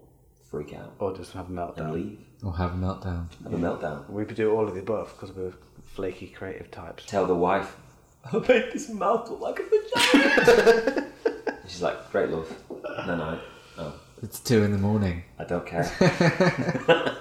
freak 0.53 0.73
out 0.75 0.93
or 0.99 1.11
just 1.17 1.31
have 1.33 1.45
a 1.45 1.47
and 1.47 1.57
meltdown. 1.57 1.91
leave. 1.93 2.19
Or 2.43 2.55
have 2.55 2.73
a 2.73 2.77
meltdown. 2.77 3.25
Have 3.43 3.53
a 3.53 3.57
meltdown. 3.57 4.07
We 4.07 4.23
could 4.23 4.35
do 4.35 4.51
all 4.55 4.67
of 4.67 4.75
the 4.75 4.81
above 4.81 5.11
because 5.15 5.35
we're 5.35 5.51
flaky 5.95 6.27
creative 6.27 6.69
types. 6.69 7.07
Tell 7.07 7.25
the 7.25 7.33
wife, 7.33 7.75
I'll 8.31 8.39
make 8.41 8.71
this 8.71 8.87
mouth 8.87 9.27
look 9.31 9.41
like 9.41 9.59
a 9.59 9.63
vagina. 10.13 11.07
She's 11.67 11.81
like, 11.81 12.11
great 12.11 12.29
love. 12.29 12.55
No, 13.07 13.15
no. 13.15 13.39
Oh, 13.79 13.95
It's 14.21 14.39
two 14.39 14.61
in 14.61 14.71
the 14.71 14.77
morning. 14.77 15.23
I 15.39 15.45
don't 15.45 15.65
care. 15.65 15.89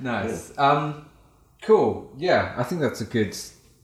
Nice. 0.00 0.52
Um, 0.58 1.06
cool. 1.62 2.10
Yeah, 2.18 2.54
I 2.56 2.64
think 2.64 2.80
that's 2.80 3.00
a 3.00 3.04
good 3.04 3.36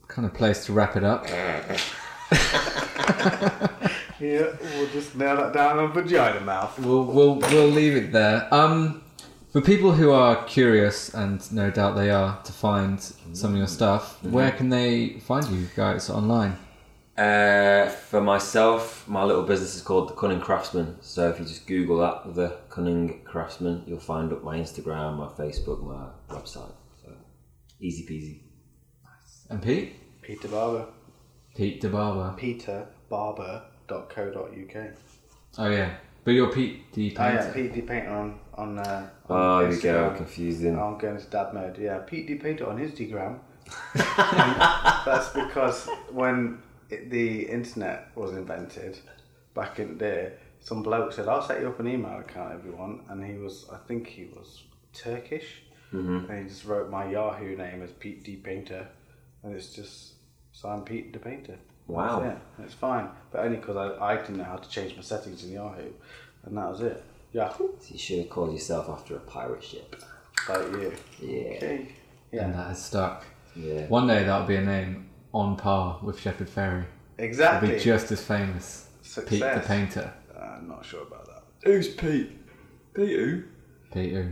kind 0.09 0.25
of 0.25 0.33
place 0.33 0.65
to 0.65 0.73
wrap 0.73 0.97
it 0.97 1.03
up. 1.05 1.25
Yeah, 4.19 4.55
we'll 4.75 4.89
just 4.89 5.15
nail 5.15 5.37
that 5.37 5.53
down 5.53 5.79
on 5.79 5.93
vagina 5.93 6.41
mouth. 6.41 6.77
We'll 6.79 7.05
we'll 7.05 7.35
we'll 7.35 7.67
leave 7.67 7.95
it 7.95 8.11
there. 8.11 8.53
Um, 8.53 9.03
for 9.51 9.61
people 9.61 9.91
who 9.93 10.11
are 10.11 10.43
curious, 10.43 11.13
and 11.13 11.51
no 11.51 11.71
doubt 11.71 11.95
they 11.95 12.11
are, 12.11 12.41
to 12.43 12.51
find 12.51 13.01
some 13.33 13.51
of 13.51 13.57
your 13.57 13.67
stuff, 13.67 14.23
where 14.23 14.51
can 14.51 14.69
they 14.69 15.19
find 15.21 15.47
you 15.47 15.67
guys 15.75 16.09
online? 16.09 16.57
Uh, 17.17 17.89
for 17.89 18.21
myself, 18.21 19.07
my 19.07 19.23
little 19.23 19.43
business 19.43 19.75
is 19.75 19.81
called 19.81 20.09
The 20.09 20.13
Cunning 20.13 20.39
Craftsman. 20.39 20.97
So 21.01 21.29
if 21.29 21.39
you 21.39 21.45
just 21.45 21.67
Google 21.67 21.97
that, 21.97 22.33
The 22.33 22.57
Cunning 22.69 23.23
Craftsman, 23.25 23.83
you'll 23.87 23.99
find 23.99 24.31
up 24.31 24.43
my 24.43 24.57
Instagram, 24.57 25.17
my 25.17 25.27
Facebook, 25.27 25.81
my 25.83 26.09
website. 26.33 26.71
So 27.03 27.11
easy 27.81 28.05
peasy. 28.05 28.41
Nice. 29.03 29.47
And 29.49 29.61
Pete, 29.61 30.21
Peter 30.21 30.47
Barber. 30.47 30.87
Pete 31.55 31.81
DeBarber. 31.81 33.63
peterbarber.co.uk. 33.89 34.93
Oh 35.57 35.69
yeah, 35.69 35.95
but 36.23 36.31
you're 36.31 36.51
Pete 36.51 36.91
the 36.93 37.15
Oh 37.17 37.23
yeah, 37.23 37.37
painter. 37.37 37.51
Pete 37.53 37.73
D 37.73 37.81
Painter 37.81 38.09
on 38.11 38.39
on. 38.55 38.79
Uh, 38.79 39.09
on 39.29 39.37
Oh, 39.37 39.59
there 39.61 39.69
we 39.69 39.79
go. 39.81 40.09
Instagram. 40.09 40.17
Confusing. 40.17 40.79
I'm 40.79 40.97
going 40.97 41.17
to 41.17 41.25
dad 41.25 41.53
mode. 41.53 41.77
Yeah, 41.77 41.99
Pete 41.99 42.27
D 42.27 42.35
Painter 42.35 42.67
on 42.69 42.77
Instagram. 42.77 43.39
That's 45.05 45.29
because 45.29 45.87
when 46.11 46.59
it, 46.89 47.09
the 47.09 47.43
internet 47.47 48.09
was 48.15 48.33
invented 48.33 48.97
back 49.53 49.79
in 49.79 49.89
the 49.89 49.95
day, 49.95 50.33
some 50.59 50.83
bloke 50.83 51.13
said, 51.13 51.27
"I'll 51.27 51.41
set 51.41 51.61
you 51.61 51.67
up 51.69 51.79
an 51.79 51.87
email 51.87 52.19
account, 52.19 52.53
everyone," 52.53 53.01
and 53.09 53.23
he 53.23 53.37
was, 53.37 53.67
I 53.71 53.77
think 53.87 54.07
he 54.07 54.25
was 54.25 54.63
Turkish, 54.93 55.63
Mm-hmm. 55.93 56.29
and 56.31 56.43
he 56.43 56.47
just 56.49 56.65
wrote 56.65 56.91
my 56.91 57.09
Yahoo 57.09 57.55
name 57.57 57.81
as 57.81 57.91
Pete 57.91 58.23
D 58.23 58.35
Painter, 58.35 58.87
and 59.43 59.55
it's 59.55 59.73
just 59.73 60.13
so 60.51 60.69
I'm 60.69 60.83
Pete 60.83 61.11
the 61.13 61.19
Painter. 61.19 61.57
Wow. 61.89 62.19
That's 62.19 62.35
it. 62.59 62.63
It's 62.65 62.73
fine, 62.73 63.09
but 63.31 63.41
only 63.45 63.57
because 63.57 63.75
I, 63.77 64.13
I 64.13 64.15
didn't 64.17 64.37
know 64.37 64.43
how 64.43 64.57
to 64.57 64.69
change 64.69 64.95
my 64.95 65.01
settings 65.01 65.43
in 65.43 65.51
Yahoo, 65.51 65.89
and 66.45 66.57
that 66.57 66.69
was 66.69 66.81
it. 66.81 67.03
Yahoo, 67.33 67.69
So 67.79 67.87
you 67.93 67.97
should 67.99 68.19
have 68.19 68.29
called 68.29 68.53
yourself 68.53 68.89
after 68.89 69.15
a 69.15 69.19
pirate 69.19 69.63
ship. 69.63 69.95
like 70.47 70.71
you. 70.71 70.93
Yeah. 71.21 71.55
Okay. 71.57 71.89
And 72.31 72.53
that 72.53 72.67
has 72.69 72.83
stuck. 72.85 73.25
Yeah. 73.55 73.87
One 73.87 74.07
day 74.07 74.23
that'll 74.23 74.47
be 74.47 74.55
a 74.55 74.61
name 74.61 75.09
on 75.33 75.55
par 75.57 75.99
with 76.03 76.19
Shepard 76.19 76.47
Fairey. 76.49 76.85
It'll 77.17 77.25
Exactly. 77.25 77.73
be 77.73 77.79
just 77.79 78.11
as 78.11 78.21
famous. 78.23 78.87
Pete 79.27 79.41
the 79.41 79.63
painter. 79.65 80.13
I'm 80.39 80.67
not 80.67 80.85
sure 80.85 81.01
about 81.03 81.25
that. 81.25 81.43
Who's 81.63 81.87
Pete? 81.89 82.31
Pete 82.93 83.09
who? 83.19 83.43
Pete. 83.93 84.13
who? 84.13 84.31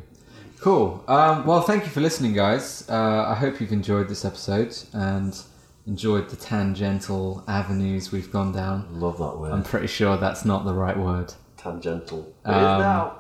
Cool. 0.60 1.04
Um, 1.08 1.46
well, 1.46 1.62
thank 1.62 1.84
you 1.84 1.90
for 1.90 2.02
listening, 2.02 2.34
guys. 2.34 2.88
Uh, 2.90 3.26
I 3.28 3.36
hope 3.36 3.60
you've 3.62 3.72
enjoyed 3.72 4.08
this 4.08 4.24
episode 4.26 4.76
and 4.94 5.40
enjoyed 5.88 6.30
the 6.30 6.36
tangential 6.36 7.44
avenues 7.48 8.12
we've 8.12 8.32
gone 8.32 8.52
down. 8.52 8.88
Love 9.00 9.18
that 9.20 9.38
word. 9.38 9.54
I'm 9.54 9.64
pretty 9.64 9.88
sure 9.88 10.18
that's 10.18 10.46
not 10.46 10.66
the 10.66 10.74
right 10.74 10.98
word. 10.98 11.34
Tangential. 11.56 12.34
Um, 12.46 13.12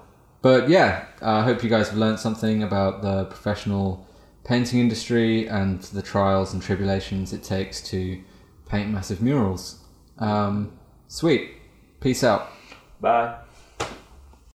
But 0.41 0.69
yeah, 0.69 1.05
I 1.21 1.43
hope 1.43 1.63
you 1.63 1.69
guys 1.69 1.89
have 1.89 1.97
learned 1.97 2.19
something 2.19 2.63
about 2.63 3.01
the 3.01 3.25
professional 3.25 4.05
painting 4.43 4.79
industry 4.79 5.47
and 5.47 5.81
the 5.81 6.01
trials 6.01 6.53
and 6.53 6.61
tribulations 6.61 7.33
it 7.33 7.43
takes 7.43 7.81
to 7.89 8.21
paint 8.67 8.89
massive 8.89 9.21
murals. 9.21 9.83
Um, 10.19 10.77
sweet. 11.07 11.51
Peace 11.99 12.23
out. 12.23 12.49
Bye. 13.01 13.37